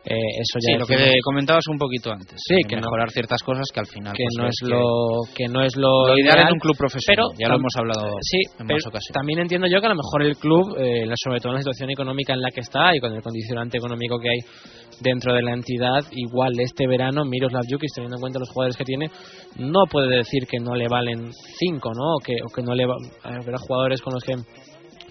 eh, 0.03 0.41
eso 0.41 0.57
ya 0.65 0.73
sí, 0.73 0.79
lo 0.79 0.87
que 0.87 1.19
comentabas 1.23 1.65
un 1.69 1.77
poquito 1.77 2.11
antes 2.11 2.41
sí 2.49 2.57
que 2.67 2.77
mejorar 2.77 3.11
ciertas 3.11 3.43
cosas 3.43 3.67
que 3.73 3.81
al 3.81 3.87
final 3.87 4.15
que 4.15 4.25
pues, 4.25 4.37
no 4.39 4.49
es 4.49 4.59
lo 4.63 5.35
que, 5.35 5.45
no 5.47 5.63
es 5.63 5.77
lo, 5.77 6.17
ideal, 6.17 6.49
en 6.49 6.55
un 6.55 6.59
club 6.59 6.75
profesional 6.75 7.29
pero, 7.29 7.39
ya 7.39 7.49
lo 7.49 7.57
hemos 7.57 7.77
hablado 7.77 8.17
sí 8.23 8.39
en 8.59 8.67
más 8.67 8.87
ocasiones. 8.87 9.13
también 9.13 9.41
entiendo 9.41 9.67
yo 9.67 9.79
que 9.79 9.87
a 9.87 9.91
lo 9.91 9.97
mejor 9.97 10.23
el 10.23 10.37
club 10.37 10.75
eh, 10.79 11.05
sobre 11.23 11.41
todo 11.41 11.53
en 11.53 11.57
la 11.57 11.61
situación 11.61 11.91
económica 11.91 12.33
en 12.33 12.41
la 12.41 12.51
que 12.51 12.61
está 12.61 12.97
y 12.97 13.01
con 13.01 13.13
el 13.13 13.21
condicionante 13.21 13.77
económico 13.77 14.19
que 14.19 14.31
hay 14.31 14.39
dentro 15.03 15.35
de 15.35 15.43
la 15.43 15.53
entidad 15.53 16.01
igual 16.13 16.53
este 16.59 16.87
verano 16.87 17.27
Miroslav 17.27 17.65
Jukic 17.69 17.93
teniendo 17.95 18.17
en 18.17 18.21
cuenta 18.21 18.39
los 18.39 18.49
jugadores 18.49 18.79
que 18.79 18.85
tiene 18.85 19.11
no 19.59 19.85
puede 19.91 20.17
decir 20.17 20.47
que 20.49 20.61
no 20.61 20.75
le 20.75 20.89
valen 20.89 21.31
cinco 21.59 21.93
no 21.93 22.17
o 22.17 22.19
que, 22.25 22.37
o 22.43 22.49
que 22.49 22.63
no 22.63 22.75
le 22.75 22.87
va, 22.87 22.95
habrá 23.23 23.59
jugadores 23.59 24.01
con 24.01 24.15
los 24.15 24.25
que 24.25 24.33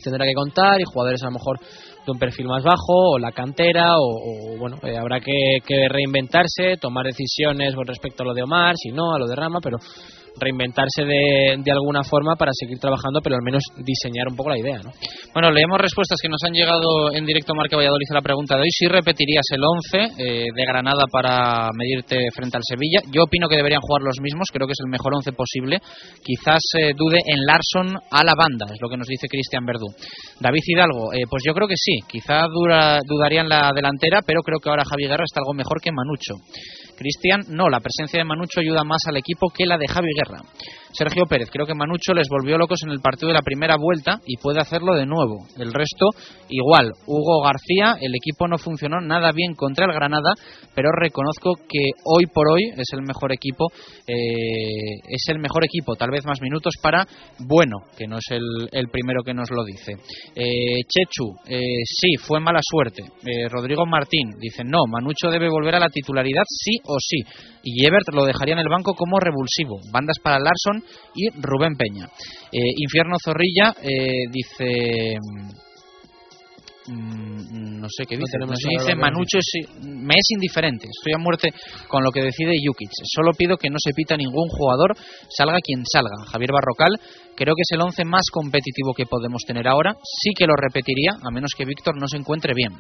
tendrá 0.04 0.26
que 0.26 0.34
contar 0.34 0.80
y 0.80 0.84
jugadores 0.86 1.22
a 1.24 1.28
lo 1.28 1.34
mejor 1.34 1.60
de 2.06 2.12
un 2.12 2.20
perfil 2.20 2.48
más 2.48 2.64
bajo, 2.64 3.14
o 3.14 3.20
la 3.20 3.32
cantera, 3.32 3.96
o, 3.98 4.58
bueno, 4.58 4.78
eh, 4.84 4.98
habrá 4.98 5.20
que, 5.20 5.60
que 5.66 5.88
reinventarse, 5.90 6.78
tomar 6.80 7.06
decisiones 7.06 7.76
con 7.76 7.86
respecto 7.86 8.24
a 8.24 8.28
lo 8.28 8.34
de 8.34 8.44
Omar, 8.44 8.76
si 8.78 8.92
no, 8.92 9.14
a 9.14 9.20
lo 9.20 9.28
de 9.28 9.36
Rama, 9.36 9.60
pero 9.62 9.78
reinventarse 10.40 11.04
de, 11.04 11.58
de 11.64 11.72
alguna 11.72 12.04
forma 12.04 12.36
para 12.36 12.52
seguir 12.54 12.80
trabajando, 12.80 13.22
pero 13.22 13.36
al 13.36 13.44
menos 13.44 13.64
diseñar 13.78 14.28
un 14.30 14.36
poco 14.36 14.50
la 14.50 14.58
idea. 14.58 14.80
¿no? 14.80 14.92
Bueno, 15.34 15.52
leemos 15.52 15.80
respuestas 15.80 16.20
que 16.22 16.30
nos 16.30 16.42
han 16.46 16.54
llegado 16.54 17.12
en 17.14 17.26
directo 17.26 17.54
Marca 17.56 17.78
Valladolid 17.78 18.08
a 18.12 18.16
la 18.16 18.22
pregunta 18.22 18.56
de 18.56 18.62
hoy. 18.62 18.72
Si 18.72 18.88
repetirías 18.88 19.46
el 19.52 19.62
11 19.64 19.98
eh, 20.18 20.46
de 20.56 20.66
Granada 20.66 21.04
para 21.12 21.70
medirte 21.76 22.18
frente 22.34 22.58
al 22.58 22.64
Sevilla, 22.64 23.02
yo 23.12 23.24
opino 23.24 23.48
que 23.48 23.56
deberían 23.56 23.82
jugar 23.82 24.02
los 24.02 24.20
mismos, 24.22 24.48
creo 24.52 24.68
que 24.68 24.74
es 24.74 24.82
el 24.84 24.90
mejor 24.90 25.14
11 25.16 25.32
posible. 25.34 25.80
Quizás 26.24 26.62
eh, 26.80 26.94
dude 26.96 27.20
en 27.26 27.46
Larson 27.46 27.98
a 28.12 28.24
la 28.24 28.34
banda, 28.36 28.66
es 28.74 28.80
lo 28.82 28.90
que 28.90 28.98
nos 28.98 29.08
dice 29.08 29.28
Cristian 29.28 29.66
Verdú. 29.66 29.88
David 30.40 30.64
Hidalgo, 30.66 31.14
eh, 31.14 31.24
pues 31.30 31.44
yo 31.46 31.54
creo 31.54 31.68
que 31.68 31.78
sí, 31.78 32.00
quizá 32.08 32.48
dura, 32.48 33.00
dudaría 33.06 33.42
en 33.42 33.50
la 33.50 33.72
delantera, 33.76 34.22
pero 34.26 34.42
creo 34.42 34.60
que 34.60 34.70
ahora 34.70 34.84
Javi 34.86 35.08
Guerra 35.08 35.24
está 35.26 35.42
algo 35.42 35.54
mejor 35.54 35.82
que 35.82 35.92
Manucho. 35.92 36.36
Cristian, 37.00 37.42
no, 37.48 37.70
la 37.70 37.80
presencia 37.80 38.20
de 38.20 38.26
Manucho 38.26 38.60
ayuda 38.60 38.84
más 38.84 39.02
al 39.08 39.16
equipo 39.16 39.48
que 39.50 39.66
la 39.66 39.78
de 39.78 39.88
Javi 39.88 40.10
Guerra. 40.14 40.44
Sergio 40.92 41.26
Pérez, 41.26 41.50
creo 41.52 41.66
que 41.66 41.76
Manucho 41.76 42.14
les 42.14 42.28
volvió 42.30 42.58
locos 42.58 42.80
en 42.84 42.92
el 42.92 43.00
partido 43.00 43.28
de 43.28 43.36
la 43.36 43.42
primera 43.42 43.76
vuelta 43.78 44.20
y 44.26 44.38
puede 44.38 44.60
hacerlo 44.60 44.96
de 44.96 45.06
nuevo. 45.06 45.46
El 45.58 45.74
resto, 45.74 46.08
igual. 46.50 46.92
Hugo 47.06 47.44
García, 47.44 47.98
el 48.02 48.14
equipo 48.16 48.48
no 48.48 48.58
funcionó 48.58 49.00
nada 49.00 49.32
bien 49.32 49.54
contra 49.54 49.86
el 49.86 49.94
Granada, 49.94 50.34
pero 50.74 50.90
reconozco 50.92 51.54
que 51.68 51.92
hoy 52.06 52.26
por 52.34 52.50
hoy 52.52 52.72
es 52.76 52.88
el 52.94 53.04
mejor 53.04 53.32
equipo, 53.32 53.68
eh, 54.08 55.00
es 55.08 55.24
el 55.28 55.40
mejor 55.40 55.64
equipo, 55.64 55.96
tal 55.96 56.10
vez 56.12 56.26
más 56.26 56.42
minutos 56.42 56.74
para 56.82 57.06
Bueno, 57.40 57.78
que 57.98 58.08
no 58.08 58.18
es 58.18 58.26
el, 58.32 58.90
primero 58.90 59.24
que 59.24 59.34
nos 59.34 59.52
lo 59.52 59.64
dice. 59.64 59.94
Eh, 60.36 60.84
Chechu, 60.88 61.36
eh, 61.48 61.84
sí, 61.86 62.16
fue 62.18 62.40
mala 62.40 62.60
suerte. 62.62 63.04
Rodrigo 63.50 63.86
Martín 63.86 64.32
dice, 64.40 64.64
no, 64.64 64.80
Manucho 64.88 65.30
debe 65.30 65.50
volver 65.50 65.76
a 65.76 65.80
la 65.80 65.90
titularidad 65.90 66.44
sí 66.48 66.80
o 66.86 66.98
sí. 67.00 67.18
Y 67.64 67.86
Ebert 67.86 68.10
lo 68.14 68.26
dejaría 68.26 68.54
en 68.54 68.60
el 68.60 68.70
banco 68.70 68.96
como 68.96 69.20
revulsivo. 69.20 69.80
Bandas 69.92 70.18
para 70.24 70.40
Larson 70.40 70.79
y 71.16 71.30
Rubén 71.42 71.76
Peña. 71.76 72.06
Eh, 72.52 72.74
Infierno 72.78 73.16
Zorrilla 73.24 73.76
eh, 73.82 74.28
dice... 74.32 75.18
Mm, 76.88 77.80
no 77.80 77.88
sé 77.88 78.06
qué 78.08 78.18
dice. 78.18 78.38
No 78.40 78.48
dice 78.48 78.96
Manucho 78.96 79.38
me 79.84 80.16
es 80.16 80.32
indiferente. 80.32 80.88
Estoy 80.90 81.14
a 81.14 81.20
muerte 81.20 81.54
con 81.88 82.04
lo 82.04 82.12
que 82.12 82.24
decide 82.24 82.58
Jukic. 82.66 82.90
Solo 83.04 83.32
pido 83.34 83.58
que 83.58 83.70
no 83.70 83.78
se 83.78 83.94
pita 83.94 84.18
ningún 84.18 84.48
jugador, 84.50 84.96
salga 85.30 85.60
quien 85.62 85.84
salga. 85.86 86.26
Javier 86.32 86.52
Barrocal, 86.52 87.00
creo 87.36 87.54
que 87.54 87.62
es 87.62 87.72
el 87.74 87.82
11 87.82 88.06
más 88.06 88.24
competitivo 88.32 88.94
que 88.96 89.06
podemos 89.06 89.44
tener 89.46 89.68
ahora. 89.68 89.96
Sí 90.04 90.32
que 90.36 90.48
lo 90.48 90.56
repetiría, 90.56 91.12
a 91.22 91.32
menos 91.32 91.52
que 91.56 91.66
Víctor 91.66 91.96
no 92.00 92.08
se 92.08 92.18
encuentre 92.18 92.54
bien. 92.56 92.74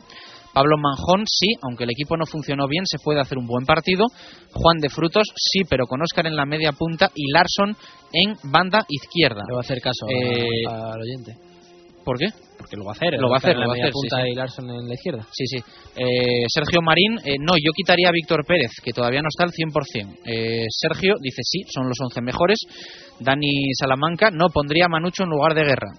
Pablo 0.53 0.77
Manjón, 0.77 1.25
sí, 1.25 1.47
aunque 1.61 1.83
el 1.83 1.91
equipo 1.91 2.17
no 2.17 2.25
funcionó 2.25 2.67
bien, 2.67 2.85
se 2.85 2.97
puede 2.99 3.21
hacer 3.21 3.37
un 3.37 3.47
buen 3.47 3.65
partido. 3.65 4.05
Juan 4.53 4.77
de 4.79 4.89
Frutos, 4.89 5.27
sí, 5.35 5.61
pero 5.69 5.85
con 5.85 6.01
Oscar 6.01 6.27
en 6.27 6.35
la 6.35 6.45
media 6.45 6.71
punta 6.71 7.11
y 7.13 7.31
Larson 7.31 7.75
en 8.11 8.35
banda 8.51 8.85
izquierda. 8.87 9.43
Le 9.47 9.53
va 9.53 9.59
a 9.59 9.61
hacer 9.61 9.79
caso 9.79 10.07
eh, 10.09 10.45
al 10.67 11.01
oyente. 11.01 11.37
¿Por 12.03 12.17
qué? 12.17 12.27
Porque 12.59 12.75
lo 12.75 12.83
va 12.83 12.91
a 12.91 12.95
hacer. 12.99 13.15
Lo 13.15 13.29
va 13.29 13.35
a 13.35 13.37
hacer, 13.37 13.55
lo 13.55 13.67
va 13.67 13.73
a 13.73 13.79
hacer. 13.79 13.91
Punta 13.93 14.27
y 14.27 14.35
Larson 14.35 14.69
en 14.69 14.87
la 14.89 14.93
izquierda. 14.93 15.25
Sí, 15.31 15.47
sí. 15.47 15.63
Eh, 15.95 16.43
Sergio 16.53 16.81
Marín, 16.83 17.15
eh, 17.23 17.39
no, 17.39 17.55
yo 17.55 17.71
quitaría 17.71 18.09
a 18.09 18.11
Víctor 18.11 18.43
Pérez, 18.45 18.71
que 18.83 18.91
todavía 18.91 19.21
no 19.21 19.29
está 19.31 19.45
al 19.45 19.55
100%. 19.55 20.19
Eh, 20.25 20.65
Sergio 20.69 21.15
dice 21.21 21.39
sí, 21.41 21.63
son 21.73 21.87
los 21.87 21.95
11 21.97 22.19
mejores. 22.21 22.59
Dani 23.21 23.71
Salamanca, 23.79 24.29
no, 24.31 24.47
pondría 24.53 24.85
a 24.85 24.89
Manucho 24.89 25.23
en 25.23 25.29
lugar 25.29 25.53
de 25.53 25.63
Guerra. 25.63 25.91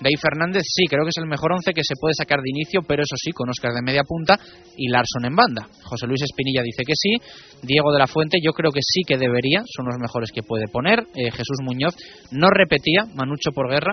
Dave 0.00 0.20
Fernández, 0.20 0.62
sí, 0.64 0.84
creo 0.88 1.04
que 1.04 1.08
es 1.08 1.16
el 1.16 1.26
mejor 1.26 1.52
once 1.52 1.72
que 1.72 1.80
se 1.80 1.96
puede 1.98 2.12
sacar 2.12 2.40
de 2.40 2.50
inicio, 2.50 2.80
pero 2.86 3.00
eso 3.00 3.16
sí, 3.16 3.32
con 3.32 3.48
Oscar 3.48 3.72
de 3.72 3.80
media 3.80 4.02
punta 4.04 4.38
y 4.76 4.88
Larson 4.88 5.24
en 5.24 5.34
banda. 5.34 5.68
José 5.84 6.06
Luis 6.06 6.20
Espinilla 6.20 6.60
dice 6.62 6.82
que 6.84 6.92
sí. 6.94 7.16
Diego 7.62 7.92
de 7.92 7.98
la 7.98 8.06
Fuente, 8.06 8.36
yo 8.42 8.52
creo 8.52 8.72
que 8.72 8.84
sí 8.84 9.00
que 9.06 9.16
debería, 9.16 9.62
son 9.64 9.86
los 9.86 9.96
mejores 9.98 10.32
que 10.32 10.42
puede 10.42 10.68
poner. 10.68 11.00
Eh, 11.16 11.30
Jesús 11.30 11.64
Muñoz 11.64 11.96
no 12.30 12.48
repetía, 12.50 13.06
Manucho 13.14 13.52
por 13.52 13.70
guerra. 13.70 13.92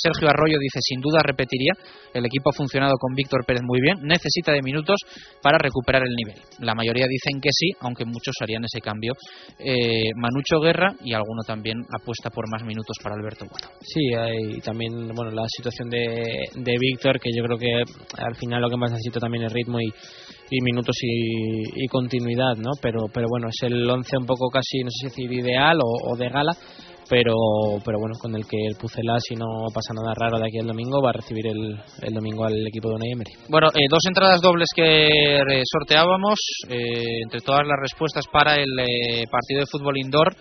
Sergio 0.00 0.28
Arroyo 0.28 0.58
dice 0.60 0.78
sin 0.80 1.00
duda 1.00 1.22
repetiría. 1.36 1.72
El 2.14 2.24
equipo 2.24 2.50
ha 2.50 2.56
funcionado 2.56 2.94
con 2.98 3.14
Víctor 3.14 3.44
Pérez 3.44 3.62
muy 3.62 3.80
bien, 3.80 3.98
necesita 4.02 4.52
de 4.52 4.62
minutos 4.62 4.96
para 5.42 5.58
recuperar 5.58 6.02
el 6.02 6.14
nivel. 6.14 6.40
La 6.60 6.74
mayoría 6.74 7.06
dicen 7.06 7.40
que 7.40 7.50
sí, 7.52 7.72
aunque 7.80 8.04
muchos 8.04 8.34
harían 8.40 8.64
ese 8.64 8.80
cambio. 8.80 9.12
Eh, 9.58 10.10
Manucho 10.16 10.60
Guerra 10.60 10.94
y 11.04 11.12
alguno 11.12 11.42
también 11.46 11.76
apuesta 11.92 12.30
por 12.30 12.50
más 12.50 12.62
minutos 12.64 12.96
para 13.02 13.14
Alberto 13.14 13.46
Bueno. 13.50 13.68
Sí, 13.80 14.14
hay 14.14 14.60
también 14.60 15.08
bueno, 15.14 15.30
la 15.30 15.46
situación 15.48 15.88
de, 15.90 16.48
de 16.54 16.74
Víctor, 16.80 17.20
que 17.20 17.30
yo 17.36 17.44
creo 17.44 17.58
que 17.58 17.82
al 18.16 18.34
final 18.36 18.62
lo 18.62 18.70
que 18.70 18.76
más 18.76 18.90
necesita 18.90 19.20
también 19.20 19.44
es 19.44 19.52
ritmo 19.52 19.78
y, 19.80 19.92
y 20.50 20.62
minutos 20.62 20.96
y, 21.02 21.86
continuidad, 21.88 22.56
¿no? 22.56 22.70
Pero, 22.80 23.06
pero 23.12 23.26
bueno, 23.28 23.48
es 23.48 23.62
el 23.62 23.88
11 23.88 24.18
un 24.18 24.26
poco 24.26 24.48
casi, 24.48 24.82
no 24.82 24.90
sé 24.90 25.08
si 25.10 25.22
decir 25.26 25.32
ideal 25.32 25.78
o, 25.82 26.16
de 26.16 26.28
gala, 26.28 26.52
pero, 27.08 27.34
pero 27.84 27.98
bueno, 27.98 28.14
con 28.20 28.34
el 28.34 28.46
que 28.46 28.56
el 28.66 28.76
Pucelá, 28.76 29.18
si 29.20 29.34
no 29.34 29.46
pasa 29.72 29.94
nada 29.94 30.14
raro 30.14 30.38
de 30.38 30.46
aquí 30.46 30.58
al 30.58 30.66
domingo, 30.66 31.02
va 31.02 31.10
a 31.10 31.18
recibir 31.20 31.46
el, 31.46 31.78
el 32.02 32.14
domingo 32.14 32.44
al 32.44 32.66
equipo 32.66 32.88
de 32.88 32.94
Unai 32.96 33.12
Emery. 33.12 33.32
Bueno, 33.48 33.68
eh, 33.74 33.86
dos 33.88 34.04
entradas 34.06 34.40
dobles 34.40 34.68
que 34.74 35.38
sorteábamos, 35.70 36.38
eh, 36.68 37.22
entre 37.22 37.40
todas 37.40 37.66
las 37.66 37.78
respuestas 37.80 38.26
para 38.30 38.56
el 38.56 38.70
eh, 38.80 39.24
partido 39.30 39.60
de 39.60 39.66
fútbol 39.70 39.98
indoor 39.98 40.36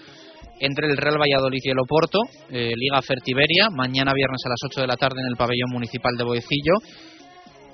entre 0.60 0.88
el 0.88 0.98
Real 0.98 1.20
Valladolid 1.20 1.60
y 1.64 1.70
el 1.70 1.80
Oporto, 1.80 2.20
eh, 2.50 2.72
Liga 2.76 3.02
Fertiberia, 3.02 3.70
mañana 3.72 4.14
viernes 4.14 4.42
a 4.46 4.50
las 4.50 4.60
8 4.64 4.82
de 4.82 4.88
la 4.88 4.96
tarde 4.96 5.22
en 5.22 5.28
el 5.28 5.38
pabellón 5.38 5.70
municipal 5.72 6.16
de 6.18 6.24
Boecillo. 6.24 6.74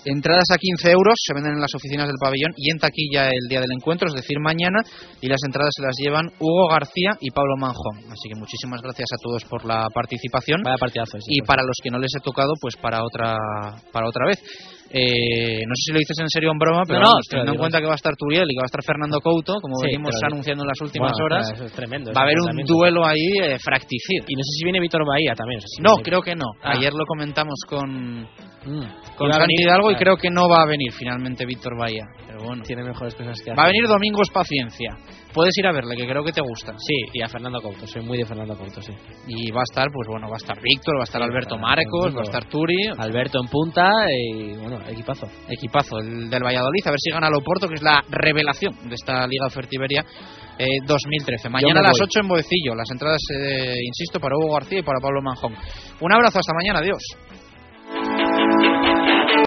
Entradas 0.05 0.49
a 0.51 0.57
15 0.57 0.91
euros 0.91 1.13
se 1.21 1.33
venden 1.33 1.53
en 1.53 1.61
las 1.61 1.75
oficinas 1.75 2.07
del 2.07 2.17
pabellón 2.19 2.53
y 2.57 2.71
en 2.71 2.79
taquilla 2.79 3.29
el 3.29 3.47
día 3.47 3.61
del 3.61 3.71
encuentro, 3.71 4.07
es 4.09 4.15
decir, 4.15 4.39
mañana. 4.39 4.81
Y 5.21 5.27
las 5.27 5.43
entradas 5.45 5.71
se 5.75 5.83
las 5.83 5.95
llevan 5.97 6.25
Hugo 6.39 6.67
García 6.69 7.17
y 7.19 7.29
Pablo 7.29 7.55
Manjón. 7.57 8.09
Así 8.09 8.29
que 8.29 8.39
muchísimas 8.39 8.81
gracias 8.81 9.09
a 9.13 9.21
todos 9.21 9.45
por 9.45 9.65
la 9.65 9.87
participación. 9.93 10.61
Vaya 10.63 10.77
partidazo, 10.77 11.17
y 11.27 11.41
para 11.41 11.61
los 11.61 11.77
que 11.83 11.91
no 11.91 11.99
les 11.99 12.11
he 12.15 12.19
tocado, 12.19 12.53
pues 12.59 12.75
para 12.77 13.03
otra, 13.03 13.35
para 13.91 14.07
otra 14.07 14.25
vez. 14.25 14.41
Eh, 14.93 15.63
no 15.65 15.73
sé 15.75 15.81
si 15.87 15.91
lo 15.93 15.99
dices 15.99 16.19
en 16.19 16.27
serio 16.27 16.49
o 16.49 16.53
en 16.53 16.59
broma, 16.59 16.83
pero 16.85 16.99
no, 16.99 17.13
teniendo 17.29 17.53
en 17.53 17.57
cuenta 17.57 17.79
que 17.79 17.85
va 17.85 17.93
a 17.93 17.95
estar 17.95 18.13
Turiel 18.17 18.43
y 18.43 18.55
que 18.55 18.59
va 18.59 18.67
a 18.67 18.71
estar 18.71 18.83
Fernando 18.83 19.21
Couto, 19.21 19.55
como 19.61 19.75
venimos 19.81 20.11
anunciando 20.21 20.63
en 20.63 20.67
las 20.67 20.81
últimas 20.81 21.13
horas, 21.23 21.71
tremendo, 21.73 22.11
va 22.13 22.21
a 22.21 22.23
haber 22.25 22.39
un 22.39 22.65
duelo 22.65 23.05
ahí 23.05 23.39
eh. 23.41 23.57
Y 24.27 24.35
no 24.35 24.43
sé 24.43 24.51
si 24.57 24.63
viene 24.65 24.79
Víctor 24.81 25.07
Bahía 25.07 25.33
también. 25.33 25.61
no, 25.79 25.95
creo 26.03 26.21
que 26.21 26.35
no. 26.35 26.45
Ah. 26.61 26.73
Ayer 26.75 26.91
lo 26.93 27.05
comentamos 27.05 27.55
con, 27.67 28.21
mm. 28.21 29.15
con 29.15 29.31
Santi 29.31 29.63
Hidalgo 29.63 29.91
y 29.91 29.95
creo 29.95 30.17
que 30.17 30.29
no 30.29 30.49
va 30.49 30.63
a 30.63 30.65
venir 30.65 30.91
finalmente 30.91 31.45
Víctor 31.45 31.77
Bahía. 31.77 32.03
Bueno. 32.43 32.63
Tiene 32.63 32.83
mejores 32.83 33.15
cosas 33.15 33.37
que 33.41 33.51
hacer. 33.51 33.59
Va 33.59 33.63
a 33.63 33.67
venir 33.67 33.87
Domingos 33.87 34.29
Paciencia. 34.33 34.97
Puedes 35.33 35.57
ir 35.57 35.67
a 35.67 35.71
verle, 35.71 35.95
que 35.95 36.05
creo 36.05 36.23
que 36.23 36.33
te 36.33 36.41
gusta. 36.41 36.73
Sí, 36.77 36.93
y 37.13 37.21
a 37.21 37.27
Fernando 37.27 37.61
Couto. 37.61 37.87
Soy 37.87 38.01
muy 38.01 38.17
de 38.17 38.25
Fernando 38.25 38.57
Couto, 38.57 38.81
sí. 38.81 38.93
Y 39.27 39.51
va 39.51 39.61
a 39.61 39.63
estar, 39.63 39.87
pues 39.93 40.07
bueno, 40.09 40.27
va 40.27 40.35
a 40.35 40.37
estar 40.37 40.57
Víctor, 40.61 40.97
va 40.97 41.01
a 41.01 41.03
estar 41.03 41.21
Alberto 41.21 41.57
Marcos, 41.57 42.15
va 42.15 42.19
a 42.19 42.23
estar 42.23 42.45
Turi. 42.45 42.87
Alberto 42.97 43.39
en 43.41 43.49
punta 43.49 43.89
y, 44.09 44.53
bueno, 44.57 44.79
equipazo 44.89 45.27
equipazo, 45.47 45.99
el 45.99 46.29
del 46.29 46.43
Valladolid, 46.43 46.85
a 46.85 46.91
ver 46.91 46.99
si 46.99 47.11
gana 47.11 47.27
el 47.27 47.35
Oporto, 47.35 47.67
que 47.67 47.75
es 47.75 47.83
la 47.83 48.03
revelación 48.09 48.89
de 48.89 48.95
esta 48.95 49.27
Liga 49.27 49.49
Fertiberia 49.49 50.05
eh, 50.57 50.65
2013. 50.85 51.49
Mañana 51.49 51.79
a 51.79 51.83
las 51.83 51.99
8 52.01 52.19
en 52.21 52.27
Boecillo, 52.27 52.75
las 52.75 52.89
entradas, 52.91 53.21
eh, 53.33 53.75
insisto, 53.83 54.19
para 54.19 54.35
Hugo 54.37 54.53
García 54.53 54.79
y 54.79 54.83
para 54.83 54.99
Pablo 54.99 55.21
Manjón. 55.21 55.53
Un 55.99 56.13
abrazo, 56.13 56.39
hasta 56.39 56.53
mañana, 56.53 56.79
adiós. 56.79 57.01